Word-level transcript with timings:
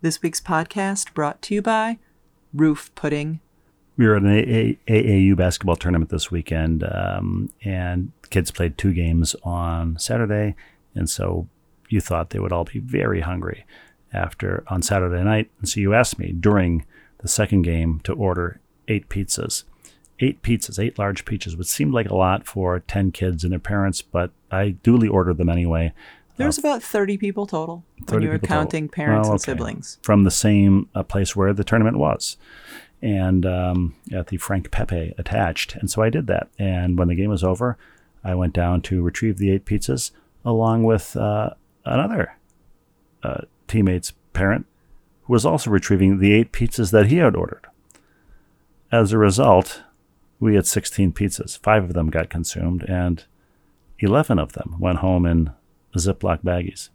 This 0.00 0.22
week's 0.22 0.40
podcast 0.40 1.12
brought 1.12 1.42
to 1.42 1.54
you 1.56 1.60
by 1.60 1.98
Roof 2.54 2.94
Pudding. 2.94 3.40
We 3.96 4.06
were 4.06 4.14
at 4.14 4.22
an 4.22 4.28
AA 4.28 4.76
AAU 4.88 5.36
basketball 5.36 5.74
tournament 5.74 6.12
this 6.12 6.30
weekend, 6.30 6.84
um, 6.84 7.50
and 7.64 8.12
kids 8.30 8.52
played 8.52 8.78
two 8.78 8.92
games 8.92 9.34
on 9.42 9.98
Saturday, 9.98 10.54
and 10.94 11.10
so 11.10 11.48
you 11.88 12.00
thought 12.00 12.30
they 12.30 12.38
would 12.38 12.52
all 12.52 12.62
be 12.62 12.78
very 12.78 13.22
hungry 13.22 13.66
after 14.12 14.62
on 14.68 14.82
Saturday 14.82 15.24
night. 15.24 15.50
And 15.58 15.68
so 15.68 15.80
you 15.80 15.94
asked 15.94 16.16
me 16.16 16.30
during 16.30 16.86
the 17.18 17.26
second 17.26 17.62
game 17.62 17.98
to 18.04 18.12
order 18.12 18.60
eight 18.86 19.08
pizzas. 19.08 19.64
Eight 20.20 20.42
pizzas, 20.42 20.78
eight 20.78 20.96
large 20.96 21.24
pizzas, 21.24 21.58
which 21.58 21.66
seemed 21.66 21.92
like 21.92 22.08
a 22.08 22.14
lot 22.14 22.46
for 22.46 22.78
10 22.78 23.10
kids 23.10 23.42
and 23.42 23.50
their 23.50 23.58
parents, 23.58 24.00
but 24.02 24.30
I 24.48 24.70
duly 24.70 25.08
ordered 25.08 25.38
them 25.38 25.48
anyway. 25.48 25.92
There 26.38 26.46
was 26.46 26.58
about 26.58 26.82
30 26.82 27.18
people 27.18 27.46
total 27.46 27.84
when 27.98 28.06
30 28.06 28.24
you 28.24 28.30
were 28.30 28.38
people 28.38 28.48
total. 28.48 28.62
counting 28.64 28.88
parents 28.88 29.26
Well, 29.26 29.32
and 29.32 29.40
siblings. 29.40 29.98
From 30.02 30.24
the 30.24 30.30
same 30.30 30.88
uh, 30.94 31.02
place 31.02 31.36
where 31.36 31.52
the 31.52 31.64
tournament 31.64 31.98
was. 31.98 32.36
And 33.02 33.44
um, 33.44 33.94
at 34.12 34.28
the 34.28 34.38
Frank 34.38 34.70
Pepe 34.70 35.14
attached. 35.18 35.76
And 35.76 35.90
so 35.90 36.02
I 36.02 36.10
did 36.10 36.26
that. 36.28 36.48
And 36.58 36.98
when 36.98 37.08
the 37.08 37.14
game 37.14 37.30
was 37.30 37.44
over, 37.44 37.76
I 38.24 38.34
went 38.34 38.54
down 38.54 38.82
to 38.82 39.02
retrieve 39.02 39.38
the 39.38 39.50
eight 39.50 39.64
pizzas 39.64 40.10
along 40.44 40.84
with 40.84 41.16
uh, 41.16 41.50
another 41.84 42.36
uh, 43.22 43.42
teammate's 43.66 44.12
parent 44.32 44.66
who 45.24 45.32
was 45.32 45.44
also 45.44 45.70
retrieving 45.70 46.18
the 46.18 46.32
eight 46.32 46.52
pizzas 46.52 46.90
that 46.92 47.06
he 47.06 47.16
had 47.16 47.36
ordered. 47.36 47.66
As 48.90 49.12
a 49.12 49.18
result, 49.18 49.82
we 50.40 50.54
had 50.54 50.66
16 50.66 51.12
pizzas. 51.12 51.58
Five 51.58 51.84
of 51.84 51.92
them 51.92 52.10
got 52.10 52.30
consumed, 52.30 52.82
and 52.88 53.24
11 53.98 54.38
of 54.38 54.52
them 54.52 54.76
went 54.78 54.98
home 54.98 55.26
in 55.26 55.50
Ziploc 55.96 56.42
baggies. 56.42 56.90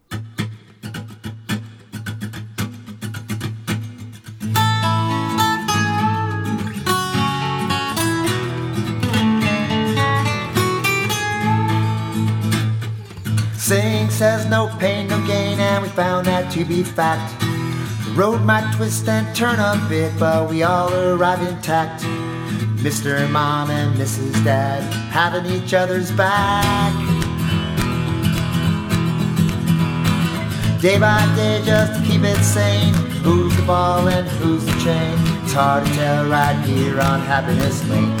Saying 13.64 14.10
says 14.10 14.46
no 14.50 14.68
pain, 14.78 15.08
no 15.08 15.26
gain, 15.26 15.58
and 15.58 15.82
we 15.82 15.88
found 15.88 16.26
that 16.26 16.52
to 16.52 16.66
be 16.66 16.82
fact. 16.82 17.40
The 17.40 18.10
road 18.10 18.42
might 18.42 18.70
twist 18.76 19.08
and 19.08 19.34
turn 19.34 19.58
a 19.58 19.82
bit, 19.88 20.12
but 20.18 20.50
we 20.50 20.62
all 20.62 20.92
arrive 20.92 21.40
intact. 21.48 22.02
Mr. 22.84 23.30
Mom 23.30 23.70
and 23.70 23.96
Mrs. 23.96 24.44
Dad 24.44 24.82
having 25.10 25.46
each 25.46 25.72
other's 25.72 26.12
back. 26.12 27.13
Day 30.84 30.98
by 30.98 31.24
day, 31.34 31.62
just 31.64 31.94
to 31.94 32.06
keep 32.06 32.20
it 32.24 32.36
sane. 32.44 32.92
Who's 33.22 33.56
the 33.56 33.62
ball 33.62 34.06
and 34.06 34.28
who's 34.28 34.66
the 34.66 34.72
chain? 34.72 35.16
It's 35.42 35.54
hard 35.54 35.86
to 35.86 35.92
tell 35.94 36.28
right 36.28 36.62
here 36.66 37.00
on 37.00 37.20
Happiness 37.20 37.82
Lane. 37.88 38.14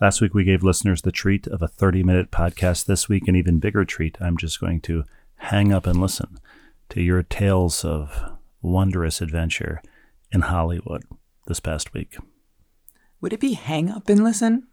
Last 0.00 0.22
week, 0.22 0.32
we 0.32 0.44
gave 0.44 0.62
listeners 0.62 1.02
the 1.02 1.12
treat 1.12 1.46
of 1.46 1.60
a 1.60 1.68
30 1.68 2.02
minute 2.04 2.30
podcast. 2.30 2.86
This 2.86 3.06
week, 3.06 3.28
an 3.28 3.36
even 3.36 3.58
bigger 3.58 3.84
treat. 3.84 4.16
I'm 4.18 4.38
just 4.38 4.60
going 4.60 4.80
to 4.80 5.04
hang 5.36 5.74
up 5.74 5.86
and 5.86 6.00
listen 6.00 6.38
to 6.88 7.02
your 7.02 7.22
tales 7.22 7.84
of 7.84 8.38
wondrous 8.62 9.20
adventure 9.20 9.82
in 10.32 10.40
Hollywood 10.40 11.02
this 11.46 11.60
past 11.60 11.92
week. 11.92 12.16
Would 13.20 13.34
it 13.34 13.40
be 13.40 13.52
hang 13.52 13.90
up 13.90 14.08
and 14.08 14.24
listen? 14.24 14.68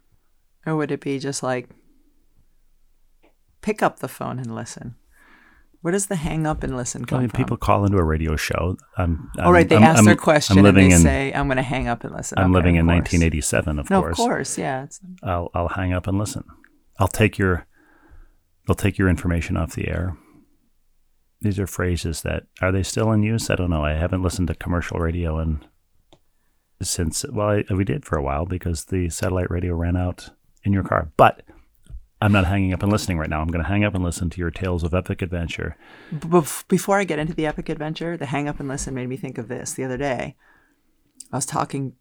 Or 0.64 0.76
would 0.76 0.92
it 0.92 1.02
be 1.02 1.18
just 1.18 1.42
like 1.42 1.68
pick 3.60 3.82
up 3.82 3.98
the 3.98 4.08
phone 4.08 4.38
and 4.38 4.54
listen? 4.54 4.94
Where 5.82 5.92
does 5.92 6.06
the 6.06 6.16
hang 6.16 6.46
up 6.46 6.62
and 6.62 6.76
listen 6.76 7.02
I 7.02 7.06
come 7.06 7.20
mean, 7.20 7.28
from? 7.28 7.36
people 7.38 7.56
call 7.56 7.84
into 7.84 7.98
a 7.98 8.04
radio 8.04 8.36
show. 8.36 8.76
I'm, 8.96 9.30
I'm, 9.36 9.44
All 9.46 9.52
right, 9.52 9.68
they 9.68 9.74
I'm- 9.76 9.84
ask 9.84 9.96
I'm- 9.96 10.04
their 10.06 10.16
question 10.16 10.64
and 10.64 10.76
they 10.76 10.86
in, 10.90 11.00
say, 11.00 11.32
"I'm 11.34 11.46
going 11.48 11.56
to 11.56 11.62
hang 11.62 11.88
up 11.88 12.04
and 12.04 12.14
listen." 12.14 12.38
I'm 12.38 12.46
Okay, 12.46 12.54
living 12.54 12.76
in 12.76 12.86
course. 12.86 13.12
1987, 13.12 13.78
of 13.80 13.90
No, 13.90 14.00
course. 14.00 14.12
of 14.12 14.16
course, 14.16 14.58
yeah. 14.58 14.86
I'll, 15.24 15.50
I'll 15.54 15.68
hang 15.68 15.92
up 15.92 16.06
and 16.06 16.18
listen. 16.18 16.44
I'll 17.00 17.08
take 17.08 17.36
your, 17.36 17.66
they'll 18.66 18.74
take 18.76 18.96
your 18.96 19.08
information 19.08 19.56
off 19.56 19.74
the 19.74 19.88
air. 19.88 20.16
These 21.40 21.58
are 21.58 21.66
phrases 21.66 22.22
that 22.22 22.44
are 22.60 22.70
they 22.70 22.84
still 22.84 23.10
in 23.10 23.24
use? 23.24 23.50
I 23.50 23.56
don't 23.56 23.70
know. 23.70 23.84
I 23.84 23.94
haven't 23.94 24.22
listened 24.22 24.46
to 24.48 24.54
commercial 24.54 25.00
radio 25.00 25.40
in, 25.40 25.64
since 26.80 27.24
well, 27.32 27.48
I, 27.68 27.74
we 27.74 27.82
did 27.84 28.04
for 28.04 28.16
a 28.16 28.22
while 28.22 28.46
because 28.46 28.84
the 28.84 29.08
satellite 29.08 29.50
radio 29.50 29.74
ran 29.74 29.96
out 29.96 30.30
in 30.62 30.72
your 30.72 30.84
car. 30.84 31.10
But 31.16 31.42
I'm 32.22 32.30
not 32.30 32.46
hanging 32.46 32.72
up 32.72 32.84
and 32.84 32.92
listening 32.92 33.18
right 33.18 33.28
now. 33.28 33.40
I'm 33.40 33.48
going 33.48 33.64
to 33.64 33.68
hang 33.68 33.82
up 33.82 33.96
and 33.96 34.04
listen 34.04 34.30
to 34.30 34.38
your 34.38 34.52
tales 34.52 34.84
of 34.84 34.94
epic 34.94 35.22
adventure. 35.22 35.76
Before 36.68 36.98
I 37.00 37.02
get 37.02 37.18
into 37.18 37.34
the 37.34 37.46
epic 37.46 37.68
adventure, 37.68 38.16
the 38.16 38.26
hang 38.26 38.48
up 38.48 38.60
and 38.60 38.68
listen 38.68 38.94
made 38.94 39.08
me 39.08 39.16
think 39.16 39.38
of 39.38 39.48
this. 39.48 39.72
The 39.72 39.82
other 39.82 39.96
day, 39.96 40.36
I 41.32 41.36
was 41.36 41.44
talking, 41.44 41.94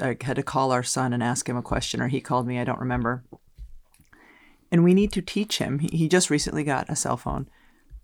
I 0.00 0.16
had 0.22 0.36
to 0.36 0.42
call 0.42 0.72
our 0.72 0.82
son 0.82 1.12
and 1.12 1.22
ask 1.22 1.46
him 1.46 1.58
a 1.58 1.62
question, 1.62 2.00
or 2.00 2.08
he 2.08 2.22
called 2.22 2.46
me, 2.46 2.58
I 2.58 2.64
don't 2.64 2.80
remember. 2.80 3.24
And 4.70 4.82
we 4.82 4.94
need 4.94 5.12
to 5.12 5.20
teach 5.20 5.58
him, 5.58 5.80
he 5.80 6.08
just 6.08 6.30
recently 6.30 6.64
got 6.64 6.88
a 6.88 6.96
cell 6.96 7.18
phone. 7.18 7.46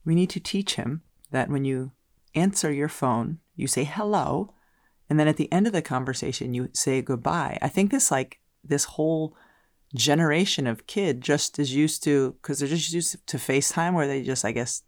We 0.04 0.14
need 0.14 0.28
to 0.30 0.40
teach 0.40 0.74
him 0.74 1.00
that 1.30 1.48
when 1.48 1.64
you 1.64 1.92
answer 2.34 2.70
your 2.70 2.90
phone, 2.90 3.38
you 3.56 3.66
say 3.66 3.84
hello, 3.84 4.52
and 5.08 5.18
then 5.18 5.28
at 5.28 5.38
the 5.38 5.50
end 5.50 5.66
of 5.66 5.72
the 5.72 5.80
conversation, 5.80 6.52
you 6.52 6.68
say 6.74 7.00
goodbye. 7.00 7.56
I 7.62 7.68
think 7.68 7.90
this, 7.90 8.10
like, 8.10 8.38
this 8.62 8.84
whole 8.84 9.34
generation 9.94 10.66
of 10.66 10.86
kid 10.86 11.20
just 11.20 11.58
is 11.58 11.74
used 11.74 12.02
to, 12.04 12.32
because 12.42 12.58
they're 12.58 12.68
just 12.68 12.92
used 12.92 13.26
to 13.26 13.36
FaceTime 13.36 13.94
where 13.94 14.06
they 14.06 14.22
just, 14.22 14.44
I 14.44 14.52
guess, 14.52 14.82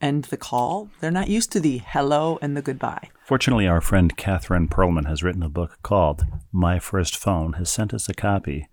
end 0.00 0.24
the 0.24 0.36
call. 0.36 0.90
They're 1.00 1.10
not 1.10 1.28
used 1.28 1.52
to 1.52 1.60
the 1.60 1.78
hello 1.78 2.38
and 2.42 2.56
the 2.56 2.62
goodbye. 2.62 3.08
Fortunately, 3.24 3.66
our 3.66 3.80
friend 3.80 4.16
Catherine 4.16 4.68
Pearlman 4.68 5.06
has 5.06 5.22
written 5.22 5.42
a 5.42 5.48
book 5.48 5.78
called 5.82 6.24
"My 6.52 6.78
First 6.78 7.16
Phone." 7.16 7.54
Has 7.54 7.70
sent 7.70 7.94
us 7.94 8.08
a 8.08 8.14
copy, 8.14 8.68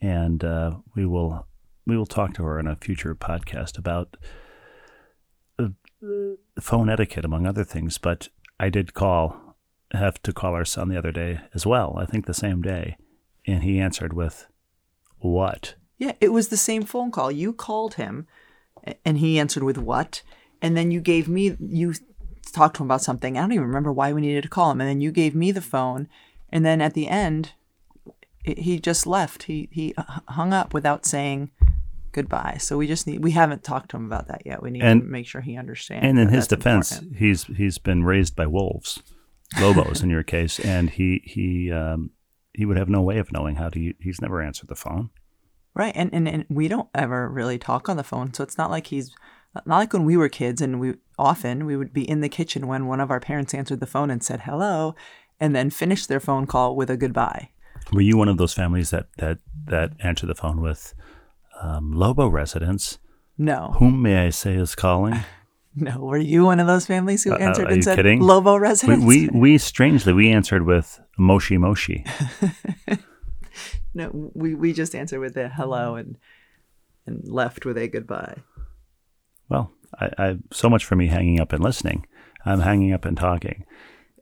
and 0.00 0.42
uh, 0.42 0.78
we 0.94 1.06
will 1.06 1.46
we 1.86 1.96
will 1.96 2.06
talk 2.06 2.34
to 2.34 2.44
her 2.44 2.58
in 2.58 2.66
a 2.66 2.76
future 2.76 3.14
podcast 3.14 3.78
about 3.78 4.16
uh, 5.58 5.68
phone 6.58 6.88
etiquette, 6.88 7.24
among 7.24 7.46
other 7.46 7.64
things. 7.64 7.98
But 7.98 8.30
I 8.58 8.70
did 8.70 8.94
call, 8.94 9.56
have 9.92 10.20
to 10.22 10.32
call 10.32 10.54
our 10.54 10.64
son 10.64 10.88
the 10.88 10.98
other 10.98 11.12
day 11.12 11.40
as 11.54 11.66
well. 11.66 11.96
I 11.98 12.06
think 12.06 12.26
the 12.26 12.34
same 12.34 12.62
day, 12.62 12.96
and 13.46 13.62
he 13.62 13.78
answered 13.78 14.12
with, 14.14 14.46
"What?" 15.18 15.74
Yeah, 15.98 16.12
it 16.20 16.32
was 16.32 16.48
the 16.48 16.56
same 16.56 16.82
phone 16.82 17.10
call. 17.10 17.30
You 17.30 17.52
called 17.52 17.94
him 17.94 18.26
and 19.04 19.18
he 19.18 19.38
answered 19.38 19.62
with 19.62 19.78
what? 19.78 20.22
And 20.60 20.76
then 20.76 20.90
you 20.90 21.00
gave 21.00 21.28
me, 21.28 21.56
you 21.60 21.94
talked 22.52 22.76
to 22.76 22.82
him 22.82 22.88
about 22.88 23.02
something. 23.02 23.36
I 23.36 23.40
don't 23.42 23.52
even 23.52 23.66
remember 23.66 23.92
why 23.92 24.12
we 24.12 24.20
needed 24.20 24.42
to 24.42 24.48
call 24.48 24.70
him. 24.70 24.80
And 24.80 24.88
then 24.90 25.00
you 25.00 25.12
gave 25.12 25.34
me 25.34 25.52
the 25.52 25.60
phone. 25.60 26.08
And 26.50 26.64
then 26.64 26.80
at 26.80 26.94
the 26.94 27.08
end, 27.08 27.52
he 28.44 28.78
just 28.80 29.06
left. 29.06 29.44
He, 29.44 29.68
he 29.72 29.94
hung 30.28 30.52
up 30.52 30.74
without 30.74 31.06
saying 31.06 31.50
goodbye. 32.12 32.56
So 32.60 32.76
we 32.76 32.86
just 32.86 33.06
need, 33.06 33.22
we 33.22 33.30
haven't 33.32 33.62
talked 33.64 33.90
to 33.90 33.96
him 33.96 34.06
about 34.06 34.28
that 34.28 34.42
yet. 34.44 34.62
We 34.62 34.70
need 34.70 34.82
And- 34.82 35.02
to 35.02 35.06
make 35.06 35.26
sure 35.26 35.40
he 35.42 35.56
understands. 35.56 36.04
And 36.06 36.18
in 36.18 36.28
his 36.28 36.46
defense, 36.46 36.92
important. 36.92 37.18
he's 37.18 37.44
he's 37.44 37.78
been 37.78 38.04
raised 38.04 38.34
by 38.36 38.46
wolves, 38.46 39.02
lobos 39.60 40.02
in 40.02 40.10
your 40.10 40.22
case, 40.22 40.58
and 40.60 40.90
he 40.90 41.22
he 41.24 41.72
um, 41.72 42.10
he 42.54 42.64
would 42.64 42.76
have 42.76 42.88
no 42.88 43.02
way 43.02 43.18
of 43.18 43.32
knowing 43.32 43.56
how 43.56 43.68
to. 43.68 43.92
He's 44.00 44.20
never 44.20 44.40
answered 44.40 44.68
the 44.68 44.76
phone. 44.76 45.10
Right, 45.74 45.92
and, 45.96 46.14
and 46.14 46.28
and 46.28 46.46
we 46.48 46.68
don't 46.68 46.88
ever 46.94 47.28
really 47.28 47.58
talk 47.58 47.88
on 47.88 47.96
the 47.96 48.04
phone, 48.04 48.32
so 48.32 48.44
it's 48.44 48.56
not 48.56 48.70
like 48.70 48.88
he's 48.88 49.14
not 49.54 49.66
like 49.66 49.92
when 49.92 50.04
we 50.04 50.16
were 50.16 50.28
kids, 50.28 50.60
and 50.60 50.78
we 50.78 50.94
often 51.18 51.66
we 51.66 51.76
would 51.76 51.92
be 51.92 52.08
in 52.08 52.20
the 52.20 52.28
kitchen 52.28 52.66
when 52.66 52.86
one 52.86 53.00
of 53.00 53.10
our 53.10 53.20
parents 53.20 53.54
answered 53.54 53.80
the 53.80 53.86
phone 53.86 54.10
and 54.10 54.22
said 54.22 54.42
hello, 54.42 54.94
and 55.40 55.54
then 55.54 55.70
finished 55.70 56.08
their 56.08 56.20
phone 56.20 56.46
call 56.46 56.76
with 56.76 56.90
a 56.90 56.96
goodbye. 56.96 57.50
Were 57.92 58.00
you 58.00 58.16
one 58.16 58.28
of 58.28 58.38
those 58.38 58.54
families 58.54 58.90
that 58.90 59.08
that 59.18 59.38
that 59.66 59.92
answer 59.98 60.26
the 60.26 60.34
phone 60.34 60.60
with 60.60 60.94
um, 61.60 61.92
Lobo 61.92 62.28
residents? 62.28 62.98
No, 63.36 63.74
Whom 63.78 64.00
may 64.00 64.26
I 64.26 64.30
say 64.30 64.54
is 64.54 64.76
calling? 64.76 65.24
no, 65.76 65.98
were 65.98 66.18
you 66.18 66.44
one 66.44 66.60
of 66.60 66.66
those 66.66 66.86
families 66.86 67.24
who 67.24 67.32
Uh, 67.32 67.36
uh, 67.36 67.38
answered 67.38 67.68
are 67.68 67.72
and 67.72 67.84
said 67.84 67.96
kidding? 67.96 68.20
Lobo 68.20 68.54
we, 68.54 68.60
residents? 68.60 69.04
we 69.04 69.28
we 69.28 69.58
strangely 69.58 70.12
we 70.12 70.30
answered 70.30 70.64
with 70.64 71.00
Moshi 71.18 71.58
Moshi. 71.58 72.04
no, 73.94 74.30
we 74.34 74.54
we 74.54 74.72
just 74.72 74.94
answered 74.94 75.20
with 75.20 75.36
a 75.36 75.48
hello 75.48 75.96
and 75.96 76.16
and 77.06 77.26
left 77.26 77.64
with 77.64 77.76
a 77.76 77.88
goodbye. 77.88 78.36
Well, 79.48 79.72
I, 79.98 80.10
I 80.18 80.36
so 80.52 80.70
much 80.70 80.84
for 80.84 80.96
me 80.96 81.08
hanging 81.08 81.40
up 81.40 81.52
and 81.52 81.62
listening. 81.62 82.06
I'm 82.44 82.60
hanging 82.60 82.92
up 82.92 83.04
and 83.04 83.16
talking. 83.16 83.64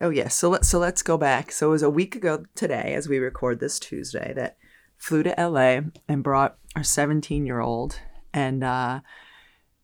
Oh 0.01 0.11
yes, 0.11 0.35
so 0.35 0.49
let's 0.49 0.69
so 0.69 0.79
let's 0.79 1.03
go 1.03 1.19
back. 1.19 1.53
So 1.53 1.69
it 1.69 1.73
was 1.73 1.83
a 1.83 1.91
week 1.91 2.17
ago 2.17 2.45
today, 2.55 2.95
as 2.95 3.09
we 3.09 3.19
record 3.19 3.61
this 3.61 3.79
Tuesday, 3.79 4.33
that 4.35 4.57
flew 4.97 5.23
to 5.23 5.35
LA 5.39 5.81
and 6.09 6.23
brought 6.23 6.57
our 6.75 6.83
17 6.83 7.45
year 7.45 7.61
old, 7.61 8.01
and 8.33 8.65
uh, 8.65 9.01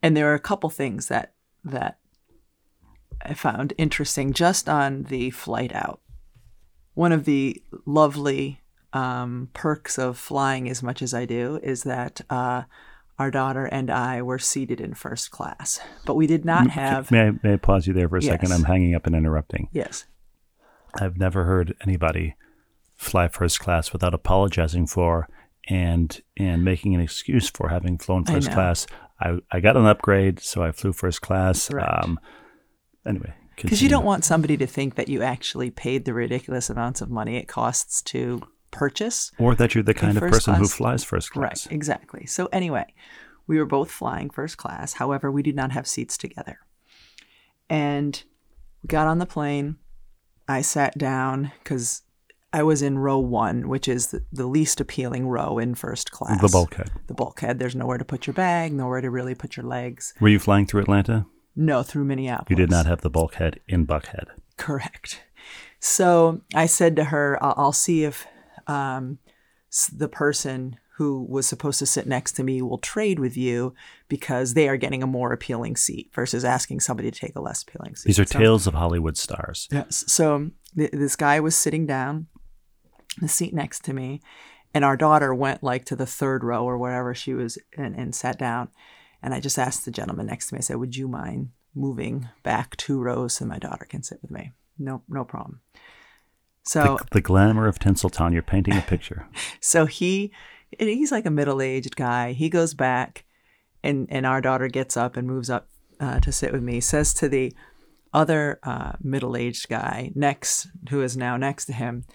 and 0.01 0.17
there 0.17 0.25
were 0.25 0.33
a 0.33 0.39
couple 0.39 0.69
things 0.69 1.07
that 1.09 1.33
that 1.63 1.97
I 3.21 3.33
found 3.33 3.73
interesting 3.77 4.33
just 4.33 4.69
on 4.69 5.03
the 5.03 5.31
flight 5.31 5.73
out. 5.73 6.01
One 6.93 7.11
of 7.11 7.25
the 7.25 7.61
lovely 7.85 8.61
um, 8.93 9.49
perks 9.53 9.97
of 9.97 10.17
flying 10.17 10.69
as 10.69 10.81
much 10.81 11.01
as 11.01 11.13
I 11.13 11.25
do 11.25 11.59
is 11.61 11.83
that 11.83 12.21
uh, 12.29 12.63
our 13.17 13.31
daughter 13.31 13.65
and 13.65 13.89
I 13.89 14.21
were 14.21 14.39
seated 14.39 14.79
in 14.81 14.93
first 14.93 15.31
class, 15.31 15.79
but 16.05 16.15
we 16.15 16.27
did 16.27 16.45
not 16.45 16.69
have. 16.71 17.11
May 17.11 17.27
I, 17.27 17.31
may 17.43 17.53
I 17.53 17.57
pause 17.57 17.85
you 17.85 17.93
there 17.93 18.09
for 18.09 18.17
a 18.17 18.21
second? 18.21 18.51
I'm 18.51 18.63
hanging 18.63 18.95
up 18.95 19.05
and 19.05 19.15
interrupting. 19.15 19.69
Yes. 19.71 20.05
I've 20.99 21.17
never 21.17 21.43
heard 21.43 21.75
anybody 21.81 22.35
fly 22.95 23.27
first 23.27 23.59
class 23.59 23.93
without 23.93 24.13
apologizing 24.13 24.87
for 24.87 25.27
and 25.69 26.21
and 26.37 26.63
making 26.63 26.95
an 26.95 27.01
excuse 27.01 27.49
for 27.49 27.69
having 27.69 27.97
flown 27.97 28.25
first 28.25 28.51
class. 28.51 28.87
I, 29.19 29.39
I 29.51 29.59
got 29.59 29.77
an 29.77 29.85
upgrade, 29.85 30.39
so 30.39 30.63
I 30.63 30.71
flew 30.71 30.93
first 30.93 31.21
class. 31.21 31.71
Right. 31.71 31.85
Um, 31.85 32.19
anyway, 33.05 33.33
Because 33.55 33.81
you 33.81 33.89
don't 33.89 34.05
want 34.05 34.23
somebody 34.23 34.57
to 34.57 34.67
think 34.67 34.95
that 34.95 35.09
you 35.09 35.21
actually 35.21 35.71
paid 35.71 36.05
the 36.05 36.13
ridiculous 36.13 36.69
amounts 36.69 37.01
of 37.01 37.09
money 37.09 37.37
it 37.37 37.47
costs 37.47 38.01
to 38.03 38.41
purchase. 38.71 39.31
or 39.37 39.55
that 39.55 39.75
you're 39.75 39.83
the 39.83 39.93
kind 39.93 40.17
of 40.17 40.21
person 40.21 40.55
who 40.55 40.67
flies 40.67 41.03
first 41.03 41.31
class. 41.31 41.65
Right, 41.65 41.73
exactly. 41.73 42.25
So, 42.25 42.47
anyway, 42.53 42.93
we 43.47 43.57
were 43.57 43.65
both 43.65 43.91
flying 43.91 44.29
first 44.29 44.57
class. 44.57 44.93
However, 44.93 45.31
we 45.31 45.43
did 45.43 45.55
not 45.55 45.71
have 45.71 45.87
seats 45.87 46.17
together. 46.17 46.59
And 47.69 48.23
we 48.83 48.87
got 48.87 49.07
on 49.07 49.19
the 49.19 49.25
plane. 49.25 49.77
I 50.47 50.61
sat 50.61 50.97
down 50.97 51.51
because 51.63 52.03
I 52.51 52.63
was 52.63 52.81
in 52.81 52.97
row 52.97 53.19
one, 53.19 53.67
which 53.69 53.87
is 53.87 54.07
the, 54.07 54.23
the 54.31 54.47
least 54.47 54.81
appealing 54.81 55.27
row 55.27 55.59
in 55.59 55.75
first 55.75 56.11
class. 56.11 56.41
The 56.41 56.47
bulkhead. 56.47 56.89
The 57.07 57.13
bulkhead. 57.13 57.59
There's 57.59 57.75
nowhere 57.75 57.97
to 57.99 58.05
put 58.05 58.25
your 58.25 58.33
bag, 58.33 58.73
nowhere 58.73 59.01
to 59.01 59.09
really 59.09 59.35
put 59.35 59.55
your 59.55 59.65
legs. 59.65 60.13
Were 60.19 60.29
you 60.29 60.39
flying 60.39 60.65
through 60.65 60.81
Atlanta? 60.81 61.25
No, 61.55 61.83
through 61.83 62.05
Minneapolis. 62.05 62.49
You 62.49 62.55
did 62.55 62.71
not 62.71 62.85
have 62.85 63.01
the 63.01 63.09
bulkhead 63.09 63.59
in 63.67 63.85
Buckhead. 63.85 64.25
Correct. 64.57 65.21
So 65.79 66.41
I 66.55 66.65
said 66.65 66.95
to 66.95 67.05
her, 67.05 67.37
I'll, 67.41 67.53
I'll 67.57 67.71
see 67.73 68.03
if 68.03 68.25
um, 68.67 69.19
the 69.93 70.07
person 70.09 70.77
who 70.97 71.25
was 71.29 71.47
supposed 71.47 71.79
to 71.79 71.85
sit 71.85 72.07
next 72.07 72.33
to 72.33 72.43
me 72.43 72.61
will 72.61 72.77
trade 72.77 73.19
with 73.19 73.37
you 73.37 73.73
because 74.09 74.53
they 74.53 74.67
are 74.67 74.75
getting 74.75 75.01
a 75.01 75.07
more 75.07 75.31
appealing 75.31 75.75
seat 75.77 76.09
versus 76.13 76.43
asking 76.43 76.81
somebody 76.81 77.09
to 77.09 77.17
take 77.19 77.35
a 77.37 77.41
less 77.41 77.63
appealing 77.63 77.95
seat. 77.95 78.07
These 78.07 78.19
are 78.19 78.25
So- 78.25 78.39
tales 78.39 78.67
of 78.67 78.73
Hollywood 78.73 79.17
stars. 79.17 79.67
Yes. 79.71 80.03
So 80.07 80.51
th- 80.75 80.91
this 80.91 81.15
guy 81.15 81.39
was 81.39 81.55
sitting 81.55 81.85
down, 81.85 82.27
the 83.21 83.27
seat 83.27 83.53
next 83.53 83.83
to 83.85 83.93
me, 83.93 84.21
and 84.73 84.85
our 84.85 84.97
daughter 84.97 85.33
went 85.33 85.63
like 85.63 85.85
to 85.85 85.95
the 85.95 86.05
third 86.05 86.43
row 86.43 86.63
or 86.63 86.77
wherever 86.77 87.13
she 87.13 87.33
was 87.33 87.57
and, 87.77 87.95
and 87.95 88.13
sat 88.13 88.37
down. 88.37 88.69
And 89.21 89.33
I 89.33 89.39
just 89.39 89.59
asked 89.59 89.85
the 89.85 89.91
gentleman 89.91 90.27
next 90.27 90.47
to 90.47 90.55
me, 90.55 90.59
I 90.59 90.61
said, 90.61 90.77
Would 90.77 90.95
you 90.95 91.07
mind 91.07 91.49
moving 91.75 92.29
back 92.43 92.75
two 92.77 93.01
rows 93.01 93.35
so 93.35 93.45
my 93.45 93.59
daughter 93.59 93.85
can 93.85 94.03
sit 94.03 94.21
with 94.21 94.31
me? 94.31 94.53
No, 94.77 95.03
no 95.09 95.25
problem. 95.25 95.61
So 96.63 96.97
The, 96.99 97.15
the 97.15 97.21
glamour 97.21 97.67
of 97.67 97.79
Tinseltown. 97.79 98.33
You're 98.33 98.41
painting 98.41 98.77
a 98.77 98.81
picture. 98.81 99.27
so 99.59 99.85
he 99.85 100.31
he's 100.77 101.11
like 101.11 101.25
a 101.25 101.31
middle-aged 101.31 101.95
guy 101.95 102.33
he 102.33 102.47
goes 102.47 102.75
back 102.75 103.25
and 103.83 104.05
and 104.11 104.25
our 104.25 104.39
daughter 104.39 104.67
gets 104.67 104.95
up 104.95 105.17
and 105.17 105.27
moves 105.27 105.49
up 105.49 105.67
uh, 105.99 106.19
to 106.19 106.31
sit 106.31 106.53
with 106.53 106.61
me 106.61 106.79
says 106.79 107.11
to 107.11 107.27
the 107.27 107.51
other 108.13 108.59
uh, 108.61 108.91
middle-aged 109.01 109.67
guy 109.67 110.11
next 110.13 110.67
who 110.89 111.01
is 111.01 111.17
now 111.17 111.37
next 111.37 111.65
to 111.65 111.73
him 111.73 112.05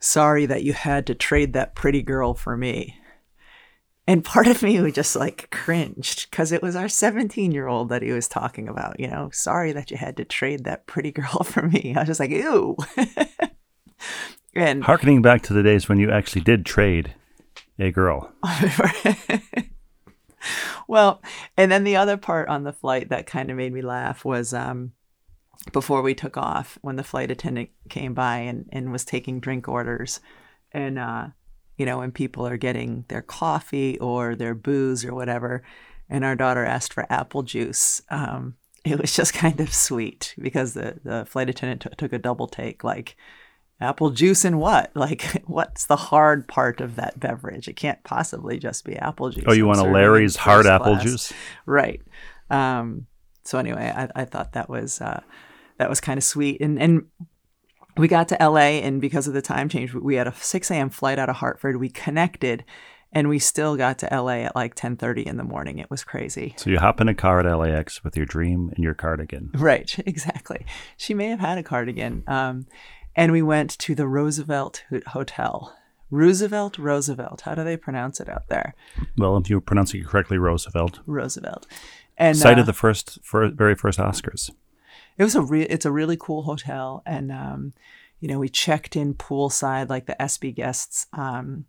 sorry 0.00 0.46
that 0.46 0.62
you 0.62 0.72
had 0.72 1.06
to 1.06 1.14
trade 1.14 1.52
that 1.52 1.74
pretty 1.74 2.02
girl 2.02 2.34
for 2.34 2.56
me. 2.56 2.96
And 4.06 4.24
part 4.24 4.46
of 4.46 4.62
me 4.62 4.80
was 4.80 4.94
just 4.94 5.16
like 5.16 5.50
cringed 5.50 6.30
because 6.30 6.50
it 6.50 6.62
was 6.62 6.74
our 6.74 6.88
17 6.88 7.52
year 7.52 7.66
old 7.66 7.90
that 7.90 8.02
he 8.02 8.12
was 8.12 8.26
talking 8.26 8.66
about 8.66 8.98
you 8.98 9.06
know? 9.06 9.28
Sorry 9.32 9.72
that 9.72 9.90
you 9.90 9.98
had 9.98 10.16
to 10.16 10.24
trade 10.24 10.64
that 10.64 10.86
pretty 10.86 11.12
girl 11.12 11.42
for 11.44 11.62
me. 11.62 11.94
I 11.94 12.00
was 12.00 12.08
just 12.08 12.20
like 12.20 12.30
ew. 12.30 12.76
And 14.54 14.82
Harkening 14.82 15.22
back 15.22 15.42
to 15.42 15.52
the 15.52 15.62
days 15.62 15.88
when 15.88 15.98
you 15.98 16.10
actually 16.10 16.42
did 16.42 16.66
trade 16.66 17.14
a 17.78 17.92
girl. 17.92 18.32
well, 20.88 21.22
and 21.56 21.70
then 21.70 21.84
the 21.84 21.96
other 21.96 22.16
part 22.16 22.48
on 22.48 22.64
the 22.64 22.72
flight 22.72 23.10
that 23.10 23.26
kind 23.26 23.50
of 23.50 23.56
made 23.56 23.72
me 23.72 23.82
laugh 23.82 24.24
was 24.24 24.52
um, 24.52 24.92
before 25.72 26.02
we 26.02 26.14
took 26.14 26.36
off 26.36 26.78
when 26.82 26.96
the 26.96 27.04
flight 27.04 27.30
attendant 27.30 27.70
came 27.88 28.14
by 28.14 28.38
and, 28.38 28.68
and 28.72 28.92
was 28.92 29.04
taking 29.04 29.40
drink 29.40 29.68
orders. 29.68 30.20
And, 30.72 30.98
uh, 30.98 31.28
you 31.76 31.86
know, 31.86 31.98
when 31.98 32.12
people 32.12 32.46
are 32.46 32.56
getting 32.56 33.04
their 33.08 33.22
coffee 33.22 33.98
or 33.98 34.34
their 34.34 34.54
booze 34.54 35.04
or 35.04 35.14
whatever, 35.14 35.62
and 36.08 36.24
our 36.24 36.36
daughter 36.36 36.64
asked 36.64 36.92
for 36.92 37.06
apple 37.10 37.42
juice. 37.42 38.02
Um, 38.10 38.56
it 38.84 38.98
was 39.00 39.14
just 39.14 39.34
kind 39.34 39.60
of 39.60 39.72
sweet 39.74 40.34
because 40.38 40.74
the, 40.74 40.98
the 41.04 41.26
flight 41.26 41.50
attendant 41.50 41.82
t- 41.82 41.90
took 41.96 42.12
a 42.12 42.18
double 42.18 42.46
take, 42.48 42.82
like, 42.84 43.16
apple 43.80 44.10
juice 44.10 44.44
and 44.44 44.58
what? 44.58 44.90
Like, 44.98 45.42
what's 45.46 45.86
the 45.86 45.96
hard 45.96 46.48
part 46.48 46.80
of 46.80 46.96
that 46.96 47.20
beverage? 47.20 47.68
It 47.68 47.76
can't 47.76 48.02
possibly 48.04 48.58
just 48.58 48.84
be 48.84 48.96
apple 48.96 49.30
juice. 49.30 49.44
Oh, 49.46 49.52
you 49.52 49.70
I'm 49.70 49.78
want 49.78 49.88
a 49.88 49.92
Larry's 49.92 50.36
hard 50.36 50.64
first 50.64 50.72
apple 50.72 50.94
class. 50.94 51.02
juice? 51.04 51.32
right? 51.66 52.02
Um, 52.50 53.06
so 53.44 53.58
anyway, 53.58 53.92
I, 53.94 54.08
I 54.14 54.24
thought 54.24 54.52
that 54.52 54.68
was 54.68 55.00
uh, 55.00 55.20
that 55.78 55.88
was 55.88 56.00
kind 56.00 56.18
of 56.18 56.24
sweet, 56.24 56.60
and 56.60 56.80
and 56.80 57.06
we 57.96 58.08
got 58.08 58.28
to 58.28 58.36
LA, 58.40 58.78
and 58.80 59.00
because 59.00 59.26
of 59.26 59.34
the 59.34 59.42
time 59.42 59.68
change, 59.68 59.92
we 59.92 60.14
had 60.14 60.28
a 60.28 60.34
6 60.34 60.70
a.m. 60.70 60.88
flight 60.88 61.18
out 61.18 61.28
of 61.28 61.36
Hartford. 61.36 61.78
We 61.78 61.88
connected, 61.88 62.64
and 63.12 63.28
we 63.28 63.38
still 63.38 63.76
got 63.76 63.98
to 63.98 64.08
LA 64.10 64.44
at 64.44 64.54
like 64.54 64.74
10:30 64.74 65.24
in 65.24 65.36
the 65.36 65.44
morning. 65.44 65.78
It 65.78 65.90
was 65.90 66.04
crazy. 66.04 66.54
So 66.56 66.70
you 66.70 66.78
hop 66.78 67.00
in 67.00 67.08
a 67.08 67.14
car 67.14 67.40
at 67.40 67.58
LAX 67.58 68.04
with 68.04 68.16
your 68.16 68.26
dream 68.26 68.70
and 68.74 68.84
your 68.84 68.94
cardigan. 68.94 69.50
Right, 69.54 69.98
exactly. 70.06 70.64
She 70.96 71.14
may 71.14 71.26
have 71.26 71.40
had 71.40 71.58
a 71.58 71.62
cardigan. 71.62 72.24
Um, 72.26 72.66
and 73.16 73.32
we 73.32 73.42
went 73.42 73.76
to 73.80 73.94
the 73.96 74.06
Roosevelt 74.06 74.84
Hotel. 75.08 75.74
Roosevelt, 76.10 76.78
Roosevelt. 76.78 77.42
How 77.42 77.54
do 77.54 77.64
they 77.64 77.76
pronounce 77.76 78.20
it 78.20 78.28
out 78.28 78.48
there? 78.48 78.74
Well, 79.16 79.36
if 79.36 79.50
you're 79.50 79.60
pronouncing 79.60 80.00
it 80.00 80.06
correctly, 80.06 80.38
Roosevelt. 80.38 81.00
Roosevelt. 81.04 81.66
And 82.16 82.36
Site 82.36 82.58
uh, 82.58 82.60
of 82.60 82.66
the 82.66 82.72
first, 82.72 83.18
fir- 83.22 83.50
very 83.50 83.74
first 83.74 83.98
Oscars. 83.98 84.50
It 85.18 85.24
was 85.24 85.34
a 85.34 85.42
re- 85.42 85.62
it's 85.62 85.84
a 85.84 85.92
really 85.92 86.16
cool 86.18 86.42
hotel 86.42 87.02
and 87.04 87.30
um, 87.30 87.72
you 88.20 88.28
know 88.28 88.38
we 88.38 88.48
checked 88.48 88.96
in 88.96 89.14
poolside 89.14 89.88
like 89.88 90.06
the 90.06 90.20
ESPY 90.20 90.52
guests 90.52 91.06
um, 91.12 91.66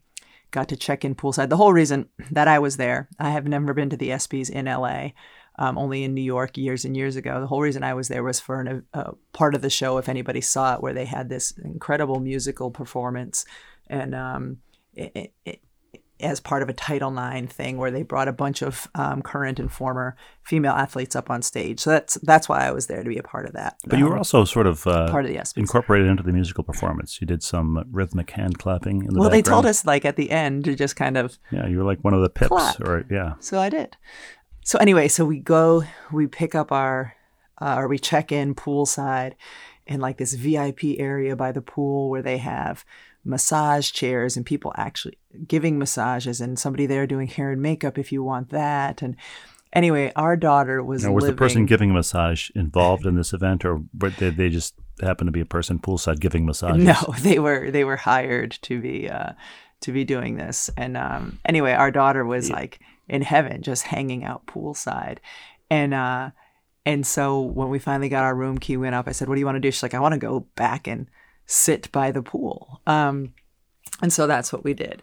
got 0.51 0.69
to 0.69 0.75
check 0.75 1.03
in 1.03 1.15
poolside. 1.15 1.49
The 1.49 1.57
whole 1.57 1.73
reason 1.73 2.09
that 2.31 2.47
I 2.47 2.59
was 2.59 2.77
there 2.77 3.09
I 3.19 3.31
have 3.31 3.47
never 3.47 3.73
been 3.73 3.89
to 3.89 3.97
the 3.97 4.09
ESPYs 4.09 4.49
in 4.49 4.65
LA 4.65 5.09
um, 5.57 5.77
only 5.77 6.03
in 6.03 6.13
New 6.13 6.21
York 6.21 6.57
years 6.57 6.85
and 6.85 6.95
years 6.95 7.17
ago. 7.17 7.41
The 7.41 7.47
whole 7.47 7.61
reason 7.61 7.83
I 7.83 7.93
was 7.93 8.07
there 8.07 8.23
was 8.23 8.39
for 8.39 8.61
an, 8.61 8.85
a 8.93 9.13
part 9.33 9.55
of 9.55 9.61
the 9.61 9.69
show 9.69 9.97
if 9.97 10.07
anybody 10.07 10.41
saw 10.41 10.75
it 10.75 10.81
where 10.81 10.93
they 10.93 11.05
had 11.05 11.27
this 11.27 11.51
incredible 11.63 12.19
musical 12.19 12.71
performance 12.71 13.45
and 13.87 14.15
um, 14.15 14.57
it, 14.93 15.33
it, 15.45 15.61
as 16.21 16.39
part 16.39 16.61
of 16.61 16.69
a 16.69 16.73
Title 16.73 17.17
IX 17.17 17.51
thing 17.51 17.77
where 17.77 17.91
they 17.91 18.03
brought 18.03 18.27
a 18.27 18.33
bunch 18.33 18.61
of 18.61 18.87
um, 18.95 19.21
current 19.21 19.59
and 19.59 19.71
former 19.71 20.15
female 20.43 20.73
athletes 20.73 21.15
up 21.15 21.29
on 21.29 21.41
stage. 21.41 21.79
So 21.79 21.89
that's 21.91 22.15
that's 22.15 22.49
why 22.49 22.67
I 22.67 22.71
was 22.71 22.87
there 22.87 23.03
to 23.03 23.09
be 23.09 23.17
a 23.17 23.23
part 23.23 23.45
of 23.45 23.53
that. 23.53 23.77
But 23.85 23.99
you 23.99 24.05
were 24.05 24.13
Um, 24.13 24.17
also 24.19 24.43
sort 24.45 24.67
of 24.67 24.85
uh, 24.85 25.09
part 25.09 25.25
of 25.25 25.31
the 25.31 25.37
ESPYs. 25.37 25.57
incorporated 25.57 26.07
into 26.07 26.23
the 26.23 26.31
musical 26.33 26.63
performance. 26.63 27.21
You 27.21 27.27
did 27.27 27.41
some 27.43 27.85
rhythmic 27.91 28.31
hand 28.31 28.59
clapping 28.59 29.03
in 29.05 29.13
the 29.13 29.19
well, 29.19 29.29
they 29.29 29.41
told 29.41 29.65
us 29.65 29.85
like 29.85 30.03
at 30.05 30.15
the 30.17 30.29
end 30.31 30.65
to 30.65 30.75
just 30.75 30.95
kind 30.95 31.17
of 31.17 31.37
Yeah, 31.51 31.67
you 31.67 31.77
were 31.77 31.83
like 31.85 32.03
one 32.03 32.13
of 32.13 32.21
the 32.21 32.29
pips, 32.29 32.49
Clap. 32.49 32.79
or 32.81 33.05
yeah. 33.09 33.33
So 33.39 33.59
I 33.59 33.69
did. 33.69 33.95
So 34.63 34.77
anyway, 34.79 35.07
so 35.07 35.25
we 35.25 35.39
go, 35.39 35.83
we 36.11 36.27
pick 36.27 36.53
up 36.53 36.71
our, 36.71 37.15
uh, 37.61 37.75
or 37.77 37.87
we 37.87 37.97
check 37.97 38.31
in 38.31 38.53
poolside 38.53 39.33
in 39.87 39.99
like 39.99 40.17
this 40.17 40.33
VIP 40.33 40.99
area 40.99 41.35
by 41.35 41.51
the 41.51 41.61
pool 41.61 42.09
where 42.11 42.21
they 42.21 42.37
have 42.37 42.85
massage 43.23 43.91
chairs 43.91 44.37
and 44.37 44.45
people 44.45 44.73
actually 44.75 45.17
giving 45.47 45.77
massages 45.77 46.41
and 46.41 46.57
somebody 46.57 46.85
there 46.85 47.05
doing 47.05 47.27
hair 47.27 47.51
and 47.51 47.61
makeup 47.61 47.97
if 47.97 48.11
you 48.11 48.23
want 48.23 48.49
that. 48.49 49.01
And 49.01 49.15
anyway, 49.73 50.11
our 50.15 50.35
daughter 50.35 50.83
was 50.83 51.03
Now, 51.03 51.11
was 51.11 51.23
living, 51.23 51.35
the 51.35 51.39
person 51.39 51.65
giving 51.65 51.91
a 51.91 51.93
massage 51.93 52.49
involved 52.51 53.05
in 53.05 53.15
this 53.15 53.33
event, 53.33 53.65
or 53.65 53.81
were- 53.99 54.09
did 54.09 54.37
they 54.37 54.49
just 54.49 54.75
happen 55.01 55.25
to 55.25 55.31
be 55.31 55.41
a 55.41 55.45
person 55.45 55.79
poolside 55.79 56.19
giving 56.19 56.45
massages? 56.45 56.83
No, 56.83 57.13
they 57.21 57.39
were 57.39 57.71
they 57.71 57.83
were 57.83 57.97
hired 57.97 58.57
to 58.63 58.79
be 58.81 59.09
uh, 59.09 59.33
to 59.81 59.91
be 59.91 60.03
doing 60.03 60.37
this. 60.37 60.69
And 60.77 60.97
um, 60.97 61.39
anyway, 61.45 61.73
our 61.73 61.91
daughter 61.91 62.25
was 62.25 62.49
like 62.49 62.79
in 63.07 63.21
heaven, 63.21 63.61
just 63.61 63.83
hanging 63.83 64.23
out 64.23 64.45
poolside, 64.45 65.17
and 65.69 65.93
uh, 65.93 66.31
and 66.85 67.05
so 67.05 67.41
when 67.41 67.69
we 67.69 67.79
finally 67.79 68.09
got 68.09 68.23
our 68.23 68.35
room 68.35 68.57
key 68.57 68.77
went 68.77 68.95
up, 68.95 69.07
I 69.07 69.11
said, 69.11 69.27
"What 69.27 69.35
do 69.35 69.39
you 69.39 69.45
want 69.45 69.57
to 69.57 69.61
do?" 69.61 69.71
She's 69.71 69.83
like, 69.83 69.93
"I 69.93 69.99
want 69.99 70.13
to 70.13 70.19
go 70.19 70.41
back 70.55 70.87
and 70.87 71.07
sit 71.49 71.91
by 71.91 72.11
the 72.11 72.21
pool." 72.21 72.79
Um, 72.87 73.33
and 74.01 74.13
so 74.13 74.27
that's 74.27 74.53
what 74.53 74.63
we 74.63 74.73
did. 74.73 75.01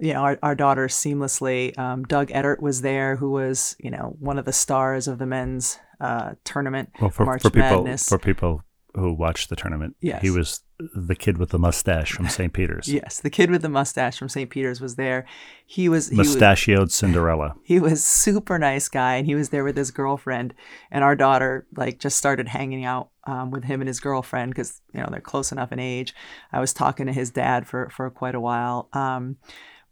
You 0.00 0.12
know, 0.14 0.20
our, 0.22 0.38
our 0.42 0.54
daughter 0.56 0.88
seamlessly. 0.88 1.78
Um, 1.78 2.02
Doug 2.04 2.28
Edert 2.30 2.60
was 2.60 2.80
there, 2.80 3.14
who 3.16 3.30
was 3.30 3.76
you 3.78 3.90
know 3.90 4.16
one 4.18 4.38
of 4.38 4.44
the 4.44 4.52
stars 4.52 5.06
of 5.06 5.18
the 5.18 5.26
men's 5.26 5.78
uh, 6.00 6.34
tournament, 6.42 6.90
Well, 7.00 7.10
for, 7.10 7.24
March 7.24 7.42
for 7.42 7.50
people 7.50 7.84
Madness. 7.84 8.08
for 8.08 8.18
people 8.18 8.62
who 8.96 9.12
watched 9.12 9.50
the 9.50 9.56
tournament, 9.56 9.94
Yes. 10.00 10.20
he 10.22 10.30
was 10.30 10.60
the 10.78 11.14
kid 11.14 11.38
with 11.38 11.50
the 11.50 11.58
mustache 11.58 12.12
from 12.12 12.28
St. 12.28 12.52
Peter's. 12.52 12.88
Yes, 12.94 13.20
the 13.20 13.30
kid 13.30 13.50
with 13.50 13.62
the 13.62 13.68
mustache 13.68 14.18
from 14.18 14.28
St. 14.28 14.50
Peter's 14.50 14.80
was 14.80 14.96
there. 14.96 15.24
He 15.66 15.88
was 15.88 16.08
he 16.08 16.16
was, 16.16 16.28
Mustachioed 16.28 16.90
Cinderella. 16.90 17.54
he 17.62 17.78
was 17.78 18.04
super 18.04 18.58
nice 18.58 18.88
guy, 18.88 19.16
and 19.16 19.26
he 19.26 19.34
was 19.34 19.50
there 19.50 19.64
with 19.64 19.76
his 19.76 19.90
girlfriend. 19.90 20.54
And 20.90 21.04
our 21.04 21.14
daughter 21.14 21.66
like 21.76 21.98
just 21.98 22.16
started 22.16 22.48
hanging 22.48 22.84
out 22.84 23.10
um, 23.24 23.50
with 23.50 23.64
him 23.64 23.80
and 23.80 23.88
his 23.88 24.00
girlfriend 24.00 24.52
because 24.52 24.80
you 24.92 25.00
know 25.00 25.08
they're 25.10 25.20
close 25.20 25.52
enough 25.52 25.72
in 25.72 25.78
age. 25.78 26.14
I 26.52 26.60
was 26.60 26.72
talking 26.72 27.06
to 27.06 27.12
his 27.12 27.30
dad 27.30 27.66
for 27.66 27.88
for 27.90 28.10
quite 28.10 28.34
a 28.34 28.40
while, 28.40 28.88
um, 28.92 29.36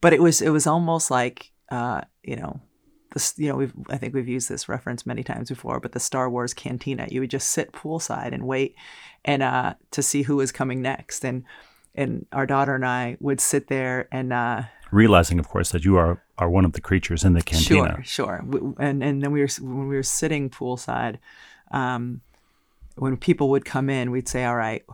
but 0.01 0.13
it 0.13 0.21
was 0.21 0.43
it 0.43 0.51
was 0.51 0.67
almost 0.67 1.11
like 1.11 1.53
uh, 1.71 2.03
you 2.23 2.37
know 2.37 2.61
this, 3.13 3.35
you 3.37 3.49
know, 3.49 3.57
we've 3.57 3.73
I 3.89 3.97
think 3.97 4.15
we've 4.15 4.29
used 4.29 4.49
this 4.49 4.69
reference 4.69 5.07
many 5.07 5.23
times 5.23 5.49
before, 5.49 5.81
but 5.81 5.93
the 5.93 6.01
Star 6.01 6.29
Wars 6.29 6.55
cantina, 6.55 7.07
you 7.11 7.21
would 7.21 7.31
just 7.31 7.49
sit 7.49 7.73
poolside 7.73 8.33
and 8.33 8.47
wait, 8.47 8.75
and 9.25 9.43
uh, 9.43 9.75
to 9.91 10.03
see 10.03 10.23
who 10.23 10.37
was 10.37 10.53
coming 10.53 10.83
next, 10.83 11.25
and 11.25 11.45
and 11.95 12.27
our 12.33 12.47
daughter 12.47 12.75
and 12.75 12.87
I 12.87 13.17
would 13.21 13.41
sit 13.41 13.69
there 13.69 14.09
and. 14.13 14.33
Uh, 14.33 14.63
Realizing, 14.91 15.39
of 15.39 15.49
course, 15.49 15.71
that 15.71 15.85
you 15.85 15.97
are 15.97 16.23
are 16.37 16.51
one 16.51 16.65
of 16.65 16.73
the 16.73 16.81
creatures 16.81 17.25
in 17.25 17.33
the 17.33 17.43
cantina. 17.43 18.03
Sure, 18.03 18.43
sure. 18.43 18.75
And 18.79 19.03
and 19.03 19.23
then 19.23 19.33
we 19.33 19.41
were 19.41 19.49
when 19.61 19.89
we 19.89 19.97
were 19.97 20.03
sitting 20.03 20.51
poolside, 20.51 21.17
um, 21.71 22.21
when 22.97 23.17
people 23.17 23.49
would 23.51 23.65
come 23.65 23.89
in, 23.89 24.11
we'd 24.11 24.29
say, 24.29 24.45
"All 24.45 24.57
right, 24.57 24.85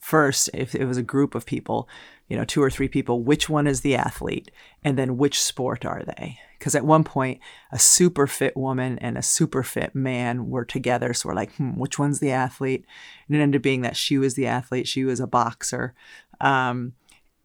first, 0.00 0.48
if 0.54 0.74
it 0.74 0.86
was 0.86 0.96
a 0.96 1.02
group 1.02 1.34
of 1.34 1.44
people, 1.44 1.88
you 2.28 2.36
know, 2.36 2.44
two 2.44 2.62
or 2.62 2.70
three 2.70 2.88
people, 2.88 3.22
which 3.22 3.48
one 3.48 3.66
is 3.66 3.80
the 3.80 3.96
athlete, 3.96 4.50
and 4.84 4.98
then 4.98 5.16
which 5.16 5.40
sport 5.40 5.84
are 5.84 6.02
they?" 6.04 6.38
Because 6.58 6.74
at 6.74 6.84
one 6.84 7.04
point, 7.04 7.40
a 7.72 7.78
super 7.78 8.26
fit 8.26 8.56
woman 8.56 8.98
and 8.98 9.16
a 9.16 9.22
super 9.22 9.62
fit 9.62 9.94
man 9.94 10.48
were 10.50 10.64
together, 10.64 11.14
so 11.14 11.28
we're 11.28 11.34
like, 11.34 11.54
hmm, 11.56 11.78
"Which 11.78 11.98
one's 11.98 12.20
the 12.20 12.32
athlete?" 12.32 12.84
And 13.26 13.36
it 13.36 13.40
ended 13.40 13.60
up 13.60 13.62
being 13.62 13.82
that 13.82 13.96
she 13.96 14.18
was 14.18 14.34
the 14.34 14.46
athlete. 14.46 14.88
She 14.88 15.04
was 15.04 15.20
a 15.20 15.26
boxer, 15.26 15.94
um, 16.40 16.92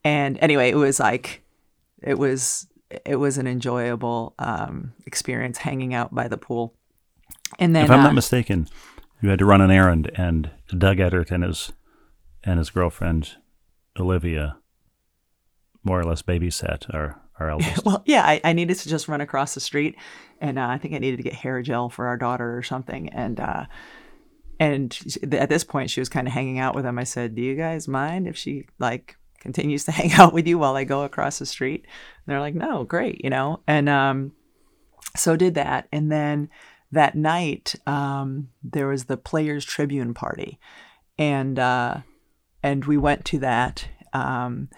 and 0.03 0.37
anyway, 0.41 0.69
it 0.69 0.75
was 0.75 0.99
like 0.99 1.43
it 2.01 2.17
was 2.17 2.67
it 3.05 3.15
was 3.15 3.37
an 3.37 3.47
enjoyable 3.47 4.35
um, 4.39 4.93
experience 5.05 5.57
hanging 5.59 5.93
out 5.93 6.13
by 6.13 6.27
the 6.27 6.37
pool. 6.37 6.75
And 7.59 7.75
then, 7.75 7.85
If 7.85 7.91
I'm 7.91 8.01
uh, 8.01 8.03
not 8.03 8.15
mistaken, 8.15 8.67
you 9.21 9.29
had 9.29 9.39
to 9.39 9.45
run 9.45 9.61
an 9.61 9.71
errand, 9.71 10.11
and 10.15 10.51
Doug 10.77 10.99
and 10.99 11.43
his 11.43 11.71
and 12.43 12.57
his 12.57 12.69
girlfriend 12.69 13.37
Olivia 13.97 14.57
more 15.83 15.99
or 15.99 16.05
less 16.05 16.21
babysat 16.21 16.93
our 16.93 17.19
our 17.39 17.49
eldest. 17.51 17.85
well, 17.85 18.03
yeah, 18.05 18.23
I, 18.23 18.41
I 18.43 18.53
needed 18.53 18.77
to 18.77 18.89
just 18.89 19.07
run 19.07 19.21
across 19.21 19.53
the 19.53 19.59
street, 19.59 19.95
and 20.39 20.59
uh, 20.59 20.67
I 20.67 20.77
think 20.77 20.93
I 20.93 20.99
needed 20.99 21.17
to 21.17 21.23
get 21.23 21.33
hair 21.33 21.61
gel 21.61 21.89
for 21.89 22.07
our 22.07 22.17
daughter 22.17 22.57
or 22.57 22.63
something. 22.63 23.09
And 23.09 23.39
uh, 23.39 23.65
and 24.59 24.97
at 25.31 25.49
this 25.49 25.63
point, 25.63 25.89
she 25.89 25.99
was 25.99 26.09
kind 26.09 26.27
of 26.27 26.33
hanging 26.33 26.59
out 26.59 26.75
with 26.75 26.83
them. 26.83 26.99
I 26.99 27.03
said, 27.03 27.35
"Do 27.35 27.41
you 27.41 27.55
guys 27.55 27.87
mind 27.87 28.27
if 28.27 28.37
she 28.37 28.67
like 28.79 29.17
continues 29.39 29.85
to 29.85 29.91
hang 29.99 30.13
out 30.13 30.33
with 30.33 30.47
you 30.47 30.57
while 30.57 30.75
I 30.75 30.83
go 30.83 31.03
across 31.03 31.39
the 31.39 31.45
street?" 31.45 31.85
And 31.85 32.31
they're 32.33 32.39
like, 32.39 32.55
"No, 32.55 32.83
great," 32.83 33.23
you 33.23 33.29
know. 33.29 33.61
And 33.67 33.89
um, 33.89 34.33
so 35.15 35.35
did 35.35 35.55
that, 35.55 35.87
and 35.91 36.11
then 36.11 36.49
that 36.91 37.15
night 37.15 37.75
um, 37.87 38.49
there 38.63 38.87
was 38.87 39.05
the 39.05 39.17
Players 39.17 39.65
Tribune 39.65 40.13
party, 40.13 40.59
and 41.17 41.57
uh, 41.57 41.97
and 42.61 42.85
we 42.85 42.97
went 42.97 43.25
to 43.25 43.39
that. 43.39 43.87
Um, 44.13 44.69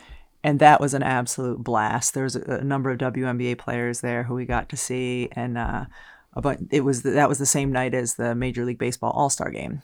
and 0.46 0.60
that 0.60 0.80
was 0.80 0.94
an 0.94 1.02
absolute 1.02 1.64
blast. 1.64 2.14
There 2.14 2.24
was 2.24 2.36
a, 2.36 2.60
a 2.60 2.64
number 2.64 2.92
of 2.92 3.00
WNBA 3.00 3.58
players 3.58 4.02
there 4.02 4.22
who 4.22 4.36
we 4.36 4.46
got 4.46 4.70
to 4.70 4.78
see, 4.78 5.28
and 5.32 5.58
uh, 5.58 5.86
but 6.36 6.60
it 6.70 6.82
was 6.82 7.02
that 7.02 7.28
was 7.28 7.40
the 7.40 7.48
same 7.48 7.72
night 7.72 7.96
as 7.96 8.14
the 8.14 8.36
Major 8.36 8.64
League 8.64 8.78
Baseball 8.78 9.10
All 9.10 9.32
Star 9.32 9.50
Game, 9.50 9.82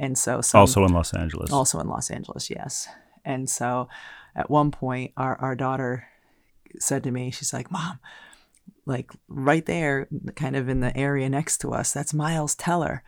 and 0.00 0.18
so 0.18 0.40
some, 0.40 0.62
also 0.62 0.84
in 0.84 0.92
Los 0.92 1.14
Angeles. 1.14 1.52
also 1.52 1.78
in 1.78 1.86
Los 1.86 2.10
Angeles, 2.10 2.50
yes. 2.50 2.88
And 3.24 3.48
so 3.48 3.88
at 4.34 4.50
one 4.50 4.72
point, 4.72 5.12
our 5.16 5.36
our 5.36 5.54
daughter 5.54 6.08
said 6.80 7.04
to 7.04 7.12
me, 7.12 7.30
she's 7.30 7.52
like, 7.52 7.70
"Mom, 7.70 8.00
like 8.86 9.12
right 9.28 9.64
there, 9.64 10.08
kind 10.34 10.56
of 10.56 10.68
in 10.68 10.80
the 10.80 10.96
area 10.96 11.28
next 11.28 11.58
to 11.58 11.72
us, 11.72 11.92
that's 11.92 12.12
Miles 12.12 12.56
Teller," 12.56 13.04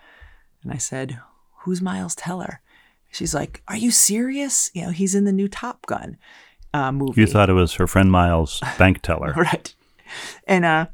and 0.62 0.72
I 0.72 0.76
said, 0.76 1.18
"Who's 1.64 1.82
Miles 1.82 2.14
Teller?" 2.14 2.60
She's 3.10 3.34
like, 3.34 3.60
"Are 3.66 3.76
you 3.76 3.90
serious? 3.90 4.70
You 4.72 4.82
know, 4.82 4.90
he's 4.90 5.16
in 5.16 5.24
the 5.24 5.32
new 5.32 5.48
Top 5.48 5.84
Gun." 5.86 6.16
Uh, 6.74 6.90
movie. 6.90 7.20
You 7.20 7.26
thought 7.26 7.50
it 7.50 7.54
was 7.54 7.74
her 7.74 7.86
friend 7.86 8.10
Miles, 8.10 8.60
bank 8.78 9.02
teller. 9.02 9.32
right 9.36 9.74
and 10.46 10.64
uh 10.64 10.86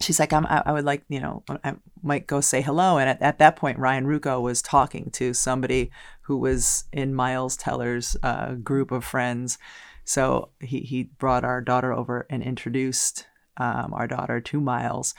she's 0.00 0.20
like 0.20 0.32
I'm, 0.32 0.46
I, 0.46 0.62
I 0.66 0.72
would 0.72 0.84
like 0.84 1.02
you 1.08 1.20
know 1.20 1.42
i 1.64 1.74
might 2.02 2.26
go 2.26 2.40
say 2.40 2.60
hello 2.60 2.98
and 2.98 3.08
at, 3.08 3.22
at 3.22 3.38
that 3.38 3.56
point 3.56 3.78
ryan 3.78 4.06
ruocco 4.06 4.40
was 4.40 4.62
talking 4.62 5.10
to 5.12 5.32
somebody 5.34 5.90
who 6.22 6.36
was 6.36 6.84
in 6.92 7.14
miles 7.14 7.56
teller's 7.56 8.16
uh, 8.22 8.54
group 8.54 8.90
of 8.90 9.04
friends 9.04 9.58
so 10.04 10.50
he, 10.60 10.80
he 10.80 11.02
brought 11.04 11.44
our 11.44 11.60
daughter 11.60 11.92
over 11.92 12.26
and 12.30 12.42
introduced 12.42 13.26
um, 13.56 13.92
our 13.94 14.06
daughter 14.06 14.40
to 14.40 14.60
miles 14.60 15.14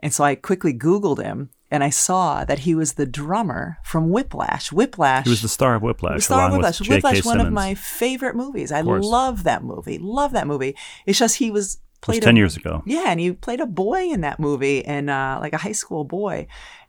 and 0.00 0.12
so 0.14 0.24
i 0.24 0.34
quickly 0.34 0.72
googled 0.72 1.22
him 1.22 1.50
and 1.70 1.84
i 1.84 1.90
saw 1.90 2.44
that 2.44 2.60
he 2.60 2.74
was 2.74 2.94
the 2.94 3.06
drummer 3.06 3.78
from 3.84 4.10
whiplash 4.10 4.72
whiplash 4.72 5.24
He 5.24 5.30
was 5.30 5.42
the 5.42 5.48
star 5.48 5.74
of 5.74 5.82
Whiplash, 5.82 6.24
Star 6.24 6.48
along 6.48 6.58
Whiplash. 6.58 6.80
Whiplash, 6.80 7.24
one 7.24 7.40
of 7.40 7.52
my 7.52 7.74
favorite 7.74 8.36
movies. 8.36 8.72
I 8.72 8.80
love 8.80 9.44
that 9.44 9.62
movie. 9.62 9.98
Love 9.98 10.32
that 10.32 10.46
movie. 10.46 10.76
It's 11.06 11.18
just 11.18 11.36
he 11.36 11.50
was 11.50 11.78
played. 12.00 12.16
It 12.16 12.20
was 12.20 12.24
ten 12.24 12.36
a, 12.36 12.38
years 12.38 12.56
ago. 12.56 12.82
yeah, 12.86 13.04
and 13.06 13.20
he 13.20 13.32
played 13.32 13.60
a 13.60 13.66
boy 13.66 14.02
in 14.10 14.20
that 14.22 14.38
movie, 14.40 14.84
and 14.84 15.10
uh, 15.10 15.38
like 15.40 15.52
a 15.52 15.58
high 15.58 15.72
school 15.72 16.04
boy. 16.04 16.46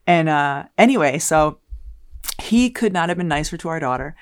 And 0.08 0.30
uh, 0.30 0.66
anyway, 0.78 1.20
so 1.20 1.60
he 2.42 2.70
could 2.70 2.94
not 2.94 3.10
have 3.10 3.18
been 3.18 3.28
nicer 3.28 3.58
to 3.58 3.70
our 3.70 3.80
daughter. 3.80 4.16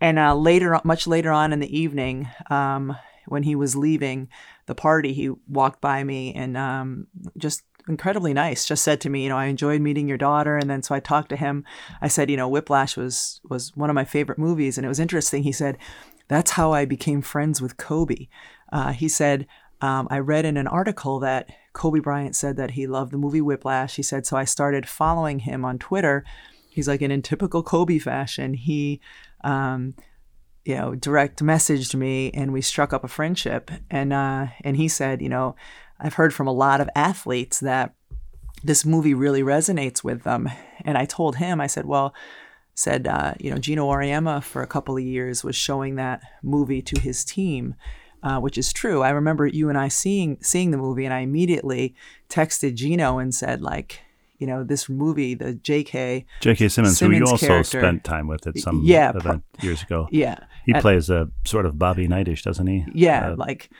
And 0.00 0.18
uh, 0.18 0.34
later, 0.34 0.78
much 0.84 1.06
later 1.06 1.30
on 1.30 1.52
in 1.52 1.60
the 1.60 1.78
evening, 1.78 2.28
um, 2.50 2.96
when 3.26 3.44
he 3.44 3.54
was 3.54 3.76
leaving 3.76 4.28
the 4.66 4.74
party, 4.74 5.12
he 5.12 5.30
walked 5.48 5.80
by 5.80 6.02
me 6.02 6.34
and 6.34 6.56
um, 6.56 7.06
just 7.38 7.62
incredibly 7.88 8.32
nice. 8.32 8.66
Just 8.66 8.84
said 8.84 9.00
to 9.00 9.10
me, 9.10 9.22
you 9.22 9.28
know, 9.28 9.36
I 9.36 9.46
enjoyed 9.46 9.80
meeting 9.80 10.08
your 10.08 10.18
daughter. 10.18 10.56
And 10.56 10.68
then 10.70 10.82
so 10.82 10.94
I 10.94 11.00
talked 11.00 11.28
to 11.30 11.36
him. 11.36 11.64
I 12.00 12.08
said, 12.08 12.30
you 12.30 12.36
know, 12.36 12.48
Whiplash 12.48 12.96
was 12.96 13.40
was 13.48 13.76
one 13.76 13.90
of 13.90 13.94
my 13.94 14.04
favorite 14.04 14.38
movies, 14.38 14.78
and 14.78 14.84
it 14.84 14.88
was 14.88 15.00
interesting. 15.00 15.42
He 15.42 15.52
said, 15.52 15.78
that's 16.28 16.52
how 16.52 16.72
I 16.72 16.84
became 16.84 17.22
friends 17.22 17.60
with 17.60 17.76
Kobe. 17.76 18.28
Uh, 18.72 18.92
he 18.92 19.08
said, 19.08 19.46
um, 19.82 20.06
I 20.10 20.18
read 20.18 20.44
in 20.44 20.56
an 20.56 20.68
article 20.68 21.18
that 21.20 21.50
Kobe 21.72 22.00
Bryant 22.00 22.36
said 22.36 22.56
that 22.56 22.72
he 22.72 22.86
loved 22.86 23.12
the 23.12 23.18
movie 23.18 23.40
Whiplash. 23.40 23.96
He 23.96 24.02
said, 24.02 24.26
so 24.26 24.36
I 24.36 24.44
started 24.44 24.88
following 24.88 25.40
him 25.40 25.64
on 25.64 25.78
Twitter. 25.78 26.24
He's 26.70 26.88
like, 26.88 27.02
and 27.02 27.12
in 27.12 27.20
typical 27.20 27.62
Kobe 27.62 27.98
fashion, 27.98 28.54
he, 28.54 29.00
um, 29.42 29.94
you 30.64 30.76
know, 30.76 30.94
direct 30.94 31.42
messaged 31.42 31.94
me 31.94 32.30
and 32.32 32.52
we 32.52 32.62
struck 32.62 32.92
up 32.92 33.04
a 33.04 33.08
friendship. 33.08 33.70
And, 33.90 34.12
uh, 34.12 34.46
and 34.62 34.76
he 34.76 34.88
said, 34.88 35.20
you 35.20 35.28
know, 35.28 35.56
I've 36.02 36.14
heard 36.14 36.34
from 36.34 36.46
a 36.48 36.52
lot 36.52 36.80
of 36.80 36.90
athletes 36.96 37.60
that 37.60 37.94
this 38.64 38.84
movie 38.84 39.14
really 39.14 39.42
resonates 39.42 40.02
with 40.04 40.24
them. 40.24 40.48
And 40.84 40.98
I 40.98 41.04
told 41.04 41.36
him, 41.36 41.60
I 41.60 41.66
said, 41.68 41.86
well, 41.86 42.12
said, 42.74 43.06
uh, 43.06 43.34
you 43.38 43.50
know, 43.50 43.58
Geno 43.58 43.88
Auriemma 43.88 44.42
for 44.42 44.62
a 44.62 44.66
couple 44.66 44.96
of 44.96 45.02
years 45.02 45.44
was 45.44 45.54
showing 45.56 45.94
that 45.96 46.22
movie 46.42 46.82
to 46.82 47.00
his 47.00 47.24
team, 47.24 47.74
uh, 48.22 48.38
which 48.40 48.58
is 48.58 48.72
true. 48.72 49.02
I 49.02 49.10
remember 49.10 49.46
you 49.46 49.68
and 49.68 49.78
I 49.78 49.88
seeing 49.88 50.38
seeing 50.42 50.70
the 50.70 50.76
movie, 50.78 51.04
and 51.04 51.14
I 51.14 51.20
immediately 51.20 51.94
texted 52.28 52.74
Geno 52.74 53.18
and 53.18 53.34
said, 53.34 53.62
like, 53.62 54.00
you 54.38 54.46
know, 54.46 54.64
this 54.64 54.88
movie, 54.88 55.34
the 55.34 55.54
J.K. 55.54 56.26
J.K. 56.40 56.68
Simmons, 56.68 56.98
who 56.98 57.10
you 57.10 57.24
also 57.26 57.46
character. 57.46 57.78
spent 57.80 58.02
time 58.04 58.26
with 58.26 58.44
at 58.46 58.58
some 58.58 58.80
Yeah, 58.84 59.12
event 59.14 59.44
years 59.60 59.82
ago. 59.82 60.08
Yeah, 60.10 60.38
He 60.66 60.72
and- 60.72 60.80
plays 60.80 61.10
a 61.10 61.28
sort 61.44 61.64
of 61.66 61.78
Bobby 61.78 62.08
Knightish, 62.08 62.42
doesn't 62.42 62.66
he? 62.66 62.84
yeah, 62.92 63.30
Uh, 63.30 63.36
like 63.36 63.70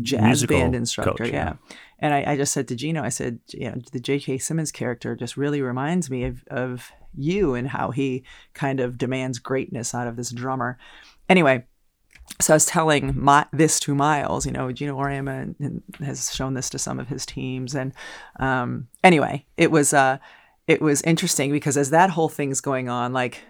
jazz 0.00 0.22
musical 0.22 0.58
band 0.58 0.74
instructor. 0.74 1.24
coach, 1.24 1.32
yeah. 1.32 1.54
yeah. 1.70 1.76
And 1.98 2.14
I, 2.14 2.32
I 2.32 2.36
just 2.36 2.52
said 2.52 2.68
to 2.68 2.76
Geno, 2.76 3.02
I 3.02 3.08
said, 3.08 3.40
you 3.48 3.70
know, 3.70 3.80
the 3.92 4.00
J.K. 4.00 4.38
Simmons 4.38 4.72
character 4.72 5.16
just 5.16 5.36
really 5.36 5.62
reminds 5.62 6.10
me 6.10 6.24
of, 6.24 6.44
of 6.48 6.92
you 7.16 7.54
and 7.54 7.68
how 7.68 7.90
he 7.90 8.24
kind 8.54 8.80
of 8.80 8.98
demands 8.98 9.38
greatness 9.38 9.94
out 9.94 10.06
of 10.06 10.16
this 10.16 10.30
drummer. 10.30 10.78
Anyway, 11.28 11.64
so 12.40 12.52
I 12.52 12.56
was 12.56 12.66
telling 12.66 13.18
my, 13.18 13.46
this 13.52 13.80
to 13.80 13.94
Miles, 13.94 14.46
you 14.46 14.52
know, 14.52 14.70
Geno 14.72 14.98
Auriemma 14.98 15.54
and- 15.58 15.82
has 16.00 16.34
shown 16.34 16.54
this 16.54 16.68
to 16.70 16.78
some 16.78 16.98
of 16.98 17.08
his 17.08 17.24
teams. 17.24 17.74
And 17.74 17.92
um, 18.38 18.88
anyway, 19.02 19.46
it 19.56 19.70
was 19.70 19.94
uh, 19.94 20.18
it 20.66 20.82
was 20.82 21.00
interesting 21.02 21.52
because 21.52 21.76
as 21.76 21.90
that 21.90 22.10
whole 22.10 22.28
thing's 22.28 22.60
going 22.60 22.88
on, 22.88 23.12
like 23.12 23.42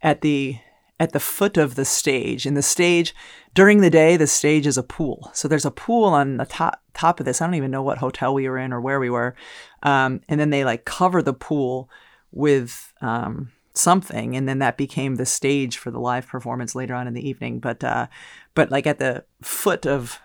at 0.00 0.20
the 0.20 0.56
at 0.98 1.12
the 1.12 1.20
foot 1.20 1.56
of 1.56 1.74
the 1.74 1.84
stage. 1.84 2.46
In 2.46 2.54
the 2.54 2.62
stage 2.62 3.14
during 3.54 3.80
the 3.80 3.90
day, 3.90 4.16
the 4.16 4.26
stage 4.26 4.66
is 4.66 4.78
a 4.78 4.82
pool. 4.82 5.30
So 5.34 5.48
there's 5.48 5.64
a 5.64 5.70
pool 5.70 6.04
on 6.04 6.36
the 6.36 6.46
top 6.46 6.82
top 6.94 7.20
of 7.20 7.26
this. 7.26 7.40
I 7.40 7.46
don't 7.46 7.54
even 7.54 7.70
know 7.70 7.82
what 7.82 7.98
hotel 7.98 8.32
we 8.32 8.48
were 8.48 8.58
in 8.58 8.72
or 8.72 8.80
where 8.80 8.98
we 8.98 9.10
were. 9.10 9.34
Um, 9.82 10.20
and 10.28 10.40
then 10.40 10.50
they 10.50 10.64
like 10.64 10.84
cover 10.84 11.22
the 11.22 11.34
pool 11.34 11.90
with 12.32 12.92
um, 13.00 13.52
something, 13.74 14.36
and 14.36 14.48
then 14.48 14.58
that 14.60 14.76
became 14.76 15.16
the 15.16 15.26
stage 15.26 15.76
for 15.76 15.90
the 15.90 16.00
live 16.00 16.26
performance 16.26 16.74
later 16.74 16.94
on 16.94 17.06
in 17.06 17.14
the 17.14 17.28
evening. 17.28 17.60
But 17.60 17.84
uh, 17.84 18.06
but 18.54 18.70
like 18.70 18.86
at 18.86 18.98
the 18.98 19.24
foot 19.42 19.86
of 19.86 20.20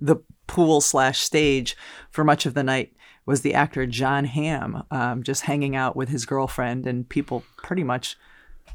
the 0.00 0.16
pool 0.46 0.80
slash 0.80 1.20
stage 1.20 1.76
for 2.10 2.24
much 2.24 2.46
of 2.46 2.54
the 2.54 2.62
night 2.62 2.94
was 3.24 3.42
the 3.42 3.54
actor 3.54 3.86
Jon 3.86 4.24
Hamm, 4.24 4.84
um, 4.90 5.22
just 5.22 5.42
hanging 5.42 5.76
out 5.76 5.94
with 5.94 6.08
his 6.08 6.26
girlfriend 6.26 6.86
and 6.86 7.08
people 7.08 7.44
pretty 7.56 7.84
much 7.84 8.16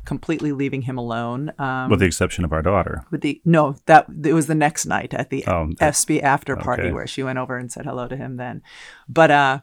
completely 0.07 0.53
leaving 0.53 0.83
him 0.83 0.97
alone. 0.97 1.51
Um, 1.59 1.89
with 1.89 1.99
the 1.99 2.05
exception 2.05 2.45
of 2.45 2.53
our 2.53 2.61
daughter. 2.61 3.03
with 3.11 3.21
the 3.21 3.41
no, 3.43 3.75
that 3.87 4.07
it 4.23 4.31
was 4.31 4.47
the 4.47 4.55
next 4.55 4.85
night 4.85 5.13
at 5.13 5.29
the 5.29 5.45
Oh, 5.45 5.69
ESPY 5.81 6.23
after 6.23 6.55
party 6.55 6.83
okay. 6.83 6.93
where 6.93 7.05
she 7.05 7.23
went 7.23 7.37
over 7.37 7.57
and 7.57 7.69
said 7.69 7.85
hello 7.85 8.07
to 8.07 8.15
him 8.15 8.37
then. 8.37 8.63
But 9.09 9.31
uh, 9.31 9.59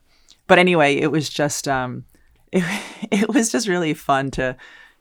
but 0.47 0.59
anyway, 0.59 0.97
it 0.97 1.11
was 1.11 1.31
just 1.31 1.67
um, 1.67 2.05
it, 2.53 2.63
it 3.11 3.29
was 3.33 3.51
just 3.51 3.67
really 3.67 3.95
fun 3.95 4.31
to 4.33 4.57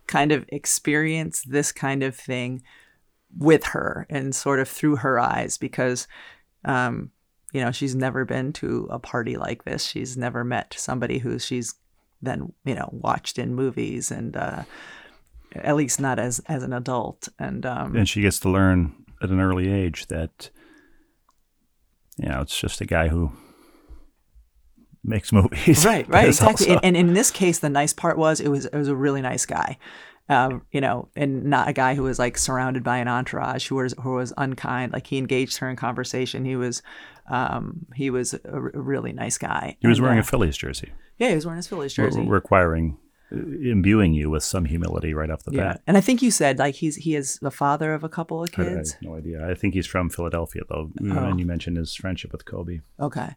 kind 0.08 0.32
of 0.32 0.46
experience 0.48 1.44
this 1.44 1.74
kind 1.74 2.04
of 2.04 2.16
thing 2.16 2.64
with 3.38 3.66
her 3.66 4.08
and 4.10 4.34
sort 4.34 4.62
of 4.62 4.70
through 4.70 4.98
her 4.98 5.20
eyes 5.20 5.58
because 5.58 6.08
um, 6.64 7.12
you 7.52 7.60
know, 7.62 7.72
she's 7.72 7.96
never 7.96 8.24
been 8.24 8.54
to 8.54 8.88
a 8.90 8.98
party 8.98 9.36
like 9.36 9.66
this. 9.66 9.84
She's 9.86 10.16
never 10.16 10.44
met 10.46 10.74
somebody 10.78 11.20
who 11.20 11.38
she's 11.38 11.76
then, 12.22 12.54
you 12.64 12.76
know, 12.76 12.90
watched 12.94 13.38
in 13.38 13.54
movies 13.54 14.10
and, 14.10 14.38
uh, 14.38 14.64
at 15.56 15.76
least 15.76 16.00
not 16.00 16.20
as, 16.20 16.40
as 16.48 16.64
an 16.64 16.74
adult. 16.74 17.30
And, 17.40 17.66
um, 17.66 17.96
And 17.96 18.08
she 18.10 18.22
gets 18.22 18.40
to 18.42 18.50
learn 18.50 18.94
at 19.22 19.30
an 19.30 19.40
early 19.40 19.70
age 19.72 20.08
that, 20.08 20.50
you 22.18 22.30
know, 22.30 22.42
it's 22.42 22.60
just 22.60 22.82
a 22.82 22.86
guy 22.86 23.08
who 23.10 23.32
makes 25.04 25.32
movies. 25.32 25.86
right, 25.86 26.08
right, 26.10 26.28
exactly. 26.28 26.68
also- 26.70 26.76
And, 26.84 26.98
and 26.98 27.10
in 27.10 27.14
this 27.14 27.32
case, 27.32 27.60
the 27.60 27.70
nice 27.70 27.94
part 27.94 28.18
was 28.18 28.40
it 28.40 28.48
was, 28.50 28.66
it 28.66 28.76
was 28.76 28.88
a 28.88 28.96
really 28.96 29.22
nice 29.22 29.46
guy. 29.46 29.78
Um, 30.30 30.62
you 30.72 30.80
know, 30.80 31.10
and 31.18 31.44
not 31.44 31.68
a 31.68 31.74
guy 31.74 31.96
who 31.96 32.04
was 32.04 32.18
like 32.18 32.38
surrounded 32.38 32.82
by 32.82 32.98
an 33.00 33.10
entourage 33.10 33.68
who 33.68 33.76
was 33.76 33.94
who 34.02 34.14
was 34.14 34.32
unkind. 34.38 34.94
Like 34.94 35.06
he 35.08 35.18
engaged 35.18 35.58
her 35.58 35.70
in 35.70 35.76
conversation. 35.76 36.46
He 36.46 36.56
was, 36.56 36.82
um, 37.30 37.86
he 37.94 38.10
was 38.10 38.34
a, 38.34 38.40
r- 38.50 38.72
a 38.74 38.80
really 38.80 39.12
nice 39.12 39.38
guy. 39.38 39.76
he 39.82 39.88
was 39.88 39.98
And, 39.98 40.04
wearing 40.06 40.20
uh, 40.20 40.22
a 40.22 40.24
Phillies 40.24 40.56
jersey, 40.56 40.94
yeah, 41.18 41.28
he 41.28 41.36
was 41.36 41.46
wearing 41.46 41.58
his 41.58 41.68
Phillies 41.68 41.94
jersey. 41.94 42.22
requiring, 42.26 42.98
imbuing 43.34 44.14
you 44.14 44.30
with 44.30 44.44
some 44.44 44.66
humility 44.66 45.14
right 45.14 45.30
off 45.30 45.44
the 45.44 45.52
Yeah, 45.52 45.74
bat. 45.74 45.82
and 45.88 45.98
I 45.98 46.02
think 46.02 46.22
you 46.22 46.32
said 46.32 46.60
like 46.60 46.76
he's 46.76 46.96
he 46.98 47.16
is 47.16 47.40
the 47.42 47.52
father 47.52 47.94
of 47.94 48.04
a 48.04 48.10
couple 48.10 48.44
of 48.44 48.50
I, 48.58 48.62
I 48.62 48.66
kids. 48.66 48.94
have 48.94 49.02
no 49.02 49.16
idea. 49.16 49.50
I 49.50 49.56
think 49.56 49.74
he's 49.74 49.88
from 49.88 50.10
Philadelphia, 50.10 50.62
though. 50.70 50.92
And 51.00 51.40
you 51.40 51.46
mentioned 51.46 51.78
his 51.78 51.96
friendship 51.96 52.32
with 52.32 52.46
Kobe. 52.46 52.82
Okay, 53.00 53.30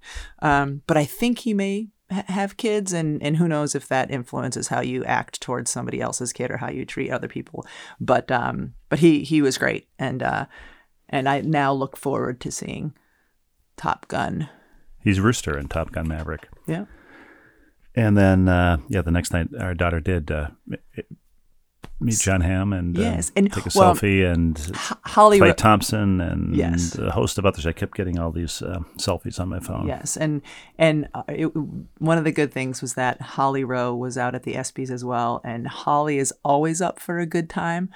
um, 0.43 0.83
but 0.87 0.97
I 0.97 1.05
think 1.05 1.41
he 1.41 1.55
may 1.55 1.89
ha- 2.11 2.25
have 2.29 2.57
kids, 2.57 2.93
and 2.93 3.23
and 3.23 3.37
who 3.39 3.49
knows 3.49 3.75
if 3.75 3.89
that 3.89 4.11
influences 4.11 4.69
how 4.69 4.81
you 4.81 5.05
act 5.05 5.41
towards 5.41 5.71
somebody 5.71 6.01
else's 6.01 6.33
kid 6.33 6.51
or 6.51 6.59
how 6.59 6.71
you 6.71 6.85
treat 6.85 7.11
other 7.11 7.29
people. 7.29 7.67
But 8.01 8.31
um, 8.31 8.75
but 8.89 8.99
he 8.99 9.23
he 9.25 9.41
was 9.43 9.57
great, 9.59 9.89
and 9.99 10.23
uh, 10.23 10.47
and 11.09 11.29
I 11.29 11.41
now 11.41 11.73
look 11.73 11.97
forward 11.97 12.41
to 12.43 12.51
seeing 12.51 12.93
Top 13.77 14.09
Gun. 14.09 14.49
He's 15.03 15.21
Rooster 15.21 15.57
in 15.57 15.69
Top 15.69 15.93
Gun 15.93 16.09
Maverick. 16.09 16.49
Yeah, 16.67 16.87
And 17.97 18.17
then, 18.17 18.49
uh, 18.49 18.77
yeah, 18.89 19.01
the 19.03 19.11
next 19.11 19.33
night, 19.33 19.49
our 19.59 19.73
daughter 19.75 20.01
did 20.01 20.31
uh, 20.31 20.49
meet 21.99 22.19
Jon 22.19 22.43
Hamm 22.43 22.75
and, 22.75 22.97
uh, 22.99 23.01
Yes, 23.01 23.33
and- 23.35 23.51
take 23.51 23.65
a 23.65 23.71
well, 23.75 23.95
selfie 23.95 24.31
and 24.31 24.59
H- 24.59 24.93
Holly. 25.07 25.41
Klay 25.41 25.57
Thompson 25.57 26.21
and 26.21 26.55
Yes. 26.55 26.97
a 26.99 27.11
host 27.11 27.39
of 27.39 27.47
others. 27.47 27.67
I 27.67 27.73
kept 27.73 27.97
getting 27.97 28.19
all 28.19 28.31
these 28.31 28.61
uh, 28.61 28.81
selfies 28.99 29.41
on 29.41 29.49
my 29.49 29.61
phone. 29.61 29.87
Yes, 29.89 30.17
and 30.17 30.43
and 30.79 31.09
uh, 31.15 31.23
it, 31.29 31.47
one 31.99 32.19
of 32.19 32.25
the 32.25 32.33
good 32.33 32.53
things 32.53 32.83
was 32.83 32.95
that 32.95 33.21
Holly 33.23 33.65
Rowe 33.65 33.95
was 33.95 34.19
out 34.19 34.35
at 34.35 34.43
the 34.43 34.53
ESPYS 34.55 34.91
as 34.91 35.03
well, 35.05 35.41
and 35.43 35.67
Holly 35.67 36.19
is 36.19 36.35
always 36.45 36.83
up 36.83 37.01
for 37.01 37.19
a 37.19 37.25
good 37.27 37.49
time, 37.49 37.89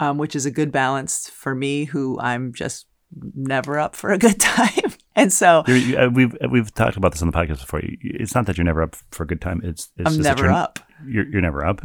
um, 0.00 0.18
which 0.18 0.36
is 0.36 0.44
a 0.44 0.50
good 0.50 0.70
balance 0.70 1.30
for 1.30 1.54
me, 1.54 1.86
who 1.86 2.20
I'm 2.20 2.52
just 2.52 2.86
never 3.34 3.78
up 3.78 3.96
for 3.96 4.10
a 4.12 4.18
good 4.18 4.38
time, 4.54 4.92
and 5.16 5.32
so 5.32 5.64
You're, 5.66 5.76
you, 5.76 5.98
uh, 5.98 6.08
we've 6.08 6.36
we've 6.50 6.72
talked 6.72 6.96
about 6.96 7.12
this 7.12 7.22
on 7.22 7.30
the 7.30 7.36
podcast 7.36 7.60
before. 7.60 7.80
It's 7.82 8.34
not 8.34 8.46
that 8.46 8.56
you're 8.56 8.64
never 8.64 8.82
up 8.82 8.94
for 9.10 9.24
a 9.24 9.26
good 9.26 9.40
time. 9.40 9.60
It's, 9.64 9.90
it's 9.96 10.14
I'm 10.14 10.22
never 10.22 10.44
you're, 10.44 10.52
up. 10.52 10.78
You're, 11.04 11.26
you're 11.28 11.42
never 11.42 11.66
up, 11.66 11.82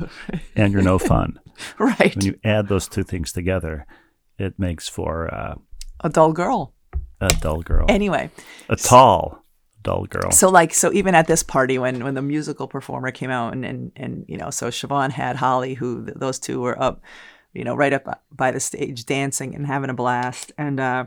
and 0.56 0.72
you're 0.72 0.84
no 0.84 1.00
fun. 1.00 1.40
right, 1.80 2.16
when 2.16 2.26
you 2.26 2.40
add 2.44 2.68
those 2.68 2.88
two 2.88 3.04
things 3.04 3.32
together, 3.32 3.88
it 4.38 4.60
makes 4.60 4.88
for 4.88 5.34
uh, 5.34 5.56
a 6.02 6.10
dull 6.10 6.34
girl. 6.34 6.74
a 7.20 7.30
dull 7.42 7.62
girl, 7.62 7.86
Anyway, 7.90 8.30
a 8.70 8.76
tall 8.76 9.44
dull 9.84 10.06
girl. 10.06 10.30
so 10.30 10.48
like 10.48 10.74
so 10.74 10.94
even 10.94 11.16
at 11.16 11.26
this 11.26 11.42
party 11.42 11.80
when 11.80 12.04
when 12.04 12.14
the 12.14 12.22
musical 12.22 12.68
performer 12.68 13.10
came 13.12 13.32
out 13.32 13.54
and 13.54 13.66
and, 13.66 13.92
and 13.96 14.26
you 14.28 14.38
know 14.38 14.52
so 14.52 14.68
Siobhan 14.68 15.12
had 15.12 15.36
Holly 15.36 15.74
who 15.74 16.06
th- 16.06 16.18
those 16.20 16.38
two 16.38 16.62
were 16.62 16.80
up 16.82 17.02
you 17.54 17.64
know 17.64 17.74
right 17.74 17.92
up 17.92 18.22
by 18.32 18.52
the 18.52 18.60
stage 18.60 19.06
dancing 19.06 19.56
and 19.56 19.66
having 19.66 19.90
a 19.90 19.94
blast 19.96 20.52
and 20.58 20.80
uh 20.80 21.06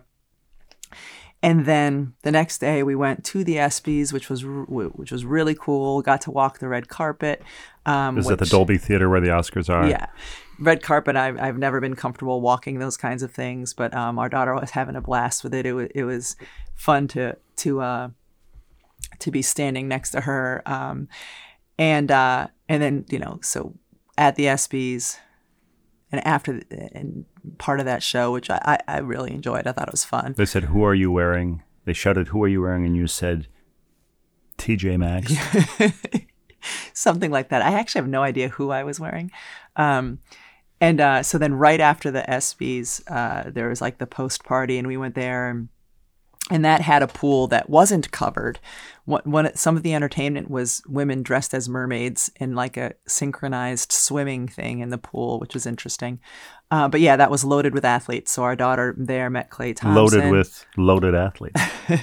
and 1.45 1.67
then 1.67 2.15
the 2.23 2.33
next 2.33 2.59
day 2.59 2.83
we 2.83 2.95
went 2.95 3.25
to 3.25 3.45
the 3.45 3.57
ESPYS 3.57 4.13
which 4.13 4.29
was 4.29 4.45
which 4.45 5.13
was 5.13 5.25
really 5.25 5.55
cool 5.55 6.03
got 6.03 6.21
to 6.23 6.31
walk 6.31 6.59
the 6.59 6.69
red 6.69 6.89
carpet 6.89 7.43
um 7.87 8.19
Is 8.19 8.27
that 8.27 8.39
the 8.39 8.47
Dolby 8.47 8.79
Theater 8.79 9.09
where 9.09 9.21
the 9.21 9.29
Oscars 9.29 9.69
are? 9.69 9.89
yeah. 9.89 10.07
Red 10.61 10.83
carpet, 10.85 11.17
I've, 11.17 11.37
I've 11.41 11.59
never 11.59 11.81
been 11.81 11.97
comfortable 11.97 12.41
walking 12.41 12.79
those 12.79 12.97
kinds 12.97 13.25
of 13.25 13.33
things, 13.33 13.75
but 13.75 13.93
um, 13.93 14.21
our 14.21 14.29
daughter 14.29 14.55
was 14.55 14.71
having 14.71 14.95
a 14.95 15.01
blast 15.01 15.43
with 15.43 15.53
it. 15.53 15.67
It 15.67 15.73
was, 15.73 15.89
it 15.95 16.05
was 16.05 16.37
fun 16.77 17.09
to, 17.09 17.37
to, 17.57 17.81
uh, 17.81 18.09
to 19.19 19.31
be 19.33 19.43
standing 19.43 19.89
next 19.89 20.13
to 20.13 20.21
her. 20.21 20.63
Um, 20.65 21.09
and, 21.77 22.09
uh, 22.09 22.47
and 22.69 22.81
then, 22.81 23.05
you 23.11 23.19
know, 23.19 23.41
so 23.43 23.75
at 24.17 24.37
the 24.37 24.45
ESPYs 24.45 25.19
and 26.13 26.25
after, 26.25 26.53
the, 26.53 26.89
and 26.93 27.25
part 27.59 27.81
of 27.81 27.87
that 27.87 28.03
show, 28.03 28.33
which 28.33 28.51
I, 28.51 28.61
I, 28.65 28.97
I 28.97 28.99
really 28.99 29.33
enjoyed, 29.33 29.67
I 29.67 29.73
thought 29.73 29.89
it 29.89 29.93
was 29.93 30.05
fun. 30.05 30.35
They 30.37 30.47
said, 30.47 30.65
"Who 30.65 30.85
are 30.85 30.95
you 30.95 31.11
wearing?" 31.11 31.63
They 31.85 31.93
shouted, 31.93 32.29
"Who 32.29 32.43
are 32.43 32.49
you 32.49 32.63
wearing?" 32.63 32.85
And 32.85 32.97
you 32.97 33.07
said, 33.07 33.49
"TJ 34.59 34.99
Maxx." 34.99 35.35
something 36.93 37.31
like 37.31 37.49
that. 37.51 37.63
I 37.63 37.73
actually 37.73 38.01
have 38.01 38.09
no 38.09 38.23
idea 38.23 38.49
who 38.49 38.71
I 38.71 38.85
was 38.85 38.99
wearing. 38.99 39.31
Um, 39.77 40.19
and 40.81 41.01
uh, 41.01 41.23
so 41.23 41.39
then 41.39 41.55
right 41.55 41.81
after 41.81 42.11
the 42.11 42.23
ESPYs, 42.23 43.03
uh, 43.09 43.51
there 43.51 43.69
was 43.69 43.81
like 43.81 43.99
the 43.99 44.07
post 44.07 44.45
party, 44.45 44.79
and 44.79 44.87
we 44.87 44.97
went 44.97 45.15
there, 45.15 45.49
and, 45.49 45.69
and 46.51 46.65
that 46.65 46.83
had 46.83 47.03
a 47.03 47.07
pool 47.07 47.47
that 47.49 47.71
wasn't 47.71 48.11
covered. 48.11 48.61
One, 49.07 49.23
one, 49.25 49.55
some 49.57 49.77
of 49.77 49.83
the 49.83 49.95
entertainment 49.95 50.51
was 50.51 50.83
women 50.87 51.23
dressed 51.23 51.55
as 51.55 51.69
mermaids 51.69 52.31
in 52.37 52.55
like 52.55 52.77
a 52.77 52.95
synchronized 53.07 53.93
swimming 53.93 54.49
thing 54.49 54.81
in 54.81 54.91
the 54.91 54.99
pool, 54.99 55.39
which 55.41 55.55
was 55.55 55.67
interesting. 55.67 56.21
Uh, 56.71 56.89
but 56.89 57.01
yeah, 57.01 57.17
that 57.17 57.31
was 57.31 57.45
loaded 57.45 57.75
with 57.75 57.85
athletes. 57.85 58.33
So 58.33 58.43
our 58.43 58.57
daughter 58.57 58.95
there 58.99 59.31
met 59.31 59.51
Klay 59.51 59.75
Thompson. 59.75 60.21
Loaded 60.21 60.31
with 60.31 60.67
loaded 60.77 61.15
athletes. 61.15 61.61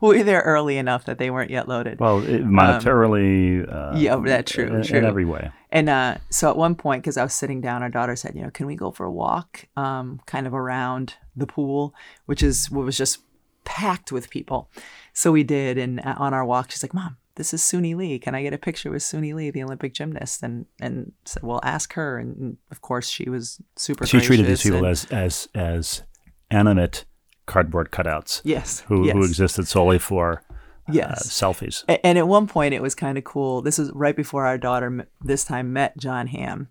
We 0.00 0.18
were 0.18 0.22
there 0.24 0.42
early 0.42 0.78
enough 0.78 1.06
that 1.06 1.18
they 1.18 1.30
weren't 1.30 1.50
yet 1.50 1.68
loaded. 1.68 1.98
Well, 1.98 2.22
it, 2.22 2.44
monetarily, 2.44 3.68
uh, 3.68 3.90
Um, 3.90 3.96
yeah, 3.96 4.16
that's 4.24 4.52
true, 4.52 4.66
In, 4.66 4.96
in 4.96 5.04
every 5.04 5.24
way. 5.24 5.50
And 5.70 5.88
uh, 5.88 6.18
so 6.30 6.50
at 6.50 6.56
one 6.56 6.74
point, 6.74 7.02
because 7.02 7.16
I 7.16 7.22
was 7.22 7.34
sitting 7.34 7.60
down, 7.60 7.82
our 7.82 7.88
daughter 7.88 8.14
said, 8.14 8.34
"You 8.34 8.42
know, 8.42 8.50
can 8.50 8.66
we 8.66 8.76
go 8.76 8.90
for 8.90 9.06
a 9.06 9.10
walk, 9.10 9.66
um, 9.76 10.20
kind 10.26 10.46
of 10.46 10.54
around 10.54 11.14
the 11.34 11.46
pool, 11.46 11.94
which 12.26 12.42
is 12.42 12.70
what 12.70 12.84
was 12.84 12.96
just 12.96 13.18
packed 13.64 14.12
with 14.12 14.30
people." 14.30 14.70
So 15.12 15.32
we 15.32 15.42
did, 15.42 15.78
and 15.78 16.00
uh, 16.00 16.14
on 16.18 16.34
our 16.34 16.44
walk, 16.44 16.70
she's 16.70 16.82
like, 16.82 16.94
"Mom, 16.94 17.16
this 17.36 17.54
is 17.54 17.62
Suni 17.62 17.96
Lee. 17.96 18.18
Can 18.18 18.34
I 18.34 18.42
get 18.42 18.52
a 18.52 18.58
picture 18.58 18.90
with 18.90 19.02
Suni 19.02 19.34
Lee, 19.34 19.50
the 19.50 19.62
Olympic 19.62 19.94
gymnast?" 19.94 20.42
And 20.42 20.66
and 20.80 21.12
said, 21.24 21.42
"Well, 21.42 21.60
ask 21.62 21.94
her." 21.94 22.18
And, 22.18 22.56
of 22.70 22.80
course, 22.80 23.08
she 23.08 23.28
was 23.28 23.60
super. 23.76 24.06
She 24.06 24.20
treated 24.20 24.46
these 24.46 24.62
people 24.62 24.86
as 24.86 25.04
as 25.06 25.48
as 25.54 26.02
animate 26.50 27.04
cardboard 27.46 27.90
cutouts 27.90 28.40
yes, 28.44 28.80
who 28.86 29.06
yes, 29.06 29.14
who 29.14 29.24
existed 29.24 29.66
solely 29.66 29.98
for 29.98 30.42
uh, 30.88 30.92
yes. 30.92 31.28
selfies. 31.28 31.84
And 32.04 32.18
at 32.18 32.28
one 32.28 32.46
point, 32.46 32.74
it 32.74 32.82
was 32.82 32.94
kind 32.94 33.18
of 33.18 33.24
cool. 33.24 33.62
This 33.62 33.78
is 33.78 33.90
right 33.92 34.16
before 34.16 34.46
our 34.46 34.58
daughter 34.58 34.86
m- 34.86 35.06
this 35.20 35.44
time 35.44 35.72
met 35.72 35.96
Jon 35.96 36.26
Hamm. 36.28 36.68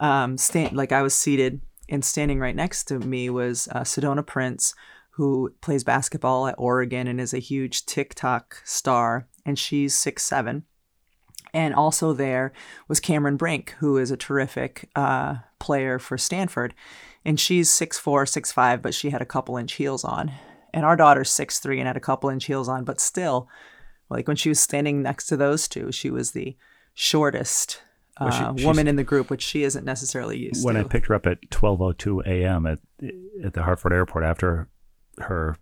Um, 0.00 0.36
stand, 0.36 0.76
like 0.76 0.92
I 0.92 1.02
was 1.02 1.14
seated, 1.14 1.60
and 1.88 2.04
standing 2.04 2.40
right 2.40 2.56
next 2.56 2.84
to 2.84 2.98
me 2.98 3.30
was 3.30 3.68
uh, 3.72 3.80
Sedona 3.80 4.26
Prince, 4.26 4.74
who 5.16 5.54
plays 5.60 5.84
basketball 5.84 6.46
at 6.46 6.54
Oregon 6.56 7.06
and 7.06 7.20
is 7.20 7.34
a 7.34 7.38
huge 7.38 7.84
TikTok 7.84 8.62
star, 8.64 9.26
and 9.44 9.58
she's 9.58 9.94
six 9.94 10.24
seven. 10.24 10.64
And 11.54 11.74
also 11.74 12.14
there 12.14 12.52
was 12.88 12.98
Cameron 12.98 13.36
Brink, 13.36 13.74
who 13.78 13.98
is 13.98 14.10
a 14.10 14.16
terrific 14.16 14.88
uh, 14.96 15.36
player 15.58 15.98
for 15.98 16.16
Stanford, 16.16 16.72
and 17.24 17.38
she's 17.38 17.68
six 17.68 17.98
four, 17.98 18.24
six 18.24 18.52
five, 18.52 18.80
but 18.80 18.94
she 18.94 19.10
had 19.10 19.20
a 19.20 19.26
couple 19.26 19.56
inch 19.56 19.74
heels 19.74 20.02
on. 20.02 20.32
And 20.72 20.86
our 20.86 20.96
daughter's 20.96 21.30
six 21.30 21.58
three 21.58 21.78
and 21.78 21.86
had 21.86 21.96
a 21.96 22.00
couple 22.00 22.30
inch 22.30 22.46
heels 22.46 22.68
on, 22.68 22.84
but 22.84 22.98
still, 22.98 23.48
like 24.08 24.26
when 24.26 24.36
she 24.36 24.48
was 24.48 24.60
standing 24.60 25.02
next 25.02 25.26
to 25.26 25.36
those 25.36 25.68
two, 25.68 25.92
she 25.92 26.10
was 26.10 26.32
the 26.32 26.56
shortest 26.94 27.82
uh, 28.16 28.54
she- 28.56 28.64
woman 28.64 28.88
in 28.88 28.96
the 28.96 29.04
group, 29.04 29.28
which 29.28 29.42
she 29.42 29.62
isn't 29.62 29.84
necessarily 29.84 30.38
used 30.38 30.62
to 30.62 30.66
When 30.66 30.76
to. 30.76 30.80
I 30.80 30.84
picked 30.84 31.08
her 31.08 31.14
up 31.14 31.26
at 31.26 31.42
12:02 31.50 32.26
a.m. 32.26 32.66
at 32.66 32.78
at 33.44 33.52
the 33.52 33.62
Hartford 33.64 33.92
Airport 33.92 34.24
after 34.24 34.68
her 35.18 35.56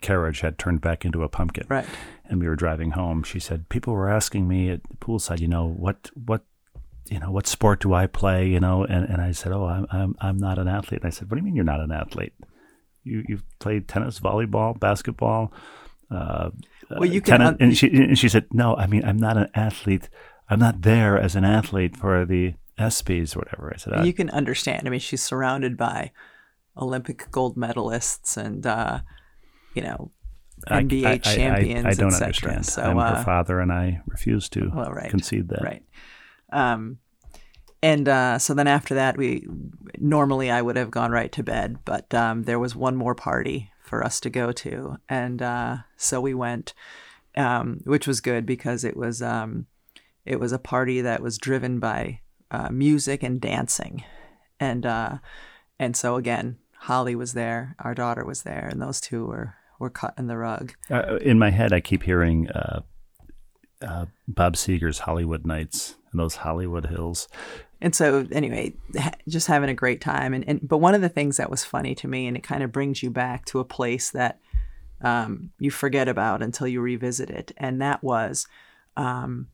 carriage 0.00 0.40
had 0.40 0.58
turned 0.58 0.80
back 0.80 1.04
into 1.04 1.22
a 1.22 1.28
pumpkin, 1.28 1.66
right. 1.68 1.84
and 2.24 2.40
we 2.40 2.48
were 2.48 2.56
driving 2.56 2.92
home, 2.92 3.22
she 3.22 3.38
said, 3.40 3.68
"People 3.68 3.92
were 3.94 4.08
asking 4.08 4.46
me 4.48 4.70
at 4.70 4.82
the 4.84 4.96
poolside, 4.96 5.40
you 5.40 5.48
know, 5.48 5.66
what 5.66 6.10
what." 6.14 6.42
You 7.08 7.18
know 7.18 7.32
what 7.32 7.48
sport 7.48 7.80
do 7.80 7.92
I 7.92 8.06
play? 8.06 8.46
You 8.46 8.60
know, 8.60 8.84
and, 8.84 9.04
and 9.04 9.20
I 9.20 9.32
said, 9.32 9.50
oh, 9.50 9.64
I'm, 9.64 9.84
I'm 9.90 10.14
I'm 10.20 10.36
not 10.36 10.60
an 10.60 10.68
athlete. 10.68 11.00
And 11.00 11.08
I 11.08 11.10
said, 11.10 11.28
what 11.28 11.34
do 11.34 11.40
you 11.40 11.44
mean 11.44 11.56
you're 11.56 11.64
not 11.64 11.80
an 11.80 11.90
athlete? 11.90 12.34
You 13.02 13.24
you've 13.26 13.42
played 13.58 13.88
tennis, 13.88 14.20
volleyball, 14.20 14.78
basketball, 14.78 15.52
uh, 16.10 16.50
Well, 16.90 17.06
you 17.06 17.20
uh, 17.20 17.24
can 17.24 17.38
tennis. 17.40 17.48
un- 17.48 17.56
and 17.58 17.76
she 17.76 17.88
and 17.88 18.16
she 18.16 18.28
said, 18.28 18.46
no, 18.52 18.76
I 18.76 18.86
mean 18.86 19.04
I'm 19.04 19.16
not 19.16 19.36
an 19.36 19.48
athlete. 19.54 20.08
I'm 20.48 20.60
not 20.60 20.82
there 20.82 21.18
as 21.18 21.34
an 21.34 21.44
athlete 21.44 21.96
for 21.96 22.24
the 22.24 22.54
ESPYS 22.78 23.34
or 23.34 23.40
whatever. 23.40 23.72
I 23.74 23.78
said, 23.78 23.92
I, 23.94 24.04
you 24.04 24.12
can 24.12 24.30
understand. 24.30 24.86
I 24.86 24.90
mean, 24.90 25.00
she's 25.00 25.22
surrounded 25.22 25.76
by 25.76 26.12
Olympic 26.80 27.30
gold 27.30 27.56
medalists 27.56 28.36
and 28.36 28.66
uh, 28.66 29.00
you 29.74 29.82
know 29.82 30.10
NBA 30.68 31.06
I- 31.06 31.10
I- 31.12 31.18
champions, 31.18 31.86
I, 31.86 31.90
I, 31.90 31.94
don't 31.94 32.14
understand. 32.14 32.66
So, 32.66 32.82
I'm 32.82 32.98
uh, 32.98 33.16
her 33.16 33.24
father, 33.24 33.60
and 33.60 33.72
I 33.72 34.00
refuse 34.06 34.48
to 34.50 34.70
well, 34.74 34.90
right, 34.90 35.10
concede 35.10 35.48
that. 35.48 35.62
right. 35.62 35.82
Um, 36.52 36.98
and 37.82 38.08
uh, 38.08 38.38
so 38.38 38.52
then 38.52 38.66
after 38.66 38.94
that, 38.94 39.16
we 39.16 39.46
normally 39.98 40.50
I 40.50 40.60
would 40.60 40.76
have 40.76 40.90
gone 40.90 41.10
right 41.10 41.32
to 41.32 41.42
bed, 41.42 41.78
but 41.84 42.12
um, 42.12 42.42
there 42.42 42.58
was 42.58 42.76
one 42.76 42.96
more 42.96 43.14
party 43.14 43.70
for 43.82 44.04
us 44.04 44.20
to 44.20 44.30
go 44.30 44.52
to, 44.52 44.98
and 45.08 45.40
uh, 45.40 45.76
so 45.96 46.20
we 46.20 46.34
went, 46.34 46.74
um, 47.36 47.80
which 47.84 48.06
was 48.06 48.20
good 48.20 48.44
because 48.44 48.84
it 48.84 48.96
was 48.96 49.22
um, 49.22 49.66
it 50.26 50.38
was 50.38 50.52
a 50.52 50.58
party 50.58 51.00
that 51.00 51.22
was 51.22 51.38
driven 51.38 51.80
by 51.80 52.20
uh, 52.50 52.68
music 52.70 53.22
and 53.22 53.40
dancing, 53.40 54.04
and 54.58 54.84
uh, 54.84 55.18
and 55.78 55.96
so 55.96 56.16
again, 56.16 56.58
Holly 56.80 57.14
was 57.14 57.34
there, 57.34 57.76
our 57.78 57.94
daughter 57.94 58.24
was 58.24 58.42
there, 58.42 58.66
and 58.70 58.80
those 58.80 59.00
two 59.00 59.26
were 59.26 59.54
were 59.78 59.90
cut 59.90 60.14
in 60.18 60.26
the 60.28 60.36
rug. 60.36 60.74
Uh, 60.90 61.16
in 61.16 61.38
my 61.38 61.50
head, 61.50 61.72
I 61.72 61.80
keep 61.80 62.02
hearing 62.02 62.48
uh, 62.50 62.80
uh, 63.82 64.06
Bob 64.28 64.54
Seger's 64.54 65.00
Hollywood 65.00 65.46
Nights 65.46 65.96
and 66.10 66.20
those 66.20 66.36
Hollywood 66.36 66.86
Hills. 66.86 67.28
And 67.82 67.94
so, 67.94 68.26
anyway, 68.32 68.74
ha- 68.98 69.12
just 69.28 69.46
having 69.46 69.70
a 69.70 69.74
great 69.74 70.00
time. 70.00 70.34
And, 70.34 70.46
and 70.48 70.66
but 70.66 70.78
one 70.78 70.94
of 70.94 71.00
the 71.00 71.08
things 71.08 71.36
that 71.36 71.50
was 71.50 71.64
funny 71.64 71.94
to 71.96 72.08
me, 72.08 72.26
and 72.26 72.36
it 72.36 72.42
kind 72.42 72.62
of 72.62 72.72
brings 72.72 73.02
you 73.02 73.10
back 73.10 73.44
to 73.46 73.60
a 73.60 73.64
place 73.64 74.10
that 74.10 74.38
um, 75.02 75.50
you 75.58 75.70
forget 75.70 76.08
about 76.08 76.42
until 76.42 76.66
you 76.66 76.80
revisit 76.80 77.30
it, 77.30 77.52
and 77.56 77.80
that 77.80 78.02
was 78.02 78.46
um, 78.96 79.48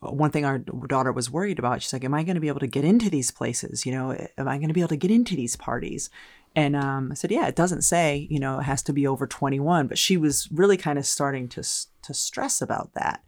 one 0.00 0.30
thing 0.30 0.44
our 0.44 0.58
daughter 0.58 1.12
was 1.12 1.30
worried 1.30 1.58
about. 1.58 1.82
She's 1.82 1.92
like, 1.92 2.04
"Am 2.04 2.14
I 2.14 2.22
going 2.22 2.36
to 2.36 2.40
be 2.40 2.48
able 2.48 2.60
to 2.60 2.66
get 2.68 2.84
into 2.84 3.10
these 3.10 3.30
places? 3.30 3.84
You 3.84 3.92
know, 3.92 4.12
am 4.38 4.48
I 4.48 4.58
going 4.58 4.68
to 4.68 4.74
be 4.74 4.80
able 4.80 4.88
to 4.88 4.96
get 4.96 5.10
into 5.10 5.34
these 5.34 5.56
parties?" 5.56 6.10
And 6.56 6.74
um, 6.74 7.10
I 7.12 7.14
said, 7.14 7.30
"Yeah, 7.30 7.46
it 7.46 7.54
doesn't 7.54 7.82
say 7.82 8.26
you 8.30 8.40
know 8.40 8.58
it 8.58 8.64
has 8.64 8.82
to 8.84 8.92
be 8.92 9.06
over 9.06 9.26
21," 9.26 9.86
but 9.86 9.98
she 9.98 10.16
was 10.16 10.48
really 10.50 10.76
kind 10.76 10.98
of 10.98 11.06
starting 11.06 11.48
to 11.50 11.62
to 12.02 12.14
stress 12.14 12.62
about 12.62 12.90
that. 12.94 13.22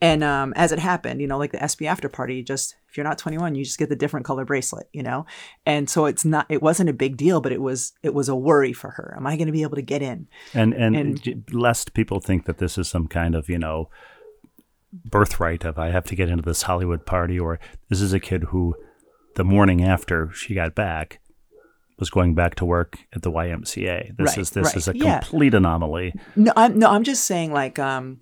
And 0.00 0.24
um, 0.24 0.52
as 0.56 0.72
it 0.72 0.80
happened, 0.80 1.20
you 1.20 1.28
know, 1.28 1.38
like 1.38 1.52
the 1.52 1.62
ESPY 1.62 1.86
after 1.86 2.08
party, 2.08 2.42
just 2.42 2.74
if 2.88 2.96
you're 2.96 3.04
not 3.04 3.18
21, 3.18 3.54
you 3.54 3.64
just 3.64 3.78
get 3.78 3.88
the 3.88 3.94
different 3.96 4.26
color 4.26 4.44
bracelet, 4.44 4.88
you 4.92 5.02
know. 5.02 5.24
And 5.64 5.88
so 5.88 6.06
it's 6.06 6.24
not, 6.24 6.44
it 6.48 6.60
wasn't 6.60 6.90
a 6.90 6.92
big 6.92 7.16
deal, 7.16 7.40
but 7.40 7.52
it 7.52 7.62
was, 7.62 7.92
it 8.02 8.12
was 8.12 8.28
a 8.28 8.34
worry 8.34 8.72
for 8.72 8.90
her. 8.90 9.14
Am 9.16 9.26
I 9.26 9.36
going 9.36 9.46
to 9.46 9.52
be 9.52 9.62
able 9.62 9.76
to 9.76 9.82
get 9.82 10.02
in? 10.02 10.26
And, 10.52 10.74
and 10.74 10.96
And- 10.96 11.44
lest 11.52 11.94
people 11.94 12.20
think 12.20 12.46
that 12.46 12.58
this 12.58 12.76
is 12.76 12.88
some 12.88 13.06
kind 13.06 13.34
of 13.34 13.48
you 13.48 13.58
know 13.58 13.88
birthright 14.92 15.64
of 15.64 15.78
I 15.78 15.90
have 15.90 16.04
to 16.06 16.16
get 16.16 16.28
into 16.28 16.42
this 16.42 16.62
Hollywood 16.62 17.06
party, 17.06 17.38
or 17.38 17.60
this 17.88 18.00
is 18.00 18.12
a 18.12 18.20
kid 18.20 18.44
who 18.44 18.74
the 19.36 19.44
morning 19.44 19.82
after 19.82 20.30
she 20.32 20.52
got 20.54 20.74
back 20.74 21.20
was 22.02 22.10
going 22.10 22.34
back 22.34 22.56
to 22.56 22.64
work 22.64 22.98
at 23.14 23.22
the 23.22 23.30
YMCA. 23.30 24.16
This 24.16 24.26
Right, 24.26 24.38
is 24.38 24.50
this 24.50 24.66
right, 24.66 24.76
is 24.76 24.88
a 24.88 24.96
yeah. 24.96 25.20
complete 25.20 25.54
anomaly. 25.54 26.14
No, 26.34 26.52
I'm 26.56 26.76
no, 26.76 26.90
I'm 26.90 27.04
just 27.04 27.22
saying, 27.24 27.52
like, 27.52 27.78
um, 27.78 28.18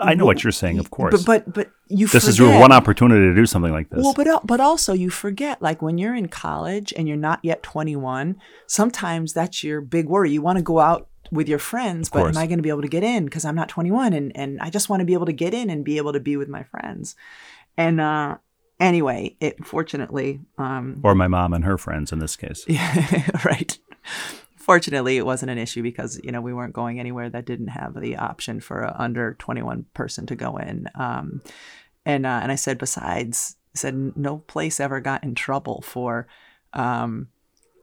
I 0.00 0.14
know 0.14 0.26
what 0.26 0.42
you're 0.42 0.50
saying, 0.52 0.78
of 0.80 0.90
course. 0.90 1.22
but 1.22 1.44
but 1.46 1.54
but 1.54 1.70
you. 1.88 2.08
this 2.08 2.26
is 2.26 2.36
your 2.36 2.58
one 2.58 2.72
opportunity 2.72 3.26
to 3.28 3.34
do 3.34 3.46
something 3.46 3.72
like 3.72 3.90
this. 3.90 4.02
Well, 4.02 4.14
but 4.14 4.26
but 4.44 4.60
also 4.60 4.92
you 4.92 5.08
forget, 5.10 5.62
like 5.62 5.80
when 5.82 5.98
you're 5.98 6.16
in 6.16 6.28
college 6.28 6.92
and 6.96 7.06
you're 7.06 7.16
not 7.16 7.38
yet 7.44 7.62
21, 7.62 8.36
sometimes 8.66 9.32
that's 9.32 9.62
your 9.62 9.80
big 9.80 10.08
worry. 10.08 10.30
You 10.32 10.42
want 10.42 10.58
to 10.58 10.62
go 10.62 10.80
out 10.80 11.08
with 11.30 11.48
your 11.48 11.58
friends, 11.60 12.08
but 12.10 12.26
am 12.26 12.36
I 12.36 12.46
going 12.46 12.58
to 12.58 12.62
be 12.62 12.70
able 12.70 12.82
to 12.82 12.88
get 12.88 13.04
in 13.04 13.24
because 13.24 13.44
I'm 13.44 13.54
not 13.54 13.68
21 13.68 14.12
and 14.12 14.36
and 14.36 14.60
I 14.60 14.70
just 14.70 14.88
want 14.88 15.00
to 15.00 15.06
be 15.06 15.14
able 15.14 15.26
to 15.26 15.32
get 15.32 15.54
in 15.54 15.70
and 15.70 15.84
be 15.84 15.96
able 15.98 16.12
to 16.12 16.20
be 16.20 16.36
with 16.36 16.48
my 16.48 16.64
friends. 16.64 17.14
And 17.76 18.00
uh 18.00 18.38
anyway, 18.80 19.36
it 19.40 19.64
fortunately 19.64 20.40
um 20.58 21.00
or 21.02 21.14
my 21.14 21.28
mom 21.28 21.52
and 21.52 21.64
her 21.64 21.78
friends 21.78 22.12
in 22.12 22.18
this 22.18 22.36
case. 22.36 22.64
right. 23.44 23.78
Fortunately, 24.56 25.16
it 25.16 25.24
wasn't 25.24 25.50
an 25.50 25.58
issue 25.58 25.82
because 25.82 26.20
you 26.22 26.30
know 26.30 26.40
we 26.40 26.52
weren't 26.52 26.74
going 26.74 27.00
anywhere 27.00 27.30
that 27.30 27.46
didn't 27.46 27.68
have 27.68 27.98
the 27.98 28.16
option 28.16 28.60
for 28.60 28.82
a 28.82 28.94
under 28.98 29.34
21 29.34 29.86
person 29.94 30.26
to 30.26 30.36
go 30.36 30.56
in. 30.58 30.88
Um, 30.94 31.40
and 32.04 32.26
uh, 32.26 32.40
and 32.42 32.52
I 32.52 32.56
said, 32.56 32.78
besides, 32.78 33.56
I 33.74 33.78
said 33.78 34.16
no 34.16 34.38
place 34.38 34.80
ever 34.80 35.00
got 35.00 35.24
in 35.24 35.34
trouble 35.34 35.82
for 35.82 36.26
um, 36.74 37.28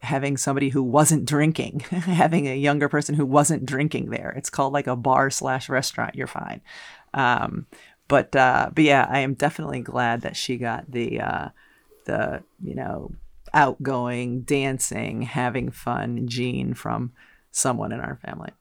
having 0.02 0.38
somebody 0.38 0.70
who 0.70 0.84
wasn't 0.84 1.26
drinking, 1.26 1.80
having 1.90 2.48
a 2.48 2.56
younger 2.56 2.88
person 2.88 3.16
who 3.16 3.26
wasn't 3.26 3.66
drinking 3.66 4.10
there. 4.10 4.34
It's 4.38 4.50
called 4.50 4.74
like 4.74 4.88
a 4.88 4.96
bar 4.96 5.30
slash 5.30 5.68
restaurant. 5.70 6.16
You're 6.16 6.28
fine. 6.28 6.62
Um, 7.14 7.66
but 8.08 8.36
uh, 8.36 8.70
but 8.74 8.84
yeah, 8.84 9.08
I 9.10 9.20
am 9.20 9.34
definitely 9.34 9.82
glad 9.82 10.22
that 10.22 10.36
she 10.36 10.58
got 10.58 10.92
the 10.92 11.20
uh, 11.20 11.50
the 12.06 12.44
you 12.64 12.76
know 12.76 13.12
outgoing, 13.54 14.42
dancing, 14.42 15.24
having 15.24 15.72
fun 15.72 16.28
gene 16.28 16.74
from 16.74 17.14
someone 17.52 17.92
in 17.92 18.00
our 18.00 18.20
family. 18.26 18.52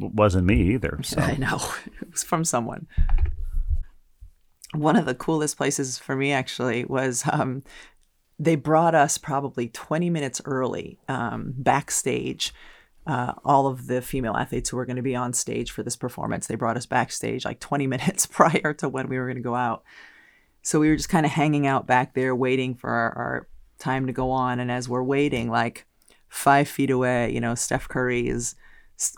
It 0.00 0.14
wasn't 0.14 0.46
me 0.46 0.74
either. 0.74 1.00
So 1.04 1.20
I 1.20 1.36
know 1.36 1.56
it 2.00 2.10
was 2.12 2.24
from 2.24 2.44
someone. 2.44 2.86
One 4.74 4.96
of 4.96 5.06
the 5.06 5.14
coolest 5.14 5.56
places 5.56 5.98
for 5.98 6.14
me 6.14 6.32
actually 6.32 6.84
was 6.84 7.24
um, 7.30 7.62
they 8.38 8.54
brought 8.54 8.94
us 8.94 9.18
probably 9.18 9.68
20 9.68 10.10
minutes 10.10 10.40
early 10.44 10.98
um, 11.08 11.54
backstage. 11.56 12.52
Uh, 13.08 13.32
all 13.42 13.66
of 13.66 13.86
the 13.86 14.02
female 14.02 14.36
athletes 14.36 14.68
who 14.68 14.76
were 14.76 14.84
going 14.84 14.96
to 14.96 15.02
be 15.02 15.16
on 15.16 15.32
stage 15.32 15.70
for 15.70 15.82
this 15.82 15.96
performance, 15.96 16.46
they 16.46 16.54
brought 16.54 16.76
us 16.76 16.84
backstage 16.86 17.44
like 17.44 17.58
20 17.58 17.86
minutes 17.94 18.26
prior 18.26 18.74
to 18.74 18.88
when 18.88 19.08
we 19.08 19.18
were 19.18 19.24
going 19.24 19.36
to 19.36 19.42
go 19.42 19.54
out. 19.54 19.82
So 20.62 20.78
we 20.78 20.90
were 20.90 20.96
just 20.96 21.08
kind 21.08 21.24
of 21.24 21.32
hanging 21.32 21.66
out 21.66 21.86
back 21.86 22.12
there, 22.14 22.36
waiting 22.36 22.74
for 22.74 22.90
our, 22.90 23.12
our 23.16 23.48
time 23.78 24.06
to 24.08 24.12
go 24.12 24.30
on. 24.30 24.60
And 24.60 24.70
as 24.70 24.88
we're 24.90 25.02
waiting, 25.02 25.50
like 25.50 25.86
five 26.28 26.68
feet 26.68 26.90
away, 26.90 27.32
you 27.32 27.40
know, 27.40 27.54
Steph 27.54 27.88
Curry 27.88 28.28
is 28.28 28.54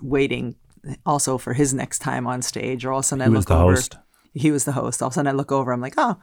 waiting 0.01 0.55
also 1.05 1.37
for 1.37 1.53
his 1.55 1.75
next 1.75 1.99
time 1.99 2.27
on 2.29 2.43
stage. 2.43 2.85
Or 2.85 2.93
all 2.93 3.01
of 3.01 3.05
a 3.05 3.09
sudden, 3.09 3.23
I 3.23 3.25
He 3.27 3.31
was 3.31 3.49
look 3.49 3.59
over. 3.59 3.73
host. 3.73 3.97
He 4.33 4.53
was 4.53 4.65
the 4.67 4.73
host. 4.73 5.03
All 5.03 5.09
of 5.09 5.13
a 5.13 5.15
sudden, 5.15 5.29
I 5.29 5.37
look 5.37 5.51
over. 5.51 5.73
I'm 5.73 5.81
like, 5.81 5.95
oh, 5.97 6.17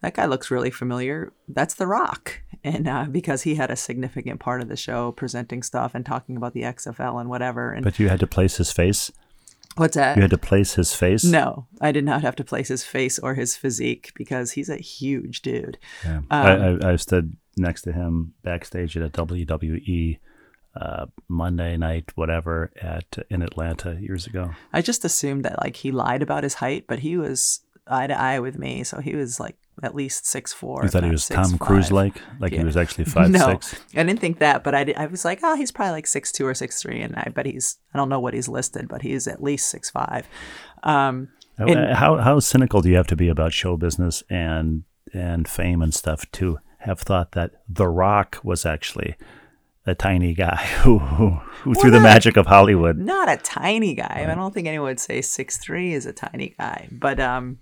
that 0.00 0.14
guy 0.14 0.26
looks 0.26 0.50
really 0.50 0.70
familiar. 0.70 1.32
That's 1.48 1.74
The 1.74 1.86
Rock. 1.86 2.40
And 2.64 2.88
uh, 2.88 3.06
because 3.10 3.42
he 3.42 3.54
had 3.54 3.70
a 3.70 3.76
significant 3.76 4.40
part 4.40 4.60
of 4.60 4.68
the 4.68 4.76
show 4.76 5.12
presenting 5.12 5.62
stuff 5.62 5.94
and 5.94 6.04
talking 6.04 6.36
about 6.36 6.54
the 6.54 6.62
XFL 6.62 7.20
and 7.20 7.28
whatever. 7.28 7.72
And 7.72 7.84
but 7.84 7.98
you 7.98 8.08
had 8.08 8.20
to 8.20 8.26
place 8.26 8.56
his 8.56 8.72
face. 8.72 9.10
what's 9.76 9.96
that? 9.96 10.16
You 10.16 10.22
had 10.22 10.30
to 10.30 10.38
place 10.38 10.74
his 10.74 10.94
face. 10.94 11.24
No, 11.24 11.66
I 11.80 11.92
did 11.92 12.04
not 12.04 12.22
have 12.22 12.36
to 12.36 12.44
place 12.44 12.68
his 12.68 12.84
face 12.84 13.18
or 13.18 13.34
his 13.34 13.56
physique 13.56 14.12
because 14.14 14.52
he's 14.52 14.68
a 14.68 14.76
huge 14.76 15.42
dude. 15.42 15.78
Yeah. 16.04 16.18
Um, 16.18 16.26
I, 16.30 16.86
I, 16.88 16.92
I 16.92 16.96
stood 16.96 17.36
next 17.56 17.82
to 17.82 17.92
him 17.92 18.34
backstage 18.42 18.96
at 18.96 19.02
a 19.02 19.10
WWE 19.10 20.18
uh, 20.76 21.06
Monday 21.28 21.76
night, 21.76 22.12
whatever, 22.14 22.70
at 22.80 23.18
in 23.30 23.42
Atlanta 23.42 23.98
years 24.00 24.26
ago. 24.26 24.50
I 24.72 24.82
just 24.82 25.04
assumed 25.04 25.44
that 25.44 25.60
like 25.60 25.76
he 25.76 25.90
lied 25.90 26.22
about 26.22 26.44
his 26.44 26.54
height, 26.54 26.86
but 26.86 27.00
he 27.00 27.16
was 27.16 27.60
eye 27.86 28.06
to 28.06 28.18
eye 28.18 28.38
with 28.38 28.58
me, 28.58 28.84
so 28.84 29.00
he 29.00 29.16
was 29.16 29.40
like 29.40 29.56
at 29.82 29.94
least 29.94 30.26
six 30.26 30.52
four. 30.52 30.82
You 30.82 30.88
thought 30.88 31.04
he 31.04 31.10
was 31.10 31.26
Tom 31.28 31.58
Cruise 31.58 31.92
like, 31.92 32.20
like 32.40 32.52
he 32.52 32.64
was 32.64 32.76
actually 32.76 33.04
five 33.16 33.30
no, 33.30 33.46
six. 33.46 33.76
I 33.94 34.02
didn't 34.02 34.20
think 34.20 34.38
that, 34.38 34.64
but 34.64 34.74
I, 34.74 34.84
did, 34.84 34.96
I 34.96 35.06
was 35.06 35.24
like, 35.24 35.40
oh, 35.42 35.54
he's 35.56 35.70
probably 35.70 35.92
like 35.92 36.06
six 36.06 36.32
two 36.32 36.46
or 36.46 36.54
six 36.54 36.82
three, 36.82 37.00
and 37.00 37.14
I 37.16 37.30
bet 37.34 37.46
he's 37.46 37.78
I 37.94 37.98
don't 37.98 38.08
know 38.08 38.20
what 38.20 38.34
he's 38.34 38.48
listed, 38.48 38.88
but 38.88 39.02
he's 39.02 39.26
at 39.26 39.42
least 39.42 39.68
six 39.68 39.90
five. 39.90 40.26
Um, 40.82 41.28
And- 41.58 41.94
how 41.94 42.16
how 42.16 42.40
cynical 42.40 42.80
do 42.80 42.88
you 42.88 42.96
have 42.96 43.06
to 43.08 43.16
be 43.16 43.28
about 43.28 43.52
show 43.52 43.76
business 43.76 44.22
and 44.30 44.84
and 45.12 45.48
fame 45.48 45.82
and 45.82 45.94
stuff 45.94 46.30
to 46.32 46.58
have 46.80 47.00
thought 47.00 47.32
that 47.32 47.52
The 47.68 47.88
Rock 47.88 48.40
was 48.42 48.64
actually 48.64 49.16
a 49.86 49.94
tiny 49.94 50.34
guy 50.34 50.56
who 50.82 50.98
who, 50.98 51.30
who 51.62 51.74
through 51.74 51.90
the 51.90 52.00
magic 52.00 52.36
of 52.36 52.46
Hollywood. 52.46 52.98
not 52.98 53.28
a 53.28 53.36
tiny 53.38 53.94
guy. 53.94 54.26
I 54.28 54.34
don't 54.34 54.52
think 54.52 54.68
anyone 54.68 54.88
would 54.88 55.00
say 55.00 55.22
six 55.22 55.56
three 55.58 55.94
is 55.94 56.06
a 56.06 56.12
tiny 56.12 56.54
guy. 56.58 56.88
But 56.92 57.18
um, 57.20 57.58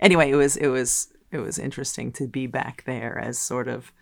anyway, 0.00 0.30
it 0.30 0.36
was 0.36 0.56
it 0.56 0.68
was 0.68 1.12
it 1.30 1.38
was 1.38 1.58
interesting 1.58 2.12
to 2.12 2.26
be 2.26 2.46
back 2.46 2.84
there 2.86 3.18
as 3.18 3.38
sort 3.38 3.68
of 3.68 3.92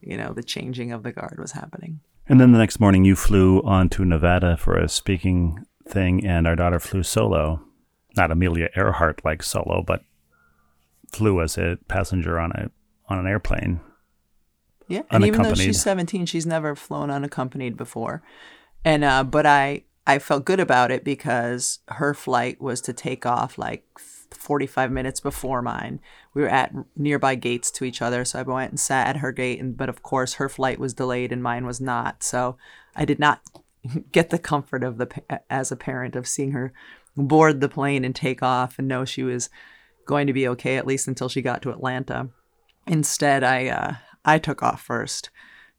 you 0.00 0.16
know 0.16 0.32
the 0.32 0.42
changing 0.42 0.92
of 0.92 1.02
the 1.02 1.12
guard 1.12 1.38
was 1.38 1.52
happening. 1.52 2.00
And 2.28 2.40
then 2.40 2.52
the 2.52 2.58
next 2.58 2.78
morning, 2.78 3.04
you 3.04 3.16
flew 3.16 3.60
on 3.62 3.88
to 3.90 4.04
Nevada 4.04 4.56
for 4.56 4.76
a 4.76 4.88
speaking 4.88 5.66
thing, 5.88 6.24
and 6.26 6.46
our 6.46 6.56
daughter 6.56 6.78
flew 6.78 7.02
solo. 7.02 7.60
Not 8.16 8.30
Amelia 8.30 8.68
Earhart 8.76 9.22
like 9.24 9.42
solo, 9.42 9.82
but 9.82 10.04
flew 11.10 11.40
as 11.40 11.58
a 11.58 11.78
passenger 11.88 12.38
on 12.38 12.52
a 12.52 12.70
on 13.08 13.18
an 13.18 13.26
airplane. 13.26 13.80
Yeah, 14.88 15.02
and 15.10 15.24
even 15.24 15.42
though 15.42 15.54
she's 15.54 15.80
17, 15.80 16.26
she's 16.26 16.44
never 16.44 16.74
flown 16.74 17.10
unaccompanied 17.10 17.76
before. 17.76 18.22
And 18.84 19.04
uh, 19.04 19.24
but 19.24 19.46
I 19.46 19.84
I 20.06 20.18
felt 20.18 20.44
good 20.44 20.60
about 20.60 20.90
it 20.90 21.04
because 21.04 21.78
her 21.88 22.14
flight 22.14 22.60
was 22.60 22.80
to 22.82 22.92
take 22.92 23.24
off 23.24 23.58
like 23.58 23.84
45 24.32 24.90
minutes 24.90 25.20
before 25.20 25.62
mine. 25.62 26.00
We 26.34 26.42
were 26.42 26.48
at 26.48 26.74
nearby 26.96 27.34
gates 27.34 27.70
to 27.72 27.84
each 27.84 28.02
other, 28.02 28.24
so 28.24 28.38
I 28.38 28.42
went 28.42 28.70
and 28.70 28.80
sat 28.80 29.08
at 29.08 29.16
her 29.18 29.32
gate. 29.32 29.60
And 29.60 29.76
but 29.76 29.88
of 29.88 30.02
course, 30.02 30.34
her 30.34 30.48
flight 30.48 30.78
was 30.78 30.94
delayed 30.94 31.32
and 31.32 31.42
mine 31.42 31.66
was 31.66 31.80
not. 31.80 32.22
So 32.22 32.56
I 32.94 33.04
did 33.04 33.18
not 33.18 33.40
get 34.12 34.30
the 34.30 34.38
comfort 34.38 34.84
of 34.84 34.98
the 34.98 35.08
as 35.50 35.72
a 35.72 35.76
parent 35.76 36.16
of 36.16 36.26
seeing 36.26 36.52
her 36.52 36.72
board 37.16 37.60
the 37.60 37.68
plane 37.68 38.04
and 38.04 38.14
take 38.14 38.42
off 38.42 38.78
and 38.78 38.88
know 38.88 39.04
she 39.04 39.22
was 39.22 39.50
going 40.06 40.26
to 40.26 40.32
be 40.32 40.48
okay 40.48 40.76
at 40.76 40.86
least 40.86 41.08
until 41.08 41.28
she 41.28 41.42
got 41.42 41.62
to 41.62 41.70
Atlanta. 41.70 42.28
Instead, 42.86 43.44
I 43.44 43.68
uh, 43.68 43.94
I 44.24 44.38
took 44.38 44.62
off 44.62 44.82
first 44.82 45.30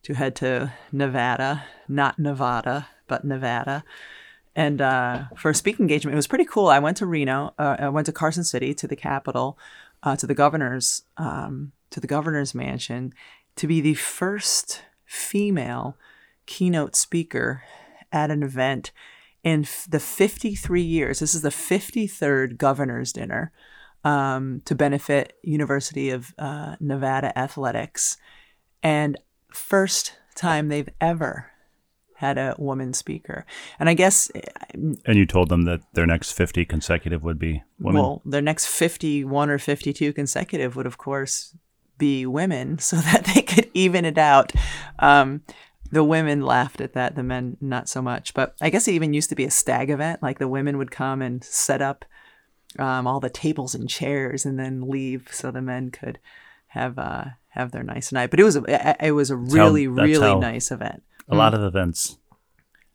to 0.03 0.13
head 0.13 0.35
to 0.37 0.73
Nevada, 0.91 1.63
not 1.87 2.19
Nevada, 2.19 2.89
but 3.07 3.23
Nevada. 3.23 3.83
And 4.55 4.81
uh, 4.81 5.23
for 5.35 5.51
a 5.51 5.55
speaking 5.55 5.83
engagement, 5.83 6.13
it 6.13 6.15
was 6.15 6.27
pretty 6.27 6.45
cool. 6.45 6.67
I 6.67 6.79
went 6.79 6.97
to 6.97 7.05
Reno. 7.05 7.53
Uh, 7.57 7.77
I 7.79 7.89
went 7.89 8.05
to 8.05 8.11
Carson 8.11 8.43
City, 8.43 8.73
to 8.75 8.87
the 8.87 8.95
capital, 8.95 9.57
uh, 10.03 10.15
to 10.17 10.27
the 10.27 10.35
governor's 10.35 11.03
um, 11.17 11.71
to 11.89 11.99
the 11.99 12.07
governor's 12.07 12.53
mansion, 12.53 13.13
to 13.55 13.67
be 13.67 13.81
the 13.81 13.95
first 13.95 14.83
female 15.05 15.97
keynote 16.45 16.95
speaker 16.95 17.63
at 18.11 18.31
an 18.31 18.43
event 18.43 18.91
in 19.43 19.63
f- 19.63 19.87
the 19.89 19.99
53 19.99 20.81
years. 20.81 21.19
This 21.19 21.35
is 21.35 21.41
the 21.41 21.49
53rd 21.49 22.57
governor's 22.57 23.13
dinner 23.13 23.51
um, 24.03 24.61
to 24.65 24.75
benefit 24.75 25.37
University 25.43 26.09
of 26.09 26.33
uh, 26.37 26.75
Nevada 26.79 27.37
athletics, 27.37 28.17
and 28.83 29.17
first 29.51 30.13
time 30.35 30.67
they've 30.67 30.89
ever 30.99 31.52
had 32.23 32.37
a 32.37 32.55
woman 32.57 32.93
speaker. 32.93 33.45
And 33.79 33.89
I 33.89 33.93
guess 33.93 34.31
And 34.73 35.17
you 35.21 35.25
told 35.25 35.49
them 35.49 35.63
that 35.63 35.81
their 35.93 36.05
next 36.07 36.31
50 36.31 36.65
consecutive 36.65 37.21
would 37.23 37.37
be 37.39 37.63
women. 37.79 38.01
well, 38.01 38.21
their 38.25 38.41
next 38.41 38.67
51 38.67 39.49
or 39.49 39.57
52 39.57 40.13
consecutive 40.13 40.75
would, 40.75 40.85
of 40.85 40.97
course, 40.97 41.55
be 41.97 42.25
women 42.25 42.79
so 42.89 42.95
that 42.97 43.25
they 43.33 43.41
could 43.41 43.69
even 43.73 44.05
it 44.05 44.17
out. 44.17 44.53
Um, 44.99 45.41
the 45.91 46.03
women 46.03 46.41
laughed 46.41 46.81
at 46.81 46.93
that, 46.93 47.15
the 47.15 47.23
men 47.23 47.57
not 47.61 47.87
so 47.89 48.01
much. 48.01 48.33
But 48.33 48.55
I 48.61 48.69
guess 48.71 48.87
it 48.87 48.93
even 48.93 49.13
used 49.13 49.29
to 49.29 49.35
be 49.35 49.43
a 49.45 49.51
stag 49.51 49.89
event. 49.89 50.23
Like 50.23 50.39
the 50.39 50.47
women 50.47 50.77
would 50.77 50.91
come 50.91 51.21
and 51.21 51.43
set 51.43 51.81
up 51.81 52.05
um, 52.79 53.05
all 53.05 53.19
the 53.19 53.29
tables 53.29 53.75
and 53.75 53.87
chairs 53.89 54.45
and 54.45 54.57
then 54.57 54.89
leave 54.89 55.27
so 55.31 55.51
the 55.51 55.61
men 55.61 55.91
could 55.91 56.17
have 56.67 56.97
uh, 56.97 57.25
have 57.49 57.71
their 57.71 57.83
nice 57.83 58.11
night. 58.11 58.31
But 58.31 58.39
it 58.39 58.43
was 58.43 58.55
a, 58.55 59.05
it 59.05 59.11
was 59.11 59.29
a 59.29 59.35
really, 59.35 59.85
that's 59.85 60.07
really 60.07 60.27
how- 60.29 60.39
nice 60.39 60.71
event. 60.71 61.03
A 61.33 61.37
lot 61.37 61.53
of 61.53 61.63
events 61.63 62.17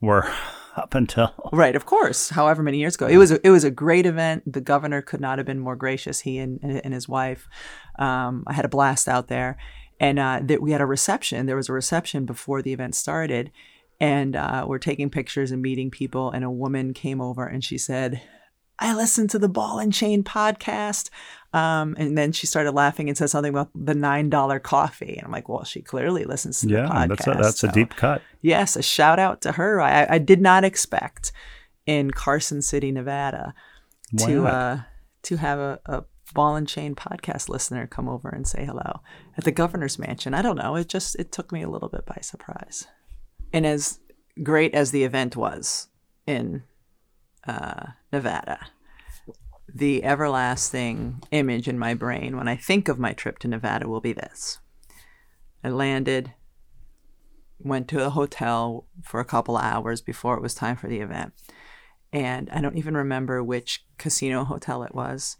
were 0.00 0.30
up 0.76 0.94
until 0.94 1.34
Right, 1.52 1.74
of 1.74 1.86
course. 1.86 2.30
However 2.30 2.62
many 2.62 2.78
years 2.78 2.94
ago, 2.94 3.06
it 3.06 3.16
was 3.16 3.32
a, 3.32 3.46
it 3.46 3.50
was 3.50 3.64
a 3.64 3.70
great 3.70 4.06
event. 4.06 4.50
The 4.50 4.60
governor 4.60 5.02
could 5.02 5.20
not 5.20 5.38
have 5.38 5.46
been 5.46 5.58
more 5.58 5.76
gracious. 5.76 6.20
He 6.20 6.38
and, 6.38 6.60
and 6.62 6.94
his 6.94 7.08
wife. 7.08 7.48
Um, 7.98 8.44
I 8.46 8.52
had 8.52 8.64
a 8.64 8.68
blast 8.68 9.08
out 9.08 9.28
there, 9.28 9.58
and 9.98 10.18
uh, 10.18 10.40
that 10.44 10.62
we 10.62 10.72
had 10.72 10.80
a 10.80 10.86
reception. 10.86 11.46
There 11.46 11.56
was 11.56 11.68
a 11.68 11.72
reception 11.72 12.26
before 12.26 12.62
the 12.62 12.72
event 12.72 12.94
started, 12.94 13.50
and 14.00 14.36
uh, 14.36 14.66
we're 14.68 14.78
taking 14.78 15.10
pictures 15.10 15.50
and 15.50 15.60
meeting 15.60 15.90
people. 15.90 16.30
And 16.30 16.44
a 16.44 16.50
woman 16.50 16.94
came 16.94 17.20
over 17.20 17.46
and 17.46 17.64
she 17.64 17.78
said, 17.78 18.22
"I 18.78 18.94
listened 18.94 19.30
to 19.30 19.38
the 19.38 19.48
Ball 19.48 19.78
and 19.78 19.92
Chain 19.92 20.22
podcast." 20.22 21.10
Um, 21.54 21.96
and 21.98 22.16
then 22.16 22.32
she 22.32 22.46
started 22.46 22.72
laughing 22.72 23.08
and 23.08 23.16
said 23.16 23.30
something 23.30 23.52
about 23.52 23.70
the 23.74 23.94
nine 23.94 24.28
dollar 24.28 24.58
coffee. 24.58 25.16
And 25.16 25.24
I'm 25.24 25.32
like, 25.32 25.48
well, 25.48 25.64
she 25.64 25.80
clearly 25.80 26.24
listens 26.24 26.60
to 26.60 26.66
the 26.66 26.74
yeah, 26.74 26.88
podcast. 26.88 27.08
that's 27.08 27.26
a, 27.26 27.30
that's 27.30 27.64
a 27.64 27.72
deep 27.72 27.96
cut. 27.96 28.20
yes, 28.42 28.76
a 28.76 28.82
shout 28.82 29.18
out 29.18 29.40
to 29.42 29.52
her. 29.52 29.80
I, 29.80 30.06
I 30.10 30.18
did 30.18 30.42
not 30.42 30.64
expect 30.64 31.32
in 31.86 32.10
Carson 32.10 32.60
City, 32.60 32.92
Nevada, 32.92 33.54
Why 34.12 34.26
to 34.26 34.46
uh, 34.46 34.80
to 35.22 35.36
have 35.36 35.58
a, 35.58 35.80
a 35.86 36.04
ball 36.34 36.56
and 36.56 36.68
chain 36.68 36.94
podcast 36.94 37.48
listener 37.48 37.86
come 37.86 38.08
over 38.08 38.28
and 38.28 38.46
say 38.46 38.64
hello 38.66 39.00
at 39.36 39.44
the 39.44 39.50
governor's 39.50 39.98
mansion. 39.98 40.34
I 40.34 40.42
don't 40.42 40.56
know. 40.56 40.76
It 40.76 40.88
just 40.88 41.16
it 41.16 41.32
took 41.32 41.50
me 41.50 41.62
a 41.62 41.70
little 41.70 41.88
bit 41.88 42.04
by 42.04 42.18
surprise. 42.20 42.86
And 43.52 43.66
as 43.66 44.00
great 44.42 44.74
as 44.74 44.90
the 44.90 45.04
event 45.04 45.34
was 45.34 45.88
in 46.26 46.62
uh, 47.48 47.92
Nevada, 48.12 48.68
the 49.74 50.04
everlasting 50.04 51.22
image 51.30 51.66
in 51.66 51.78
my 51.78 51.94
brain 51.94 52.36
when 52.36 52.46
I 52.46 52.56
think 52.56 52.88
of 52.88 52.98
my 52.98 53.12
trip 53.12 53.38
to 53.40 53.48
Nevada 53.48 53.88
will 53.88 54.00
be 54.00 54.12
this. 54.12 54.58
I 55.64 55.70
landed, 55.70 56.34
went 57.58 57.88
to 57.88 58.04
a 58.04 58.10
hotel 58.10 58.86
for 59.02 59.18
a 59.18 59.24
couple 59.24 59.56
hours 59.56 60.00
before 60.00 60.36
it 60.36 60.42
was 60.42 60.54
time 60.54 60.76
for 60.76 60.88
the 60.88 61.00
event. 61.00 61.32
And 62.12 62.48
I 62.50 62.60
don't 62.60 62.78
even 62.78 62.96
remember 62.96 63.42
which 63.42 63.84
casino 63.98 64.44
hotel 64.44 64.82
it 64.82 64.94
was. 64.94 65.36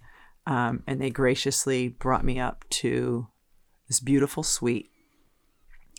Um, 0.47 0.83
and 0.87 1.01
they 1.01 1.11
graciously 1.11 1.88
brought 1.88 2.25
me 2.25 2.40
up 2.40 2.64
to 2.71 3.29
this 3.87 4.01
beautiful 4.01 4.42
suite. 4.42 4.90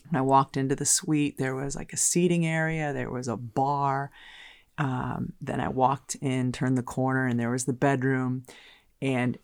And 0.08 0.17
I 0.17 0.22
walked 0.22 0.58
into 0.58 0.76
the 0.76 0.86
suite. 0.86 1.38
There 1.38 1.56
was 1.56 1.76
like 1.76 1.93
a 1.93 1.98
seating 1.98 2.45
area, 2.45 2.93
there 2.93 3.12
was 3.12 3.28
a 3.28 3.38
bar. 3.38 4.12
Um, 4.80 5.34
then 5.42 5.60
I 5.60 5.68
walked 5.68 6.15
in, 6.22 6.52
turned 6.52 6.78
the 6.78 6.84
corner, 6.84 7.28
and 7.28 7.39
there 7.39 7.52
was 7.52 7.65
the 7.65 7.74
bedroom. 7.74 8.44
And 9.02 9.38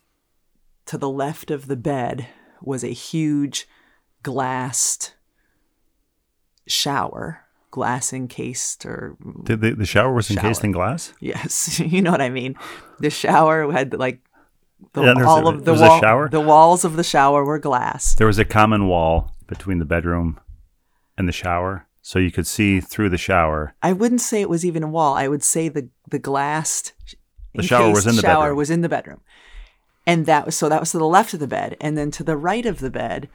to 0.88 0.98
the 0.98 1.10
left 1.10 1.52
of 1.52 1.68
the 1.68 1.76
bed 1.76 2.28
was 2.62 2.84
a 2.84 2.88
huge 2.90 3.68
glassed 4.24 5.14
shower, 6.68 7.42
glass 7.72 8.14
encased 8.14 8.86
or 8.86 9.18
Did 9.44 9.62
the, 9.62 9.76
the 9.76 9.86
shower 9.86 10.14
was 10.14 10.32
encased 10.32 10.64
in 10.64 10.72
glass? 10.72 11.14
yes, 11.20 11.80
you 11.94 12.02
know 12.02 12.12
what 12.12 12.22
I 12.22 12.30
mean. 12.30 12.56
The 13.00 13.10
shower 13.10 13.72
had 13.72 13.94
like 13.94 14.22
the, 14.94 15.04
Yeah, 15.04 15.26
all 15.26 15.48
of 15.48 15.66
the 15.66 15.74
wall, 15.74 16.00
shower? 16.00 16.30
the 16.30 16.42
walls 16.42 16.86
of 16.86 16.96
the 16.96 17.04
shower 17.04 17.44
were 17.44 17.60
glass. 17.60 18.16
There 18.16 18.28
was 18.28 18.40
a 18.40 18.46
common 18.46 18.88
wall 18.88 19.34
between 19.48 19.80
the 19.80 19.86
bedroom 19.86 20.40
and 21.18 21.28
the 21.28 21.32
shower, 21.34 21.88
so 22.06 22.20
you 22.20 22.32
could 22.32 22.46
see 22.46 22.80
through 22.80 23.10
the 23.10 23.18
shower. 23.18 23.74
I 23.82 23.92
wouldn't 23.92 24.22
say 24.22 24.40
it 24.40 24.48
was 24.48 24.64
even 24.64 24.84
a 24.84 24.88
wall. 24.88 25.16
I 25.16 25.28
would 25.28 25.42
say 25.42 25.70
the 25.70 25.90
the 26.12 26.20
glassed 26.20 26.94
The 27.56 27.64
shower 27.64 27.90
was 27.90 28.06
in 28.06 28.16
the 28.16 28.22
shower 28.22 28.44
bedroom. 28.44 28.58
was 28.58 28.70
in 28.70 28.82
the 28.82 28.90
bedroom, 28.90 29.22
and 30.06 30.28
that 30.28 30.46
was 30.46 30.56
so 30.56 30.70
that 30.70 30.80
was 30.80 30.92
to 30.92 31.00
the 31.00 31.08
left 31.08 31.34
of 31.34 31.40
the 31.40 31.48
bed, 31.48 31.76
and 31.82 31.98
then 31.98 32.12
to 32.12 32.24
the 32.24 32.38
right 32.38 32.64
of 32.68 32.78
the 32.78 32.92
bed 32.92 33.28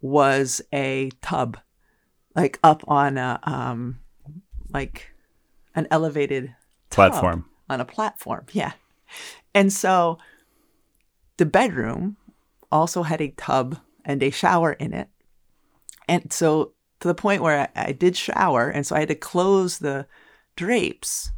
was 0.00 0.62
a 0.72 1.10
tub, 1.22 1.58
like 2.36 2.60
up 2.62 2.84
on 2.86 3.18
a 3.18 3.40
um, 3.42 3.98
like 4.72 5.10
an 5.74 5.88
elevated 5.90 6.54
Platform. 6.90 7.46
on 7.68 7.80
a 7.80 7.84
platform. 7.84 8.46
Yeah, 8.52 8.74
and 9.52 9.72
so 9.72 10.18
the 11.38 11.46
bedroom 11.46 12.16
also 12.70 13.02
had 13.02 13.20
a 13.20 13.34
tub 13.36 13.80
and 14.04 14.22
a 14.22 14.30
shower 14.30 14.74
in 14.74 14.94
it, 14.94 15.08
and 16.06 16.32
so 16.32 16.74
to 17.04 17.08
the 17.08 17.14
point 17.14 17.42
where 17.42 17.70
I, 17.76 17.88
I 17.88 17.92
did 17.92 18.16
shower, 18.16 18.70
and 18.70 18.86
so 18.86 18.96
I 18.96 19.00
had 19.00 19.08
to 19.08 19.14
close 19.14 19.78
the 19.78 20.06
drapes 20.56 21.32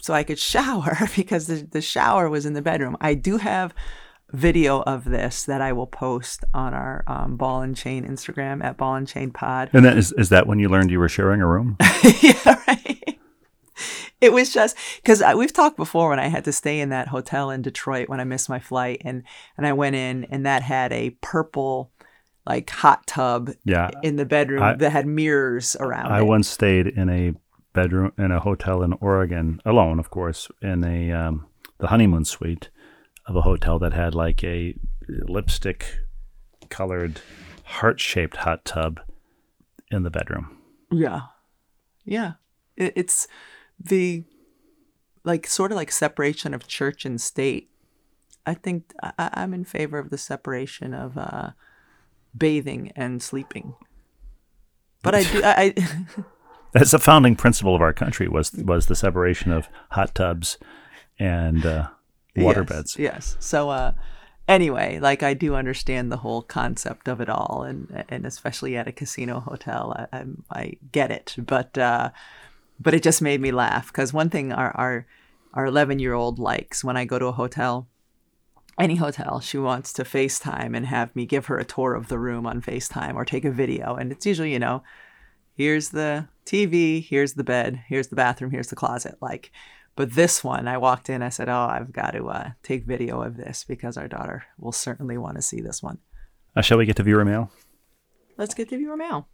so 0.00 0.14
I 0.14 0.22
could 0.22 0.38
shower 0.54 0.96
because 1.16 1.48
the, 1.48 1.56
the 1.68 1.80
shower 1.80 2.30
was 2.30 2.46
in 2.46 2.52
the 2.52 2.62
bedroom. 2.62 2.96
I 3.00 3.14
do 3.14 3.38
have 3.38 3.74
video 4.30 4.82
of 4.82 5.04
this 5.04 5.42
that 5.44 5.60
I 5.60 5.72
will 5.72 5.88
post 5.88 6.44
on 6.54 6.72
our 6.72 7.02
um, 7.08 7.36
Ball 7.36 7.62
and 7.62 7.76
Chain 7.76 8.06
Instagram 8.06 8.62
at 8.62 8.76
Ball 8.76 8.94
and 8.94 9.08
Chain 9.08 9.32
Pod. 9.32 9.70
And 9.72 9.84
then 9.84 9.98
is, 9.98 10.12
is 10.12 10.28
that 10.28 10.46
when 10.46 10.60
you 10.60 10.68
learned 10.68 10.92
you 10.92 11.00
were 11.00 11.08
sharing 11.08 11.40
a 11.40 11.48
room? 11.48 11.76
yeah, 12.22 12.62
right. 12.68 13.18
It 14.20 14.32
was 14.32 14.54
just 14.54 14.76
because 15.02 15.20
we've 15.36 15.52
talked 15.52 15.76
before 15.76 16.10
when 16.10 16.20
I 16.20 16.28
had 16.28 16.44
to 16.44 16.52
stay 16.52 16.78
in 16.78 16.90
that 16.90 17.08
hotel 17.08 17.50
in 17.50 17.60
Detroit 17.60 18.08
when 18.08 18.20
I 18.20 18.24
missed 18.24 18.48
my 18.48 18.60
flight, 18.60 19.02
and 19.04 19.24
and 19.56 19.66
I 19.66 19.72
went 19.72 19.96
in 19.96 20.24
and 20.30 20.46
that 20.46 20.62
had 20.62 20.92
a 20.92 21.10
purple 21.20 21.90
like 22.46 22.70
hot 22.70 23.06
tub 23.06 23.50
Yeah. 23.64 23.90
in 24.02 24.16
the 24.16 24.24
bedroom 24.24 24.62
I- 24.62 24.74
that 24.76 24.90
had 24.90 25.06
mirrors 25.06 25.76
around 25.80 26.12
I 26.12 26.20
it. 26.20 26.24
once 26.26 26.48
stayed 26.48 26.86
in 26.86 27.08
a 27.08 27.34
bedroom 27.72 28.12
in 28.16 28.30
a 28.30 28.40
hotel 28.40 28.82
in 28.82 28.92
Oregon, 29.00 29.60
alone, 29.64 29.98
of 29.98 30.10
course, 30.10 30.48
in 30.62 30.84
a 30.84 31.12
um, 31.12 31.46
the 31.78 31.88
honeymoon 31.88 32.24
suite 32.24 32.70
of 33.26 33.36
a 33.36 33.42
hotel 33.42 33.78
that 33.80 33.92
had 33.92 34.14
like 34.14 34.42
a 34.44 34.74
lipstick 35.08 35.98
colored 36.68 37.20
heart 37.64 38.00
shaped 38.00 38.36
hot 38.38 38.64
tub 38.64 39.00
in 39.90 40.02
the 40.04 40.10
bedroom. 40.10 40.56
Yeah. 40.90 41.22
Yeah. 42.04 42.34
It, 42.76 42.92
it's 42.96 43.26
the 43.78 44.24
like 45.24 45.46
sort 45.46 45.72
of 45.72 45.76
like 45.76 45.90
separation 45.90 46.54
of 46.54 46.66
church 46.68 47.04
and 47.04 47.20
state. 47.20 47.70
I 48.46 48.54
think 48.54 48.92
I, 49.02 49.12
I'm 49.34 49.52
in 49.52 49.64
favor 49.64 49.98
of 49.98 50.10
the 50.10 50.18
separation 50.18 50.94
of 50.94 51.18
uh, 51.18 51.50
bathing 52.36 52.92
and 52.96 53.22
sleeping. 53.22 53.74
But 55.02 55.14
I 55.14 55.22
do. 55.22 55.40
I, 55.44 55.74
I 55.76 55.96
That's 56.72 56.92
a 56.92 56.98
founding 56.98 57.36
principle 57.36 57.74
of 57.74 57.80
our 57.80 57.92
country 57.92 58.28
was 58.28 58.52
was 58.52 58.86
the 58.86 58.96
separation 58.96 59.50
of 59.50 59.68
hot 59.92 60.14
tubs 60.14 60.58
and 61.18 61.64
uh, 61.64 61.88
water 62.36 62.60
yes, 62.60 62.68
beds. 62.68 62.96
Yes. 62.98 63.36
So 63.40 63.70
uh, 63.70 63.92
anyway, 64.46 64.98
like 64.98 65.22
I 65.22 65.34
do 65.34 65.54
understand 65.54 66.12
the 66.12 66.18
whole 66.18 66.42
concept 66.42 67.08
of 67.08 67.20
it 67.20 67.28
all, 67.28 67.62
and 67.62 68.04
and 68.08 68.26
especially 68.26 68.76
at 68.76 68.88
a 68.88 68.92
casino 68.92 69.40
hotel, 69.40 70.06
I 70.12 70.18
I, 70.18 70.24
I 70.50 70.72
get 70.92 71.10
it. 71.10 71.34
But 71.38 71.78
uh, 71.78 72.10
but 72.78 72.94
it 72.94 73.02
just 73.02 73.22
made 73.22 73.40
me 73.40 73.52
laugh 73.52 73.86
because 73.86 74.12
one 74.12 74.28
thing 74.28 74.52
our 74.52 74.70
our 74.76 75.06
our 75.54 75.66
11 75.66 75.98
year 75.98 76.12
old 76.12 76.38
likes 76.38 76.84
when 76.84 76.96
I 76.96 77.04
go 77.04 77.18
to 77.18 77.26
a 77.26 77.32
hotel. 77.32 77.88
Any 78.78 78.96
hotel, 78.96 79.40
she 79.40 79.56
wants 79.56 79.92
to 79.94 80.04
FaceTime 80.04 80.76
and 80.76 80.84
have 80.86 81.16
me 81.16 81.24
give 81.24 81.46
her 81.46 81.58
a 81.58 81.64
tour 81.64 81.94
of 81.94 82.08
the 82.08 82.18
room 82.18 82.46
on 82.46 82.60
FaceTime 82.60 83.14
or 83.14 83.24
take 83.24 83.46
a 83.46 83.50
video. 83.50 83.94
And 83.94 84.12
it's 84.12 84.26
usually, 84.26 84.52
you 84.52 84.58
know, 84.58 84.82
here's 85.54 85.90
the 85.90 86.28
TV, 86.44 87.02
here's 87.02 87.34
the 87.34 87.44
bed, 87.44 87.82
here's 87.88 88.08
the 88.08 88.16
bathroom, 88.16 88.50
here's 88.50 88.68
the 88.68 88.76
closet. 88.76 89.16
Like, 89.22 89.50
but 89.94 90.12
this 90.12 90.44
one, 90.44 90.68
I 90.68 90.76
walked 90.76 91.08
in, 91.08 91.22
I 91.22 91.30
said, 91.30 91.48
Oh, 91.48 91.68
I've 91.70 91.90
got 91.90 92.10
to 92.10 92.26
uh, 92.26 92.50
take 92.62 92.84
video 92.84 93.22
of 93.22 93.38
this 93.38 93.64
because 93.64 93.96
our 93.96 94.08
daughter 94.08 94.44
will 94.58 94.72
certainly 94.72 95.16
want 95.16 95.36
to 95.36 95.42
see 95.42 95.62
this 95.62 95.82
one. 95.82 95.98
Uh, 96.54 96.60
shall 96.60 96.76
we 96.76 96.84
get 96.84 96.96
to 96.96 97.02
viewer 97.02 97.24
mail? 97.24 97.50
Let's 98.36 98.52
get 98.52 98.68
to 98.68 98.76
viewer 98.76 98.98
mail. 98.98 99.26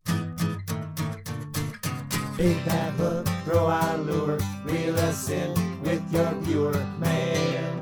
Big 2.36 2.64
bad 2.64 2.92
hook, 2.94 3.26
throw 3.44 3.66
our 3.66 3.98
lure, 3.98 4.38
reel 4.64 4.96
us 5.00 5.30
in 5.30 5.82
with 5.82 6.12
your 6.12 6.30
viewer 6.42 6.86
mail. 7.00 7.81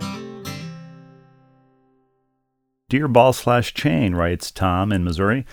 Dear 2.90 3.08
Ball 3.08 3.32
Slash 3.32 3.72
Chain, 3.72 4.14
writes 4.14 4.50
Tom 4.50 4.92
in 4.92 5.04
Missouri. 5.04 5.46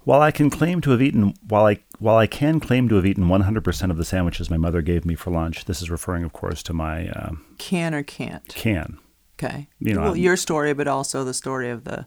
While 0.00 0.22
I 0.22 0.30
can 0.30 0.48
claim 0.48 0.80
to 0.80 0.90
have 0.92 1.02
eaten 1.02 1.34
while 1.46 1.66
I 1.66 1.78
while 1.98 2.16
I 2.16 2.26
can 2.26 2.58
claim 2.60 2.88
to 2.88 2.94
have 2.94 3.04
eaten 3.04 3.24
100% 3.28 3.90
of 3.90 3.96
the 3.98 4.04
sandwiches 4.04 4.48
my 4.50 4.56
mother 4.56 4.80
gave 4.80 5.04
me 5.04 5.14
for 5.14 5.30
lunch, 5.30 5.66
this 5.66 5.82
is 5.82 5.90
referring, 5.90 6.24
of 6.24 6.32
course, 6.32 6.62
to 6.64 6.72
my 6.72 7.08
uh, 7.10 7.32
Can 7.58 7.94
or 7.94 8.02
can't? 8.02 8.48
can. 8.48 8.98
Okay. 9.34 9.68
You 9.78 9.94
know, 9.94 10.00
well, 10.00 10.10
I'm- 10.12 10.16
your 10.20 10.36
story, 10.36 10.72
but 10.72 10.88
also 10.88 11.22
the 11.24 11.34
story 11.34 11.68
of 11.70 11.84
the 11.84 12.06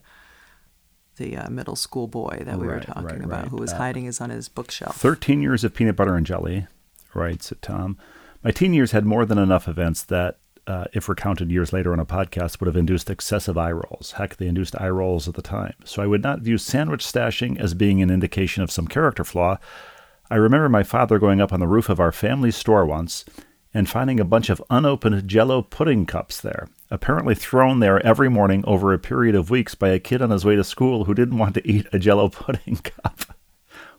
the 1.16 1.36
uh, 1.36 1.50
middle 1.50 1.76
school 1.76 2.08
boy 2.08 2.42
that 2.44 2.58
we 2.58 2.66
were 2.66 2.80
talking 2.80 3.04
right, 3.04 3.22
about, 3.22 3.42
right. 3.42 3.48
who 3.48 3.58
was 3.58 3.72
Uh, 3.72 3.76
hiding 3.76 4.04
his 4.06 4.20
on 4.20 4.30
his 4.30 4.48
bookshelf. 4.48 4.96
13 4.96 5.40
years 5.42 5.62
of 5.62 5.72
peanut 5.74 5.94
butter 5.94 6.16
and 6.16 6.26
jelly, 6.26 6.66
writes 7.14 7.52
Tom. 7.60 7.96
My 8.42 8.50
teen 8.50 8.72
years 8.74 8.90
had 8.92 9.04
more 9.04 9.24
than 9.26 9.38
enough 9.38 9.68
events 9.68 10.02
that, 10.04 10.38
uh, 10.66 10.84
if 10.92 11.08
recounted 11.08 11.50
years 11.50 11.72
later 11.72 11.92
on 11.92 11.98
a 11.98 12.06
podcast, 12.06 12.60
would 12.60 12.66
have 12.66 12.76
induced 12.76 13.10
excessive 13.10 13.58
eye 13.58 13.72
rolls. 13.72 14.14
Heck, 14.16 14.36
they 14.36 14.46
induced 14.46 14.80
eye 14.80 14.88
rolls 14.88 15.28
at 15.28 15.34
the 15.34 15.42
time. 15.42 15.74
So 15.84 16.02
I 16.02 16.06
would 16.06 16.22
not 16.22 16.40
view 16.40 16.58
sandwich 16.58 17.04
stashing 17.04 17.58
as 17.58 17.74
being 17.74 18.00
an 18.00 18.10
indication 18.10 18.62
of 18.62 18.70
some 18.70 18.86
character 18.86 19.24
flaw. 19.24 19.58
I 20.30 20.36
remember 20.36 20.68
my 20.68 20.82
father 20.82 21.18
going 21.18 21.40
up 21.40 21.52
on 21.52 21.60
the 21.60 21.66
roof 21.66 21.88
of 21.88 22.00
our 22.00 22.12
family 22.12 22.50
store 22.50 22.86
once 22.86 23.24
and 23.74 23.88
finding 23.88 24.20
a 24.20 24.24
bunch 24.24 24.50
of 24.50 24.62
unopened 24.70 25.26
jello 25.26 25.62
pudding 25.62 26.06
cups 26.06 26.40
there, 26.40 26.68
apparently 26.90 27.34
thrown 27.34 27.80
there 27.80 28.04
every 28.06 28.28
morning 28.28 28.64
over 28.66 28.92
a 28.92 28.98
period 28.98 29.34
of 29.34 29.50
weeks 29.50 29.74
by 29.74 29.88
a 29.88 29.98
kid 29.98 30.22
on 30.22 30.30
his 30.30 30.44
way 30.44 30.56
to 30.56 30.64
school 30.64 31.04
who 31.04 31.14
didn't 31.14 31.38
want 31.38 31.54
to 31.54 31.68
eat 31.68 31.86
a 31.92 31.98
jello 31.98 32.28
pudding 32.30 32.76
cup. 32.76 33.36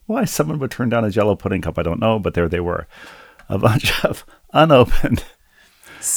Why 0.06 0.26
someone 0.26 0.60
would 0.60 0.72
turn 0.72 0.90
down 0.90 1.06
a 1.06 1.10
jello 1.10 1.36
pudding 1.36 1.62
cup, 1.62 1.78
I 1.78 1.84
don't 1.84 2.00
know, 2.00 2.20
but 2.20 2.34
there 2.34 2.50
they 2.50 2.60
were. 2.60 2.88
A 3.50 3.58
bunch 3.58 4.04
of 4.06 4.26
unopened 4.54 5.24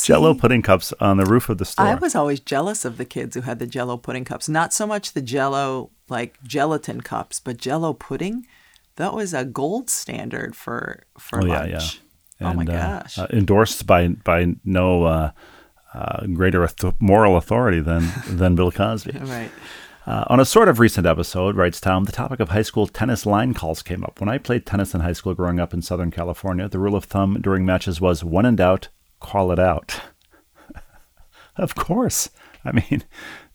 jello 0.05 0.35
pudding 0.35 0.63
cups 0.63 0.93
on 1.01 1.17
the 1.17 1.25
roof 1.27 1.49
of 1.49 1.59
the 1.59 1.65
store. 1.65 1.87
I 1.87 1.95
was 1.95 2.15
always 2.15 2.41
jealous 2.41 2.85
of 2.85 2.97
the 2.97 3.05
kids 3.05 3.35
who 3.35 3.43
had 3.43 3.59
the 3.59 3.67
Jello 3.67 3.97
pudding 3.97 4.25
cups. 4.25 4.49
Not 4.49 4.73
so 4.73 4.87
much 4.87 5.13
the 5.13 5.23
Jello 5.23 5.91
like 6.09 6.37
gelatin 6.45 7.01
cups, 7.01 7.41
but 7.41 7.57
Jello 7.57 7.93
pudding. 7.93 8.47
That 8.97 9.13
was 9.15 9.35
a 9.35 9.45
gold 9.45 9.91
standard 9.91 10.57
for 10.57 11.03
for 11.19 11.43
oh, 11.43 11.47
yeah, 11.47 11.59
lunch. 11.61 12.01
yeah. 12.41 12.49
oh 12.51 12.55
my 12.55 12.63
And, 12.63 12.71
uh, 12.71 13.01
gosh! 13.01 13.19
uh, 13.19 13.27
endorsed 13.33 13.87
by 13.87 14.09
by 14.09 14.55
no 14.65 15.05
uh, 15.05 15.31
uh, 15.95 16.27
greater 16.27 16.69
moral 16.99 17.37
authority 17.37 17.81
than 17.81 18.11
than 18.29 18.55
Bill 18.55 18.73
Cosby. 18.73 19.13
right. 19.21 19.51
Uh, 20.07 20.25
on 20.29 20.39
a 20.39 20.45
sort 20.45 20.69
of 20.69 20.79
recent 20.79 21.05
episode, 21.05 21.57
writes 21.57 21.81
Tom, 21.81 22.05
the 22.05 22.13
topic 22.13 22.39
of 22.39 22.51
high 22.51 22.63
school 22.63 22.87
tennis 22.87 23.27
line 23.27 23.53
calls 23.55 23.83
came 23.83 24.05
up. 24.05 24.21
When 24.21 24.29
I 24.29 24.39
played 24.39 24.65
tennis 24.65 24.95
in 24.95 25.01
high 25.01 25.15
school 25.15 25.35
growing 25.35 25.59
up 25.59 25.75
in 25.75 25.83
Southern 25.83 26.13
California, 26.13 26.69
the 26.69 26.79
rule 26.79 26.95
of 26.95 27.05
thumb 27.07 27.39
during 27.41 27.67
matches 27.67 28.01
was 28.01 28.23
when 28.23 28.47
in 28.47 28.55
doubt, 28.55 28.87
call 29.27 29.53
it 29.53 29.59
out. 29.59 30.01
of 31.57 31.75
course. 31.75 32.31
I 32.65 32.73
mean, 32.73 33.03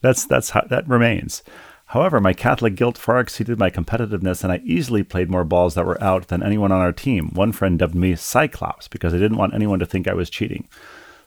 that's 0.00 0.24
that's 0.24 0.50
how 0.50 0.62
that 0.68 0.88
remains. 0.88 1.42
However, 1.86 2.20
my 2.20 2.32
Catholic 2.32 2.74
guilt 2.74 2.96
far 2.96 3.20
exceeded 3.20 3.58
my 3.58 3.68
competitiveness, 3.68 4.42
and 4.42 4.52
I 4.52 4.62
easily 4.64 5.02
played 5.02 5.30
more 5.30 5.44
balls 5.44 5.74
that 5.74 5.84
were 5.84 6.02
out 6.02 6.28
than 6.28 6.42
anyone 6.42 6.72
on 6.72 6.80
our 6.80 6.92
team. 6.92 7.28
One 7.34 7.52
friend 7.52 7.78
dubbed 7.78 7.94
me 7.94 8.16
Cyclops 8.16 8.88
because 8.88 9.12
I 9.12 9.18
didn't 9.18 9.36
want 9.36 9.52
anyone 9.52 9.78
to 9.78 9.86
think 9.86 10.08
I 10.08 10.14
was 10.14 10.30
cheating. 10.30 10.68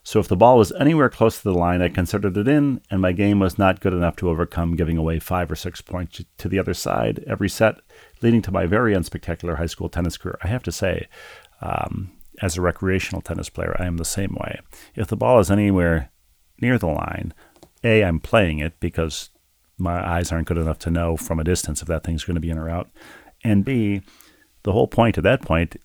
So 0.02 0.20
if 0.20 0.28
the 0.28 0.36
ball 0.36 0.58
was 0.58 0.72
anywhere 0.80 1.10
close 1.10 1.38
to 1.38 1.44
the 1.44 1.54
line, 1.54 1.82
I 1.82 1.90
considered 1.90 2.38
it 2.38 2.48
in, 2.48 2.82
and 2.92 3.02
my 3.02 3.12
game 3.12 3.40
was 3.40 3.58
not 3.58 3.80
good 3.80 3.94
enough 3.94 4.16
to 4.18 4.30
overcome 4.30 4.76
giving 4.76 4.98
away 4.98 5.20
five 5.20 5.52
or 5.52 5.56
six 5.56 5.82
points 5.82 6.24
to 6.38 6.48
the 6.48 6.60
other 6.60 6.76
side 6.76 7.24
every 7.28 7.50
set, 7.50 7.82
leading 8.22 8.42
to 8.44 8.52
my 8.52 8.66
very 8.66 8.94
unspectacular 8.94 9.58
high 9.58 9.66
school 9.66 9.90
tennis 9.90 10.18
career. 10.18 10.38
I 10.44 10.48
have 10.48 10.64
to 10.64 10.72
say, 10.72 11.08
um, 11.62 12.12
as 12.42 12.58
a 12.58 12.62
recreational 12.62 13.22
tennis 13.22 13.50
player, 13.50 13.76
I 13.80 13.86
am 13.86 13.98
the 13.98 14.06
same 14.06 14.36
way. 14.40 14.60
If 14.96 15.08
the 15.08 15.18
ball 15.18 15.40
is 15.40 15.52
anywhere 15.52 16.12
near 16.62 16.78
the 16.78 16.88
line, 16.88 17.34
A, 17.84 18.04
I'm 18.04 18.20
playing 18.20 18.60
it 18.60 18.80
because 18.80 19.30
my 19.78 20.06
eyes 20.08 20.32
aren't 20.32 20.48
good 20.48 20.58
enough 20.58 20.80
to 20.80 20.92
know 20.92 21.18
from 21.18 21.40
a 21.40 21.44
distance 21.44 21.82
if 21.82 21.88
that 21.88 22.04
thing's 22.04 22.24
going 22.24 22.36
to 22.36 22.42
be 22.42 22.50
in 22.50 22.58
or 22.58 22.70
out. 22.70 22.90
And 23.44 23.66
B, 23.66 24.02
the 24.64 24.72
whole 24.72 24.88
point 24.88 25.18
at 25.18 25.24
that 25.24 25.42
point 25.42 25.76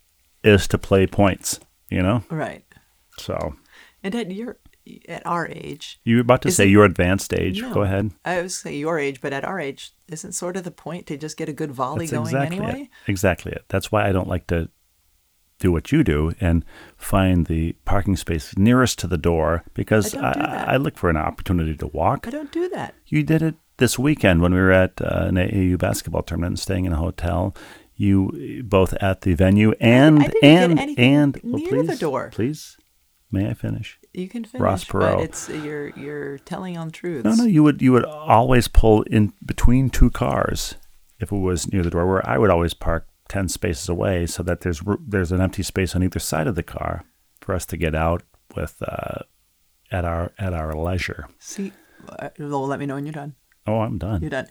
is 0.42 0.66
to 0.68 0.78
play 0.78 1.06
points, 1.06 1.60
you 1.90 2.02
know? 2.02 2.22
Right. 2.30 2.64
So 3.18 3.56
And 4.02 4.14
at 4.14 4.30
your 4.30 4.58
at 5.08 5.24
our 5.26 5.46
age, 5.46 6.00
you 6.04 6.16
were 6.16 6.22
about 6.22 6.42
to 6.42 6.50
say 6.50 6.66
your 6.66 6.84
advanced 6.84 7.34
age. 7.34 7.60
No. 7.60 7.74
Go 7.74 7.82
ahead. 7.82 8.12
I 8.24 8.42
was 8.42 8.56
say 8.56 8.76
your 8.76 8.98
age, 8.98 9.20
but 9.20 9.32
at 9.32 9.44
our 9.44 9.60
age, 9.60 9.92
isn't 10.08 10.32
sort 10.32 10.56
of 10.56 10.64
the 10.64 10.70
point 10.70 11.06
to 11.06 11.16
just 11.16 11.36
get 11.36 11.48
a 11.48 11.52
good 11.52 11.70
volley 11.70 12.06
That's 12.06 12.12
going 12.12 12.26
exactly 12.26 12.58
anyway? 12.58 12.80
it. 12.82 13.10
Exactly 13.10 13.52
it. 13.52 13.64
That's 13.68 13.92
why 13.92 14.08
I 14.08 14.12
don't 14.12 14.28
like 14.28 14.46
to 14.48 14.68
do 15.60 15.70
what 15.70 15.92
you 15.92 16.02
do 16.02 16.32
and 16.40 16.64
find 16.96 17.46
the 17.46 17.72
parking 17.84 18.16
space 18.16 18.56
nearest 18.56 18.98
to 18.98 19.06
the 19.06 19.18
door 19.18 19.62
because 19.74 20.14
I 20.16 20.32
I. 20.32 20.74
I, 20.74 20.76
look 20.78 20.96
for 20.96 21.10
an 21.10 21.16
opportunity 21.16 21.76
to 21.76 21.86
walk. 21.88 22.26
I 22.26 22.30
don't 22.30 22.50
do 22.50 22.68
that. 22.70 22.94
You 23.06 23.22
did 23.22 23.42
it 23.42 23.54
this 23.76 23.98
weekend 23.98 24.42
when 24.42 24.52
we 24.52 24.60
were 24.60 24.72
at 24.72 25.00
uh, 25.00 25.26
an 25.26 25.36
AAU 25.36 25.78
basketball 25.78 26.22
tournament 26.22 26.52
and 26.52 26.58
staying 26.58 26.86
in 26.86 26.92
a 26.92 26.96
hotel. 26.96 27.54
You 27.94 28.62
both 28.64 28.94
at 28.94 29.20
the 29.20 29.34
venue 29.34 29.74
and 29.78 30.22
I 30.22 30.30
and 30.42 30.98
and 30.98 31.40
well, 31.44 31.62
near 31.62 31.82
the 31.82 31.96
door. 31.96 32.30
Please, 32.32 32.78
may 33.30 33.48
I 33.48 33.54
finish? 33.54 33.98
You 34.14 34.28
can 34.28 34.44
finish, 34.44 34.62
Ross 34.62 34.84
but 34.84 35.18
Perot. 35.18 35.24
it's 35.24 35.48
you're 35.50 35.90
you're 35.90 36.38
telling 36.38 36.78
untruths. 36.78 37.24
No, 37.24 37.34
no, 37.34 37.44
you 37.44 37.62
would 37.62 37.82
you 37.82 37.92
would 37.92 38.06
always 38.06 38.68
pull 38.68 39.02
in 39.02 39.34
between 39.44 39.90
two 39.90 40.10
cars 40.10 40.76
if 41.18 41.30
it 41.30 41.36
was 41.36 41.70
near 41.70 41.82
the 41.82 41.90
door. 41.90 42.06
Where 42.06 42.26
I 42.26 42.38
would 42.38 42.48
always 42.48 42.72
park 42.72 43.06
ten 43.30 43.48
spaces 43.48 43.88
away 43.88 44.26
so 44.26 44.42
that 44.42 44.60
there's 44.60 44.82
there's 45.12 45.32
an 45.32 45.40
empty 45.40 45.62
space 45.62 45.94
on 45.96 46.02
either 46.02 46.18
side 46.20 46.46
of 46.46 46.54
the 46.56 46.62
car 46.62 47.04
for 47.40 47.54
us 47.54 47.64
to 47.66 47.76
get 47.78 47.94
out 47.94 48.22
with 48.56 48.82
uh, 48.86 49.20
at 49.90 50.04
our 50.04 50.32
at 50.38 50.52
our 50.52 50.74
leisure. 50.74 51.28
See, 51.38 51.72
uh, 52.18 52.28
well, 52.38 52.66
let 52.66 52.78
me 52.80 52.86
know 52.86 52.96
when 52.96 53.06
you're 53.06 53.12
done. 53.12 53.34
Oh, 53.66 53.80
I'm 53.80 53.96
done. 53.98 54.20
You're 54.20 54.30
done. 54.30 54.48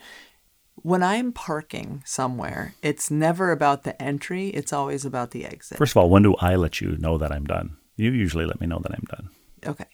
When 0.82 1.04
I'm 1.04 1.34
parking 1.34 2.04
somewhere, 2.06 2.74
it's 2.82 3.12
never 3.12 3.52
about 3.52 3.84
the 3.84 4.02
entry. 4.02 4.48
It's 4.48 4.72
always 4.72 5.04
about 5.06 5.32
the 5.32 5.44
exit. 5.46 5.78
First 5.78 5.92
of 5.94 5.98
all, 5.98 6.10
when 6.10 6.24
do 6.24 6.36
I 6.40 6.56
let 6.56 6.80
you 6.80 6.96
know 6.98 7.18
that 7.18 7.32
I'm 7.34 7.44
done? 7.46 7.76
You 7.98 8.12
usually 8.12 8.46
let 8.46 8.62
me 8.62 8.68
know 8.68 8.80
that 8.82 8.94
I'm 8.94 9.04
done. 9.10 9.30
okay. 9.68 9.88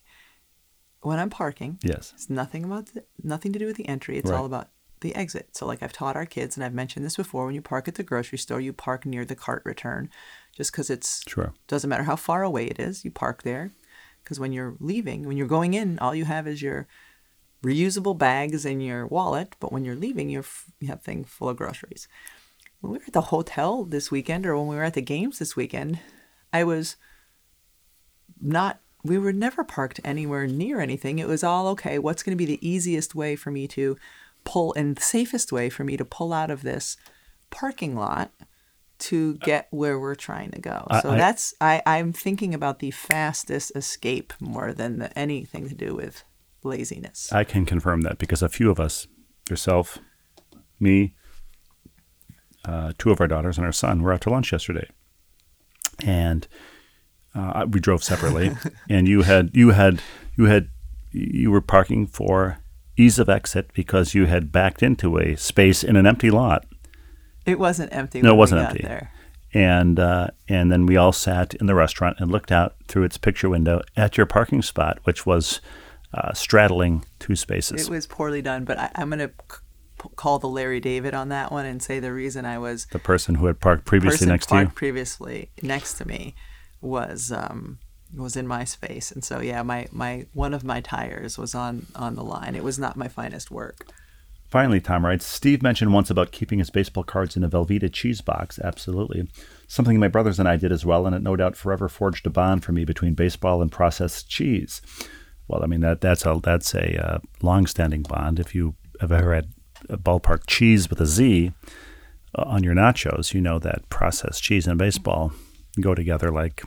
When 1.02 1.20
I'm 1.20 1.30
parking, 1.32 1.78
Yes. 1.84 2.14
it's 2.16 2.30
nothing 2.30 2.64
about 2.66 2.88
the, 2.94 3.04
nothing 3.24 3.52
to 3.54 3.60
do 3.60 3.66
with 3.68 3.78
the 3.78 3.88
entry. 3.88 4.18
It's 4.18 4.30
Right. 4.30 4.38
all 4.38 4.46
about 4.46 4.70
the 5.06 5.16
exit. 5.16 5.56
So, 5.56 5.66
like 5.66 5.82
I've 5.82 5.94
taught 5.94 6.16
our 6.16 6.26
kids, 6.26 6.58
and 6.58 6.64
I've 6.64 6.74
mentioned 6.74 7.06
this 7.06 7.16
before. 7.16 7.46
When 7.46 7.56
you 7.56 7.62
park 7.62 7.88
at 7.88 7.96
the 7.96 8.04
grocery 8.04 8.38
store, 8.38 8.60
you 8.60 8.74
park 8.74 9.06
near 9.06 9.24
the 9.24 9.36
cart 9.36 9.62
return, 9.64 10.10
just 10.54 10.72
because 10.72 10.90
it's 10.90 11.22
Sure. 11.28 11.54
doesn't 11.68 11.90
matter 11.90 12.04
how 12.04 12.16
far 12.16 12.44
away 12.44 12.66
it 12.66 12.80
is. 12.80 13.06
You 13.06 13.12
park 13.12 13.44
there, 13.44 13.72
because 14.24 14.40
when 14.40 14.52
you're 14.52 14.76
leaving, 14.80 15.26
when 15.28 15.38
you're 15.38 15.48
going 15.48 15.74
in, 15.74 16.00
all 16.00 16.16
you 16.16 16.26
have 16.26 16.48
is 16.48 16.62
your 16.62 16.88
reusable 17.64 18.18
bags 18.18 18.66
and 18.66 18.84
your 18.84 19.06
wallet. 19.08 19.56
But 19.60 19.72
when 19.72 19.86
you're 19.86 19.96
leaving, 19.96 20.30
you're, 20.30 20.42
f- 20.42 20.72
you 20.80 20.88
have 20.88 21.02
thing 21.02 21.24
full 21.24 21.50
of 21.50 21.58
groceries. 21.58 22.08
When 22.82 22.92
we 22.92 22.98
were 22.98 23.06
at 23.06 23.14
the 23.14 23.22
hotel 23.22 23.86
this 23.86 24.12
weekend, 24.12 24.46
or 24.46 24.58
when 24.58 24.68
we 24.68 24.76
were 24.76 24.84
at 24.84 24.96
the 24.96 25.02
games 25.02 25.40
this 25.40 25.56
weekend, 25.56 26.00
I 26.52 26.64
was 26.64 26.98
not 28.42 28.80
we 29.04 29.20
were 29.20 29.32
never 29.32 29.64
parked 29.64 30.00
anywhere 30.04 30.48
near 30.48 30.82
anything 30.82 31.20
it 31.20 31.28
was 31.28 31.44
all 31.44 31.68
okay 31.68 32.00
what's 32.00 32.24
going 32.24 32.36
to 32.36 32.44
be 32.44 32.46
the 32.46 32.68
easiest 32.68 33.14
way 33.14 33.36
for 33.36 33.52
me 33.52 33.68
to 33.68 33.96
pull 34.46 34.74
and 34.76 34.96
the 34.96 35.02
safest 35.02 35.52
way 35.52 35.70
for 35.70 35.84
me 35.84 35.98
to 35.98 36.06
pull 36.06 36.32
out 36.32 36.50
of 36.50 36.62
this 36.62 36.96
parking 37.50 37.96
lot 37.96 38.32
to 38.98 39.36
get 39.40 39.68
where 39.72 40.00
we're 40.00 40.16
trying 40.16 40.52
to 40.52 40.62
go 40.62 40.88
so 41.02 41.10
I- 41.12 41.18
that's 41.18 41.54
I, 41.60 41.82
i'm 41.86 42.14
thinking 42.14 42.54
about 42.54 42.80
the 42.80 42.92
fastest 42.92 43.74
escape 43.76 44.32
more 44.40 44.72
than 44.72 45.00
the, 45.00 45.20
anything 45.20 45.68
to 45.68 45.76
do 45.76 45.94
with 45.96 46.24
laziness 46.64 47.32
I 47.34 47.44
can 47.44 47.66
confirm 47.66 48.02
that 48.02 48.18
because 48.18 48.42
a 48.42 48.50
few 48.50 48.72
of 48.72 48.80
us, 48.80 49.06
yourself, 49.50 50.00
me, 50.80 51.14
uh, 52.64 52.94
two 52.98 53.12
of 53.12 53.22
our 53.22 53.28
daughters, 53.28 53.58
and 53.58 53.66
our 53.66 53.72
son, 53.72 54.02
were 54.02 54.12
out 54.12 54.22
to 54.22 54.30
lunch 54.32 54.52
yesterday, 54.52 54.88
and 56.04 56.48
uh, 57.36 57.66
we 57.70 57.80
drove 57.80 58.04
separately. 58.04 58.52
and 58.90 59.08
you 59.08 59.22
had 59.22 59.52
you 59.54 59.70
had 59.72 60.02
you 60.36 60.46
had 60.46 60.70
you 61.12 61.52
were 61.52 61.62
parking 61.62 62.08
for 62.08 62.58
ease 62.98 63.20
of 63.20 63.30
exit 63.30 63.72
because 63.74 64.14
you 64.14 64.26
had 64.26 64.52
backed 64.52 64.82
into 64.84 65.18
a 65.18 65.36
space 65.36 65.84
in 65.84 65.96
an 65.96 66.06
empty 66.08 66.30
lot, 66.32 66.66
it 67.46 67.60
wasn't 67.60 67.94
empty 67.94 68.22
No, 68.22 68.34
it 68.34 68.38
wasn't 68.38 68.62
empty. 68.62 68.84
there 68.84 69.12
and 69.54 70.00
uh, 70.00 70.28
and 70.50 70.72
then 70.72 70.86
we 70.86 70.98
all 70.98 71.12
sat 71.14 71.54
in 71.56 71.66
the 71.66 71.76
restaurant 71.76 72.18
and 72.20 72.30
looked 72.32 72.52
out 72.52 72.76
through 72.88 73.04
its 73.04 73.18
picture 73.18 73.48
window 73.50 73.82
at 73.96 74.18
your 74.18 74.26
parking 74.26 74.62
spot, 74.62 75.00
which 75.06 75.26
was 75.26 75.62
uh, 76.14 76.34
straddling 76.34 77.06
two 77.20 77.36
spaces. 77.36 77.88
it 77.88 77.92
was 77.92 78.08
poorly 78.08 78.42
done 78.42 78.64
but 78.64 78.78
I, 78.80 78.90
i'm 78.96 79.10
going 79.10 79.20
to 79.20 79.32
c- 79.52 80.10
call 80.16 80.40
the 80.40 80.48
larry 80.48 80.80
david 80.80 81.14
on 81.14 81.28
that 81.30 81.52
one 81.52 81.66
and 81.66 81.82
say 81.84 82.00
the 82.00 82.14
reason 82.14 82.46
i 82.46 82.58
was 82.58 82.86
the 82.92 83.00
person 83.00 83.36
who 83.36 83.48
had 83.48 83.60
parked 83.60 83.84
previously 83.86 84.26
next 84.28 84.46
to 84.48 84.56
you. 84.56 84.62
parked 84.62 84.76
previously 84.76 85.50
next 85.62 85.96
to 85.96 86.08
me 86.08 86.34
was 86.80 87.32
um 87.34 87.80
was 88.22 88.36
in 88.36 88.48
my 88.48 88.64
space 88.64 89.12
and 89.12 89.24
so 89.24 89.40
yeah 89.40 89.62
my 89.62 89.88
my 89.92 90.26
one 90.34 90.54
of 90.54 90.64
my 90.64 90.82
tires 90.82 91.38
was 91.38 91.56
on 91.56 91.86
on 91.96 92.16
the 92.16 92.24
line 92.24 92.56
it 92.56 92.64
was 92.64 92.80
not 92.80 92.98
my 92.98 93.08
finest 93.08 93.52
work 93.52 93.86
Finally, 94.48 94.80
Tom 94.80 95.06
writes 95.06 95.26
Steve 95.26 95.62
mentioned 95.62 95.92
once 95.92 96.10
about 96.10 96.32
keeping 96.32 96.60
his 96.60 96.70
baseball 96.70 97.04
cards 97.04 97.36
in 97.36 97.44
a 97.44 97.50
Velveeta 97.50 97.92
cheese 97.92 98.22
box. 98.22 98.58
Absolutely. 98.60 99.28
Something 99.68 100.00
my 100.00 100.08
brothers 100.08 100.40
and 100.40 100.48
I 100.48 100.56
did 100.56 100.72
as 100.72 100.86
well, 100.86 101.06
and 101.06 101.16
it 101.16 101.22
no 101.22 101.36
doubt 101.36 101.58
forever 101.58 101.90
forged 101.90 102.26
a 102.26 102.30
bond 102.30 102.64
for 102.64 102.72
me 102.72 102.86
between 102.86 103.16
baseball 103.16 103.62
and 103.62 103.72
processed 103.72 104.30
cheese. 104.30 104.82
Well, 105.48 105.64
I 105.64 105.68
mean, 105.68 105.82
that 105.82 106.00
that's 106.00 106.26
a, 106.26 106.40
that's 106.42 106.74
a 106.74 107.06
uh, 107.06 107.18
long 107.42 107.68
standing 107.68 108.04
bond. 108.04 108.40
If 108.40 108.56
you 108.56 108.76
have 109.02 109.12
ever 109.12 109.34
had 109.34 109.52
a 109.90 109.98
ballpark 109.98 110.44
cheese 110.48 110.90
with 110.90 111.02
a 111.02 111.06
Z, 111.06 111.52
on 112.36 112.64
your 112.64 112.76
nachos, 112.76 113.34
you 113.34 113.42
know 113.42 113.60
that 113.60 113.90
processed 113.90 114.44
cheese 114.44 114.68
and 114.68 114.78
baseball 114.78 115.34
go 115.82 115.94
together 115.96 116.32
like 116.32 116.64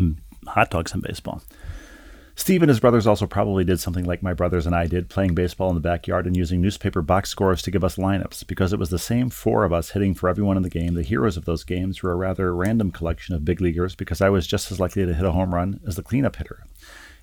um, 0.00 0.18
hot 0.46 0.70
dogs 0.70 0.92
and 0.92 1.02
baseball. 1.02 1.42
Steve 2.36 2.62
and 2.62 2.68
his 2.68 2.80
brothers 2.80 3.06
also 3.06 3.28
probably 3.28 3.62
did 3.62 3.78
something 3.78 4.04
like 4.04 4.22
my 4.22 4.34
brothers 4.34 4.66
and 4.66 4.74
I 4.74 4.86
did, 4.86 5.08
playing 5.08 5.34
baseball 5.34 5.68
in 5.68 5.76
the 5.76 5.80
backyard 5.80 6.26
and 6.26 6.36
using 6.36 6.60
newspaper 6.60 7.00
box 7.00 7.30
scores 7.30 7.62
to 7.62 7.70
give 7.70 7.84
us 7.84 7.96
lineups. 7.96 8.44
Because 8.46 8.72
it 8.72 8.78
was 8.78 8.90
the 8.90 8.98
same 8.98 9.30
four 9.30 9.64
of 9.64 9.72
us 9.72 9.90
hitting 9.90 10.14
for 10.14 10.28
everyone 10.28 10.56
in 10.56 10.64
the 10.64 10.70
game, 10.70 10.94
the 10.94 11.02
heroes 11.02 11.36
of 11.36 11.44
those 11.44 11.62
games 11.62 12.02
were 12.02 12.10
a 12.10 12.16
rather 12.16 12.54
random 12.54 12.90
collection 12.90 13.36
of 13.36 13.44
big 13.44 13.60
leaguers 13.60 13.94
because 13.94 14.20
I 14.20 14.30
was 14.30 14.48
just 14.48 14.72
as 14.72 14.80
likely 14.80 15.06
to 15.06 15.14
hit 15.14 15.24
a 15.24 15.30
home 15.30 15.54
run 15.54 15.80
as 15.86 15.94
the 15.94 16.02
cleanup 16.02 16.34
hitter, 16.34 16.64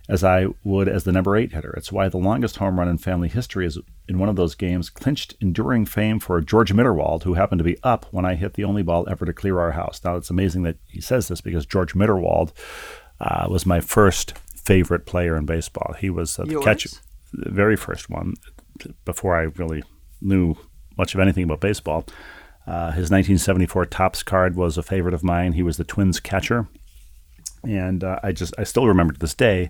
as 0.08 0.24
I 0.24 0.48
would 0.64 0.88
as 0.88 1.04
the 1.04 1.12
number 1.12 1.36
eight 1.36 1.52
hitter. 1.52 1.74
It's 1.76 1.92
why 1.92 2.08
the 2.08 2.18
longest 2.18 2.56
home 2.56 2.80
run 2.80 2.88
in 2.88 2.98
family 2.98 3.28
history 3.28 3.66
is 3.66 3.78
in 4.08 4.18
one 4.18 4.30
of 4.30 4.38
those 4.38 4.56
games 4.56 4.90
clinched 4.90 5.36
enduring 5.42 5.86
fame 5.86 6.20
for 6.22 6.40
George 6.40 6.74
Mitterwald, 6.74 7.24
who 7.24 7.34
happened 7.34 7.60
to 7.60 7.66
be 7.66 7.78
up 7.84 8.06
when 8.12 8.24
I 8.24 8.36
hit 8.36 8.54
the 8.54 8.64
only 8.64 8.82
ball 8.82 9.06
ever 9.10 9.26
to 9.26 9.34
clear 9.34 9.60
our 9.60 9.72
house. 9.72 10.00
Now, 10.06 10.16
it's 10.16 10.30
amazing 10.30 10.64
that 10.64 10.78
he 10.88 11.02
says 11.02 11.28
this 11.28 11.42
because 11.42 11.66
George 11.66 11.96
Mitterwald 11.96 12.54
uh, 13.22 13.48
was 13.50 13.66
my 13.66 13.80
first 13.80 14.38
favorite 14.56 15.06
player 15.06 15.38
in 15.38 15.46
baseball. 15.46 15.96
He 16.00 16.10
was 16.10 16.38
uh, 16.40 16.44
the 16.44 16.54
Yours? 16.54 16.66
catcher, 16.66 16.90
the 17.34 17.52
very 17.52 17.76
first 17.78 18.10
one, 18.10 18.34
before 19.06 19.36
I 19.36 19.44
really 19.44 19.84
knew 20.22 20.56
much 20.98 21.14
of 21.14 21.20
anything 21.20 21.44
about 21.44 21.62
baseball. 21.62 22.06
Uh, 22.68 22.92
his 22.92 23.10
1974 23.10 23.86
Topps 23.86 24.24
card 24.24 24.56
was 24.56 24.78
a 24.78 24.84
favorite 24.84 25.14
of 25.14 25.24
mine. 25.24 25.54
He 25.54 25.64
was 25.64 25.78
the 25.78 25.84
Twins 25.84 26.20
catcher, 26.20 26.68
and 27.64 28.04
uh, 28.04 28.20
I 28.24 28.32
just 28.32 28.54
I 28.58 28.64
still 28.64 28.88
remember 28.88 29.14
to 29.14 29.20
this 29.20 29.34
day 29.34 29.70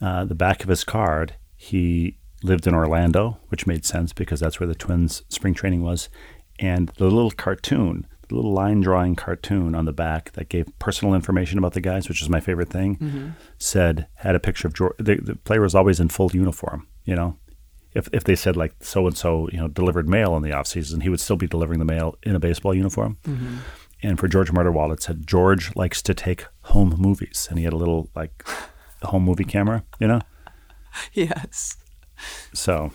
uh, 0.00 0.24
the 0.24 0.34
back 0.34 0.62
of 0.62 0.68
his 0.68 0.84
card. 0.84 1.34
He 1.56 2.18
lived 2.42 2.66
in 2.66 2.74
Orlando, 2.74 3.38
which 3.48 3.66
made 3.66 3.84
sense 3.84 4.12
because 4.12 4.40
that's 4.40 4.60
where 4.60 4.66
the 4.66 4.74
Twins 4.74 5.22
spring 5.28 5.54
training 5.54 5.82
was, 5.82 6.08
and 6.58 6.88
the 6.96 7.04
little 7.04 7.30
cartoon, 7.30 8.06
little 8.32 8.52
line 8.52 8.80
drawing 8.80 9.16
cartoon 9.16 9.74
on 9.74 9.84
the 9.84 9.92
back 9.92 10.32
that 10.32 10.48
gave 10.48 10.66
personal 10.78 11.14
information 11.14 11.58
about 11.58 11.72
the 11.72 11.80
guys, 11.80 12.08
which 12.08 12.22
is 12.22 12.28
my 12.28 12.40
favorite 12.40 12.70
thing, 12.70 12.96
mm-hmm. 12.96 13.28
said 13.58 14.06
had 14.16 14.34
a 14.34 14.40
picture 14.40 14.68
of 14.68 14.74
George. 14.74 14.94
The, 14.98 15.16
the 15.16 15.36
player 15.36 15.60
was 15.60 15.74
always 15.74 16.00
in 16.00 16.08
full 16.08 16.30
uniform, 16.32 16.86
you 17.04 17.14
know. 17.14 17.38
If, 17.94 18.08
if 18.12 18.24
they 18.24 18.36
said 18.36 18.56
like 18.56 18.74
so 18.80 19.06
and 19.06 19.16
so 19.16 19.50
you 19.52 19.58
know 19.58 19.68
delivered 19.68 20.08
mail 20.08 20.34
in 20.36 20.42
the 20.42 20.52
off 20.52 20.66
season, 20.66 21.02
he 21.02 21.08
would 21.08 21.20
still 21.20 21.36
be 21.36 21.46
delivering 21.46 21.78
the 21.78 21.84
mail 21.84 22.16
in 22.22 22.34
a 22.34 22.40
baseball 22.40 22.74
uniform. 22.74 23.18
Mm-hmm. 23.24 23.56
And 24.02 24.18
for 24.18 24.28
George 24.28 24.50
Mitterwald, 24.50 24.92
it 24.92 25.02
said 25.02 25.26
George 25.26 25.76
likes 25.76 26.02
to 26.02 26.14
take 26.14 26.46
home 26.62 26.96
movies, 26.98 27.46
and 27.48 27.58
he 27.58 27.64
had 27.64 27.72
a 27.72 27.76
little 27.76 28.10
like 28.16 28.44
a 29.02 29.08
home 29.08 29.24
movie 29.24 29.44
camera, 29.44 29.84
you 29.98 30.08
know. 30.08 30.20
Yes. 31.14 31.78
So, 32.52 32.92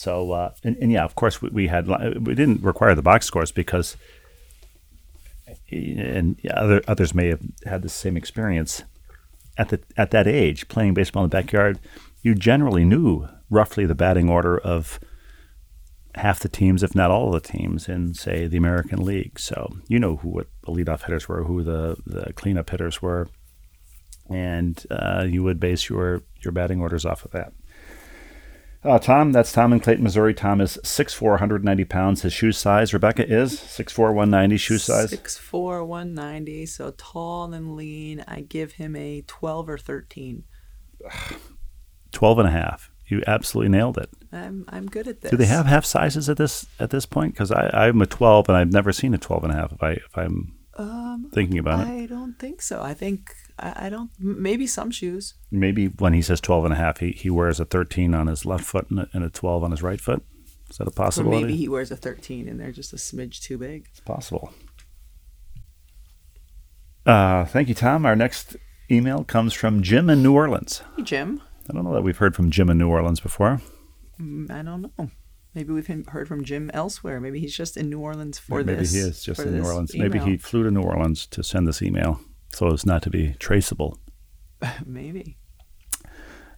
so 0.00 0.32
uh, 0.32 0.54
and, 0.64 0.78
and 0.78 0.90
yeah, 0.90 1.04
of 1.04 1.14
course 1.14 1.42
we, 1.42 1.50
we 1.50 1.66
had 1.66 1.86
we 1.86 2.34
didn't 2.34 2.62
require 2.62 2.94
the 2.94 3.02
box 3.02 3.26
scores 3.26 3.52
because, 3.52 3.98
and 5.70 6.40
other 6.50 6.80
others 6.88 7.14
may 7.14 7.28
have 7.28 7.42
had 7.66 7.82
the 7.82 7.90
same 7.90 8.16
experience 8.16 8.82
at 9.58 9.68
the 9.68 9.78
at 9.98 10.10
that 10.12 10.26
age 10.26 10.68
playing 10.68 10.94
baseball 10.94 11.24
in 11.24 11.28
the 11.28 11.36
backyard. 11.36 11.78
You 12.22 12.34
generally 12.34 12.82
knew 12.82 13.28
roughly 13.50 13.84
the 13.84 13.94
batting 13.94 14.30
order 14.30 14.56
of 14.56 15.00
half 16.14 16.40
the 16.40 16.48
teams, 16.48 16.82
if 16.82 16.94
not 16.94 17.10
all 17.10 17.34
of 17.34 17.42
the 17.42 17.46
teams, 17.46 17.86
in 17.86 18.14
say 18.14 18.46
the 18.46 18.56
American 18.56 19.04
League. 19.04 19.38
So 19.38 19.70
you 19.86 19.98
know 19.98 20.16
who 20.16 20.30
what 20.30 20.46
the 20.64 20.72
leadoff 20.72 21.02
hitters 21.02 21.28
were, 21.28 21.44
who 21.44 21.62
the 21.62 21.98
the 22.06 22.32
cleanup 22.32 22.70
hitters 22.70 23.02
were, 23.02 23.28
and 24.30 24.82
uh, 24.90 25.26
you 25.28 25.42
would 25.42 25.60
base 25.60 25.90
your 25.90 26.22
your 26.42 26.52
batting 26.52 26.80
orders 26.80 27.04
off 27.04 27.26
of 27.26 27.32
that. 27.32 27.52
Uh, 28.82 28.98
Tom, 28.98 29.32
that's 29.32 29.52
Tom 29.52 29.72
in 29.74 29.80
Clayton, 29.80 30.02
Missouri. 30.04 30.32
Tom 30.32 30.60
is 30.60 30.78
6'4", 30.84 31.20
190 31.32 31.84
pounds. 31.84 32.22
His 32.22 32.32
shoe 32.32 32.50
size, 32.52 32.94
Rebecca, 32.94 33.26
is 33.30 33.60
6'4", 33.60 34.14
190 34.14 34.56
shoe 34.56 34.78
size. 34.78 35.10
Six 35.10 35.36
four, 35.36 35.84
one 35.84 36.14
ninety. 36.14 36.64
So 36.66 36.92
tall 36.96 37.52
and 37.52 37.76
lean. 37.76 38.24
I 38.26 38.40
give 38.40 38.72
him 38.72 38.96
a 38.96 39.22
twelve 39.26 39.68
or 39.68 39.76
thirteen. 39.78 40.44
12 42.12 42.38
and 42.40 42.48
a 42.48 42.52
half. 42.52 42.90
You 43.06 43.22
absolutely 43.26 43.70
nailed 43.70 43.98
it. 43.98 44.08
I'm 44.32 44.64
I'm 44.68 44.86
good 44.86 45.08
at 45.08 45.20
this. 45.20 45.30
Do 45.32 45.36
they 45.36 45.46
have 45.46 45.66
half 45.66 45.84
sizes 45.84 46.28
at 46.28 46.36
this 46.36 46.66
at 46.78 46.90
this 46.90 47.06
point? 47.06 47.34
Because 47.34 47.50
I'm 47.52 48.00
a 48.00 48.06
12 48.06 48.48
and 48.48 48.56
I've 48.56 48.72
never 48.72 48.92
seen 48.92 49.14
a 49.14 49.18
12 49.18 49.44
and 49.44 49.52
a 49.52 49.56
half 49.56 49.72
if, 49.72 49.82
I, 49.82 49.90
if 49.92 50.16
I'm 50.16 50.54
Um, 50.78 51.28
thinking 51.34 51.58
about 51.58 51.86
it. 51.86 51.90
I 51.90 52.06
don't 52.06 52.38
think 52.38 52.62
so. 52.62 52.80
I 52.82 52.94
think 52.94 53.34
I, 53.60 53.86
I 53.86 53.88
don't. 53.90 54.10
Maybe 54.18 54.66
some 54.66 54.90
shoes. 54.90 55.34
Maybe 55.50 55.86
when 55.86 56.12
he 56.14 56.22
says 56.22 56.40
12 56.40 56.64
and 56.66 56.74
a 56.74 56.76
half, 56.76 56.98
he, 56.98 57.12
he 57.12 57.30
wears 57.30 57.60
a 57.60 57.64
13 57.64 58.14
on 58.14 58.26
his 58.26 58.44
left 58.44 58.64
foot 58.64 58.90
and 58.90 59.00
a, 59.00 59.08
and 59.12 59.22
a 59.24 59.30
12 59.30 59.62
on 59.64 59.70
his 59.70 59.82
right 59.82 60.00
foot. 60.00 60.22
Is 60.70 60.78
that 60.78 60.86
a 60.86 60.90
Or 60.90 60.92
possibility? 60.92 61.42
maybe 61.42 61.56
he 61.56 61.68
wears 61.68 61.90
a 61.90 61.96
thirteen 61.96 62.48
and 62.48 62.60
they're 62.60 62.70
just 62.70 62.92
a 62.92 62.96
smidge 62.96 63.40
too 63.42 63.58
big. 63.58 63.86
It's 63.90 63.98
possible. 63.98 64.52
Uh, 67.04 67.44
thank 67.46 67.68
you, 67.68 67.74
Tom. 67.74 68.06
Our 68.06 68.14
next 68.14 68.56
email 68.90 69.24
comes 69.24 69.52
from 69.52 69.82
Jim 69.82 70.08
in 70.08 70.22
New 70.22 70.32
Orleans. 70.32 70.82
Hey 70.96 71.02
Jim. 71.02 71.42
I 71.68 71.72
don't 71.72 71.84
know 71.84 71.92
that 71.94 72.02
we've 72.02 72.16
heard 72.18 72.34
from 72.36 72.50
Jim 72.50 72.70
in 72.70 72.78
New 72.78 72.88
Orleans 72.88 73.20
before. 73.20 73.60
Mm, 74.20 74.50
I 74.50 74.62
don't 74.62 74.82
know. 74.82 75.10
Maybe 75.54 75.72
we've 75.72 75.86
heard 76.08 76.28
from 76.28 76.44
Jim 76.44 76.70
elsewhere. 76.72 77.20
Maybe 77.20 77.40
he's 77.40 77.56
just 77.56 77.76
in 77.76 77.90
New 77.90 77.98
Orleans 77.98 78.38
for 78.38 78.58
Maybe 78.58 78.74
this. 78.78 78.92
Maybe 78.92 79.02
he 79.04 79.10
is 79.10 79.24
just 79.24 79.40
in 79.40 79.56
New 79.56 79.64
Orleans. 79.64 79.92
Maybe 79.96 80.18
he 80.20 80.36
flew 80.36 80.62
to 80.62 80.70
New 80.70 80.82
Orleans 80.82 81.26
to 81.26 81.42
send 81.42 81.66
this 81.66 81.82
email 81.82 82.20
so 82.52 82.72
as 82.72 82.84
not 82.86 83.02
to 83.02 83.10
be 83.10 83.34
traceable. 83.38 83.98
Maybe. 84.86 85.36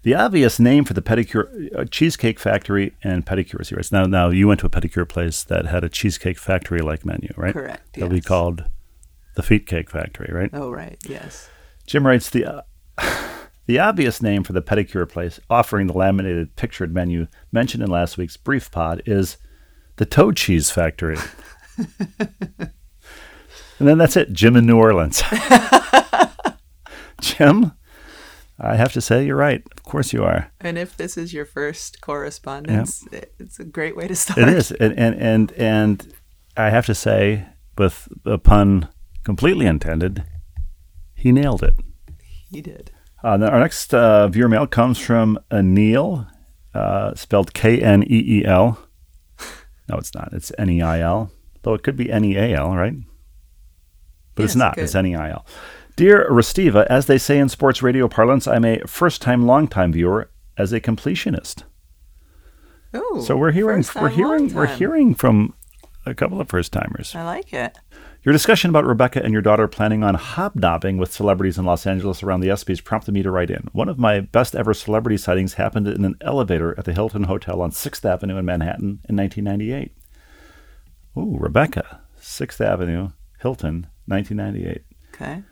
The 0.02 0.14
obvious 0.14 0.58
name 0.58 0.84
for 0.84 0.94
the 0.94 1.02
pedicure 1.02 1.68
uh, 1.78 1.84
cheesecake 1.84 2.40
factory 2.40 2.96
and 3.04 3.24
pedicure 3.24 3.64
series. 3.64 3.92
Now, 3.92 4.04
now 4.06 4.30
you 4.30 4.48
went 4.48 4.58
to 4.60 4.66
a 4.66 4.70
pedicure 4.70 5.08
place 5.08 5.44
that 5.44 5.66
had 5.66 5.84
a 5.84 5.88
cheesecake 5.88 6.38
factory 6.38 6.80
like 6.80 7.06
menu, 7.06 7.28
right? 7.36 7.52
Correct, 7.52 7.94
That 7.94 8.08
we 8.08 8.16
yes. 8.16 8.24
called 8.24 8.64
the 9.36 9.42
Feet 9.44 9.66
Cake 9.66 9.88
Factory, 9.90 10.30
right? 10.32 10.50
Oh 10.52 10.70
right. 10.70 10.98
Yes. 11.08 11.48
Jim 11.86 12.04
writes 12.06 12.28
the 12.30 12.44
uh, 12.44 12.62
the 13.66 13.78
obvious 13.78 14.20
name 14.20 14.42
for 14.42 14.52
the 14.52 14.60
pedicure 14.60 15.08
place 15.08 15.38
offering 15.48 15.86
the 15.86 15.96
laminated 15.96 16.54
pictured 16.56 16.92
menu 16.92 17.28
mentioned 17.52 17.82
in 17.82 17.88
last 17.90 18.18
week's 18.18 18.36
brief 18.36 18.70
pod 18.70 19.02
is 19.06 19.36
the 19.96 20.04
Toe 20.04 20.32
Cheese 20.32 20.70
Factory. 20.70 21.16
and 23.82 23.88
then 23.88 23.98
that's 23.98 24.16
it, 24.16 24.32
Jim 24.32 24.54
in 24.54 24.64
New 24.64 24.78
Orleans. 24.78 25.24
Jim, 27.20 27.72
I 28.60 28.76
have 28.76 28.92
to 28.92 29.00
say 29.00 29.26
you're 29.26 29.34
right. 29.34 29.60
Of 29.76 29.82
course 29.82 30.12
you 30.12 30.22
are. 30.22 30.52
And 30.60 30.78
if 30.78 30.96
this 30.96 31.16
is 31.16 31.34
your 31.34 31.44
first 31.44 32.00
correspondence, 32.00 33.04
it, 33.10 33.34
it's 33.40 33.58
a 33.58 33.64
great 33.64 33.96
way 33.96 34.06
to 34.06 34.14
start. 34.14 34.38
It 34.38 34.48
is, 34.50 34.70
and 34.70 34.96
and 34.96 35.16
and, 35.16 35.52
and 35.54 36.14
I 36.56 36.70
have 36.70 36.86
to 36.86 36.94
say, 36.94 37.44
with 37.76 38.06
a 38.24 38.38
pun 38.38 38.88
completely 39.24 39.66
intended, 39.66 40.22
he 41.16 41.32
nailed 41.32 41.64
it. 41.64 41.74
He 42.52 42.60
did. 42.60 42.92
Uh, 43.24 43.36
our 43.50 43.58
next 43.58 43.92
uh, 43.92 44.28
viewer 44.28 44.48
mail 44.48 44.68
comes 44.68 45.00
from 45.00 45.40
Anil, 45.50 46.28
uh, 46.72 47.16
spelled 47.16 47.52
K 47.52 47.80
N 47.80 48.04
E 48.04 48.38
E 48.38 48.44
L. 48.44 48.78
No, 49.88 49.96
it's 49.96 50.14
not. 50.14 50.32
It's 50.32 50.52
N 50.56 50.70
E 50.70 50.80
I 50.80 51.00
L. 51.00 51.32
Though 51.62 51.74
it 51.74 51.82
could 51.82 51.96
be 51.96 52.12
N 52.12 52.24
E 52.24 52.36
A 52.36 52.56
L, 52.56 52.76
right? 52.76 52.94
But 54.34 54.44
it's 54.44 54.56
not. 54.56 54.74
could. 54.74 54.84
It's 54.84 54.94
N 54.94 55.06
E 55.06 55.14
I 55.14 55.30
L. 55.30 55.46
Dear 55.94 56.26
Restiva, 56.30 56.86
as 56.86 57.06
they 57.06 57.18
say 57.18 57.38
in 57.38 57.48
sports 57.48 57.82
radio 57.82 58.08
parlance, 58.08 58.46
I'm 58.48 58.64
a 58.64 58.80
first-time, 58.86 59.46
long-time 59.46 59.92
viewer 59.92 60.30
as 60.56 60.72
a 60.72 60.80
completionist. 60.80 61.64
Oh, 62.94 63.22
So 63.22 63.36
we're 63.36 63.52
hearing, 63.52 63.84
we're 63.94 64.08
hearing, 64.08 64.54
we're 64.54 64.66
hearing 64.66 65.14
from 65.14 65.54
a 66.06 66.14
couple 66.14 66.40
of 66.40 66.48
first-timers. 66.48 67.14
I 67.14 67.24
like 67.24 67.52
it. 67.52 67.78
Your 68.22 68.32
discussion 68.32 68.70
about 68.70 68.86
Rebecca 68.86 69.22
and 69.22 69.32
your 69.32 69.42
daughter 69.42 69.66
planning 69.68 70.04
on 70.04 70.14
hobnobbing 70.14 70.96
with 70.96 71.12
celebrities 71.12 71.58
in 71.58 71.64
Los 71.64 71.86
Angeles 71.86 72.22
around 72.22 72.40
the 72.40 72.48
ESPYs 72.48 72.82
prompted 72.84 73.12
me 73.12 73.22
to 73.22 73.30
write 73.30 73.50
in. 73.50 73.68
One 73.72 73.88
of 73.88 73.98
my 73.98 74.20
best 74.20 74.54
ever 74.54 74.72
celebrity 74.74 75.16
sightings 75.16 75.54
happened 75.54 75.88
in 75.88 76.04
an 76.04 76.16
elevator 76.20 76.74
at 76.78 76.84
the 76.84 76.92
Hilton 76.92 77.24
Hotel 77.24 77.60
on 77.60 77.70
6th 77.70 78.04
Avenue 78.04 78.36
in 78.36 78.44
Manhattan 78.44 79.00
in 79.08 79.16
1998. 79.16 79.92
Ooh, 81.18 81.36
Rebecca, 81.38 82.00
6th 82.20 82.60
Avenue, 82.64 83.10
Hilton, 83.40 83.88
1998. 84.12 84.84
Okay. 85.14 85.42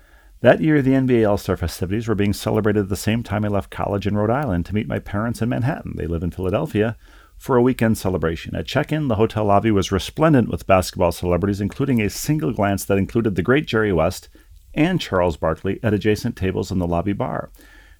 That 0.42 0.60
year, 0.60 0.80
the 0.80 0.92
NBA 0.92 1.28
All 1.28 1.36
Star 1.36 1.56
festivities 1.56 2.08
were 2.08 2.14
being 2.14 2.32
celebrated 2.32 2.84
at 2.84 2.88
the 2.88 2.96
same 2.96 3.22
time 3.22 3.44
I 3.44 3.48
left 3.48 3.70
college 3.70 4.06
in 4.06 4.16
Rhode 4.16 4.30
Island 4.30 4.64
to 4.66 4.74
meet 4.74 4.88
my 4.88 4.98
parents 4.98 5.42
in 5.42 5.48
Manhattan. 5.48 5.94
They 5.96 6.06
live 6.06 6.22
in 6.22 6.30
Philadelphia 6.30 6.96
for 7.36 7.56
a 7.56 7.62
weekend 7.62 7.98
celebration. 7.98 8.54
At 8.54 8.66
check 8.66 8.92
in, 8.92 9.08
the 9.08 9.16
hotel 9.16 9.44
lobby 9.44 9.70
was 9.70 9.92
resplendent 9.92 10.48
with 10.48 10.66
basketball 10.66 11.12
celebrities, 11.12 11.60
including 11.60 12.00
a 12.00 12.10
single 12.10 12.52
glance 12.52 12.84
that 12.84 12.98
included 12.98 13.34
the 13.34 13.42
great 13.42 13.66
Jerry 13.66 13.92
West 13.92 14.28
and 14.74 15.00
Charles 15.00 15.36
Barkley 15.36 15.80
at 15.82 15.94
adjacent 15.94 16.36
tables 16.36 16.70
in 16.70 16.78
the 16.78 16.86
lobby 16.86 17.12
bar. 17.12 17.50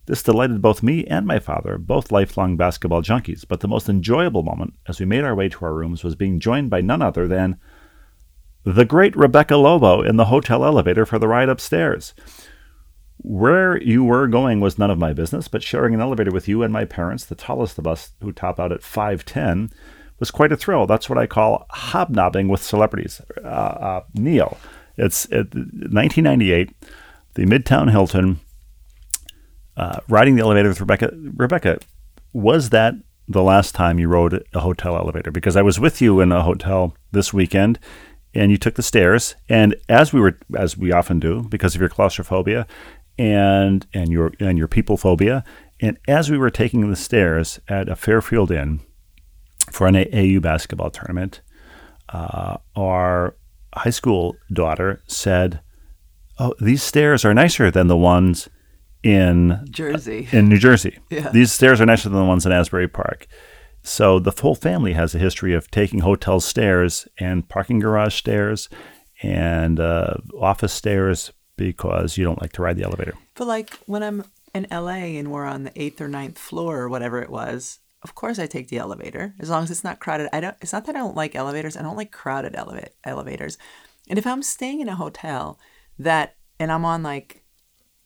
This 0.07 0.23
delighted 0.23 0.63
both 0.63 0.83
me 0.83 1.05
and 1.07 1.27
my 1.27 1.39
father, 1.39 1.79
both 1.79 2.11
lifelong 2.11 2.57
basketball 2.57 3.03
junkies, 3.03 3.45
but 3.47 3.61
the 3.61 3.69
most 3.69 3.89
enjoyable 3.89 4.43
moment 4.43 4.75
as 4.89 4.99
we 4.99 5.07
made 5.07 5.25
our 5.25 5.35
way 5.35 5.49
to 5.49 5.65
our 5.65 5.75
rooms 5.75 6.03
was 6.03 6.17
being 6.17 6.41
joined 6.41 6.71
by 6.71 6.81
none 6.81 7.03
other 7.03 7.29
than 7.29 7.59
the 8.75 8.85
great 8.85 9.17
Rebecca 9.17 9.57
Lobo 9.57 10.03
in 10.03 10.17
the 10.17 10.27
hotel 10.27 10.65
elevator 10.65 11.07
for 11.07 11.19
the 11.19 11.29
ride 11.29 11.49
upstairs. 11.49 12.15
Where 13.19 13.81
you 13.83 14.03
were 14.03 14.27
going 14.29 14.61
was 14.61 14.79
none 14.79 14.91
of 14.91 14.99
my 14.99 15.13
business, 15.13 15.47
but 15.49 15.63
sharing 15.63 15.93
an 15.93 16.01
elevator 16.01 16.31
with 16.31 16.49
you 16.49 16.63
and 16.63 16.73
my 16.73 16.87
parents, 16.87 17.25
the 17.25 17.35
tallest 17.35 17.79
of 17.79 17.87
us 17.87 18.13
who 18.23 18.33
top 18.33 18.59
out 18.59 18.73
at 18.73 18.81
5'10, 18.81 19.71
was 20.19 20.31
quite 20.31 20.53
a 20.53 20.57
thrill. 20.57 20.87
That's 20.87 21.09
what 21.09 21.19
I 21.19 21.27
call 21.27 21.67
hobnobbing 21.71 22.49
with 22.49 22.63
celebrities. 22.63 23.21
Uh, 23.43 23.47
uh, 23.47 24.05
Neil, 24.15 24.57
it's 24.97 25.25
it, 25.27 25.55
1998, 25.55 26.71
the 27.35 27.47
Midtown 27.47 27.91
Hilton, 27.91 28.41
uh, 29.77 30.01
riding 30.09 30.37
the 30.37 30.43
elevator 30.43 30.69
with 30.69 30.81
Rebecca. 30.81 31.11
Rebecca, 31.15 31.79
was 32.33 32.71
that 32.71 32.95
the 33.27 33.43
last 33.43 33.75
time 33.75 33.99
you 33.99 34.09
rode 34.09 34.45
a 34.53 34.61
hotel 34.61 34.97
elevator? 34.97 35.31
Because 35.31 35.57
I 35.57 35.63
was 35.63 35.81
with 35.81 36.01
you 36.01 36.21
in 36.21 36.33
a 36.33 36.43
hotel 36.43 36.95
this 37.13 37.33
weekend, 37.33 37.79
and 38.35 38.51
you 38.51 38.57
took 38.57 38.75
the 38.75 38.83
stairs, 38.83 39.35
and 39.49 39.75
as 39.89 40.13
we 40.13 40.21
were, 40.21 40.39
as 40.57 40.77
we 40.77 40.93
often 40.93 41.19
do, 41.19 41.43
because 41.49 41.75
of 41.75 41.81
your 41.81 41.91
claustrophobia, 41.91 42.67
and 43.19 43.87
and 43.93 44.11
your 44.11 44.33
and 44.41 44.57
your 44.57 44.69
people 44.69 44.97
phobia, 44.97 45.45
and 45.81 45.99
as 46.09 46.31
we 46.31 46.39
were 46.39 46.51
taking 46.51 46.89
the 46.89 46.97
stairs 46.97 47.61
at 47.69 47.89
a 47.89 47.97
Fairfield 47.97 48.51
Inn 48.51 48.81
for 49.71 49.87
an 49.87 49.97
AU 49.97 50.41
basketball 50.41 50.91
tournament, 50.91 51.41
uh, 52.09 52.57
our 52.77 53.37
high 53.75 53.91
school 53.91 54.37
daughter 54.53 55.03
said, 55.07 55.61
"Oh, 56.39 56.55
these 56.61 56.83
stairs 56.83 57.25
are 57.25 57.35
nicer 57.35 57.71
than 57.71 57.89
the 57.89 57.97
ones 57.97 58.49
in 59.03 59.67
Jersey. 59.71 60.29
in 60.31 60.49
New 60.49 60.59
Jersey. 60.59 60.99
Yeah. 61.11 61.31
These 61.31 61.53
stairs 61.53 61.81
are 61.81 61.87
nicer 61.87 62.09
than 62.09 62.19
the 62.19 62.25
ones 62.25 62.47
in 62.47 62.53
Asbury 62.53 62.89
Park." 62.89 63.27
So 63.83 64.19
the 64.19 64.31
whole 64.31 64.55
family 64.55 64.93
has 64.93 65.15
a 65.15 65.19
history 65.19 65.55
of 65.55 65.71
taking 65.71 66.01
hotel 66.01 66.41
stairs 66.41 67.09
and 67.19 67.49
parking 67.49 67.79
garage 67.79 68.15
stairs 68.15 68.69
and 69.23 69.81
uh, 69.81 70.15
office 70.39 70.73
stairs 70.73 71.33
because 71.57 72.17
you 72.17 72.25
don't 72.25 72.41
like 72.41 72.53
to 72.53 72.63
ride 72.63 72.77
the 72.77 72.85
elevator. 72.85 73.15
But 73.35 73.47
like 73.47 73.79
when 73.87 74.03
I'm 74.03 74.25
in 74.55 74.67
LA 74.71 75.19
and 75.19 75.31
we're 75.31 75.47
on 75.47 75.65
the 75.65 75.81
eighth 75.81 76.01
or 76.01 76.09
ninth 76.09 76.39
floor 76.39 76.79
or 76.79 76.89
whatever 76.89 77.21
it 77.21 77.31
was, 77.31 77.81
of 78.03 78.15
course 78.15 78.39
I 78.39 78.47
take 78.47 78.69
the 78.69 78.79
elevator 78.79 79.35
as 79.39 79.51
long 79.51 79.65
as 79.65 79.71
it's 79.71 79.85
not 79.85 80.01
crowded. 80.01 80.35
I 80.35 80.41
don't. 80.41 80.57
It's 80.61 80.73
not 80.73 80.87
that 80.87 80.97
I 80.97 81.01
don't 81.01 81.17
like 81.17 81.35
elevators. 81.35 81.77
I 81.77 81.83
don't 81.83 81.97
like 81.97 82.11
crowded 82.11 82.55
eleva- 82.55 82.89
elevators. 83.05 83.59
And 84.09 84.19
if 84.19 84.27
I'm 84.27 84.43
staying 84.43 84.81
in 84.81 84.89
a 84.89 84.97
hotel 84.97 85.59
that 85.99 86.37
and 86.59 86.73
I'm 86.73 86.85
on 86.85 87.03
like 87.03 87.43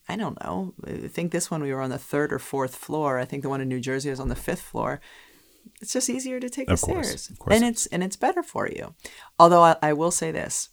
I 0.08 0.16
don't 0.16 0.42
know. 0.42 0.74
I 0.86 1.08
think 1.08 1.32
this 1.32 1.50
one 1.50 1.62
we 1.62 1.72
were 1.72 1.80
on 1.80 1.90
the 1.90 1.98
third 1.98 2.32
or 2.32 2.38
fourth 2.38 2.74
floor. 2.74 3.18
I 3.18 3.24
think 3.24 3.42
the 3.42 3.48
one 3.48 3.60
in 3.60 3.68
New 3.68 3.80
Jersey 3.80 4.10
was 4.10 4.20
on 4.20 4.28
the 4.28 4.36
fifth 4.36 4.60
floor. 4.60 5.00
It's 5.80 5.92
just 5.92 6.08
easier 6.10 6.40
to 6.40 6.48
take 6.50 6.70
Of 6.70 6.80
the 6.80 6.86
course, 6.86 7.06
stairs, 7.08 7.30
of 7.30 7.38
course. 7.38 7.56
and 7.56 7.64
it's 7.64 7.86
and 7.86 8.02
it's 8.02 8.16
better 8.16 8.42
for 8.42 8.68
you. 8.68 8.94
Although 9.38 9.62
I, 9.62 9.76
I 9.82 9.92
will 9.92 10.10
say 10.10 10.30
this: 10.30 10.70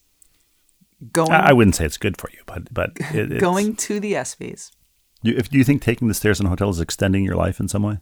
going 1.12 1.32
I 1.32 1.54
wouldn't 1.54 1.76
say 1.76 1.86
it's 1.86 1.98
good 1.98 2.18
for 2.20 2.30
you, 2.32 2.40
but 2.46 2.74
but 2.74 2.92
it, 3.14 3.40
going 3.48 3.76
to 3.76 4.00
the 4.00 4.14
ESPYs, 4.14 4.72
You, 5.24 5.36
if 5.38 5.50
do 5.50 5.58
you 5.58 5.64
think 5.64 5.82
taking 5.82 6.08
the 6.08 6.14
stairs 6.14 6.40
in 6.40 6.46
a 6.46 6.50
hotel 6.50 6.70
is 6.70 6.80
extending 6.80 7.24
your 7.26 7.36
life 7.36 7.60
in 7.60 7.68
some 7.68 7.84
way? 7.84 8.00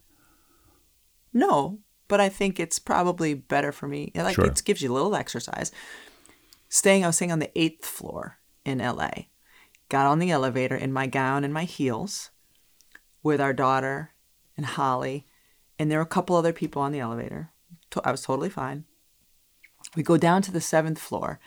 No, 1.34 1.80
but 2.08 2.20
I 2.20 2.30
think 2.30 2.60
it's 2.60 2.80
probably 2.80 3.34
better 3.34 3.72
for 3.72 3.88
me. 3.88 4.12
Like 4.16 4.36
Sure. 4.36 4.46
it 4.46 4.62
gives 4.66 4.82
you 4.82 4.92
a 4.92 4.94
little 4.96 5.16
exercise. 5.16 5.72
Staying, 6.70 7.04
I 7.04 7.08
was 7.08 7.16
staying 7.16 7.32
on 7.32 7.40
the 7.40 7.52
eighth 7.60 7.86
floor 7.86 8.38
in 8.66 8.80
LA. 8.80 9.10
Got 9.90 10.06
on 10.06 10.20
the 10.20 10.30
elevator 10.32 10.76
in 10.76 10.94
my 10.94 11.08
gown 11.08 11.44
and 11.44 11.54
my 11.54 11.64
heels 11.64 12.30
with 13.24 13.42
our 13.42 13.54
daughter 13.54 14.12
and 14.56 14.66
Holly, 14.66 15.26
and 15.80 15.90
there 15.90 15.98
were 15.98 16.04
a 16.04 16.08
couple 16.08 16.36
other 16.36 16.54
people 16.54 16.82
on 16.82 16.92
the 16.92 17.00
elevator. 17.00 17.50
I 18.04 18.12
was 18.12 18.22
totally 18.22 18.50
fine. 18.50 18.84
We 19.96 20.04
go 20.04 20.18
down 20.18 20.42
to 20.44 20.52
the 20.52 20.62
seventh 20.62 21.00
floor. 21.00 21.40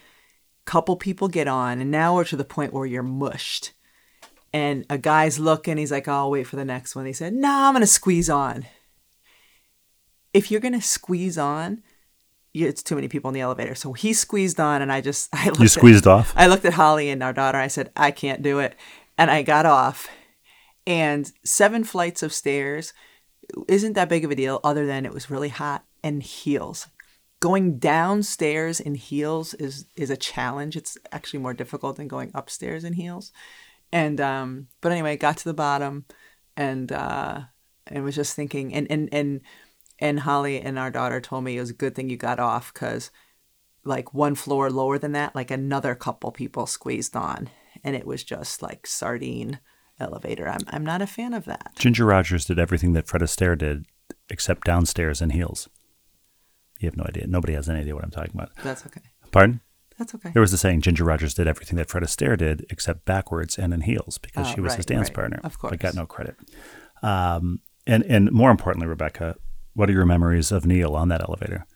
Couple 0.64 0.96
people 0.96 1.28
get 1.28 1.46
on, 1.46 1.80
and 1.80 1.90
now 1.90 2.14
we're 2.14 2.24
to 2.24 2.36
the 2.36 2.44
point 2.44 2.72
where 2.72 2.86
you're 2.86 3.02
mushed. 3.02 3.72
And 4.52 4.84
a 4.90 4.98
guy's 4.98 5.38
looking. 5.38 5.76
He's 5.76 5.92
like, 5.92 6.08
oh, 6.08 6.12
"I'll 6.12 6.30
wait 6.30 6.46
for 6.46 6.56
the 6.56 6.64
next 6.64 6.94
one." 6.96 7.06
He 7.06 7.12
said, 7.12 7.32
"No, 7.32 7.50
I'm 7.50 7.74
gonna 7.74 7.86
squeeze 7.86 8.28
on." 8.30 8.66
if 10.32 10.50
you're 10.50 10.60
gonna 10.60 10.80
squeeze 10.80 11.36
on, 11.36 11.82
it's 12.54 12.82
too 12.82 12.94
many 12.94 13.08
people 13.08 13.28
in 13.28 13.34
the 13.34 13.40
elevator. 13.40 13.74
So 13.74 13.92
he 13.92 14.12
squeezed 14.12 14.58
on, 14.60 14.82
and 14.82 14.90
I 14.92 15.00
just 15.00 15.28
I 15.34 15.46
looked 15.46 15.58
You 15.58 15.64
at- 15.66 15.70
squeezed 15.70 16.06
off. 16.06 16.32
I 16.36 16.46
looked 16.46 16.64
at 16.64 16.72
Holly 16.74 17.10
and 17.10 17.22
our 17.22 17.32
daughter. 17.32 17.58
I 17.58 17.68
said, 17.68 17.90
I 17.96 18.10
can't 18.10 18.42
do 18.42 18.58
it, 18.58 18.74
and 19.18 19.30
I 19.30 19.42
got 19.42 19.66
off. 19.66 20.08
And 20.86 21.30
seven 21.44 21.84
flights 21.84 22.22
of 22.22 22.32
stairs 22.32 22.92
isn't 23.68 23.94
that 23.94 24.08
big 24.08 24.24
of 24.24 24.30
a 24.30 24.34
deal, 24.34 24.60
other 24.64 24.86
than 24.86 25.06
it 25.06 25.12
was 25.12 25.30
really 25.30 25.48
hot 25.48 25.84
and 26.02 26.22
heels. 26.22 26.88
Going 27.40 27.78
downstairs 27.78 28.80
in 28.80 28.94
heels 28.94 29.54
is 29.54 29.86
is 29.96 30.10
a 30.10 30.16
challenge. 30.16 30.76
It's 30.76 30.96
actually 31.10 31.40
more 31.40 31.54
difficult 31.54 31.96
than 31.96 32.08
going 32.08 32.30
upstairs 32.34 32.84
in 32.84 32.92
heels. 32.92 33.32
And 33.92 34.20
um, 34.20 34.68
but 34.80 34.92
anyway, 34.92 35.16
got 35.16 35.38
to 35.38 35.44
the 35.44 35.54
bottom, 35.54 36.04
and 36.56 36.90
uh, 36.92 37.42
and 37.86 38.04
was 38.04 38.14
just 38.14 38.36
thinking, 38.36 38.72
and 38.74 38.86
and 38.90 39.08
and 39.12 39.40
and 39.98 40.20
Holly 40.20 40.60
and 40.60 40.78
our 40.78 40.90
daughter 40.90 41.20
told 41.20 41.44
me 41.44 41.56
it 41.56 41.60
was 41.60 41.70
a 41.70 41.74
good 41.74 41.94
thing 41.94 42.08
you 42.08 42.16
got 42.16 42.40
off 42.40 42.72
because 42.72 43.10
like 43.84 44.14
one 44.14 44.34
floor 44.36 44.70
lower 44.70 44.98
than 44.98 45.12
that, 45.12 45.34
like 45.34 45.50
another 45.50 45.94
couple 45.94 46.30
people 46.30 46.66
squeezed 46.66 47.16
on, 47.16 47.50
and 47.82 47.96
it 47.96 48.06
was 48.06 48.22
just 48.22 48.62
like 48.62 48.86
sardine 48.86 49.58
elevator. 50.02 50.48
I'm 50.48 50.60
I'm 50.68 50.84
not 50.84 51.00
a 51.02 51.06
fan 51.06 51.32
of 51.34 51.44
that. 51.46 51.72
Ginger 51.78 52.04
Rogers 52.04 52.44
did 52.44 52.58
everything 52.58 52.92
that 52.94 53.06
Fred 53.06 53.22
Astaire 53.22 53.56
did, 53.56 53.86
except 54.28 54.64
downstairs 54.66 55.22
in 55.22 55.30
heels. 55.30 55.68
You 56.80 56.86
have 56.88 56.96
no 56.96 57.04
idea. 57.04 57.26
Nobody 57.26 57.54
has 57.54 57.68
any 57.68 57.80
idea 57.80 57.94
what 57.94 58.04
I'm 58.04 58.10
talking 58.10 58.32
about. 58.34 58.50
That's 58.62 58.84
okay. 58.86 59.00
Pardon? 59.30 59.60
That's 59.98 60.14
okay. 60.16 60.30
There 60.32 60.40
was 60.40 60.52
a 60.52 60.58
saying 60.58 60.80
Ginger 60.80 61.04
Rogers 61.04 61.32
did 61.34 61.46
everything 61.46 61.76
that 61.76 61.88
Fred 61.88 62.02
Astaire 62.02 62.36
did, 62.36 62.66
except 62.70 63.04
backwards 63.04 63.56
and 63.58 63.72
in 63.72 63.82
heels, 63.82 64.18
because 64.18 64.48
Oh, 64.48 64.54
she 64.54 64.60
was 64.60 64.74
his 64.74 64.86
dance 64.86 65.08
right. 65.08 65.14
partner. 65.14 65.40
Of 65.44 65.58
course. 65.58 65.70
But 65.70 65.78
got 65.80 65.94
no 65.94 66.06
credit. 66.06 66.34
Um, 67.02 67.60
and, 67.86 68.02
and 68.04 68.32
more 68.32 68.50
importantly, 68.50 68.88
Rebecca, 68.88 69.36
what 69.74 69.88
are 69.88 69.92
your 69.92 70.06
memories 70.06 70.50
of 70.50 70.66
Neil 70.66 70.96
on 70.96 71.08
that 71.08 71.20
elevator? 71.20 71.66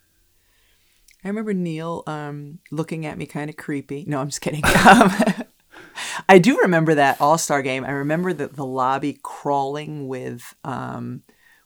I 1.24 1.28
remember 1.28 1.54
Neil 1.54 2.02
um, 2.06 2.58
looking 2.70 3.06
at 3.06 3.18
me 3.18 3.26
kind 3.26 3.48
of 3.50 3.56
creepy. 3.56 4.04
No, 4.08 4.20
I'm 4.20 4.28
just 4.28 4.40
kidding. 4.40 4.62
Um, 4.74 5.12
I 6.28 6.38
do 6.38 6.58
remember 6.58 6.94
that 6.94 7.20
All 7.20 7.38
Star 7.38 7.62
game. 7.62 7.84
I 7.84 7.90
remember 7.90 8.32
the, 8.32 8.48
the 8.48 8.64
lobby 8.64 9.18
crawling 9.22 10.08
with 10.08 10.54
um, 10.64 11.22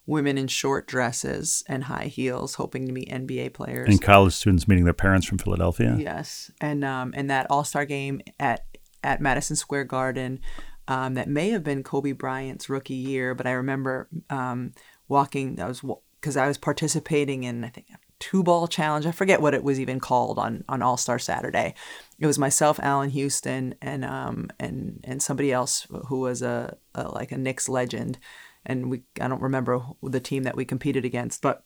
women 0.07 0.37
in 0.37 0.49
short 0.49 0.87
dresses 0.87 1.63
and 1.69 1.85
high 1.85 2.07
heels, 2.07 2.55
hoping 2.55 2.87
to 2.87 2.93
meet 2.93 3.09
NBA 3.09 3.55
players. 3.55 3.89
And 3.89 4.03
college 4.03 4.35
students 4.35 4.67
meeting 4.67 4.85
their 4.85 4.93
parents 4.93 5.27
from 5.27 5.39
Philadelphia? 5.39 5.97
Yes, 5.99 6.51
and 6.61 6.85
um, 6.85 7.13
and 7.17 7.31
that 7.31 7.47
All 7.51 7.65
Star 7.65 7.85
game 7.85 8.21
at 8.39 8.67
at 9.03 9.21
Madison 9.21 9.57
Square 9.57 9.85
Garden, 9.85 10.41
um, 10.89 11.15
that 11.15 11.29
may 11.29 11.51
have 11.51 11.65
been 11.65 11.83
Kobe 11.83 12.13
Bryant's 12.13 12.69
rookie 12.69 12.95
year, 12.95 13.35
but 13.35 13.47
I 13.47 13.53
remember 13.53 14.09
um, 14.29 14.73
walking. 15.09 15.61
I 15.61 15.69
was 15.69 15.83
because 16.21 16.37
I 16.37 16.47
was 16.47 16.59
participating 16.59 17.45
in 17.45 17.65
I 17.65 17.69
think 17.69 17.87
two 18.21 18.43
ball 18.43 18.69
challenge. 18.69 19.07
I 19.07 19.13
forget 19.13 19.41
what 19.41 19.55
it 19.55 19.65
was 19.65 19.81
even 19.81 19.99
called 19.99 20.39
on 20.39 20.65
on 20.69 20.83
All 20.83 20.97
Star 20.97 21.19
Saturday. 21.19 21.75
It 22.19 22.27
was 22.27 22.39
myself, 22.39 22.79
Allan 22.81 23.11
Houston, 23.11 23.75
and 23.83 24.05
um 24.05 24.51
and 24.61 25.01
and 25.05 25.23
somebody 25.23 25.51
else 25.53 25.87
who 26.09 26.21
was 26.21 26.43
a, 26.43 26.77
a 26.95 27.09
like 27.09 27.33
a 27.33 27.39
Knicks 27.39 27.69
legend, 27.69 28.19
and 28.65 28.91
we 28.91 29.03
I 29.21 29.27
don't 29.27 29.43
remember 29.43 29.83
the 30.03 30.21
team 30.21 30.45
that 30.45 30.57
we 30.57 30.65
competed 30.65 31.05
against, 31.05 31.43
but 31.43 31.65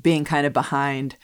being 0.00 0.24
kind 0.24 0.46
of 0.46 0.52
behind 0.52 1.16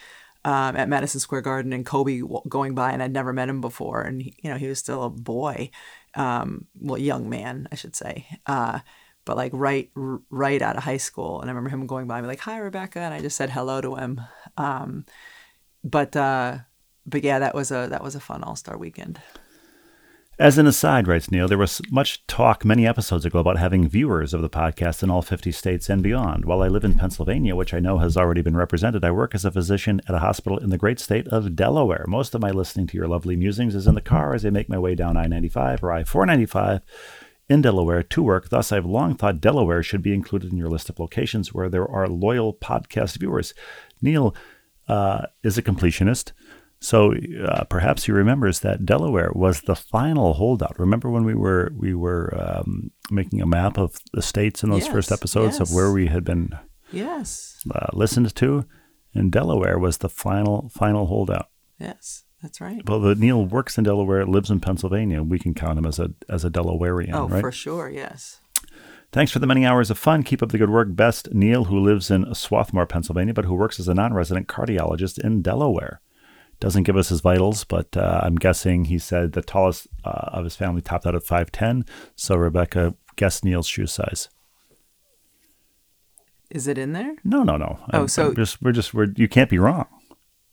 um, 0.45 0.77
at 0.77 0.89
Madison 0.89 1.20
Square 1.20 1.43
Garden 1.43 1.73
and 1.73 1.87
Kobe 1.87 2.20
going 2.49 2.75
by, 2.75 2.93
and 2.93 3.03
I'd 3.03 3.12
never 3.12 3.33
met 3.33 3.49
him 3.49 3.61
before, 3.61 4.03
and 4.03 4.23
he, 4.23 4.35
you 4.43 4.51
know 4.51 4.57
he 4.57 4.66
was 4.66 4.79
still 4.79 5.05
a 5.05 5.11
boy, 5.11 5.70
um, 6.14 6.66
well, 6.81 6.99
young 6.99 7.29
man, 7.29 7.68
I 7.70 7.77
should 7.77 7.95
say, 7.95 8.27
uh, 8.47 8.81
but 9.25 9.37
like 9.37 9.53
right 9.55 9.91
right 9.95 10.61
out 10.61 10.77
of 10.77 10.83
high 10.83 10.97
school, 10.97 11.41
and 11.41 11.49
I 11.49 11.53
remember 11.53 11.70
him 11.70 11.87
going 11.87 12.09
by 12.09 12.20
me 12.20 12.27
like, 12.27 12.41
"Hi, 12.41 12.59
Rebecca," 12.59 12.99
and 12.99 13.14
I 13.14 13.20
just 13.20 13.37
said 13.37 13.51
hello 13.51 13.81
to 13.81 13.95
him, 13.95 14.20
um, 14.57 15.05
but 15.84 16.16
uh, 16.16 16.59
but 17.07 17.24
yeah, 17.24 17.38
that 17.38 17.55
was 17.55 17.70
a 17.70 17.86
that 17.90 18.03
was 18.03 18.14
a 18.14 18.20
fun 18.20 18.42
All 18.42 18.57
Star 18.57 18.76
weekend. 18.76 19.20
As 20.38 20.57
an 20.57 20.66
aside, 20.66 21.07
writes 21.07 21.30
Neil, 21.30 21.46
there 21.46 21.59
was 21.59 21.82
much 21.90 22.26
talk 22.26 22.64
many 22.64 22.86
episodes 22.86 23.26
ago 23.26 23.38
about 23.38 23.59
having 23.59 23.86
viewers 23.86 24.32
of 24.32 24.40
the 24.40 24.48
podcast 24.48 25.03
in 25.03 25.11
all 25.11 25.20
50 25.20 25.53
states 25.53 25.90
and 25.90 26.03
beyond. 26.03 26.46
While 26.46 26.62
I 26.62 26.68
live 26.68 26.84
in 26.84 26.94
Pennsylvania, 26.94 27.55
which 27.55 27.74
I 27.74 27.80
know 27.80 27.98
has 27.98 28.16
already 28.16 28.40
been 28.40 28.57
represented, 28.57 29.05
I 29.05 29.11
work 29.11 29.34
as 29.34 29.44
a 29.44 29.53
physician 29.53 30.00
at 30.09 30.14
a 30.14 30.20
hospital 30.20 30.59
in 30.59 30.70
the 30.70 30.78
great 30.78 30.98
state 30.98 31.28
of 31.28 31.55
Delaware. 31.55 32.07
Most 32.09 32.34
of 32.34 32.40
my 32.40 32.50
listening 32.50 32.86
to 32.88 32.96
your 32.96 33.07
lovely 33.07 33.36
musings 33.36 33.74
is 33.74 33.86
in 33.86 33.94
the 33.94 34.00
car 34.00 34.34
as 34.34 34.44
I 34.44 34.50
make 34.50 34.70
my 34.70 34.78
way 34.78 34.94
down 34.94 35.18
I 35.18 35.26
95 35.26 35.84
or 35.84 35.92
I 35.92 36.03
495 36.03 36.80
in 37.53 37.62
Delaware 37.62 38.03
to 38.14 38.22
work. 38.22 38.48
Thus, 38.48 38.72
I've 38.72 38.86
long 38.98 39.14
thought 39.14 39.40
Delaware 39.48 39.82
should 39.82 40.03
be 40.03 40.14
included 40.14 40.50
in 40.53 40.59
your 40.59 40.70
list 40.74 40.88
of 40.90 40.98
locations 40.98 41.53
where 41.55 41.68
there 41.68 41.88
are 41.88 42.09
loyal 42.09 42.50
podcast 42.55 43.18
viewers. 43.18 43.55
Neil 44.00 44.34
uh, 44.88 45.26
is 45.48 45.59
a 45.59 45.62
completionist. 45.62 46.32
So 46.80 47.14
uh, 47.50 47.64
perhaps 47.74 48.05
he 48.07 48.12
remembers 48.12 48.61
that 48.61 48.84
Delaware 48.84 49.30
was 49.34 49.61
the 49.61 49.76
final 49.76 50.32
holdout. 50.40 50.78
Remember 50.78 51.09
when 51.11 51.24
we 51.24 51.34
were 51.44 51.70
we 51.84 51.94
were 51.94 52.26
um, 52.44 52.90
making 53.11 53.40
a 53.40 53.46
map 53.46 53.78
of 53.78 53.88
the 54.12 54.22
states 54.22 54.64
in 54.64 54.70
those 54.70 54.88
first 54.88 55.11
Yes, 55.11 55.18
episodes 55.18 55.61
of 55.61 55.72
where 55.72 55.92
we 55.92 56.07
had 56.09 56.24
been 56.24 56.50
Yes, 56.90 57.62
uh, 57.72 57.86
listened 57.92 58.34
to, 58.34 58.64
and 59.14 59.30
Delaware 59.30 59.78
was 59.78 59.98
the 59.98 60.09
final 60.09 60.70
final 60.70 61.07
holdout. 61.07 61.46
yes, 61.78 62.24
that's 62.43 62.61
right. 62.61 62.82
Well, 62.88 63.01
the 63.01 63.14
Neil 63.14 63.45
works 63.45 63.78
in 63.78 63.84
Delaware, 63.84 64.26
lives 64.26 64.51
in 64.51 64.61
Pennsylvania. 64.61 65.22
We 65.22 65.38
can 65.38 65.55
count 65.55 65.78
him 65.78 65.86
as 65.86 65.99
a 65.99 66.11
as 66.28 66.45
a 66.45 66.51
Delawarean, 66.51 67.14
Oh, 67.14 67.28
right? 67.28 67.40
for 67.40 67.53
sure, 67.53 67.88
yes. 67.88 68.40
Thanks 69.12 69.30
for 69.30 69.38
the 69.40 69.47
many 69.47 69.64
hours 69.66 69.90
of 69.90 69.99
fun. 69.99 70.22
Keep 70.22 70.43
up 70.43 70.49
the 70.51 70.59
good 70.59 70.70
work. 70.70 70.88
Best 70.97 71.32
Neil, 71.34 71.64
who 71.64 71.78
lives 71.78 72.11
in 72.11 72.34
Swarthmore, 72.34 72.86
Pennsylvania, 72.86 73.34
but 73.34 73.45
who 73.45 73.55
works 73.55 73.78
as 73.78 73.86
a 73.88 73.95
non 73.95 74.14
resident 74.14 74.49
cardiologist 74.49 75.18
in 75.18 75.43
Delaware. 75.43 76.01
Doesn't 76.61 76.84
give 76.84 76.97
us 76.97 77.09
his 77.11 77.20
vitals, 77.20 77.64
but 77.64 77.95
uh, 77.97 78.20
I'm 78.22 78.36
guessing 78.36 78.84
he 78.86 78.99
said 78.99 79.32
the 79.32 79.43
tallest 79.43 79.86
uh, 80.05 80.30
of 80.32 80.45
his 80.45 80.55
family 80.57 80.80
topped 80.80 81.07
out 81.07 81.14
at 81.16 81.24
5'10. 81.24 81.86
So, 82.16 82.36
Rebecca, 82.36 82.95
guess 83.16 83.43
Neil's 83.45 83.66
shoe 83.66 83.86
size. 83.86 84.28
Is 86.51 86.66
it 86.66 86.78
in 86.78 86.93
there? 86.93 87.16
No, 87.24 87.43
no, 87.43 87.57
no. 87.57 87.78
Oh, 87.93 87.99
I'm- 87.99 88.09
so- 88.09 88.28
I'm 88.28 88.36
just 88.36 88.62
we're 88.62 88.72
just 88.72 88.93
we're 88.95 89.09
you 89.16 89.28
can't 89.28 89.51
be 89.51 89.59
wrong. 89.59 89.86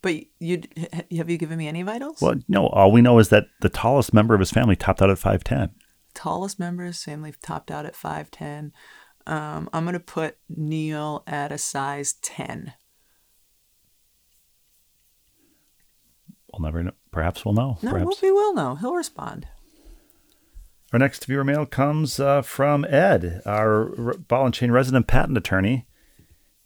But 0.02 0.16
you 0.38 0.62
have 1.10 1.28
you 1.28 1.36
given 1.36 1.58
me 1.58 1.68
any 1.68 1.82
vitals? 1.82 2.20
Well, 2.20 2.36
no, 2.48 2.68
all 2.68 2.90
we 2.90 3.02
know 3.02 3.18
is 3.18 3.28
that 3.28 3.46
the 3.60 3.68
tallest 3.68 4.14
member 4.14 4.32
of 4.34 4.40
his 4.40 4.50
family 4.50 4.76
topped 4.76 5.02
out 5.02 5.10
at 5.10 5.18
5'10. 5.18 5.70
Tallest 6.14 6.58
member 6.58 6.82
of 6.84 6.88
his 6.88 7.04
family 7.04 7.32
topped 7.42 7.70
out 7.70 7.86
at 7.86 7.94
five 7.94 8.30
ten. 8.30 8.72
Um, 9.26 9.68
I'm 9.72 9.84
gonna 9.84 10.00
put 10.00 10.36
Neil 10.48 11.22
at 11.26 11.52
a 11.52 11.58
size 11.58 12.14
ten. 12.14 12.72
We'll 16.52 16.62
never 16.62 16.82
know. 16.82 16.92
Perhaps 17.12 17.44
we'll 17.44 17.54
know. 17.54 17.78
No, 17.82 17.92
Perhaps. 17.92 18.22
we 18.22 18.32
will 18.32 18.54
know. 18.54 18.74
He'll 18.74 18.94
respond. 18.94 19.46
Our 20.92 20.98
next 20.98 21.24
viewer 21.26 21.44
mail 21.44 21.64
comes 21.66 22.18
uh, 22.18 22.42
from 22.42 22.84
Ed, 22.84 23.42
our 23.46 24.16
ball 24.26 24.46
and 24.46 24.54
chain 24.54 24.72
resident 24.72 25.06
patent 25.06 25.38
attorney. 25.38 25.86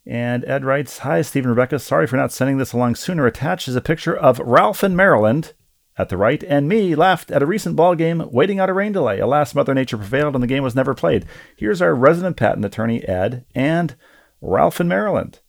And 0.06 0.44
Ed 0.44 0.64
writes 0.64 0.98
Hi, 0.98 1.22
Stephen 1.22 1.50
and 1.50 1.56
Rebecca. 1.56 1.78
Sorry 1.78 2.06
for 2.06 2.16
not 2.16 2.32
sending 2.32 2.58
this 2.58 2.72
along 2.72 2.96
sooner. 2.96 3.26
Attached 3.26 3.68
is 3.68 3.76
a 3.76 3.80
picture 3.80 4.16
of 4.16 4.38
Ralph 4.38 4.84
in 4.84 4.94
Maryland 4.94 5.54
at 5.96 6.08
the 6.08 6.16
right 6.16 6.42
and 6.44 6.68
me 6.68 6.94
left 6.94 7.30
at 7.30 7.42
a 7.42 7.46
recent 7.46 7.76
ball 7.76 7.94
game 7.94 8.28
waiting 8.30 8.58
out 8.58 8.68
a 8.68 8.74
rain 8.74 8.92
delay. 8.92 9.20
Alas, 9.20 9.54
Mother 9.54 9.74
Nature 9.74 9.96
prevailed 9.96 10.34
and 10.34 10.42
the 10.42 10.48
game 10.48 10.62
was 10.62 10.74
never 10.74 10.94
played. 10.94 11.24
Here's 11.56 11.80
our 11.80 11.94
resident 11.94 12.36
patent 12.36 12.64
attorney, 12.64 13.04
Ed, 13.04 13.44
and 13.54 13.94
Ralph 14.40 14.80
in 14.80 14.88
Maryland. 14.88 15.40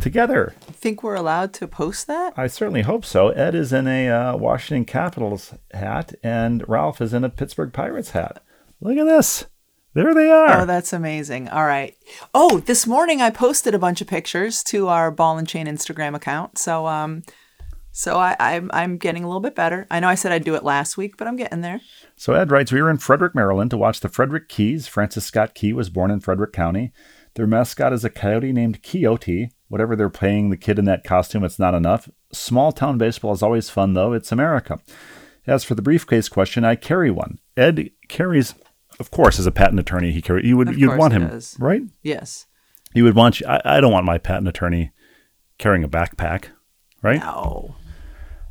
Together. 0.00 0.54
Think 0.62 1.02
we're 1.02 1.14
allowed 1.14 1.52
to 1.54 1.68
post 1.68 2.06
that? 2.06 2.32
I 2.36 2.46
certainly 2.46 2.82
hope 2.82 3.04
so. 3.04 3.28
Ed 3.28 3.54
is 3.54 3.70
in 3.70 3.86
a 3.86 4.08
uh, 4.08 4.36
Washington 4.36 4.86
Capitals 4.86 5.52
hat, 5.74 6.14
and 6.22 6.66
Ralph 6.66 7.02
is 7.02 7.12
in 7.12 7.22
a 7.22 7.28
Pittsburgh 7.28 7.70
Pirates 7.70 8.12
hat. 8.12 8.42
Look 8.80 8.96
at 8.96 9.04
this. 9.04 9.44
There 9.92 10.14
they 10.14 10.30
are. 10.30 10.62
Oh, 10.62 10.66
that's 10.66 10.92
amazing. 10.92 11.48
All 11.48 11.64
right. 11.66 11.96
Oh, 12.32 12.60
this 12.60 12.86
morning 12.86 13.20
I 13.20 13.30
posted 13.30 13.74
a 13.74 13.78
bunch 13.78 14.00
of 14.00 14.06
pictures 14.06 14.62
to 14.64 14.86
our 14.88 15.10
Ball 15.10 15.38
and 15.38 15.48
Chain 15.48 15.66
Instagram 15.66 16.14
account. 16.14 16.58
So 16.58 16.86
um 16.86 17.22
so 17.92 18.18
I, 18.18 18.36
I'm 18.38 18.70
I'm 18.72 18.98
getting 18.98 19.24
a 19.24 19.26
little 19.26 19.40
bit 19.40 19.56
better. 19.56 19.86
I 19.90 19.98
know 19.98 20.08
I 20.08 20.14
said 20.14 20.30
I'd 20.30 20.44
do 20.44 20.54
it 20.54 20.62
last 20.62 20.96
week, 20.96 21.16
but 21.16 21.26
I'm 21.26 21.34
getting 21.36 21.60
there. 21.60 21.80
so 22.16 22.34
Ed 22.34 22.52
writes, 22.52 22.70
we 22.70 22.80
were 22.80 22.90
in 22.90 22.98
Frederick, 22.98 23.34
Maryland 23.34 23.70
to 23.72 23.76
watch 23.76 23.98
the 24.00 24.08
Frederick 24.08 24.48
Keys. 24.48 24.86
Francis 24.86 25.24
Scott 25.24 25.54
Key 25.54 25.72
was 25.72 25.90
born 25.90 26.12
in 26.12 26.20
Frederick 26.20 26.52
County. 26.52 26.92
Their 27.34 27.46
mascot 27.48 27.92
is 27.92 28.04
a 28.04 28.10
coyote 28.10 28.52
named 28.52 28.82
Quixote. 28.82 29.50
Whatever 29.68 29.94
they're 29.94 30.08
playing 30.10 30.50
the 30.50 30.56
kid 30.56 30.78
in 30.78 30.84
that 30.86 31.04
costume, 31.04 31.44
it's 31.44 31.58
not 31.58 31.74
enough. 31.74 32.08
Small 32.32 32.72
town 32.72 32.98
baseball 32.98 33.32
is 33.32 33.42
always 33.42 33.70
fun, 33.70 33.94
though. 33.94 34.12
It's 34.12 34.32
America. 34.32 34.80
As 35.46 35.62
for 35.64 35.74
the 35.74 35.82
briefcase 35.82 36.28
question, 36.28 36.64
I 36.64 36.74
carry 36.74 37.10
one. 37.10 37.38
Ed 37.56 37.90
carries, 38.08 38.54
of 39.00 39.10
course, 39.10 39.38
as 39.40 39.46
a 39.46 39.50
patent 39.52 39.80
attorney, 39.80 40.12
he 40.12 40.22
carry. 40.22 40.46
You 40.46 40.56
would 40.56 40.68
Of 40.68 40.78
you'd 40.78 40.96
want 40.96 41.12
him, 41.12 41.26
does. 41.26 41.56
right? 41.58 41.82
Yes. 42.02 42.46
You 42.94 43.04
would 43.04 43.14
want 43.16 43.40
you. 43.40 43.46
I, 43.48 43.60
I 43.64 43.80
don't 43.80 43.92
want 43.92 44.06
my 44.06 44.18
patent 44.18 44.46
attorney 44.48 44.92
carrying 45.58 45.82
a 45.84 45.88
backpack, 45.88 46.46
right? 47.02 47.20
No. 47.20 47.74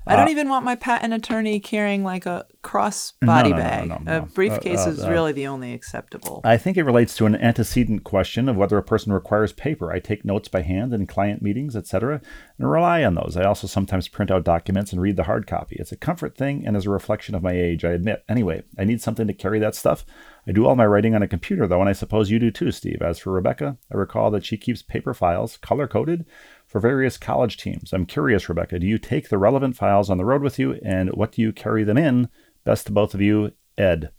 I 0.08 0.16
don't 0.16 0.30
even 0.30 0.50
want 0.50 0.66
my 0.66 0.74
patent 0.76 1.14
attorney 1.14 1.60
carrying 1.60 2.04
like 2.04 2.26
a 2.26 2.48
cross 2.64 3.14
body 3.22 3.52
no, 3.52 3.58
no, 3.58 3.62
bag. 3.62 3.88
no, 3.90 3.96
A 3.96 4.20
no. 4.22 4.22
briefcase 4.34 4.80
Uh, 4.80 4.86
uh, 4.86 4.92
is 4.94 5.04
uh, 5.04 5.10
really 5.12 5.34
the 5.34 5.46
only 5.46 5.72
acceptable. 5.72 6.42
I 6.44 6.58
think 6.58 6.78
it 6.78 6.84
relates 6.84 7.16
to 7.18 7.28
an 7.28 7.36
antecedent 7.36 8.04
question 8.04 8.50
of 8.50 8.56
whether 8.56 8.76
a 8.80 8.82
person 8.84 9.14
requires 9.14 9.54
paper. 9.54 9.92
I 9.92 10.00
take 10.00 10.26
notes 10.26 10.48
by 10.48 10.64
hand 10.64 10.96
in 10.96 11.06
client 11.06 11.44
meetings, 11.44 11.76
etc., 11.76 12.22
and 12.58 12.72
rely 12.72 13.04
on 13.04 13.14
those. 13.14 13.38
I 13.38 13.44
also 13.44 13.68
sometimes 13.68 14.08
print 14.08 14.32
out 14.32 14.44
documents 14.46 14.92
and 14.92 15.00
read 15.00 15.16
the 15.16 15.26
hard 15.26 15.46
copy. 15.46 15.76
It's 15.78 15.92
a 15.92 15.98
comfort 15.98 16.36
thing 16.36 16.66
and 16.66 16.76
is 16.76 16.88
a 16.88 16.90
reflection 16.90 17.36
of 17.36 17.44
my 17.44 17.52
age, 17.54 17.86
I 17.86 17.92
admit. 17.92 18.24
Anyway, 18.28 18.64
I 18.80 18.86
need 18.86 19.02
something 19.04 19.28
to 19.28 19.34
carry 19.34 19.60
that 19.60 19.76
stuff. 19.76 20.06
I 20.50 20.52
do 20.52 20.66
all 20.66 20.76
my 20.76 20.88
writing 20.88 21.14
on 21.14 21.22
a 21.22 21.28
computer, 21.28 21.68
though, 21.68 21.80
and 21.80 21.88
I 21.88 21.94
suppose 21.94 22.32
you 22.32 22.40
do 22.40 22.50
too, 22.50 22.72
Steve. 22.72 23.04
As 23.04 23.20
for 23.20 23.32
Rebecca, 23.32 23.78
I 23.94 23.96
recall 23.96 24.32
that 24.32 24.44
she 24.44 24.58
keeps 24.58 24.82
paper 24.82 25.14
files, 25.14 25.58
color 25.58 25.88
coded, 25.88 26.26
for 26.66 26.82
various 26.82 27.20
college 27.20 27.58
teams. 27.58 27.94
I'm 27.94 28.08
curious, 28.08 28.50
Rebecca, 28.50 28.80
do 28.80 28.88
you 28.88 28.98
take 28.98 29.30
the 29.30 29.38
relevant 29.38 29.76
files 29.76 30.10
on 30.10 30.18
the 30.18 30.26
road 30.26 30.42
with 30.42 30.58
you, 30.58 30.80
and 30.84 31.12
what 31.12 31.34
do 31.34 31.44
you 31.44 31.54
carry 31.54 31.84
them 31.84 32.00
in? 32.00 32.30
Best 32.66 32.88
to 32.88 32.92
both 32.92 33.14
of 33.14 33.22
you, 33.22 33.52
Ed. 33.78 34.10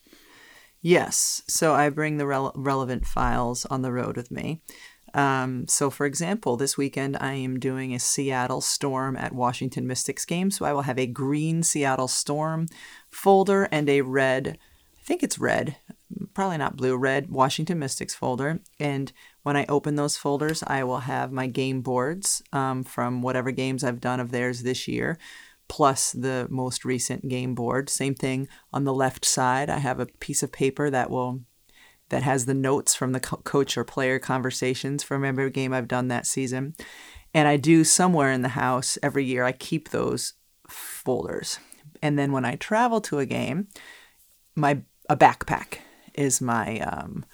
Yes. 0.81 1.43
So 1.49 1.75
I 1.75 1.91
bring 1.91 2.17
the 2.17 2.25
rele- 2.25 2.53
relevant 2.55 3.07
files 3.07 3.67
on 3.67 3.83
the 3.83 3.93
road 3.93 4.17
with 4.17 4.31
me. 4.31 4.63
Um, 5.13 5.67
so, 5.67 5.91
for 5.91 6.07
example, 6.07 6.57
this 6.57 6.79
weekend 6.79 7.17
I 7.21 7.33
am 7.33 7.59
doing 7.59 7.93
a 7.93 7.99
Seattle 7.99 8.61
Storm 8.61 9.17
at 9.17 9.35
Washington 9.35 9.85
Mystics 9.85 10.25
game. 10.25 10.53
So 10.53 10.65
I 10.65 10.73
will 10.73 10.83
have 10.83 10.99
a 10.99 11.09
green 11.09 11.65
Seattle 11.65 12.07
Storm 12.07 12.67
folder 13.11 13.65
and 13.73 13.89
a 13.89 14.03
red, 14.03 14.59
I 15.01 15.03
think 15.03 15.25
it's 15.25 15.41
red, 15.41 15.77
probably 16.35 16.59
not 16.59 16.77
blue, 16.77 16.97
red 16.97 17.31
Washington 17.31 17.79
Mystics 17.79 18.15
folder. 18.15 18.61
And 18.79 19.13
when 19.43 19.57
I 19.57 19.67
open 19.69 19.97
those 19.97 20.17
folders, 20.17 20.63
I 20.67 20.85
will 20.85 21.01
have 21.01 21.33
my 21.33 21.47
game 21.47 21.83
boards 21.83 22.43
um, 22.53 22.85
from 22.85 23.23
whatever 23.23 23.51
games 23.51 23.85
I've 23.85 24.01
done 24.01 24.21
of 24.21 24.31
theirs 24.31 24.63
this 24.63 24.89
year 24.89 25.19
plus 25.71 26.11
the 26.11 26.49
most 26.51 26.85
recent 26.85 27.29
game 27.29 27.55
board. 27.55 27.89
Same 27.89 28.15
thing 28.15 28.49
on 28.73 28.83
the 28.83 28.93
left 28.93 29.25
side. 29.25 29.71
I 29.71 29.79
have 29.79 30.01
a 30.01 30.07
piece 30.07 30.43
of 30.43 30.51
paper 30.51 30.91
that 30.91 31.11
will 31.11 31.43
that 32.09 32.25
has 32.25 32.45
the 32.45 32.55
notes 32.55 32.93
from 32.97 33.13
the 33.13 33.21
co- 33.21 33.37
coach 33.37 33.79
or 33.79 33.85
player 33.85 34.19
conversations 34.19 35.05
from 35.05 35.25
every 35.25 35.49
game 35.49 35.73
I've 35.73 35.87
done 35.87 36.09
that 36.09 36.27
season. 36.27 36.75
And 37.33 37.47
I 37.47 37.57
do 37.57 37.85
somewhere 37.85 38.33
in 38.33 38.43
the 38.43 38.49
house 38.49 38.99
every 39.01 39.25
year. 39.25 39.45
I 39.45 39.53
keep 39.53 39.91
those 39.91 40.33
folders. 40.69 41.61
And 42.03 42.19
then 42.19 42.33
when 42.33 42.45
I 42.45 42.57
travel 42.57 43.01
to 43.03 43.21
a 43.21 43.27
game, 43.27 43.69
my 44.57 44.83
a 45.09 45.17
backpack 45.17 45.79
is 46.21 46.41
my 46.41 46.79
um, 46.81 47.25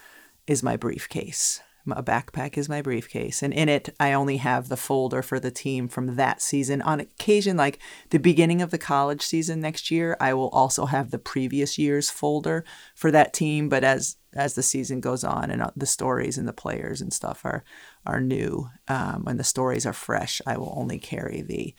is 0.46 0.62
my 0.62 0.76
briefcase. 0.76 1.60
A 1.88 2.02
backpack 2.02 2.58
is 2.58 2.68
my 2.68 2.82
briefcase, 2.82 3.44
and 3.44 3.54
in 3.54 3.68
it 3.68 3.94
I 4.00 4.12
only 4.12 4.38
have 4.38 4.68
the 4.68 4.76
folder 4.76 5.22
for 5.22 5.38
the 5.38 5.52
team 5.52 5.86
from 5.86 6.16
that 6.16 6.42
season. 6.42 6.82
On 6.82 6.98
occasion, 6.98 7.56
like 7.56 7.78
the 8.10 8.18
beginning 8.18 8.60
of 8.60 8.70
the 8.70 8.78
college 8.78 9.22
season 9.22 9.60
next 9.60 9.88
year, 9.88 10.16
I 10.20 10.34
will 10.34 10.48
also 10.48 10.86
have 10.86 11.12
the 11.12 11.18
previous 11.20 11.78
year's 11.78 12.10
folder 12.10 12.64
for 12.96 13.12
that 13.12 13.32
team. 13.32 13.68
But 13.68 13.84
as 13.84 14.16
as 14.34 14.54
the 14.54 14.64
season 14.64 15.00
goes 15.00 15.22
on 15.22 15.50
and 15.50 15.62
uh, 15.62 15.70
the 15.76 15.86
stories 15.86 16.36
and 16.36 16.48
the 16.48 16.52
players 16.52 17.00
and 17.00 17.12
stuff 17.12 17.44
are 17.44 17.62
are 18.04 18.20
new, 18.20 18.68
um, 18.88 19.22
when 19.22 19.36
the 19.36 19.44
stories 19.44 19.86
are 19.86 19.92
fresh, 19.92 20.42
I 20.44 20.56
will 20.56 20.74
only 20.76 20.98
carry 20.98 21.40
the 21.40 21.74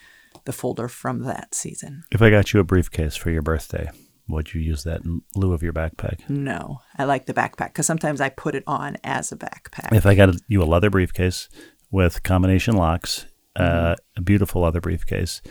the 0.45 0.53
folder 0.53 0.87
from 0.87 1.23
that 1.23 1.53
season. 1.53 2.03
If 2.11 2.21
I 2.21 2.29
got 2.29 2.53
you 2.53 2.61
a 2.61 2.63
briefcase 2.63 3.17
for 3.17 3.29
your 3.29 3.41
birthday, 3.41 3.89
would 4.27 4.53
you 4.53 4.61
use 4.61 4.83
that 4.83 5.03
in 5.03 5.21
lieu 5.35 5.53
of 5.53 5.63
your 5.63 5.73
backpack? 5.73 6.29
No, 6.29 6.81
I 6.97 7.05
like 7.05 7.25
the 7.25 7.33
backpack 7.33 7.67
because 7.67 7.85
sometimes 7.85 8.21
I 8.21 8.29
put 8.29 8.55
it 8.55 8.63
on 8.67 8.97
as 9.03 9.31
a 9.31 9.35
backpack. 9.35 9.93
If 9.93 10.05
I 10.05 10.15
got 10.15 10.35
you 10.47 10.61
a 10.61 10.65
leather 10.65 10.89
briefcase 10.89 11.49
with 11.91 12.23
combination 12.23 12.75
locks, 12.75 13.25
uh, 13.55 13.95
a 14.15 14.21
beautiful 14.21 14.61
leather 14.61 14.81
briefcase, 14.81 15.41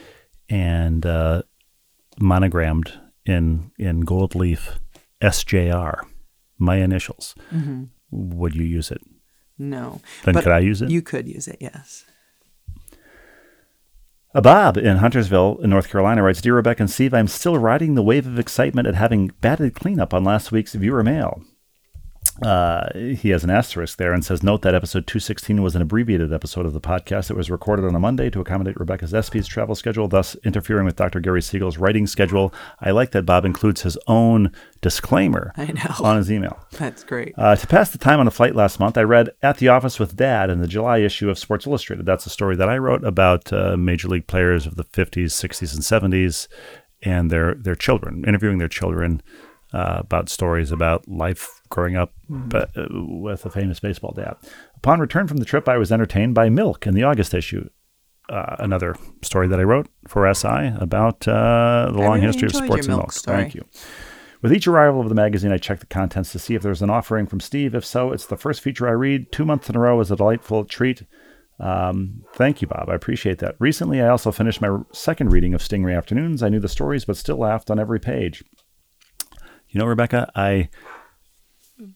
and 0.48 1.04
uh, 1.04 1.42
monogrammed 2.20 2.92
in 3.24 3.72
in 3.78 4.00
gold 4.00 4.34
leaf 4.34 4.78
SJR, 5.20 6.00
my 6.58 6.76
initials, 6.76 7.34
would 8.10 8.54
you 8.54 8.64
use 8.64 8.90
it? 8.90 9.00
No. 9.58 10.00
Then 10.24 10.34
could 10.34 10.48
I 10.48 10.58
use 10.60 10.82
it? 10.82 10.90
You 10.90 11.02
could 11.02 11.26
use 11.26 11.48
it, 11.48 11.58
yes. 11.60 12.04
Uh, 14.36 14.40
Bob 14.42 14.76
in 14.76 14.98
Huntersville, 14.98 15.56
in 15.62 15.70
North 15.70 15.88
Carolina, 15.88 16.22
writes 16.22 16.42
Dear 16.42 16.56
Rebecca 16.56 16.82
and 16.82 16.90
Steve, 16.90 17.14
I'm 17.14 17.26
still 17.26 17.56
riding 17.56 17.94
the 17.94 18.02
wave 18.02 18.26
of 18.26 18.38
excitement 18.38 18.86
at 18.86 18.94
having 18.94 19.28
batted 19.40 19.74
cleanup 19.74 20.12
on 20.12 20.24
last 20.24 20.52
week's 20.52 20.74
viewer 20.74 21.02
mail. 21.02 21.42
Uh, 22.42 22.86
he 22.94 23.30
has 23.30 23.44
an 23.44 23.50
asterisk 23.50 23.96
there 23.96 24.12
and 24.12 24.24
says, 24.24 24.42
Note 24.42 24.62
that 24.62 24.74
episode 24.74 25.06
216 25.06 25.62
was 25.62 25.74
an 25.74 25.82
abbreviated 25.82 26.32
episode 26.32 26.66
of 26.66 26.74
the 26.74 26.80
podcast 26.80 27.30
It 27.30 27.36
was 27.36 27.50
recorded 27.50 27.86
on 27.86 27.94
a 27.94 27.98
Monday 27.98 28.28
to 28.30 28.40
accommodate 28.40 28.78
Rebecca's 28.78 29.14
SP's 29.24 29.46
travel 29.46 29.74
schedule, 29.74 30.06
thus 30.06 30.34
interfering 30.44 30.84
with 30.84 30.96
Dr. 30.96 31.20
Gary 31.20 31.40
Siegel's 31.40 31.78
writing 31.78 32.06
schedule. 32.06 32.52
I 32.80 32.90
like 32.90 33.12
that 33.12 33.24
Bob 33.24 33.44
includes 33.44 33.82
his 33.82 33.96
own 34.06 34.52
disclaimer 34.82 35.52
on 36.00 36.16
his 36.16 36.30
email. 36.30 36.58
That's 36.72 37.04
great. 37.04 37.34
Uh, 37.38 37.56
to 37.56 37.66
pass 37.66 37.90
the 37.90 37.98
time 37.98 38.20
on 38.20 38.26
a 38.26 38.32
flight 38.32 38.54
last 38.54 38.78
month, 38.78 38.98
I 38.98 39.02
read 39.02 39.30
At 39.42 39.58
the 39.58 39.68
Office 39.68 39.98
with 39.98 40.16
Dad 40.16 40.50
in 40.50 40.60
the 40.60 40.68
July 40.68 40.98
issue 40.98 41.30
of 41.30 41.38
Sports 41.38 41.66
Illustrated. 41.66 42.04
That's 42.04 42.26
a 42.26 42.30
story 42.30 42.56
that 42.56 42.68
I 42.68 42.76
wrote 42.76 43.04
about 43.04 43.52
uh, 43.52 43.76
major 43.76 44.08
league 44.08 44.26
players 44.26 44.66
of 44.66 44.76
the 44.76 44.84
50s, 44.84 45.26
60s, 45.26 45.74
and 45.74 46.12
70s 46.12 46.48
and 47.02 47.30
their, 47.30 47.54
their 47.54 47.74
children, 47.74 48.24
interviewing 48.26 48.58
their 48.58 48.68
children 48.68 49.22
uh, 49.76 49.98
about 49.98 50.30
stories 50.30 50.72
about 50.72 51.06
life 51.06 51.60
growing 51.68 51.96
up 51.96 52.14
uh, 52.54 52.64
with 52.90 53.44
a 53.44 53.50
famous 53.50 53.78
baseball 53.78 54.12
dad. 54.16 54.34
Upon 54.76 55.00
return 55.00 55.26
from 55.26 55.36
the 55.36 55.44
trip, 55.44 55.68
I 55.68 55.76
was 55.76 55.92
entertained 55.92 56.34
by 56.34 56.48
Milk 56.48 56.86
in 56.86 56.94
the 56.94 57.02
August 57.02 57.34
issue. 57.34 57.68
Uh, 58.30 58.56
another 58.58 58.96
story 59.22 59.46
that 59.48 59.60
I 59.60 59.64
wrote 59.64 59.88
for 60.08 60.32
SI 60.32 60.72
about 60.80 61.28
uh, 61.28 61.90
the 61.92 61.98
long 61.98 62.14
really 62.14 62.26
history 62.26 62.46
of 62.46 62.54
sports 62.54 62.86
and 62.86 62.96
Milk. 62.96 63.12
Thank 63.12 63.54
you. 63.54 63.66
With 64.40 64.52
each 64.52 64.66
arrival 64.66 65.02
of 65.02 65.10
the 65.10 65.14
magazine, 65.14 65.52
I 65.52 65.58
check 65.58 65.80
the 65.80 65.86
contents 65.86 66.32
to 66.32 66.38
see 66.38 66.54
if 66.54 66.62
there's 66.62 66.82
an 66.82 66.90
offering 66.90 67.26
from 67.26 67.40
Steve. 67.40 67.74
If 67.74 67.84
so, 67.84 68.12
it's 68.12 68.26
the 68.26 68.36
first 68.38 68.62
feature 68.62 68.88
I 68.88 68.92
read. 68.92 69.30
Two 69.30 69.44
months 69.44 69.68
in 69.68 69.76
a 69.76 69.80
row 69.80 70.00
is 70.00 70.10
a 70.10 70.16
delightful 70.16 70.64
treat. 70.64 71.02
Um, 71.60 72.24
thank 72.34 72.62
you, 72.62 72.68
Bob. 72.68 72.88
I 72.88 72.94
appreciate 72.94 73.38
that. 73.38 73.56
Recently, 73.58 74.00
I 74.00 74.08
also 74.08 74.32
finished 74.32 74.60
my 74.60 74.78
second 74.92 75.32
reading 75.32 75.52
of 75.52 75.60
Stingray 75.60 75.96
Afternoons. 75.96 76.42
I 76.42 76.48
knew 76.48 76.60
the 76.60 76.68
stories, 76.68 77.04
but 77.04 77.16
still 77.16 77.36
laughed 77.36 77.70
on 77.70 77.78
every 77.78 78.00
page. 78.00 78.42
You 79.76 79.82
know, 79.82 79.88
Rebecca, 79.88 80.32
I, 80.34 80.70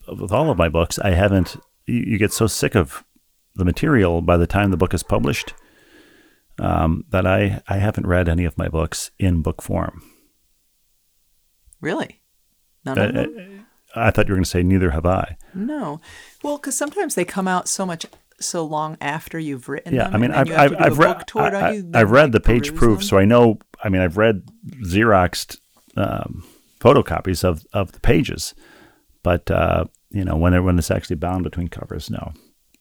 with 0.07 0.31
all 0.31 0.51
of 0.51 0.57
my 0.59 0.69
books, 0.69 0.99
I 0.99 1.13
haven't, 1.13 1.55
you, 1.87 2.03
you 2.09 2.17
get 2.19 2.31
so 2.31 2.45
sick 2.45 2.75
of 2.75 3.03
the 3.55 3.65
material 3.65 4.21
by 4.21 4.37
the 4.37 4.45
time 4.45 4.69
the 4.69 4.77
book 4.77 4.93
is 4.93 5.01
published 5.01 5.55
um, 6.59 7.05
that 7.09 7.25
I, 7.25 7.63
I 7.67 7.77
haven't 7.79 8.05
read 8.05 8.29
any 8.29 8.45
of 8.45 8.55
my 8.55 8.69
books 8.69 9.09
in 9.17 9.41
book 9.41 9.63
form. 9.63 10.03
Really? 11.81 12.21
None 12.85 12.99
I, 12.99 13.05
of 13.05 13.13
them? 13.15 13.65
I, 13.95 14.09
I 14.09 14.11
thought 14.11 14.27
you 14.27 14.33
were 14.33 14.37
going 14.37 14.43
to 14.43 14.49
say 14.51 14.61
neither 14.61 14.91
have 14.91 15.07
I. 15.07 15.37
no. 15.55 16.01
Well, 16.43 16.57
because 16.59 16.77
sometimes 16.77 17.15
they 17.15 17.25
come 17.25 17.47
out 17.47 17.67
so 17.67 17.87
much 17.87 18.05
so 18.39 18.63
long 18.63 18.95
after 19.01 19.39
you've 19.39 19.67
written 19.67 19.95
Yeah, 19.95 20.03
them. 20.03 20.13
I 20.13 20.17
mean, 20.19 20.31
I've 20.31 20.51
I've, 20.51 20.75
I've 20.79 20.97
read 20.99 21.25
tour, 21.25 21.49
don't 21.49 21.95
I've, 21.95 22.11
read 22.11 22.31
the 22.31 22.39
page 22.39 22.75
proofs, 22.75 23.05
them? 23.05 23.07
so 23.07 23.17
I 23.17 23.25
know. 23.25 23.57
I 23.83 23.89
mean, 23.89 24.03
I've 24.03 24.17
read 24.17 24.43
Xeroxed 24.83 25.57
um, 25.97 26.43
photocopies 26.81 27.43
of 27.43 27.65
of 27.73 27.91
the 27.91 27.99
pages, 27.99 28.53
but 29.23 29.49
uh, 29.51 29.85
you 30.09 30.25
know, 30.25 30.35
when 30.35 30.53
it, 30.53 30.61
when 30.61 30.77
it's 30.77 30.91
actually 30.91 31.15
bound 31.15 31.43
between 31.43 31.67
covers, 31.67 32.09
no. 32.09 32.33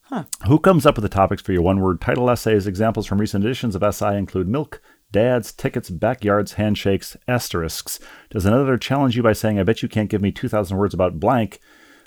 Huh. 0.02 0.24
Who 0.48 0.58
comes 0.58 0.86
up 0.86 0.96
with 0.96 1.04
the 1.04 1.08
topics 1.08 1.40
for 1.40 1.52
your 1.52 1.62
one 1.62 1.80
word 1.80 2.00
title 2.00 2.28
essays? 2.28 2.66
Examples 2.66 3.06
from 3.06 3.20
recent 3.20 3.44
editions 3.44 3.76
of 3.76 3.94
SI 3.94 4.16
include 4.16 4.48
milk, 4.48 4.82
dads, 5.12 5.52
tickets, 5.52 5.88
backyards, 5.88 6.54
handshakes, 6.54 7.16
asterisks. 7.28 8.00
Does 8.30 8.44
another 8.44 8.76
challenge 8.76 9.16
you 9.16 9.22
by 9.22 9.34
saying, 9.34 9.60
I 9.60 9.62
bet 9.62 9.82
you 9.82 9.88
can't 9.88 10.10
give 10.10 10.20
me 10.20 10.32
2,000 10.32 10.76
words 10.76 10.94
about 10.94 11.20
blank? 11.20 11.60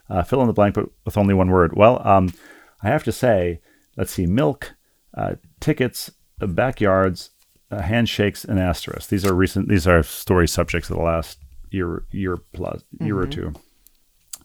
Uh, 0.10 0.22
fill 0.22 0.42
in 0.42 0.48
the 0.48 0.54
blank, 0.54 0.76
but 0.76 0.90
with 1.06 1.18
only 1.18 1.34
one 1.34 1.50
word. 1.50 1.78
Well, 1.78 2.06
um, 2.06 2.34
I 2.82 2.90
have 2.90 3.06
to 3.06 3.14
say, 3.14 3.62
let's 3.96 4.12
see, 4.12 4.26
milk, 4.26 4.74
uh, 5.18 5.36
tickets, 5.62 6.12
backyards, 6.40 7.30
uh, 7.72 7.82
handshakes, 7.82 8.44
and 8.44 8.60
asterisks. 8.60 9.08
These 9.08 9.26
are 9.26 9.34
recent. 9.34 9.70
These 9.70 9.88
are 9.88 10.04
story 10.04 10.50
subjects 10.50 10.90
of 10.90 10.98
the 10.98 11.04
last 11.04 11.40
year, 11.74 12.04
year 12.12 12.38
plus, 12.54 12.84
year 13.00 13.18
or 13.18 13.28
two. 13.28 13.54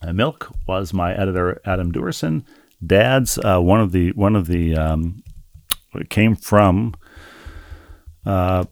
Uh, 0.02 0.12
Milk 0.12 0.50
was 0.66 0.92
my 0.92 1.14
editor, 1.14 1.60
Adam 1.64 1.92
Duerson. 1.92 2.44
Dad's 2.84 3.38
uh, 3.38 3.60
one 3.60 3.80
of 3.80 3.92
the 3.92 4.12
one 4.12 4.36
of 4.36 4.46
the 4.46 4.76
um, 4.76 5.22
came 6.08 6.36
from 6.36 6.94
uh, 8.24 8.64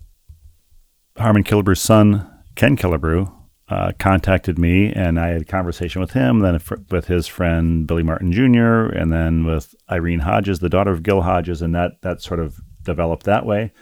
Harmon 1.17 1.43
Killebrew's 1.43 1.81
son, 1.81 2.31
Ken 2.55 2.77
Killebrew, 2.77 3.33
uh, 3.69 3.93
contacted 3.99 4.59
me, 4.59 4.93
and 4.93 5.19
I 5.19 5.29
had 5.29 5.43
a 5.43 5.47
conversation 5.47 6.01
with 6.01 6.13
him, 6.13 6.41
then 6.41 6.59
fr- 6.59 6.77
with 6.91 7.07
his 7.07 7.27
friend 7.27 7.87
Billy 7.87 8.05
Martin 8.05 8.31
Jr., 8.31 8.93
and 8.97 9.13
then 9.13 9.45
with 9.45 9.75
Irene 9.91 10.21
Hodges, 10.21 10.61
the 10.61 10.69
daughter 10.69 10.93
of 10.93 11.03
Gil 11.03 11.23
Hodges, 11.23 11.63
and 11.63 11.75
that 11.75 12.01
that 12.03 12.23
sort 12.23 12.39
of 12.39 12.61
developed 12.83 13.25
that 13.25 13.45
way. 13.45 13.73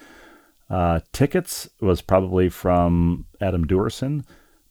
Uh, 0.70 1.00
tickets 1.12 1.68
was 1.80 2.00
probably 2.00 2.48
from 2.48 3.26
Adam 3.40 3.66
Duerson. 3.66 4.24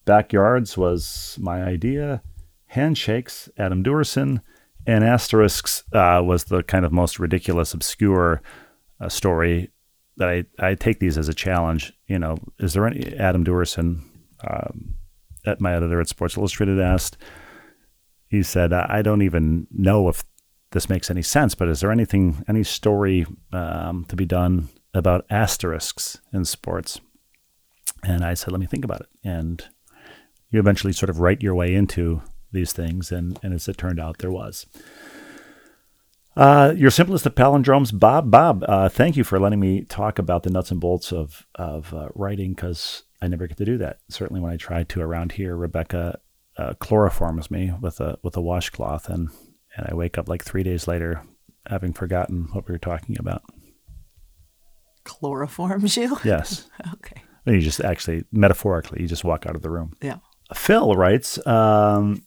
Backyards 0.06 0.78
was 0.78 1.38
my 1.40 1.64
idea. 1.64 2.22
Handshakes, 2.68 3.50
Adam 3.58 3.84
Duerson. 3.84 4.42
And 4.86 5.04
asterisks 5.04 5.84
uh, 5.94 6.22
was 6.26 6.46
the 6.46 6.62
kind 6.64 6.86
of 6.86 6.92
most 6.92 7.18
ridiculous, 7.18 7.74
obscure 7.74 8.42
uh, 9.00 9.08
story 9.08 9.72
that 10.18 10.28
I, 10.28 10.44
I 10.60 10.76
take 10.76 11.00
these 11.00 11.18
as 11.18 11.30
a 11.30 11.34
challenge. 11.34 11.94
You 12.08 12.20
know, 12.20 12.38
is 12.60 12.74
there 12.74 12.86
any 12.86 13.16
Adam 13.18 13.46
Duerson, 13.46 14.02
um, 14.46 14.96
at 15.46 15.62
my 15.62 15.74
editor 15.74 16.02
at 16.02 16.10
Sports 16.10 16.38
Illustrated 16.38 16.80
asked, 16.80 17.18
he 18.28 18.44
said, 18.44 18.74
I 18.74 19.02
don't 19.02 19.22
even 19.22 19.68
know 19.72 20.10
if 20.10 20.24
this 20.72 20.90
makes 20.90 21.12
any 21.12 21.22
sense, 21.22 21.54
but 21.54 21.68
is 21.68 21.82
there 21.82 21.92
anything, 21.92 22.44
any 22.48 22.64
story 22.64 23.26
um, 23.52 24.06
to 24.10 24.16
be 24.16 24.26
done 24.26 24.70
about 24.94 25.26
asterisks 25.30 26.20
in 26.34 26.44
sports? 26.46 27.00
And 28.04 28.26
I 28.26 28.34
said, 28.34 28.52
let 28.52 28.60
me 28.60 28.66
think 28.66 28.84
about 28.84 29.02
it. 29.02 29.08
And 29.24 29.64
you 30.54 30.60
eventually 30.60 30.94
sort 30.94 31.10
of 31.10 31.20
write 31.20 31.42
your 31.42 31.56
way 31.56 31.74
into 31.74 32.22
these 32.54 32.72
things, 32.72 33.12
and, 33.12 33.38
and 33.44 33.54
as 33.54 33.68
it 33.68 33.78
turned 33.78 34.00
out, 34.00 34.20
there 34.20 34.32
was. 34.32 34.68
Uh, 36.38 36.74
your 36.78 36.92
simplest 36.92 37.26
of 37.26 37.36
palindromes, 37.36 37.98
Bob. 37.98 38.32
Bob, 38.32 38.64
uh, 38.68 38.88
thank 38.88 39.18
you 39.18 39.24
for 39.24 39.40
letting 39.40 39.60
me 39.60 39.84
talk 39.84 40.20
about 40.20 40.44
the 40.44 40.50
nuts 40.50 40.72
and 40.72 40.80
bolts 40.80 41.12
of 41.12 41.46
of 41.56 41.94
uh, 41.94 42.10
writing 42.16 42.54
because 42.54 43.04
I 43.22 43.28
never 43.28 43.48
get 43.48 43.58
to 43.58 43.66
do 43.66 43.78
that. 43.80 44.00
Certainly, 44.10 44.42
when 44.42 44.52
I 44.52 44.58
try 44.58 44.84
to 44.84 45.02
around 45.02 45.34
here, 45.34 45.56
Rebecca 45.56 46.20
uh, 46.58 46.74
chloroforms 46.80 47.52
me 47.52 47.72
with 47.80 48.00
a 48.00 48.18
with 48.24 48.36
a 48.36 48.42
washcloth, 48.42 49.10
and 49.10 49.30
and 49.76 49.88
I 49.90 49.94
wake 49.96 50.18
up 50.18 50.28
like 50.28 50.44
three 50.44 50.64
days 50.64 50.88
later 50.88 51.24
having 51.68 51.94
forgotten 51.94 52.50
what 52.52 52.68
we 52.68 52.74
were 52.74 52.80
talking 52.80 53.16
about. 53.20 53.44
Chloroforms 55.06 55.98
you? 55.98 56.18
Yes, 56.24 56.68
okay. 56.94 57.22
you 57.46 57.62
just 57.62 57.80
actually 57.82 58.24
metaphorically, 58.32 59.02
you 59.02 59.08
just 59.08 59.24
walk 59.24 59.46
out 59.46 59.56
of 59.56 59.62
the 59.62 59.70
room. 59.70 59.94
Yeah. 60.02 60.18
Phil 60.54 60.96
writes, 60.96 61.46
um, 61.48 62.24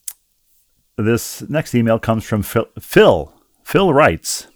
this 0.97 1.43
next 1.49 1.75
email 1.75 1.99
comes 1.99 2.25
from 2.25 2.43
Phil. 2.43 2.67
Phil, 2.81 3.33
Phil 3.65 3.93
writes, 3.93 4.49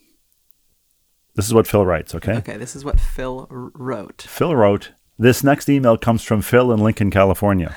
this 1.35 1.47
is 1.47 1.55
what 1.55 1.67
Phil 1.67 1.87
writes, 1.87 2.15
okay? 2.15 2.35
Okay. 2.39 2.57
This 2.57 2.75
is 2.75 2.85
what 2.85 2.99
Phil 2.99 3.47
wrote. 3.51 4.23
Phil 4.23 4.55
wrote, 4.55 4.93
this 5.19 5.45
next 5.45 5.69
email 5.69 5.97
comes 5.97 6.23
from 6.23 6.43
Phil 6.43 6.73
in 6.73 6.81
Lincoln, 6.81 7.11
California. 7.11 7.77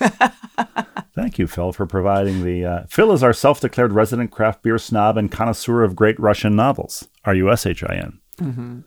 Thank 1.14 1.38
you, 1.38 1.46
Phil, 1.46 1.72
for 1.72 1.86
providing 1.86 2.44
the. 2.44 2.64
Uh, 2.64 2.84
Phil 2.88 3.12
is 3.12 3.22
our 3.22 3.32
self 3.32 3.60
declared 3.60 3.92
resident 3.92 4.32
craft 4.32 4.62
beer 4.62 4.78
snob 4.78 5.16
and 5.16 5.30
connoisseur 5.30 5.84
of 5.84 5.94
great 5.94 6.18
Russian 6.18 6.56
novels. 6.56 7.08
R 7.24 7.34
U 7.34 7.50
S 7.52 7.64
H 7.64 7.84
I 7.84 7.94
N. 8.40 8.84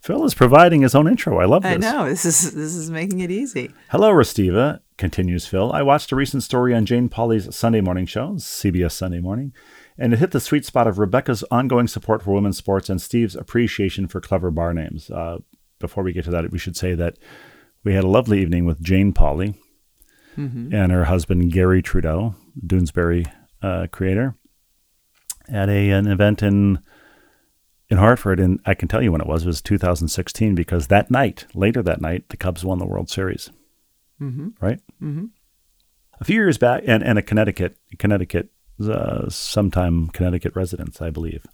Phil 0.00 0.24
is 0.24 0.34
providing 0.34 0.82
his 0.82 0.94
own 0.94 1.08
intro. 1.08 1.38
I 1.38 1.46
love 1.46 1.62
this. 1.62 1.78
Mm-hmm. 1.78 1.84
I 1.84 1.90
know. 1.90 2.08
This 2.08 2.24
is 2.24 2.52
this 2.52 2.74
is 2.74 2.90
making 2.90 3.20
it 3.20 3.30
easy. 3.30 3.70
Hello, 3.88 4.12
Restiva, 4.12 4.80
continues 5.00 5.46
Phil. 5.46 5.72
I 5.72 5.82
watched 5.82 6.12
a 6.12 6.16
recent 6.16 6.42
story 6.42 6.74
on 6.74 6.84
Jane 6.84 7.08
Pauley's 7.08 7.56
Sunday 7.56 7.80
morning 7.80 8.04
show, 8.04 8.32
CBS 8.32 8.92
Sunday 8.92 9.18
Morning, 9.18 9.54
and 9.96 10.12
it 10.12 10.18
hit 10.18 10.30
the 10.30 10.40
sweet 10.40 10.66
spot 10.66 10.86
of 10.86 10.98
Rebecca's 10.98 11.42
ongoing 11.50 11.88
support 11.88 12.22
for 12.22 12.32
women's 12.34 12.58
sports 12.58 12.90
and 12.90 13.00
Steve's 13.00 13.34
appreciation 13.34 14.06
for 14.06 14.20
clever 14.20 14.50
bar 14.50 14.74
names. 14.74 15.10
Uh, 15.10 15.38
before 15.78 16.04
we 16.04 16.12
get 16.12 16.24
to 16.26 16.30
that, 16.30 16.50
we 16.52 16.58
should 16.58 16.76
say 16.76 16.94
that 16.94 17.16
we 17.82 17.94
had 17.94 18.04
a 18.04 18.08
lovely 18.08 18.42
evening 18.42 18.66
with 18.66 18.82
Jane 18.82 19.14
Pauley 19.14 19.54
and 20.74 20.92
her 20.92 21.04
husband, 21.04 21.50
Garry 21.50 21.80
Trudeau, 21.80 22.34
Doonesbury 22.64 23.26
uh, 23.62 23.86
creator, 23.90 24.36
at 25.48 25.70
a, 25.70 25.90
an 25.90 26.06
event 26.08 26.42
in 26.42 26.78
in 27.88 27.96
Hartford, 27.96 28.38
and 28.38 28.60
I 28.66 28.74
can 28.74 28.86
tell 28.86 29.02
you 29.02 29.10
when 29.10 29.22
it 29.22 29.26
was. 29.26 29.44
It 29.44 29.48
was 29.48 29.62
2016 29.62 30.54
because 30.54 30.88
that 30.88 31.10
night, 31.10 31.46
later 31.54 31.82
that 31.82 32.02
night, 32.02 32.28
the 32.28 32.36
Cubs 32.36 32.64
won 32.64 32.78
the 32.78 32.86
World 32.86 33.08
Series. 33.08 33.50
Mm-hmm. 34.20 34.48
Right. 34.60 34.80
Mm-hmm. 35.02 35.26
A 36.20 36.24
few 36.24 36.36
years 36.36 36.58
back, 36.58 36.82
and, 36.86 37.02
and 37.02 37.18
a 37.18 37.22
Connecticut, 37.22 37.76
Connecticut, 37.98 38.50
uh, 38.82 39.28
sometime 39.28 40.08
Connecticut 40.08 40.54
residents, 40.54 41.00
I 41.00 41.10
believe. 41.10 41.46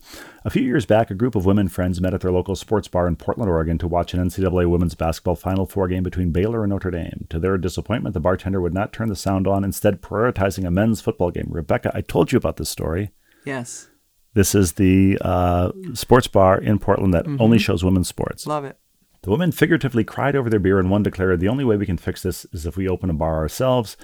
A 0.44 0.50
few 0.50 0.62
years 0.62 0.86
back, 0.86 1.10
a 1.10 1.14
group 1.14 1.34
of 1.34 1.46
women 1.46 1.68
friends 1.68 2.00
met 2.00 2.14
at 2.14 2.20
their 2.20 2.32
local 2.32 2.56
sports 2.56 2.88
bar 2.88 3.06
in 3.06 3.16
Portland, 3.16 3.50
Oregon, 3.50 3.78
to 3.78 3.88
watch 3.88 4.14
an 4.14 4.20
NCAA 4.20 4.68
women's 4.68 4.94
basketball 4.94 5.36
Final 5.36 5.66
Four 5.66 5.88
game 5.88 6.02
between 6.02 6.32
Baylor 6.32 6.62
and 6.62 6.70
Notre 6.70 6.90
Dame. 6.90 7.26
To 7.30 7.38
their 7.38 7.58
disappointment, 7.58 8.14
the 8.14 8.20
bartender 8.20 8.60
would 8.60 8.74
not 8.74 8.92
turn 8.92 9.08
the 9.08 9.16
sound 9.16 9.46
on, 9.46 9.64
instead 9.64 10.02
prioritizing 10.02 10.66
a 10.66 10.70
men's 10.70 11.00
football 11.00 11.30
game. 11.30 11.48
Rebecca, 11.48 11.90
I 11.94 12.00
told 12.00 12.32
you 12.32 12.36
about 12.36 12.56
this 12.56 12.70
story. 12.70 13.10
Yes. 13.44 13.88
This 14.34 14.54
is 14.54 14.74
the 14.74 15.18
uh, 15.20 15.72
sports 15.94 16.26
bar 16.26 16.58
in 16.58 16.78
Portland 16.78 17.14
that 17.14 17.26
only 17.40 17.58
shows 17.58 17.82
women's 17.82 18.08
sports. 18.08 18.46
Love 18.46 18.64
it. 18.64 18.78
The 19.26 19.32
women 19.32 19.50
figuratively 19.50 20.04
cried 20.04 20.36
over 20.36 20.48
their 20.48 20.60
beer, 20.60 20.78
and 20.78 20.88
one 20.88 21.02
declared, 21.02 21.40
The 21.40 21.48
only 21.48 21.64
way 21.64 21.76
we 21.76 21.84
can 21.84 21.96
fix 21.96 22.22
this 22.22 22.46
is 22.52 22.64
if 22.64 22.76
we 22.76 22.88
open 22.88 23.10
a 23.10 23.12
bar 23.12 23.38
ourselves. 23.38 23.96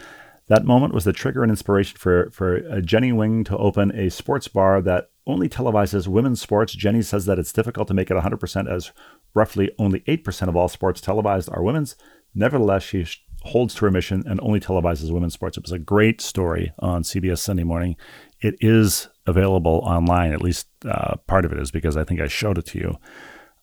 That 0.49 0.65
moment 0.65 0.93
was 0.95 1.05
the 1.05 1.13
trigger 1.13 1.45
and 1.45 1.51
inspiration 1.53 1.97
for, 1.97 2.29
for 2.33 2.69
uh, 2.69 2.81
Jenny 2.81 3.13
Nguyen 3.13 3.45
to 3.45 3.57
open 3.57 3.97
a 3.97 4.11
sports 4.11 4.49
bar 4.49 4.83
that 4.83 5.11
only 5.25 5.49
televises 5.49 6.09
women's 6.09 6.43
sports. 6.43 6.75
Jenny 6.75 7.03
says 7.03 7.27
that 7.27 7.39
it's 7.39 7.53
difficult 7.53 7.87
to 7.87 7.95
make 7.95 8.11
it 8.11 8.17
100% 8.17 8.69
as 8.69 8.91
roughly 9.33 9.71
only 9.79 10.01
8% 10.01 10.49
of 10.49 10.57
all 10.57 10.67
sports 10.67 11.01
televised 11.01 11.49
are 11.53 11.63
women's. 11.63 11.95
Nevertheless, 12.35 12.83
she 12.83 13.07
holds 13.43 13.77
to 13.77 13.85
her 13.85 13.93
mission 13.93 14.25
and 14.27 14.41
only 14.41 14.59
televises 14.59 15.13
women's 15.13 15.35
sports. 15.35 15.57
It 15.57 15.63
was 15.63 15.71
a 15.71 15.79
great 15.79 16.21
story 16.21 16.73
on 16.81 17.05
CBS 17.05 17.39
Sunday 17.39 17.63
morning. 17.63 17.95
It 18.41 18.57
is 18.61 19.07
available 19.29 19.83
online, 19.85 20.33
at 20.33 20.43
least 20.43 20.67
uh, 20.85 21.15
part 21.29 21.45
of 21.45 21.53
it 21.53 21.61
is 21.61 21.71
because 21.71 21.97
I 21.97 22.03
think 22.03 22.21
I 22.21 22.27
showed 22.27 22.59
it 22.59 22.67
to 22.67 22.79
you. 22.81 22.97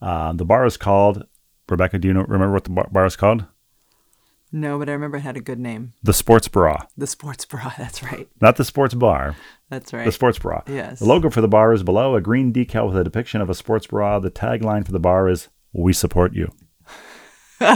Uh, 0.02 0.32
the 0.32 0.46
bar 0.46 0.66
is 0.66 0.78
called, 0.78 1.26
Rebecca, 1.72 2.00
do 2.00 2.08
you 2.08 2.14
know, 2.14 2.22
remember 2.24 2.54
what 2.54 2.64
the 2.66 2.70
bar, 2.72 2.88
bar 2.92 3.06
is 3.06 3.16
called? 3.16 3.46
No, 4.52 4.80
but 4.80 4.90
I 4.90 4.94
remember 4.94 5.18
it 5.18 5.22
had 5.22 5.38
a 5.38 5.42
good 5.42 5.60
name. 5.60 5.94
The 6.02 6.14
Sports 6.14 6.48
Bra. 6.48 6.86
The 6.98 7.06
Sports 7.06 7.46
Bra. 7.46 7.72
That's 7.78 8.02
right. 8.02 8.28
Not 8.42 8.56
the 8.56 8.66
sports 8.66 8.96
bar, 8.96 9.36
That's 9.70 9.94
right. 9.94 10.06
the 10.06 10.12
sports 10.12 10.40
bra. 10.40 10.64
Yes. 10.68 11.00
The 11.00 11.06
logo 11.06 11.30
for 11.30 11.42
the 11.42 11.48
bar 11.48 11.72
is 11.72 11.84
below 11.84 12.16
a 12.16 12.22
green 12.22 12.52
decal 12.52 12.88
with 12.88 12.98
a 12.98 13.04
depiction 13.04 13.42
of 13.42 13.50
a 13.50 13.54
sports 13.54 13.86
bra. 13.88 14.18
The 14.20 14.32
tagline 14.32 14.86
for 14.86 14.92
the 14.92 15.00
bar 15.00 15.30
is 15.30 15.50
"We 15.72 15.94
support 15.94 16.34
you." 16.34 16.52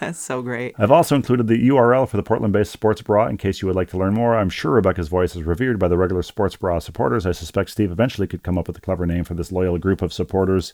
That's 0.00 0.18
so 0.18 0.42
great. 0.42 0.74
I've 0.78 0.90
also 0.90 1.14
included 1.14 1.46
the 1.46 1.68
URL 1.68 2.08
for 2.08 2.16
the 2.16 2.22
Portland 2.22 2.52
based 2.52 2.72
Sports 2.72 3.02
Bra 3.02 3.26
in 3.28 3.36
case 3.36 3.60
you 3.60 3.66
would 3.68 3.76
like 3.76 3.90
to 3.90 3.98
learn 3.98 4.14
more. 4.14 4.36
I'm 4.36 4.48
sure 4.50 4.72
Rebecca's 4.72 5.08
voice 5.08 5.36
is 5.36 5.42
revered 5.42 5.78
by 5.78 5.88
the 5.88 5.98
regular 5.98 6.22
Sports 6.22 6.56
Bra 6.56 6.78
supporters. 6.78 7.26
I 7.26 7.32
suspect 7.32 7.70
Steve 7.70 7.92
eventually 7.92 8.26
could 8.26 8.42
come 8.42 8.58
up 8.58 8.66
with 8.66 8.78
a 8.78 8.80
clever 8.80 9.06
name 9.06 9.24
for 9.24 9.34
this 9.34 9.52
loyal 9.52 9.78
group 9.78 10.02
of 10.02 10.12
supporters. 10.12 10.72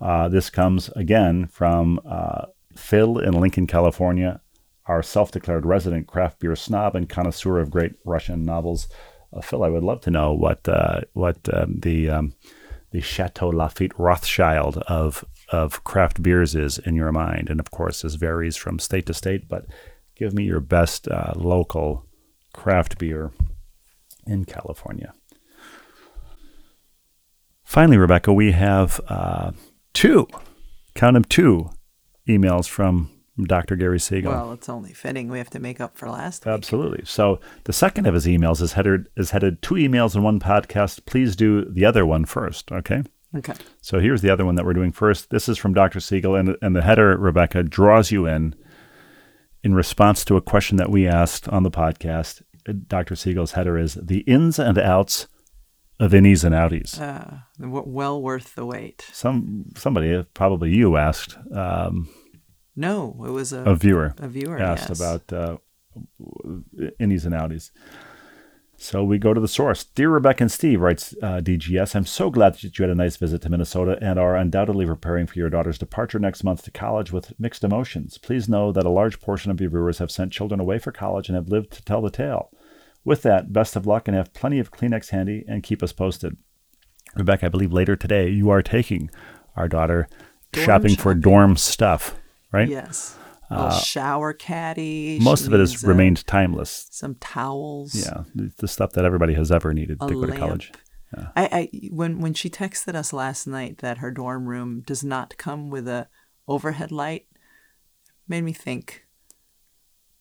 Uh, 0.00 0.28
this 0.28 0.50
comes 0.50 0.88
again 0.90 1.46
from 1.46 2.00
uh, 2.08 2.46
Phil 2.76 3.18
in 3.18 3.34
Lincoln, 3.34 3.66
California, 3.66 4.40
our 4.86 5.02
self 5.02 5.30
declared 5.30 5.66
resident 5.66 6.06
craft 6.06 6.40
beer 6.40 6.56
snob 6.56 6.96
and 6.96 7.08
connoisseur 7.08 7.58
of 7.58 7.70
great 7.70 7.94
Russian 8.04 8.44
novels. 8.44 8.88
Uh, 9.32 9.40
Phil, 9.40 9.62
I 9.62 9.68
would 9.68 9.82
love 9.82 10.00
to 10.02 10.10
know 10.10 10.32
what 10.32 10.66
uh, 10.68 11.02
what 11.12 11.36
um, 11.52 11.80
the 11.80 12.08
um, 12.08 12.34
the 12.90 13.00
Chateau 13.00 13.50
Lafite 13.50 13.92
Rothschild 13.98 14.78
of 14.88 15.24
of 15.50 15.84
craft 15.84 16.22
beers 16.22 16.54
is 16.54 16.78
in 16.78 16.94
your 16.94 17.12
mind, 17.12 17.50
and 17.50 17.60
of 17.60 17.70
course, 17.70 18.02
this 18.02 18.14
varies 18.14 18.56
from 18.56 18.78
state 18.78 19.06
to 19.06 19.14
state. 19.14 19.48
But 19.48 19.66
give 20.16 20.32
me 20.32 20.44
your 20.44 20.60
best 20.60 21.08
uh, 21.08 21.34
local 21.36 22.06
craft 22.52 22.98
beer 22.98 23.30
in 24.26 24.44
California. 24.44 25.12
Finally, 27.64 27.98
Rebecca, 27.98 28.32
we 28.32 28.52
have 28.52 28.98
uh, 29.08 29.52
two, 29.98 30.28
count 30.94 31.14
them 31.14 31.24
two, 31.24 31.70
emails 32.28 32.68
from 32.68 33.10
Dr. 33.42 33.74
Gary 33.74 33.98
Siegel. 33.98 34.32
Well, 34.32 34.52
it's 34.52 34.68
only 34.68 34.92
fitting 34.92 35.28
we 35.28 35.38
have 35.38 35.50
to 35.50 35.58
make 35.58 35.80
up 35.80 35.96
for 35.98 36.08
last 36.08 36.46
week. 36.46 36.54
Absolutely. 36.54 37.04
So 37.04 37.40
the 37.64 37.72
second 37.72 38.06
of 38.06 38.14
his 38.14 38.26
emails 38.26 38.62
is 38.62 38.74
headed 38.74 39.08
is 39.16 39.32
headed 39.32 39.60
two 39.60 39.74
emails 39.74 40.14
in 40.14 40.22
one 40.22 40.38
podcast. 40.38 41.04
Please 41.04 41.34
do 41.34 41.64
the 41.64 41.84
other 41.84 42.06
one 42.06 42.24
first. 42.24 42.70
Okay. 42.70 43.02
Okay. 43.36 43.54
So 43.80 43.98
here's 43.98 44.22
the 44.22 44.30
other 44.30 44.44
one 44.44 44.54
that 44.54 44.64
we're 44.64 44.72
doing 44.72 44.92
first. 44.92 45.30
This 45.30 45.48
is 45.48 45.58
from 45.58 45.74
Dr. 45.74 46.00
Siegel, 46.00 46.34
and, 46.34 46.56
and 46.62 46.74
the 46.74 46.82
header, 46.82 47.16
Rebecca, 47.16 47.62
draws 47.62 48.10
you 48.10 48.26
in 48.26 48.54
in 49.62 49.74
response 49.74 50.24
to 50.24 50.36
a 50.36 50.40
question 50.40 50.76
that 50.76 50.90
we 50.90 51.06
asked 51.06 51.48
on 51.48 51.64
the 51.64 51.70
podcast. 51.70 52.42
Dr. 52.86 53.16
Siegel's 53.16 53.52
header 53.52 53.76
is 53.76 53.94
the 53.94 54.20
ins 54.20 54.58
and 54.58 54.78
outs 54.78 55.26
of 56.00 56.12
innies 56.12 56.44
and 56.44 56.54
outies. 56.54 57.00
Uh, 57.00 57.38
well 57.58 58.22
worth 58.22 58.54
the 58.54 58.64
wait. 58.64 59.04
Some 59.12 59.66
somebody, 59.76 60.24
probably 60.34 60.70
you, 60.70 60.96
asked 60.96 61.36
um, 61.52 62.08
No, 62.76 63.24
it 63.26 63.30
was 63.30 63.52
a, 63.52 63.62
a 63.64 63.74
viewer 63.74 64.14
a 64.18 64.28
viewer 64.28 64.58
asked 64.58 64.88
yes. 64.88 64.98
about 64.98 65.32
uh, 65.32 65.56
innies 67.00 67.24
and 67.24 67.34
outies. 67.34 67.70
So 68.80 69.02
we 69.02 69.18
go 69.18 69.34
to 69.34 69.40
the 69.40 69.48
source. 69.48 69.82
Dear 69.82 70.10
Rebecca 70.10 70.44
and 70.44 70.52
Steve, 70.52 70.80
writes 70.80 71.12
uh, 71.20 71.40
DGS, 71.40 71.96
I'm 71.96 72.06
so 72.06 72.30
glad 72.30 72.54
that 72.54 72.62
you 72.62 72.70
had 72.84 72.90
a 72.90 72.94
nice 72.94 73.16
visit 73.16 73.42
to 73.42 73.50
Minnesota 73.50 73.98
and 74.00 74.20
are 74.20 74.36
undoubtedly 74.36 74.86
preparing 74.86 75.26
for 75.26 75.36
your 75.36 75.50
daughter's 75.50 75.78
departure 75.78 76.20
next 76.20 76.44
month 76.44 76.62
to 76.62 76.70
college 76.70 77.12
with 77.12 77.32
mixed 77.40 77.64
emotions. 77.64 78.18
Please 78.18 78.48
know 78.48 78.70
that 78.70 78.86
a 78.86 78.90
large 78.90 79.20
portion 79.20 79.50
of 79.50 79.60
your 79.60 79.70
viewers 79.70 79.98
have 79.98 80.12
sent 80.12 80.32
children 80.32 80.60
away 80.60 80.78
for 80.78 80.92
college 80.92 81.28
and 81.28 81.34
have 81.34 81.48
lived 81.48 81.72
to 81.72 81.84
tell 81.84 82.00
the 82.00 82.08
tale. 82.08 82.52
With 83.08 83.22
that, 83.22 83.54
best 83.54 83.74
of 83.74 83.86
luck 83.86 84.06
and 84.06 84.14
have 84.14 84.34
plenty 84.34 84.58
of 84.58 84.70
Kleenex 84.70 85.08
handy 85.08 85.42
and 85.48 85.62
keep 85.62 85.82
us 85.82 85.94
posted. 85.94 86.36
Rebecca, 87.16 87.46
I 87.46 87.48
believe 87.48 87.72
later 87.72 87.96
today 87.96 88.28
you 88.28 88.50
are 88.50 88.62
taking 88.62 89.08
our 89.56 89.66
daughter 89.66 90.08
Dorm 90.52 90.66
shopping, 90.66 90.94
for 90.94 91.14
dorm 91.14 91.56
stuff, 91.56 92.16
right? 92.52 92.68
Yes. 92.68 93.16
A 93.48 93.64
little 93.64 93.78
shower 93.78 94.34
caddy. 94.34 95.18
Most 95.22 95.46
of 95.46 95.54
it 95.54 95.60
has 95.60 95.82
uh, 95.82 95.88
remained 95.88 96.26
timeless. 96.26 96.86
some 96.90 97.14
towels. 97.14 97.94
Yeah, 97.94 98.24
the, 98.34 98.52
the 98.58 98.68
stuff 98.68 98.92
that 98.92 99.06
everybody 99.06 99.32
has 99.32 99.50
ever 99.50 99.72
needed 99.72 100.00
to 100.00 100.06
go 100.06 100.26
to 100.26 100.32
lamp. 100.32 100.38
college. 100.38 100.72
I, 101.34 101.48
I 101.50 101.88
when 101.90 102.20
when 102.20 102.34
she 102.34 102.50
texted 102.50 102.94
us 102.94 103.14
last 103.14 103.46
night 103.46 103.78
that 103.78 103.98
her 103.98 104.10
dorm 104.10 104.46
room 104.46 104.82
does 104.86 105.02
not 105.02 105.38
come 105.38 105.70
with 105.70 105.88
a 105.88 106.08
overhead 106.46 106.92
light, 106.92 107.26
made 108.28 108.44
me 108.44 108.52
think. 108.52 109.06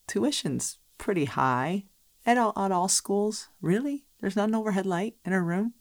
Tuition's 0.08 0.78
pretty 0.98 1.26
high 1.26 1.84
at 2.28 2.38
all 2.38 2.54
at 2.56 2.72
all 2.72 2.88
schools. 2.88 3.48
Really, 3.62 4.06
there's 4.20 4.36
not 4.36 4.50
an 4.50 4.56
overhead 4.56 4.86
light 4.86 5.16
in 5.26 5.32
her 5.32 5.44
room. 5.44 5.74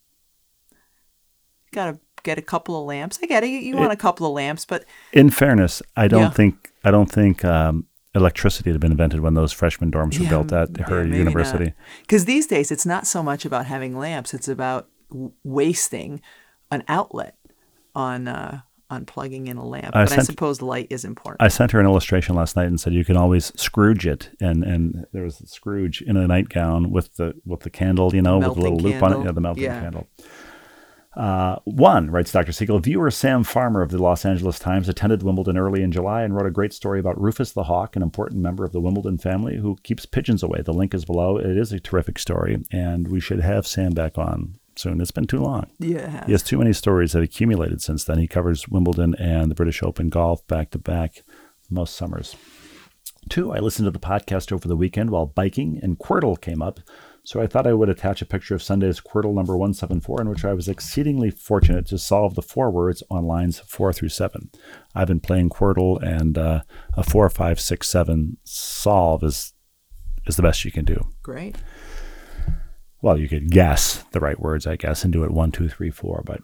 Got 1.73 1.93
to 1.93 2.01
get 2.23 2.39
a 2.39 2.43
couple 2.43 2.81
of 2.81 2.87
lamps. 2.87 3.19
I 3.23 3.27
get 3.27 3.45
it. 3.45 3.49
You, 3.49 3.77
want 3.77 3.93
a 3.93 3.97
couple 3.97 4.27
of 4.27 4.33
lamps, 4.33 4.65
but 4.65 4.85
In 5.13 5.29
fairness, 5.31 5.83
I 5.97 6.09
don't 6.09 6.23
Yeah. 6.23 6.31
think 6.31 6.73
I 6.85 6.91
don't 6.91 7.11
think 7.11 7.45
um, 7.45 7.87
electricity 8.15 8.71
had 8.71 8.81
been 8.81 8.93
invented 8.93 9.21
when 9.21 9.35
those 9.35 9.53
freshman 9.53 9.91
dorms 9.91 10.19
were 10.19 10.25
Yeah, 10.25 10.31
built 10.31 10.53
at 10.53 10.77
her 10.89 11.05
yeah, 11.05 11.15
university. 11.17 11.75
Because 12.03 12.25
these 12.25 12.47
days, 12.47 12.71
it's 12.71 12.87
not 12.87 13.07
so 13.07 13.23
much 13.23 13.45
about 13.45 13.67
having 13.67 13.99
lamps; 13.99 14.33
it's 14.33 14.49
about 14.49 14.89
w- 15.11 15.33
wasting 15.45 16.23
an 16.71 16.83
outlet 16.89 17.37
on 17.95 18.29
uh, 18.29 18.61
on 18.89 19.05
plugging 19.05 19.49
in 19.49 19.57
a 19.57 19.65
lamp. 19.65 19.95
I 19.97 20.05
but 20.05 20.19
I 20.19 20.23
suppose 20.23 20.63
light 20.63 20.87
is 20.91 21.05
important. 21.05 21.43
I 21.43 21.49
sent 21.49 21.73
her 21.73 21.81
an 21.81 21.87
illustration 21.87 22.35
last 22.35 22.57
night 22.57 22.67
and 22.67 22.81
said 22.81 22.93
you 22.93 23.05
can 23.05 23.17
always 23.17 23.53
Scrooge 23.61 24.07
it, 24.07 24.31
and 24.41 24.63
and 24.65 25.07
there 25.13 25.25
was 25.25 25.37
Scrooge 25.47 26.03
in 26.03 26.17
a 26.17 26.27
nightgown 26.27 26.91
with 26.91 27.15
the 27.17 27.35
with 27.45 27.61
the 27.61 27.71
candle, 27.71 28.15
you 28.15 28.23
know, 28.23 28.39
with 28.39 28.49
a 28.49 28.61
little 28.61 28.79
loop 28.79 29.03
on 29.03 29.13
it, 29.13 29.25
yeah, 29.25 29.33
the 29.33 29.41
melting 29.41 29.65
Yeah. 29.65 29.81
candle. 29.81 30.07
Uh, 31.17 31.57
one, 31.65 32.11
writes 32.11 32.31
Dr. 32.31 32.53
Siegel, 32.53 32.79
viewer 32.79 33.11
Sam 33.11 33.43
Farmer 33.43 33.81
of 33.81 33.91
the 33.91 33.97
Los 33.97 34.27
Angeles 34.27 34.59
Times 34.59 34.87
attended 34.87 35.23
Wimbledon 35.23 35.57
early 35.57 35.83
in 35.83 35.91
July 35.91 36.23
and 36.23 36.35
wrote 36.35 36.45
a 36.45 36.51
great 36.51 36.75
story 36.75 37.01
about 37.01 37.19
Rufus 37.19 37.53
the 37.53 37.63
Hawk, 37.63 37.97
an 37.97 38.03
important 38.03 38.43
member 38.43 38.67
of 38.67 38.73
the 38.73 38.83
Wimbledon 38.83 39.17
family 39.17 39.57
who 39.57 39.79
keeps 39.83 40.05
pigeons 40.05 40.43
away. 40.43 40.61
The 40.63 40.75
link 40.75 40.93
is 40.93 41.07
below. 41.07 41.39
It 41.39 41.57
is 41.57 41.73
a 41.73 41.81
terrific 41.81 42.19
story, 42.19 42.63
and 42.71 43.09
we 43.09 43.19
should 43.19 43.41
have 43.41 43.67
Sam 43.67 43.93
back 43.93 44.19
on 44.19 44.59
soon. 44.79 45.01
It's 45.01 45.11
been 45.11 45.27
too 45.27 45.41
long. 45.41 45.67
yeah, 45.79 46.25
He 46.27 46.33
has 46.33 46.43
too 46.43 46.59
many 46.59 46.73
stories 46.73 47.13
that 47.13 47.23
accumulated 47.23 47.81
since 47.83 48.05
then. 48.05 48.19
He 48.19 48.27
covers 48.29 48.69
Wimbledon 48.69 49.15
and 49.17 49.51
the 49.51 49.55
British 49.55 49.83
Open 49.83 50.09
golf 50.09 50.47
back 50.47 50.71
to 50.71 50.79
back 50.79 51.23
most 51.71 51.97
summers. 51.97 52.37
Two, 53.29 53.53
I 53.53 53.59
listened 53.59 53.87
to 53.87 53.91
the 53.91 53.99
podcast 53.99 54.53
over 54.53 54.69
the 54.69 54.77
weekend 54.77 55.11
while 55.11 55.27
biking, 55.27 55.81
and 55.83 55.99
Quordle 55.99 56.41
came 56.41 56.63
up. 56.63 56.79
So 57.25 57.41
I 57.43 57.49
thought 57.49 57.67
I 57.67 57.73
would 57.73 57.89
attach 57.89 58.23
a 58.23 58.27
picture 58.27 58.55
of 58.55 58.63
Sunday's 58.63 59.01
Quordle 59.01 59.35
number 59.35 59.57
174, 59.57 60.21
in 60.21 60.29
which 60.29 60.45
I 60.45 60.53
was 60.53 60.69
exceedingly 60.69 61.31
fortunate 61.33 61.85
to 61.87 61.99
solve 61.99 62.37
the 62.37 62.43
four 62.43 62.71
words 62.71 63.03
on 63.11 63.25
lines 63.25 63.59
four 63.59 63.93
through 63.93 64.11
seven. 64.11 64.51
I've 64.95 65.09
been 65.09 65.19
playing 65.19 65.49
Quordle, 65.51 66.01
and 66.01 66.39
uh, 66.39 66.61
a 66.95 67.03
four, 67.03 67.29
five, 67.29 67.59
six, 67.61 67.89
seven 67.89 68.37
solve 68.45 69.25
is 69.25 69.55
is 70.29 70.37
the 70.37 70.43
best 70.43 70.65
you 70.65 70.71
can 70.73 70.85
do. 70.85 71.01
great. 71.23 71.57
Well, 73.03 73.19
you 73.19 73.29
could 73.29 73.51
guess 73.51 74.05
the 74.13 74.21
right 74.21 74.39
words, 74.39 74.67
I 74.67 74.77
guess, 74.77 75.05
and 75.05 75.13
do 75.13 75.25
it 75.25 75.31
one, 75.31 75.53
two, 75.53 75.69
three, 75.69 75.91
four, 75.91 76.23
but 76.25 76.41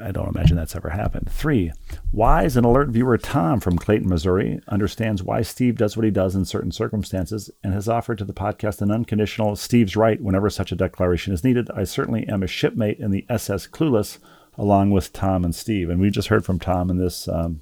I 0.00 0.12
don't 0.12 0.28
imagine 0.28 0.56
that's 0.56 0.76
ever 0.76 0.90
happened. 0.90 1.28
Three, 1.28 1.72
wise 2.12 2.56
and 2.56 2.64
alert 2.64 2.88
viewer 2.88 3.18
Tom 3.18 3.58
from 3.58 3.78
Clayton, 3.78 4.08
Missouri 4.08 4.60
understands 4.68 5.24
why 5.24 5.42
Steve 5.42 5.76
does 5.76 5.96
what 5.96 6.04
he 6.04 6.10
does 6.10 6.36
in 6.36 6.44
certain 6.44 6.70
circumstances 6.70 7.50
and 7.64 7.74
has 7.74 7.88
offered 7.88 8.18
to 8.18 8.24
the 8.24 8.32
podcast 8.32 8.80
an 8.80 8.92
unconditional 8.92 9.56
Steve's 9.56 9.96
right 9.96 10.20
whenever 10.20 10.50
such 10.50 10.70
a 10.70 10.76
declaration 10.76 11.32
is 11.32 11.42
needed. 11.42 11.68
I 11.74 11.82
certainly 11.82 12.26
am 12.28 12.44
a 12.44 12.46
shipmate 12.46 13.00
in 13.00 13.10
the 13.10 13.26
SS 13.28 13.66
Clueless 13.66 14.18
along 14.56 14.92
with 14.92 15.12
Tom 15.12 15.44
and 15.44 15.54
Steve. 15.54 15.90
And 15.90 16.00
we 16.00 16.10
just 16.10 16.28
heard 16.28 16.44
from 16.44 16.60
Tom 16.60 16.90
in 16.90 16.98
this 16.98 17.26
um, 17.26 17.60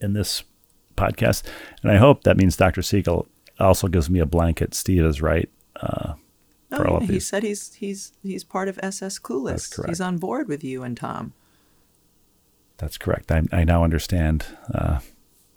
in 0.00 0.12
this 0.12 0.44
podcast. 0.96 1.44
And 1.82 1.90
I 1.90 1.96
hope 1.96 2.24
that 2.24 2.36
means 2.36 2.56
Dr. 2.56 2.82
Siegel 2.82 3.26
also 3.58 3.88
gives 3.88 4.10
me 4.10 4.20
a 4.20 4.26
blanket. 4.26 4.74
Steve 4.74 5.04
is 5.04 5.22
right. 5.22 5.48
Uh, 5.76 6.14
for 6.70 6.86
all 6.86 6.94
Oh, 6.94 6.96
of 6.98 7.02
yeah, 7.04 7.12
he 7.14 7.20
said 7.20 7.42
he's 7.42 7.74
he's 7.74 8.12
he's 8.22 8.44
part 8.44 8.68
of 8.68 8.78
SS 8.82 9.18
Clueless. 9.18 9.50
That's 9.50 9.68
correct. 9.68 9.88
He's 9.90 10.00
on 10.00 10.18
board 10.18 10.46
with 10.48 10.62
you 10.62 10.82
and 10.82 10.96
Tom. 10.96 11.32
That's 12.78 12.96
correct. 12.96 13.30
I, 13.30 13.42
I 13.52 13.64
now 13.64 13.84
understand 13.84 14.46
uh, 14.72 15.00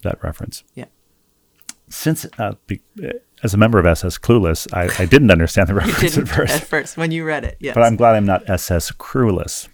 that 0.01 0.21
reference. 0.23 0.63
Yeah. 0.75 0.85
Since, 1.89 2.25
uh, 2.39 2.53
be, 2.65 2.81
as 3.43 3.53
a 3.53 3.57
member 3.57 3.77
of 3.77 3.85
SS 3.85 4.17
Clueless, 4.17 4.67
I, 4.73 4.89
I 5.03 5.05
didn't 5.05 5.29
understand 5.31 5.69
the 5.69 5.73
reference 5.75 6.17
at 6.17 6.27
first. 6.27 6.53
at 6.55 6.63
first 6.63 6.97
when 6.97 7.11
you 7.11 7.23
read 7.23 7.43
it. 7.43 7.57
Yes. 7.59 7.75
but 7.75 7.83
I'm 7.83 7.95
glad 7.95 8.15
I'm 8.15 8.25
not 8.25 8.49
SS 8.49 8.91
Crewless. 8.91 9.69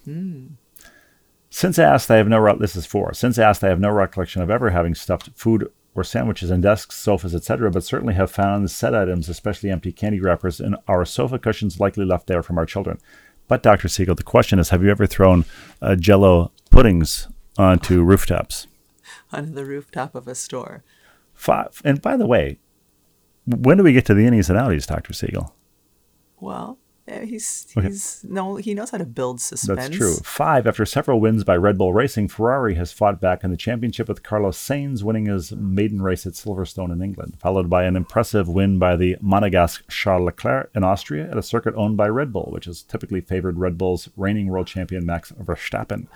Since 1.49 1.79
asked, 1.79 2.11
I 2.11 2.17
have 2.17 2.27
no. 2.27 2.37
Re- 2.37 2.57
this 2.59 2.75
is 2.75 2.85
four. 2.85 3.13
Since 3.13 3.39
asked, 3.39 3.63
I 3.63 3.69
have 3.69 3.79
no 3.79 3.89
recollection 3.89 4.41
of 4.41 4.49
ever 4.51 4.69
having 4.71 4.93
stuffed 4.93 5.29
food 5.35 5.71
or 5.95 6.03
sandwiches 6.03 6.51
in 6.51 6.61
desks, 6.61 6.95
sofas, 6.95 7.35
etc., 7.35 7.71
but 7.71 7.83
certainly 7.83 8.13
have 8.13 8.31
found 8.31 8.69
set 8.71 8.95
items, 8.95 9.27
especially 9.29 9.69
empty 9.69 9.91
candy 9.91 10.19
wrappers, 10.19 10.59
in 10.59 10.75
our 10.87 11.05
sofa 11.05 11.39
cushions, 11.39 11.79
likely 11.79 12.05
left 12.05 12.27
there 12.27 12.43
from 12.43 12.57
our 12.57 12.65
children. 12.65 12.99
But 13.47 13.63
Dr. 13.63 13.87
Siegel, 13.87 14.15
the 14.15 14.23
question 14.23 14.59
is: 14.59 14.69
Have 14.69 14.83
you 14.83 14.91
ever 14.91 15.07
thrown 15.07 15.45
uh, 15.81 15.95
Jello 15.95 16.51
puddings 16.69 17.27
onto 17.57 18.03
rooftops? 18.03 18.67
on 19.31 19.53
the 19.53 19.65
rooftop 19.65 20.15
of 20.15 20.27
a 20.27 20.35
store. 20.35 20.83
Five. 21.33 21.81
And 21.85 22.01
by 22.01 22.17
the 22.17 22.27
way, 22.27 22.59
when 23.45 23.77
do 23.77 23.83
we 23.83 23.93
get 23.93 24.05
to 24.05 24.13
the 24.13 24.25
innies 24.25 24.49
and 24.49 24.59
outies, 24.59 24.87
Dr. 24.87 25.13
Siegel? 25.13 25.55
Well, 26.39 26.77
He's 27.25 27.67
Okay. 27.77 27.87
he's 27.87 28.23
no 28.27 28.55
he 28.57 28.73
knows 28.73 28.89
how 28.89 28.97
to 28.97 29.05
build 29.05 29.41
suspense. 29.41 29.79
That's 29.79 29.95
true. 29.97 30.15
Five, 30.17 30.67
after 30.67 30.85
several 30.85 31.19
wins 31.19 31.43
by 31.43 31.55
Red 31.57 31.77
Bull 31.77 31.93
Racing, 31.93 32.27
Ferrari 32.27 32.75
has 32.75 32.91
fought 32.91 33.19
back 33.19 33.43
in 33.43 33.51
the 33.51 33.57
championship 33.57 34.07
with 34.07 34.23
Carlos 34.23 34.57
Sainz 34.57 35.03
winning 35.03 35.25
his 35.25 35.51
maiden 35.51 36.01
race 36.01 36.25
at 36.25 36.33
Silverstone 36.33 36.91
in 36.91 37.01
England, 37.01 37.37
followed 37.39 37.69
by 37.69 37.83
an 37.83 37.95
impressive 37.95 38.47
win 38.47 38.79
by 38.79 38.95
the 38.95 39.15
Monegasque 39.23 39.83
Charles 39.89 40.25
Leclerc 40.25 40.71
in 40.75 40.83
Austria 40.83 41.29
at 41.29 41.37
a 41.37 41.43
circuit 41.43 41.73
owned 41.75 41.97
by 41.97 42.07
Red 42.07 42.31
Bull, 42.33 42.49
which 42.51 42.65
has 42.65 42.83
typically 42.83 43.21
favored 43.21 43.57
Red 43.57 43.77
Bull's 43.77 44.09
reigning 44.15 44.47
world 44.47 44.67
champion 44.67 45.05
Max 45.05 45.31
Verstappen. 45.31 46.07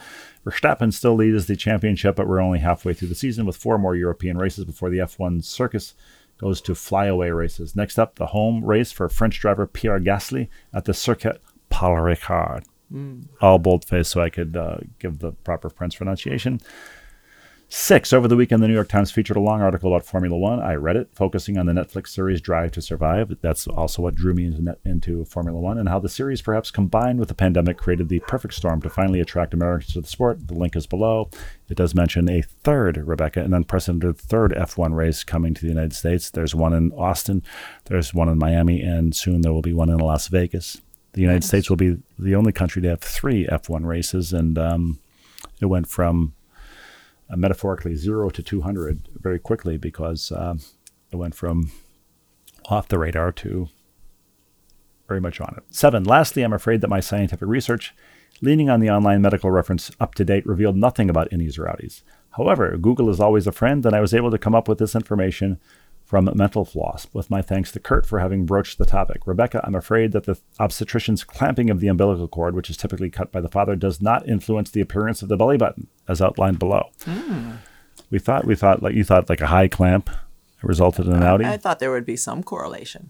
Verstappen 0.45 0.91
still 0.93 1.15
leads 1.15 1.45
the 1.45 1.55
championship, 1.55 2.15
but 2.15 2.27
we're 2.27 2.41
only 2.41 2.59
halfway 2.59 2.93
through 2.93 3.07
the 3.07 3.15
season 3.15 3.45
with 3.45 3.55
four 3.55 3.77
more 3.77 3.95
European 3.95 4.37
races 4.37 4.65
before 4.65 4.89
the 4.89 4.97
F1 4.97 5.43
circus 5.43 5.95
goes 6.43 6.59
to 6.61 6.75
flyaway 6.75 7.29
races. 7.29 7.73
Next 7.73 7.97
up, 7.97 8.15
the 8.15 8.27
home 8.27 8.65
race 8.65 8.91
for 8.91 9.07
French 9.07 9.39
driver 9.39 9.65
Pierre 9.65 9.99
Gasly 9.99 10.49
at 10.73 10.83
the 10.83 10.93
Circuit 10.93 11.41
Paul 11.69 11.95
Ricard. 11.95 12.65
All 13.41 13.59
boldface 13.59 14.09
so 14.09 14.21
I 14.21 14.29
could 14.29 14.57
uh, 14.57 14.77
give 14.99 15.19
the 15.19 15.31
proper 15.31 15.69
French 15.69 15.97
pronunciation. 15.97 16.59
Six, 17.75 18.13
over 18.13 18.27
the 18.27 18.35
weekend, 18.35 18.61
the 18.61 18.67
New 18.67 18.75
York 18.75 18.87
Times 18.87 19.09
featured 19.09 19.35
a 19.35 19.39
long 19.39 19.63
article 19.63 19.91
about 19.91 20.05
Formula 20.05 20.37
One. 20.37 20.59
I 20.59 20.75
read 20.75 20.95
it, 20.95 21.09
focusing 21.11 21.57
on 21.57 21.65
the 21.65 21.73
Netflix 21.73 22.09
series 22.09 22.39
Drive 22.39 22.71
to 22.73 22.83
Survive. 22.83 23.35
That's 23.41 23.65
also 23.65 24.03
what 24.03 24.13
drew 24.13 24.35
me 24.35 24.45
into, 24.45 24.61
net, 24.61 24.77
into 24.85 25.25
Formula 25.25 25.59
One, 25.59 25.79
and 25.79 25.89
how 25.89 25.97
the 25.97 26.07
series, 26.07 26.39
perhaps 26.39 26.69
combined 26.69 27.19
with 27.19 27.29
the 27.29 27.33
pandemic, 27.33 27.79
created 27.79 28.09
the 28.09 28.19
perfect 28.19 28.53
storm 28.53 28.79
to 28.83 28.91
finally 28.91 29.19
attract 29.19 29.55
Americans 29.55 29.93
to 29.93 30.01
the 30.01 30.07
sport. 30.07 30.47
The 30.47 30.53
link 30.53 30.75
is 30.75 30.85
below. 30.85 31.31
It 31.67 31.75
does 31.75 31.95
mention 31.95 32.29
a 32.29 32.43
third, 32.43 32.95
Rebecca, 32.95 33.41
an 33.41 33.55
unprecedented 33.55 34.19
third 34.19 34.51
F1 34.51 34.93
race 34.93 35.23
coming 35.23 35.55
to 35.55 35.61
the 35.61 35.69
United 35.69 35.93
States. 35.93 36.29
There's 36.29 36.53
one 36.53 36.73
in 36.73 36.91
Austin, 36.91 37.41
there's 37.85 38.13
one 38.13 38.29
in 38.29 38.37
Miami, 38.37 38.83
and 38.83 39.15
soon 39.15 39.41
there 39.41 39.51
will 39.51 39.63
be 39.63 39.73
one 39.73 39.89
in 39.89 39.97
Las 39.97 40.27
Vegas. 40.27 40.79
The 41.13 41.21
United 41.21 41.37
Nice. 41.37 41.47
States 41.47 41.69
will 41.71 41.77
be 41.77 41.97
the 42.19 42.35
only 42.35 42.51
country 42.51 42.83
to 42.83 42.89
have 42.89 43.01
three 43.01 43.47
F1 43.47 43.83
races, 43.83 44.31
and 44.31 44.59
um, 44.59 44.99
it 45.59 45.65
went 45.65 45.87
from 45.87 46.33
uh, 47.33 47.37
metaphorically 47.37 47.95
zero 47.95 48.29
to 48.29 48.43
200 48.43 49.09
very 49.15 49.39
quickly 49.39 49.77
because 49.77 50.31
um, 50.35 50.59
it 51.11 51.15
went 51.15 51.33
from 51.33 51.71
off 52.69 52.87
the 52.87 52.99
radar 52.99 53.31
to 53.31 53.69
very 55.07 55.19
much 55.19 55.41
on 55.41 55.53
it. 55.57 55.63
Seven, 55.69 56.03
lastly, 56.03 56.43
I'm 56.43 56.53
afraid 56.53 56.81
that 56.81 56.89
my 56.89 56.99
scientific 56.99 57.47
research, 57.47 57.93
leaning 58.41 58.69
on 58.69 58.79
the 58.79 58.89
online 58.89 59.21
medical 59.21 59.51
reference 59.51 59.91
up 59.99 60.15
to 60.15 60.25
date, 60.25 60.45
revealed 60.45 60.77
nothing 60.77 61.09
about 61.09 61.29
innies 61.31 61.57
or. 61.57 62.03
However, 62.37 62.77
Google 62.77 63.09
is 63.09 63.19
always 63.19 63.47
a 63.47 63.51
friend, 63.51 63.85
and 63.85 63.95
I 63.95 64.01
was 64.01 64.13
able 64.13 64.31
to 64.31 64.37
come 64.37 64.55
up 64.55 64.67
with 64.67 64.77
this 64.77 64.95
information 64.95 65.59
from 66.03 66.29
Mental 66.35 66.65
Floss, 66.65 67.07
with 67.13 67.29
my 67.29 67.41
thanks 67.41 67.71
to 67.71 67.79
Kurt 67.79 68.05
for 68.05 68.19
having 68.19 68.45
broached 68.45 68.77
the 68.77 68.85
topic. 68.85 69.25
Rebecca, 69.25 69.61
I'm 69.63 69.75
afraid 69.75 70.11
that 70.11 70.25
the 70.25 70.37
obstetrician's 70.59 71.23
clamping 71.23 71.69
of 71.69 71.79
the 71.79 71.87
umbilical 71.87 72.27
cord, 72.27 72.55
which 72.55 72.69
is 72.69 72.77
typically 72.77 73.09
cut 73.09 73.31
by 73.31 73.41
the 73.41 73.49
father, 73.49 73.75
does 73.75 74.01
not 74.01 74.27
influence 74.27 74.69
the 74.69 74.81
appearance 74.81 75.21
of 75.21 75.29
the 75.29 75.37
belly 75.37 75.57
button, 75.57 75.87
as 76.07 76.21
outlined 76.21 76.59
below. 76.59 76.89
Hmm. 77.05 77.51
We 78.11 78.19
thought 78.19 78.45
we 78.45 78.55
thought 78.55 78.83
like 78.83 78.93
you 78.93 79.03
thought 79.03 79.29
like 79.29 79.41
a 79.41 79.47
high 79.47 79.67
clamp 79.67 80.09
resulted 80.61 81.07
in 81.07 81.13
an 81.13 81.21
outie. 81.21 81.45
I 81.45 81.57
thought 81.57 81.79
there 81.79 81.91
would 81.91 82.05
be 82.05 82.15
some 82.15 82.43
correlation. 82.43 83.09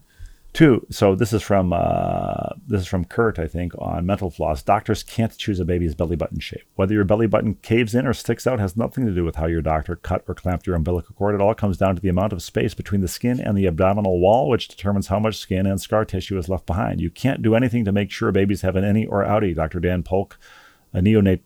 Two. 0.54 0.86
So 0.88 1.16
this 1.16 1.32
is 1.32 1.42
from 1.42 1.72
uh, 1.72 2.50
this 2.68 2.82
is 2.82 2.86
from 2.86 3.04
Kurt, 3.04 3.40
I 3.40 3.48
think, 3.48 3.72
on 3.76 4.06
Mental 4.06 4.30
Floss. 4.30 4.62
Doctors 4.62 5.02
can't 5.02 5.36
choose 5.36 5.58
a 5.58 5.64
baby's 5.64 5.96
belly 5.96 6.14
button 6.14 6.38
shape. 6.38 6.62
Whether 6.76 6.94
your 6.94 7.02
belly 7.02 7.26
button 7.26 7.54
caves 7.54 7.92
in 7.92 8.06
or 8.06 8.12
sticks 8.12 8.46
out 8.46 8.60
has 8.60 8.76
nothing 8.76 9.04
to 9.04 9.12
do 9.12 9.24
with 9.24 9.34
how 9.34 9.46
your 9.46 9.62
doctor 9.62 9.96
cut 9.96 10.22
or 10.28 10.34
clamped 10.36 10.68
your 10.68 10.76
umbilical 10.76 11.12
cord. 11.16 11.34
It 11.34 11.40
all 11.40 11.56
comes 11.56 11.76
down 11.76 11.96
to 11.96 12.00
the 12.00 12.08
amount 12.08 12.32
of 12.32 12.40
space 12.40 12.72
between 12.72 13.00
the 13.00 13.08
skin 13.08 13.40
and 13.40 13.58
the 13.58 13.66
abdominal 13.66 14.20
wall, 14.20 14.48
which 14.48 14.68
determines 14.68 15.08
how 15.08 15.18
much 15.18 15.38
skin 15.38 15.66
and 15.66 15.80
scar 15.80 16.04
tissue 16.04 16.38
is 16.38 16.48
left 16.48 16.66
behind. 16.66 17.00
You 17.00 17.10
can't 17.10 17.42
do 17.42 17.56
anything 17.56 17.84
to 17.84 17.92
make 17.92 18.12
sure 18.12 18.30
babies 18.30 18.62
have 18.62 18.76
an 18.76 18.84
innie 18.84 19.08
or 19.10 19.24
outie. 19.24 19.56
Dr. 19.56 19.80
Dan 19.80 20.04
Polk, 20.04 20.38
a 20.92 21.00
neonat 21.00 21.40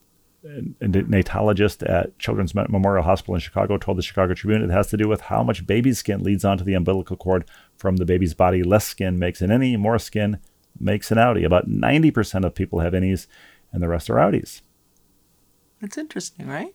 a 0.44 0.62
natologist 0.86 1.88
at 1.88 2.16
Children's 2.18 2.54
Memorial 2.54 3.04
Hospital 3.04 3.34
in 3.34 3.40
Chicago 3.40 3.76
told 3.76 3.98
the 3.98 4.02
Chicago 4.02 4.34
Tribune 4.34 4.62
it 4.62 4.70
has 4.70 4.86
to 4.88 4.96
do 4.96 5.08
with 5.08 5.22
how 5.22 5.42
much 5.42 5.66
baby's 5.66 5.98
skin 5.98 6.22
leads 6.22 6.44
onto 6.44 6.62
the 6.62 6.74
umbilical 6.74 7.16
cord 7.16 7.44
from 7.78 7.96
the 7.96 8.04
baby's 8.04 8.34
body. 8.34 8.62
Less 8.62 8.84
skin 8.84 9.18
makes 9.18 9.40
an 9.40 9.50
innie, 9.50 9.78
more 9.78 9.98
skin 9.98 10.38
makes 10.78 11.10
an 11.10 11.18
outie. 11.18 11.46
About 11.46 11.68
90% 11.68 12.44
of 12.44 12.54
people 12.54 12.80
have 12.80 12.92
innies, 12.92 13.26
and 13.72 13.82
the 13.82 13.88
rest 13.88 14.10
are 14.10 14.16
outies. 14.16 14.60
That's 15.80 15.96
interesting, 15.96 16.46
right? 16.46 16.74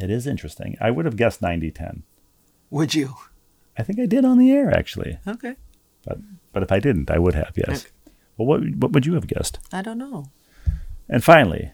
It 0.00 0.10
is 0.10 0.26
interesting. 0.26 0.76
I 0.80 0.90
would 0.90 1.04
have 1.04 1.16
guessed 1.16 1.42
90 1.42 1.70
10. 1.72 2.04
Would 2.70 2.94
you? 2.94 3.16
I 3.76 3.82
think 3.82 3.98
I 3.98 4.06
did 4.06 4.24
on 4.24 4.38
the 4.38 4.52
air, 4.52 4.70
actually. 4.70 5.18
Okay. 5.26 5.56
But, 6.06 6.18
but 6.52 6.62
if 6.62 6.70
I 6.72 6.78
didn't, 6.78 7.10
I 7.10 7.18
would 7.18 7.34
have, 7.34 7.52
yes. 7.56 7.84
Okay. 7.84 7.90
Well, 8.36 8.46
what, 8.46 8.60
what 8.76 8.92
would 8.92 9.06
you 9.06 9.14
have 9.14 9.26
guessed? 9.26 9.58
I 9.72 9.82
don't 9.82 9.98
know. 9.98 10.30
And 11.08 11.24
finally, 11.24 11.72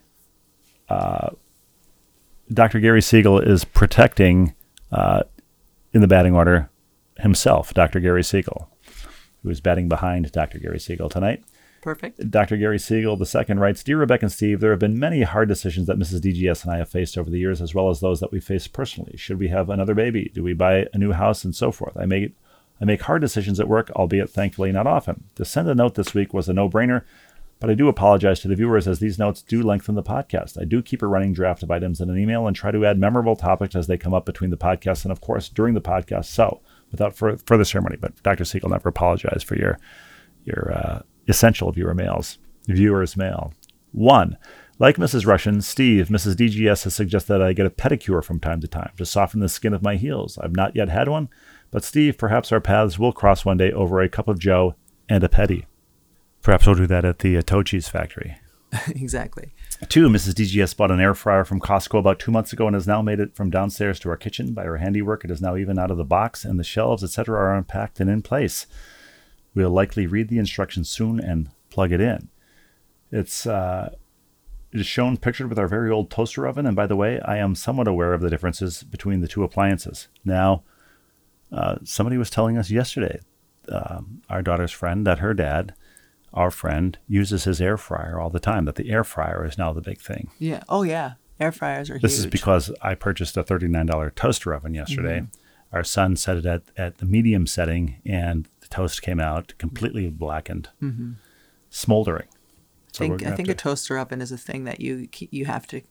uh, 0.89 1.31
Dr. 2.53 2.81
Gary 2.81 3.03
Siegel 3.03 3.39
is 3.39 3.65
protecting 3.65 4.55
uh, 4.91 5.25
in 5.93 6.01
the 6.01 6.09
batting 6.09 6.35
order 6.35 6.71
himself, 7.19 7.75
Dr. 7.75 8.01
Gary 8.01 8.25
Siegel, 8.25 8.71
who 9.43 9.51
is 9.51 9.61
batting 9.61 9.89
behind 9.89 10.31
Dr. 10.33 10.59
Gary 10.59 10.79
Siegel 10.79 11.09
tonight. 11.09 11.45
Perfect. 11.83 12.33
Dr. 12.33 12.57
Gary 12.57 12.81
Siegel 12.81 13.17
II 13.17 13.55
writes 13.59 13.85
Dear 13.85 13.99
Rebecca 13.99 14.25
and 14.25 14.33
Steve, 14.33 14.59
there 14.59 14.73
have 14.73 14.81
been 14.81 14.99
many 14.99 15.23
hard 15.23 15.49
decisions 15.49 15.87
that 15.87 15.99
Mrs. 15.99 16.21
DGS 16.21 16.65
and 16.65 16.73
I 16.73 16.79
have 16.79 16.89
faced 16.89 17.17
over 17.17 17.31
the 17.31 17.39
years, 17.39 17.63
as 17.63 17.77
well 17.77 17.91
as 17.91 18.01
those 18.01 18.19
that 18.19 18.33
we 18.33 18.41
face 18.41 18.67
personally. 18.67 19.17
Should 19.17 19.39
we 19.39 19.49
have 19.49 19.71
another 19.71 19.95
baby? 19.95 20.33
Do 20.35 20.43
we 20.43 20.53
buy 20.53 20.87
a 20.93 20.99
new 20.99 21.13
house? 21.13 21.45
And 21.45 21.55
so 21.55 21.71
forth. 21.71 21.97
I 21.97 22.05
make, 22.07 22.35
I 22.81 22.85
make 22.85 23.03
hard 23.03 23.21
decisions 23.21 23.61
at 23.61 23.69
work, 23.69 23.91
albeit 23.93 24.31
thankfully 24.31 24.73
not 24.73 24.89
often. 24.89 25.25
To 25.37 25.45
send 25.45 25.69
a 25.69 25.77
note 25.77 25.95
this 25.95 26.13
week 26.13 26.35
was 26.35 26.49
a 26.49 26.53
no 26.53 26.69
brainer, 26.69 27.03
but 27.61 27.71
I 27.71 27.75
do 27.75 27.89
apologize 27.89 28.41
to 28.41 28.49
the 28.49 28.57
viewers 28.57 28.89
as 28.89 28.99
these 28.99 29.19
notes 29.19 29.41
do 29.41 29.63
lengthen 29.63 29.95
the 29.95 30.03
podcast. 30.03 30.61
I 30.61 30.65
do 30.65 30.83
keep 30.83 31.03
a 31.03 31.07
running 31.07 31.33
draft 31.33 31.63
of 31.63 31.71
items 31.71 32.01
in 32.01 32.11
an 32.11 32.19
email 32.19 32.49
and 32.49 32.57
try 32.57 32.73
to 32.73 32.85
add 32.85 32.99
memorable 32.99 33.37
topics 33.37 33.77
as 33.77 33.87
they 33.87 33.97
come 33.97 34.13
up 34.13 34.27
between 34.27 34.51
the 34.51 34.57
podcasts 34.57 35.05
and, 35.05 35.13
of 35.13 35.21
course, 35.21 35.49
during 35.49 35.75
the 35.75 35.81
podcast. 35.81 36.27
So, 36.27 36.61
without 36.97 37.17
fur- 37.17 37.37
further 37.37 37.65
ceremony, 37.65 37.97
but 38.01 38.21
Dr. 38.23 38.45
Siegel 38.45 38.71
never 38.71 38.89
apologized 38.89 39.47
for 39.47 39.57
your 39.57 39.79
your 40.45 40.73
uh, 40.73 41.03
essential 41.29 41.73
viewer 41.73 41.95
mails, 41.95 42.39
viewers 42.67 43.17
mail. 43.17 43.53
One, 43.93 44.37
like 44.79 44.97
Mrs. 44.97 45.27
Rushin, 45.27 45.63
Steve, 45.63 46.09
Mrs. 46.09 46.35
DGS 46.35 46.85
has 46.85 46.95
suggested 46.95 47.33
that 47.33 47.43
I 47.43 47.53
get 47.53 47.67
a 47.67 47.71
pedicure 47.71 48.23
from 48.23 48.41
time 48.41 48.61
to 48.61 48.69
time 48.69 48.93
to 48.97 49.07
soften 49.07 49.41
the 49.41 49.49
skin 49.49 49.75
of 49.75 49.83
my 49.83 49.97
heels. 49.97 50.39
I've 50.39 50.55
not 50.55 50.77
yet 50.77 50.89
had 50.89 51.09
one, 51.09 51.29
but 51.71 51.85
Steve, 51.85 52.19
perhaps 52.19 52.53
our 52.53 52.61
paths 52.61 52.99
will 52.99 53.13
cross 53.13 53.45
one 53.45 53.57
day 53.57 53.73
over 53.73 54.01
a 54.01 54.09
cup 54.09 54.29
of 54.29 54.39
Joe 54.39 54.75
and 55.09 55.25
a 55.25 55.29
petty. 55.29 55.67
Perhaps 56.43 56.67
we'll 56.67 56.77
do 56.77 56.87
that 56.87 57.05
at 57.05 57.21
the 57.21 57.39
uh, 57.39 57.43
Tochi's 57.43 57.89
factory. 57.89 58.39
exactly. 58.89 59.55
Two, 59.89 60.09
Mrs. 60.09 60.33
DGS 60.33 60.75
bought 60.75 60.91
an 60.91 61.01
air 61.01 61.15
fryer 61.15 61.45
from 61.45 61.61
Costco 61.61 61.99
about 61.99 62.19
two 62.19 62.31
months 62.31 62.51
ago 62.51 62.67
and 62.67 62.75
has 62.75 62.87
now 62.87 63.03
made 63.03 63.21
it 63.21 63.35
from 63.35 63.51
downstairs 63.51 64.01
to 64.01 64.09
our 64.09 64.17
kitchen. 64.17 64.55
By 64.55 64.65
her 64.65 64.79
handiwork, 64.79 65.23
it 65.23 65.31
is 65.31 65.43
now 65.43 65.55
even 65.55 65.79
out 65.79 65.91
of 65.91 65.99
the 65.99 66.05
box, 66.05 66.47
and 66.47 66.59
the 66.59 66.65
shelves, 66.65 67.05
etc., 67.05 67.39
are 67.39 67.55
unpacked 67.55 68.01
and 68.01 68.09
in 68.09 68.23
place. 68.23 68.67
We'll 69.55 69.71
likely 69.71 70.07
read 70.07 70.29
the 70.29 70.39
instructions 70.39 70.89
soon 70.89 71.21
and 71.21 71.51
plug 71.69 71.93
it 71.93 72.01
in. 72.01 72.31
It's 73.13 73.47
uh, 73.47 73.95
it 74.73 74.81
is 74.81 74.87
shown 74.87 75.19
pictured 75.19 75.49
with 75.49 75.59
our 75.59 75.69
very 75.69 75.91
old 75.91 76.11
toaster 76.11 76.47
oven, 76.47 76.67
and 76.67 76.75
by 76.75 76.87
the 76.87 76.97
way, 76.97 77.21
I 77.21 77.37
am 77.37 77.55
somewhat 77.55 77.87
aware 77.87 78.15
of 78.15 78.23
the 78.23 78.31
differences 78.31 78.83
between 78.83 79.21
the 79.21 79.29
two 79.29 79.45
appliances. 79.45 80.09
Now, 80.25 80.63
uh, 81.53 81.77
somebody 81.85 82.17
was 82.17 82.31
telling 82.31 82.57
us 82.57 82.71
yesterday, 82.71 83.21
um, 83.69 84.23
our 84.31 84.43
daughter's 84.43 84.73
friend, 84.73 85.07
that 85.07 85.19
her 85.19 85.35
dad, 85.35 85.75
our 86.37 86.51
friend, 86.53 86.99
uses 87.09 87.45
his 87.45 87.61
air 87.61 87.77
fryer 87.77 88.21
all 88.21 88.31
the 88.31 88.39
time. 88.39 88.65
That 88.67 88.77
the 88.77 88.91
air 88.91 89.03
fryer 89.03 89.45
is 89.45 89.59
now 89.59 89.73
the 89.73 89.81
big 89.81 90.01
thing. 90.01 90.31
Yeah. 90.39 90.63
Oh 90.69 90.83
yeah. 90.85 91.15
Air 91.41 91.51
fryers 91.53 91.91
are 91.91 91.99
This 91.99 92.13
huge. 92.17 92.27
is 92.27 92.31
because 92.31 92.71
I 92.81 92.95
purchased 92.95 93.37
a 93.37 93.43
$39 93.45 94.15
toaster 94.15 94.55
oven 94.55 94.73
yesterday. 94.75 95.21
Mm-hmm. 95.21 95.77
Our 95.77 95.85
son 95.85 96.17
set 96.17 96.37
it 96.39 96.47
at, 96.47 96.63
at 96.77 96.99
the 96.99 97.05
medium 97.05 97.47
setting, 97.47 97.97
and 98.07 98.49
the 98.61 98.69
toast 98.69 99.03
came 99.03 99.21
out 99.21 99.53
completely 99.59 100.09
blackened, 100.09 100.71
smoldering. 101.71 102.29
So 102.93 103.05
I 103.05 103.09
think 103.09 103.23
I 103.25 103.33
think 103.35 103.49
have 103.49 103.57
a 103.57 103.59
toaster 103.59 103.99
oven 103.99 104.23
is 104.23 104.33
a 104.33 104.39
thing 104.39 104.65
that 104.65 104.81
you 104.81 105.09
you 105.13 105.45
have 105.47 105.67
to. 105.69 105.83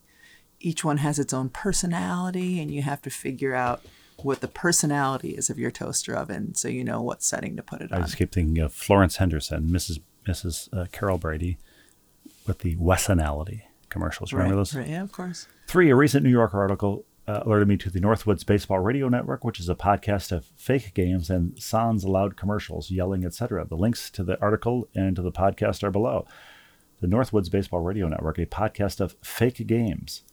Each 0.60 0.84
one 0.84 0.98
has 0.98 1.20
its 1.20 1.34
own 1.34 1.50
personality, 1.50 2.60
and 2.60 2.72
you 2.72 2.82
have 2.82 3.02
to 3.04 3.10
figure 3.10 3.54
out 3.54 3.82
what 4.24 4.42
the 4.42 4.48
personality 4.48 5.32
is 5.32 5.50
of 5.50 5.60
your 5.60 5.70
toaster 5.70 6.16
oven, 6.16 6.56
so 6.56 6.68
you 6.68 6.84
know 6.84 7.02
what 7.02 7.22
setting 7.22 7.56
to 7.58 7.62
put 7.62 7.82
it 7.82 7.92
I 7.92 7.98
on. 7.98 8.02
I 8.02 8.06
just 8.06 8.18
keep 8.18 8.32
thinking 8.32 8.58
of 8.60 8.74
Florence 8.74 9.18
Henderson, 9.18 9.68
Mrs. 9.68 10.00
Mrs. 10.26 10.74
Uh, 10.74 10.86
Carol 10.92 11.18
Brady, 11.18 11.58
with 12.48 12.60
the 12.60 12.76
Wessonality 12.76 13.62
commercials. 13.90 14.34
Remember 14.34 14.56
right, 14.56 14.60
those? 14.60 14.76
right, 14.76 14.88
yeah, 14.88 15.04
of 15.04 15.12
course. 15.12 15.48
Three, 15.68 15.90
a 15.90 15.96
recent 15.96 16.24
New 16.24 16.30
Yorker 16.30 16.60
article 16.60 17.06
uh, 17.28 17.42
alerted 17.44 17.68
me 17.68 17.78
to 17.78 17.90
the 17.90 18.00
Northwoods 18.00 18.46
Baseball 18.46 18.80
Radio 18.80 19.10
Network, 19.10 19.44
which 19.44 19.60
is 19.60 19.70
a 19.70 19.76
podcast 19.76 20.32
of 20.32 20.46
fake 20.56 20.94
games 20.94 21.30
and 21.30 21.60
sans 21.62 22.04
allowed 22.04 22.36
commercials, 22.36 22.92
yelling, 22.92 23.26
etc. 23.26 23.66
The 23.66 23.76
links 23.76 24.10
to 24.12 24.24
the 24.24 24.40
article 24.42 24.88
and 24.94 25.16
to 25.16 25.22
the 25.22 25.32
podcast 25.32 25.84
are 25.84 25.92
below. 25.92 26.28
The 27.02 27.08
Northwoods 27.08 27.50
Baseball 27.50 27.82
Radio 27.82 28.08
Network, 28.08 28.38
a 28.38 28.46
podcast 28.46 29.00
of 29.00 29.16
fake 29.22 29.66
games. 29.68 30.24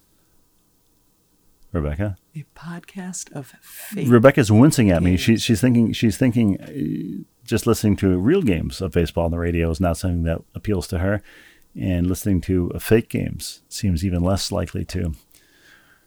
Rebecca. 1.72 2.18
A 2.36 2.44
podcast 2.54 3.32
of 3.32 3.54
fake. 3.62 4.08
Rebecca's 4.10 4.52
wincing 4.52 4.90
at 4.90 5.02
me. 5.02 5.16
She, 5.16 5.38
she's 5.38 5.60
thinking. 5.60 5.92
She's 5.92 6.18
thinking. 6.18 7.24
Uh, 7.42 7.46
just 7.46 7.66
listening 7.66 7.96
to 7.96 8.18
real 8.18 8.42
games 8.42 8.80
of 8.80 8.92
baseball 8.92 9.24
on 9.24 9.30
the 9.30 9.38
radio 9.38 9.70
is 9.70 9.80
not 9.80 9.96
something 9.96 10.22
that 10.24 10.42
appeals 10.54 10.86
to 10.88 10.98
her, 10.98 11.22
and 11.74 12.06
listening 12.06 12.40
to 12.42 12.70
fake 12.78 13.08
games 13.08 13.62
seems 13.68 14.04
even 14.04 14.22
less 14.22 14.52
likely 14.52 14.84
to. 14.84 15.14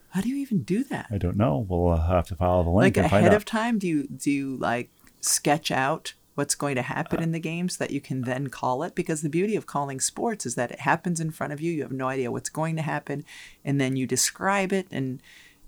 How 0.09 0.21
do 0.21 0.29
you 0.29 0.37
even 0.37 0.63
do 0.63 0.83
that? 0.85 1.07
I 1.11 1.17
don't 1.17 1.35
know. 1.35 1.65
We'll 1.67 1.91
uh, 1.91 2.07
have 2.07 2.27
to 2.27 2.35
follow 2.35 2.63
the 2.63 2.69
link 2.69 2.95
Like 2.95 3.03
and 3.03 3.11
find 3.11 3.25
ahead 3.25 3.35
of 3.35 3.43
time, 3.43 3.77
do 3.79 3.87
you 3.87 4.07
do 4.07 4.31
you 4.31 4.55
like 4.55 4.89
sketch 5.19 5.71
out 5.71 6.13
what's 6.35 6.55
going 6.55 6.75
to 6.75 6.81
happen 6.81 7.21
in 7.21 7.31
the 7.31 7.39
games 7.39 7.77
that 7.77 7.91
you 7.91 7.99
can 7.99 8.21
then 8.21 8.47
call 8.47 8.83
it? 8.83 8.95
Because 8.95 9.21
the 9.21 9.29
beauty 9.29 9.55
of 9.55 9.65
calling 9.65 9.99
sports 9.99 10.45
is 10.45 10.55
that 10.55 10.71
it 10.71 10.81
happens 10.81 11.19
in 11.19 11.31
front 11.31 11.51
of 11.51 11.59
you. 11.59 11.71
You 11.71 11.81
have 11.81 11.91
no 11.91 12.07
idea 12.07 12.31
what's 12.31 12.49
going 12.49 12.77
to 12.77 12.81
happen, 12.81 13.25
and 13.65 13.81
then 13.81 13.97
you 13.97 14.07
describe 14.07 14.71
it. 14.71 14.87
and 14.89 15.21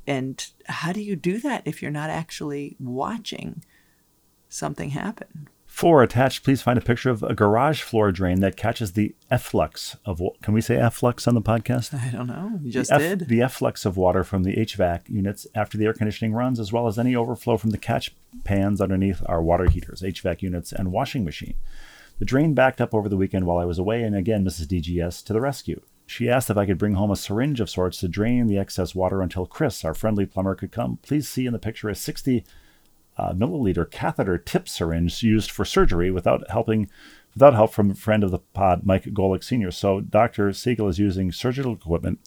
And 0.05 0.45
how 0.68 0.93
do 0.93 1.01
you 1.01 1.18
do 1.18 1.39
that 1.39 1.63
if 1.65 1.82
you're 1.82 1.91
not 1.91 2.09
actually 2.09 2.78
watching 2.80 3.63
something 4.47 4.91
happen? 4.91 5.49
For 5.78 6.02
attached, 6.02 6.44
please 6.44 6.64
find 6.64 6.76
a 6.80 6.82
picture 6.82 7.12
of 7.12 7.22
a 7.22 7.36
garage 7.36 7.84
floor 7.84 8.12
drain 8.12 8.40
that 8.40 8.58
catches 8.58 8.94
the 8.94 9.14
efflux 9.30 9.96
of. 10.06 10.20
Can 10.42 10.56
we 10.56 10.60
say 10.60 10.76
efflux 10.76 11.28
on 11.28 11.36
the 11.36 11.42
podcast? 11.42 11.94
I 11.94 12.10
don't 12.10 12.26
know. 12.26 12.60
You 12.64 12.72
just 12.72 12.90
the, 12.90 12.98
did. 12.98 13.28
the 13.28 13.44
efflux 13.44 13.86
of 13.86 13.96
water 13.96 14.24
from 14.24 14.42
the 14.42 14.56
HVAC 14.56 15.08
units 15.08 15.46
after 15.54 15.78
the 15.78 15.86
air 15.86 15.94
conditioning 15.94 16.34
runs, 16.34 16.60
as 16.60 16.74
well 16.74 16.88
as 16.88 16.98
any 16.98 17.16
overflow 17.16 17.58
from 17.58 17.70
the 17.70 17.78
catch 17.78 18.16
pans 18.44 18.82
underneath 18.82 19.22
our 19.28 19.40
water 19.40 19.70
heaters, 19.70 20.02
HVAC 20.02 20.42
units, 20.42 20.72
and 20.72 20.92
washing 20.92 21.24
machine. 21.24 21.54
The 22.18 22.26
drain 22.26 22.56
backed 22.56 22.82
up 22.82 22.96
over 22.96 23.08
the 23.08 23.16
weekend 23.16 23.46
while 23.46 23.60
I 23.60 23.66
was 23.66 23.78
away, 23.78 24.02
and 24.02 24.16
again, 24.16 24.44
Mrs. 24.44 24.66
DGS 24.66 25.24
to 25.26 25.34
the 25.34 25.42
rescue. 25.42 25.80
She 26.08 26.28
asked 26.28 26.50
if 26.50 26.58
I 26.58 26.66
could 26.66 26.80
bring 26.80 26.96
home 26.96 27.12
a 27.12 27.16
syringe 27.16 27.60
of 27.60 27.70
sorts 27.70 28.00
to 28.00 28.08
drain 28.08 28.48
the 28.48 28.58
excess 28.58 28.96
water 28.96 29.22
until 29.22 29.46
Chris, 29.46 29.86
our 29.86 29.94
friendly 29.94 30.26
plumber, 30.26 30.56
could 30.56 30.72
come. 30.72 30.98
Please 31.04 31.30
see 31.30 31.46
in 31.46 31.54
the 31.54 31.60
picture 31.60 31.88
a 31.88 31.94
60 31.94 32.44
uh, 33.18 33.34
milliliter 33.34 33.89
catheter 33.89 34.38
tip 34.38 34.68
syringe 34.70 35.24
used 35.24 35.51
for 35.51 35.65
surgery 35.65 36.11
without 36.11 36.49
helping 36.49 36.89
without 37.34 37.53
help 37.53 37.72
from 37.72 37.91
a 37.91 37.95
friend 37.95 38.24
of 38.24 38.32
the 38.32 38.39
pod, 38.39 38.82
Mike 38.84 39.03
Golick 39.05 39.43
Sr. 39.43 39.72
So 39.72 40.01
Dr. 40.01 40.51
Siegel 40.53 40.88
is 40.88 40.97
using 40.99 41.32
surgical 41.32 41.74
equipment 41.74 42.20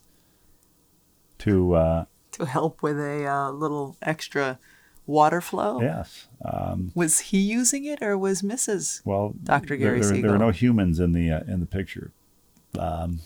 to 1.38 1.74
uh, 1.74 2.04
to 2.32 2.44
help 2.46 2.82
with 2.82 2.98
a 2.98 3.26
uh, 3.26 3.50
little 3.50 3.96
extra 4.02 4.58
water 5.06 5.40
flow. 5.40 5.80
yes. 5.80 6.28
Um, 6.44 6.92
Was 6.94 7.18
he 7.20 7.38
using 7.38 7.84
it 7.84 8.00
or 8.02 8.16
was 8.16 8.42
Mrs. 8.42 9.02
well, 9.04 9.34
Dr. 9.42 9.76
Gary 9.76 10.00
there, 10.00 10.08
there, 10.08 10.16
Siegel. 10.16 10.30
were 10.32 10.38
no 10.38 10.50
humans 10.50 11.00
in 11.00 11.12
the 11.12 11.30
uh, 11.32 11.40
in 11.48 11.60
the 11.60 11.66
picture. 11.66 12.12
Um, 12.78 13.20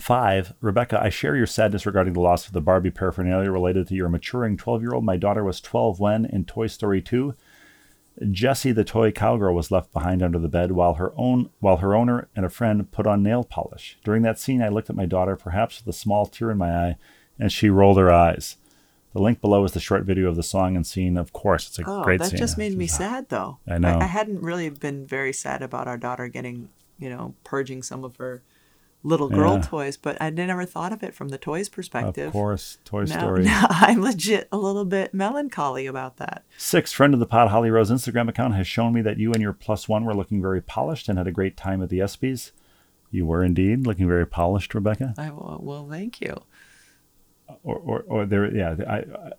five, 0.00 0.52
Rebecca, 0.60 1.02
I 1.02 1.08
share 1.08 1.36
your 1.36 1.46
sadness 1.46 1.86
regarding 1.86 2.12
the 2.12 2.20
loss 2.20 2.46
of 2.46 2.52
the 2.52 2.60
Barbie 2.60 2.90
paraphernalia 2.90 3.50
related 3.50 3.88
to 3.88 3.94
your 3.94 4.08
maturing 4.08 4.56
12 4.56 4.82
year 4.82 4.92
old. 4.94 5.04
My 5.04 5.16
daughter 5.16 5.44
was 5.44 5.60
12 5.60 6.00
when, 6.00 6.24
in 6.26 6.44
Toy 6.44 6.66
Story 6.66 7.00
2, 7.00 7.34
Jessie 8.30 8.72
the 8.72 8.84
toy 8.84 9.12
cowgirl 9.12 9.54
was 9.54 9.70
left 9.70 9.92
behind 9.92 10.22
under 10.22 10.38
the 10.38 10.48
bed 10.48 10.72
while 10.72 10.94
her 10.94 11.12
own 11.16 11.50
while 11.60 11.78
her 11.78 11.94
owner 11.94 12.28
and 12.34 12.46
a 12.46 12.50
friend 12.50 12.90
put 12.90 13.06
on 13.06 13.22
nail 13.22 13.44
polish. 13.44 13.98
During 14.04 14.22
that 14.22 14.38
scene, 14.38 14.62
I 14.62 14.68
looked 14.68 14.88
at 14.88 14.96
my 14.96 15.04
daughter, 15.06 15.36
perhaps 15.36 15.80
with 15.84 15.94
a 15.94 15.98
small 15.98 16.24
tear 16.24 16.50
in 16.50 16.58
my 16.58 16.70
eye, 16.70 16.96
and 17.38 17.52
she 17.52 17.68
rolled 17.68 17.98
her 17.98 18.10
eyes. 18.10 18.56
The 19.12 19.22
link 19.22 19.40
below 19.40 19.64
is 19.64 19.72
the 19.72 19.80
short 19.80 20.04
video 20.04 20.28
of 20.28 20.36
the 20.36 20.42
song 20.42 20.76
and 20.76 20.86
scene. 20.86 21.16
Of 21.16 21.32
course, 21.32 21.68
it's 21.68 21.78
a 21.78 21.84
Oh, 21.86 22.04
great 22.04 22.20
that 22.20 22.26
scene. 22.26 22.36
That 22.36 22.42
just 22.42 22.58
made 22.58 22.76
me 22.76 22.86
sad, 22.86 23.30
though. 23.30 23.58
I 23.66 23.78
know. 23.78 23.98
I, 23.98 24.04
hadn't 24.04 24.42
really 24.42 24.68
been 24.68 25.06
very 25.06 25.32
sad 25.32 25.62
about 25.62 25.88
our 25.88 25.96
daughter 25.96 26.28
getting, 26.28 26.68
you 26.98 27.08
know, 27.08 27.34
purging 27.42 27.82
some 27.82 28.04
of 28.04 28.16
her 28.16 28.42
little 29.02 29.28
girl 29.28 29.54
Yeah. 29.54 29.62
toys, 29.62 29.96
but 29.96 30.20
I 30.20 30.30
never 30.30 30.64
thought 30.64 30.92
of 30.92 31.02
it 31.02 31.14
from 31.14 31.28
the 31.28 31.38
toys 31.38 31.68
perspective. 31.68 32.28
Of 32.28 32.32
course, 32.32 32.78
Toy 32.84 33.04
Now, 33.04 33.18
Story. 33.18 33.44
now 33.44 33.66
I'm 33.70 34.00
legit 34.02 34.48
a 34.50 34.58
little 34.58 34.84
bit 34.84 35.14
melancholy 35.14 35.86
about 35.86 36.16
that. 36.16 36.44
Six, 36.56 36.92
friend 36.92 37.14
of 37.14 37.20
the 37.20 37.26
pod, 37.26 37.48
Holly 37.48 37.70
Rose 37.70 37.90
Instagram 37.90 38.28
account 38.28 38.54
has 38.54 38.66
shown 38.66 38.92
me 38.92 39.02
that 39.02 39.18
you 39.18 39.32
and 39.32 39.40
your 39.40 39.52
plus 39.52 39.88
one 39.88 40.04
were 40.04 40.14
looking 40.14 40.42
very 40.42 40.60
polished 40.60 41.08
and 41.08 41.18
had 41.18 41.26
a 41.26 41.32
great 41.32 41.56
time 41.56 41.82
at 41.82 41.88
the 41.88 42.00
ESPYs. 42.00 42.50
You 43.10 43.26
were 43.26 43.44
indeed 43.44 43.86
looking 43.86 44.08
very 44.08 44.26
polished, 44.26 44.74
Rebecca. 44.74 45.14
I 45.16 45.30
well, 45.30 45.60
well 45.62 45.88
thank 45.88 46.20
you. 46.20 46.42
Or, 47.62 47.76
or, 47.76 48.04
or 48.08 48.26
there, 48.26 48.52
yeah. 48.52 48.74
I, 48.88 48.96
I, 48.96 49.32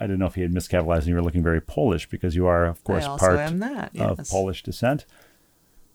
I 0.00 0.06
didn't 0.06 0.18
know 0.18 0.26
if 0.26 0.34
he 0.34 0.42
had 0.42 0.52
miscapitalized 0.52 0.98
and 0.98 1.06
you 1.08 1.14
were 1.14 1.22
looking 1.22 1.42
very 1.42 1.62
Polish 1.62 2.08
because 2.10 2.36
you 2.36 2.46
are, 2.46 2.66
of 2.66 2.84
course, 2.84 3.06
part 3.06 3.58
that. 3.58 3.96
of 3.96 4.28
Polish 4.28 4.62
descent. 4.62 5.06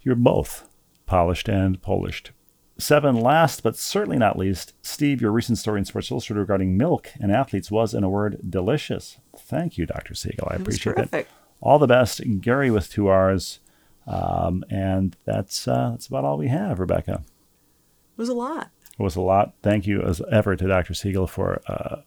You're 0.01 0.15
both 0.15 0.67
polished 1.05 1.47
and 1.47 1.82
Polished. 1.82 2.32
Seven, 2.80 3.20
last 3.20 3.62
but 3.62 3.76
certainly 3.76 4.18
not 4.18 4.38
least, 4.38 4.74
Steve, 4.82 5.22
your 5.22 5.32
recent 5.32 5.58
story 5.58 5.80
in 5.80 5.86
Sports 5.86 6.10
Illustrated 6.10 6.40
regarding 6.40 6.78
milk 6.78 7.10
and 7.20 7.32
athletes 7.32 7.70
was, 7.70 7.94
in 7.94 8.04
a 8.04 8.10
word, 8.10 8.40
delicious. 8.50 9.18
Thank 9.38 9.78
you, 9.78 9.86
Dr. 9.86 10.16
Siegel. 10.16 10.48
I 10.50 10.56
appreciate 10.56 10.98
it. 10.98 11.28
All 11.62 11.78
the 11.78 11.88
best, 11.88 12.22
Gary 12.40 12.72
with 12.72 12.90
two 12.90 13.08
R's. 13.08 13.60
Um, 14.08 14.64
and 14.70 15.16
that's 15.26 15.68
uh, 15.68 15.92
that's 15.92 16.08
about 16.08 16.24
all 16.24 16.38
we 16.38 16.48
have, 16.48 16.80
Rebecca. 16.80 17.22
It 17.22 18.18
was 18.18 18.30
a 18.30 18.34
lot. 18.34 18.72
It 18.98 19.04
was 19.04 19.16
a 19.16 19.22
lot. 19.22 19.54
Thank 19.62 19.86
you 19.86 20.02
as 20.02 20.22
ever 20.32 20.56
to 20.56 20.68
Dr. 20.68 20.94
Siegel 20.94 21.28
for 21.28 21.62
uh, 21.68 22.02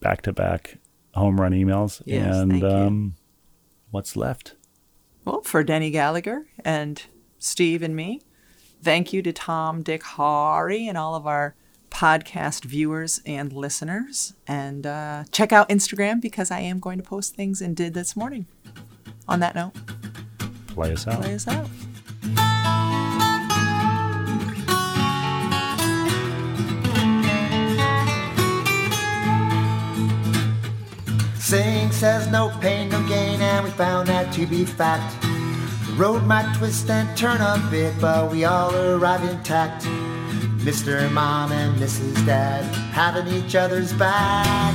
back-to-back 0.00 0.78
home 1.14 1.40
run 1.40 1.52
emails. 1.52 2.02
Yes, 2.04 2.36
and 2.36 2.50
thank 2.50 2.62
you. 2.62 2.68
um, 2.68 3.14
what's 3.90 4.16
left? 4.16 4.56
Well, 5.24 5.40
for 5.42 5.64
Denny 5.64 5.90
Gallagher 5.90 6.46
and 6.64 7.02
Steve 7.38 7.82
and 7.82 7.96
me, 7.96 8.20
thank 8.82 9.12
you 9.12 9.22
to 9.22 9.32
Tom, 9.32 9.82
Dick, 9.82 10.02
Hari, 10.02 10.88
and 10.88 10.98
all 10.98 11.14
of 11.14 11.26
our 11.26 11.54
podcast 11.90 12.64
viewers 12.64 13.20
and 13.26 13.52
listeners. 13.52 14.34
And 14.46 14.86
uh, 14.86 15.24
check 15.30 15.52
out 15.52 15.68
Instagram 15.68 16.20
because 16.20 16.50
I 16.50 16.60
am 16.60 16.78
going 16.80 16.98
to 16.98 17.04
post 17.04 17.34
things 17.34 17.60
and 17.60 17.76
did 17.76 17.94
this 17.94 18.16
morning. 18.16 18.46
On 19.28 19.40
that 19.40 19.54
note, 19.54 19.72
Play 20.68 20.92
us 20.92 21.06
out. 21.06 21.20
play 21.22 21.34
us 21.34 21.46
out. 21.46 21.68
Saying 31.38 31.90
says 31.92 32.28
no 32.28 32.48
pain, 32.60 32.88
no 32.88 33.06
gain, 33.08 33.40
and 33.42 33.64
we 33.64 33.70
found 33.72 34.08
that 34.08 34.32
to 34.34 34.46
be 34.46 34.64
fact. 34.64 35.22
Road 35.96 36.24
might 36.24 36.56
twist 36.56 36.88
and 36.88 37.14
turn 37.18 37.42
a 37.42 37.68
bit, 37.70 37.92
but 38.00 38.32
we 38.32 38.44
all 38.44 38.74
arrive 38.74 39.22
intact. 39.28 39.84
Mr. 40.64 41.10
Mom 41.12 41.52
and 41.52 41.78
Mrs. 41.78 42.24
Dad 42.24 42.64
having 42.94 43.28
each 43.28 43.54
other's 43.54 43.92
back. 43.92 44.74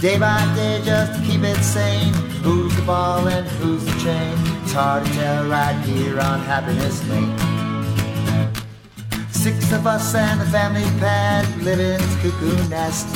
Day 0.00 0.18
by 0.18 0.42
day, 0.56 0.80
just 0.84 1.20
to 1.20 1.26
keep 1.26 1.42
it 1.42 1.62
sane. 1.62 2.12
Who's 2.42 2.74
the 2.74 2.82
ball 2.82 3.28
and 3.28 3.46
who's 3.46 3.84
the 3.84 3.92
chain? 4.00 4.34
It's 4.62 4.72
hard 4.72 5.06
to 5.06 5.12
tell 5.12 5.46
right 5.46 5.78
here 5.84 6.18
on 6.18 6.40
Happiness 6.40 7.06
Lane. 7.08 7.36
Six 9.30 9.70
of 9.72 9.86
us 9.86 10.14
and 10.16 10.40
the 10.40 10.46
family 10.46 10.82
pet 10.98 11.46
live 11.58 11.78
in 11.78 12.00
cuckoo 12.22 12.68
nest. 12.68 13.06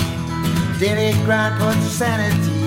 Daily 0.78 1.12
grind 1.24 1.58
puts 1.58 1.90
sanity 1.90 2.63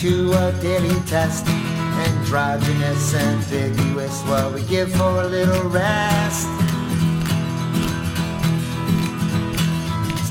to 0.00 0.32
a 0.32 0.52
daily 0.62 0.98
test. 1.00 1.46
Androgynous, 1.46 3.14
ambiguous, 3.14 4.22
what 4.22 4.54
we 4.54 4.62
give 4.64 4.90
for 4.92 5.20
a 5.20 5.26
little 5.26 5.68
rest. 5.68 6.48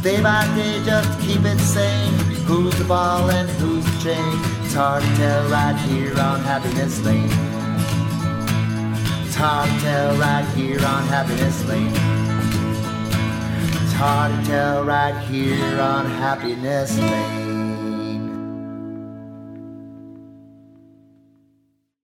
Day 0.02 0.24
by 0.24 0.44
day, 0.56 0.84
just 0.84 1.20
keep 1.22 1.42
it 1.46 1.60
sane. 1.60 2.14
Who's 2.48 2.76
the 2.80 2.86
ball 2.86 3.30
and 3.30 3.48
who's 3.62 3.86
the 3.86 4.04
chain? 4.04 4.34
It's 4.64 4.74
hard 4.74 5.04
to 5.04 5.16
tell 5.18 5.48
right 5.50 5.76
here 5.88 6.20
on 6.20 6.40
Happiness 6.40 7.06
Lane. 7.06 7.30
It's 9.28 9.36
hard 9.36 9.70
to 9.70 9.80
tell 9.82 10.16
right 10.18 10.46
here 10.56 10.84
on 10.84 11.04
Happiness 11.04 11.64
Lane. 11.66 11.94
It's 13.84 13.94
hard 13.94 14.32
to 14.34 14.50
tell 14.50 14.84
right 14.84 15.18
here 15.26 15.80
on 15.80 16.06
Happiness 16.08 16.98
Lane. 16.98 17.39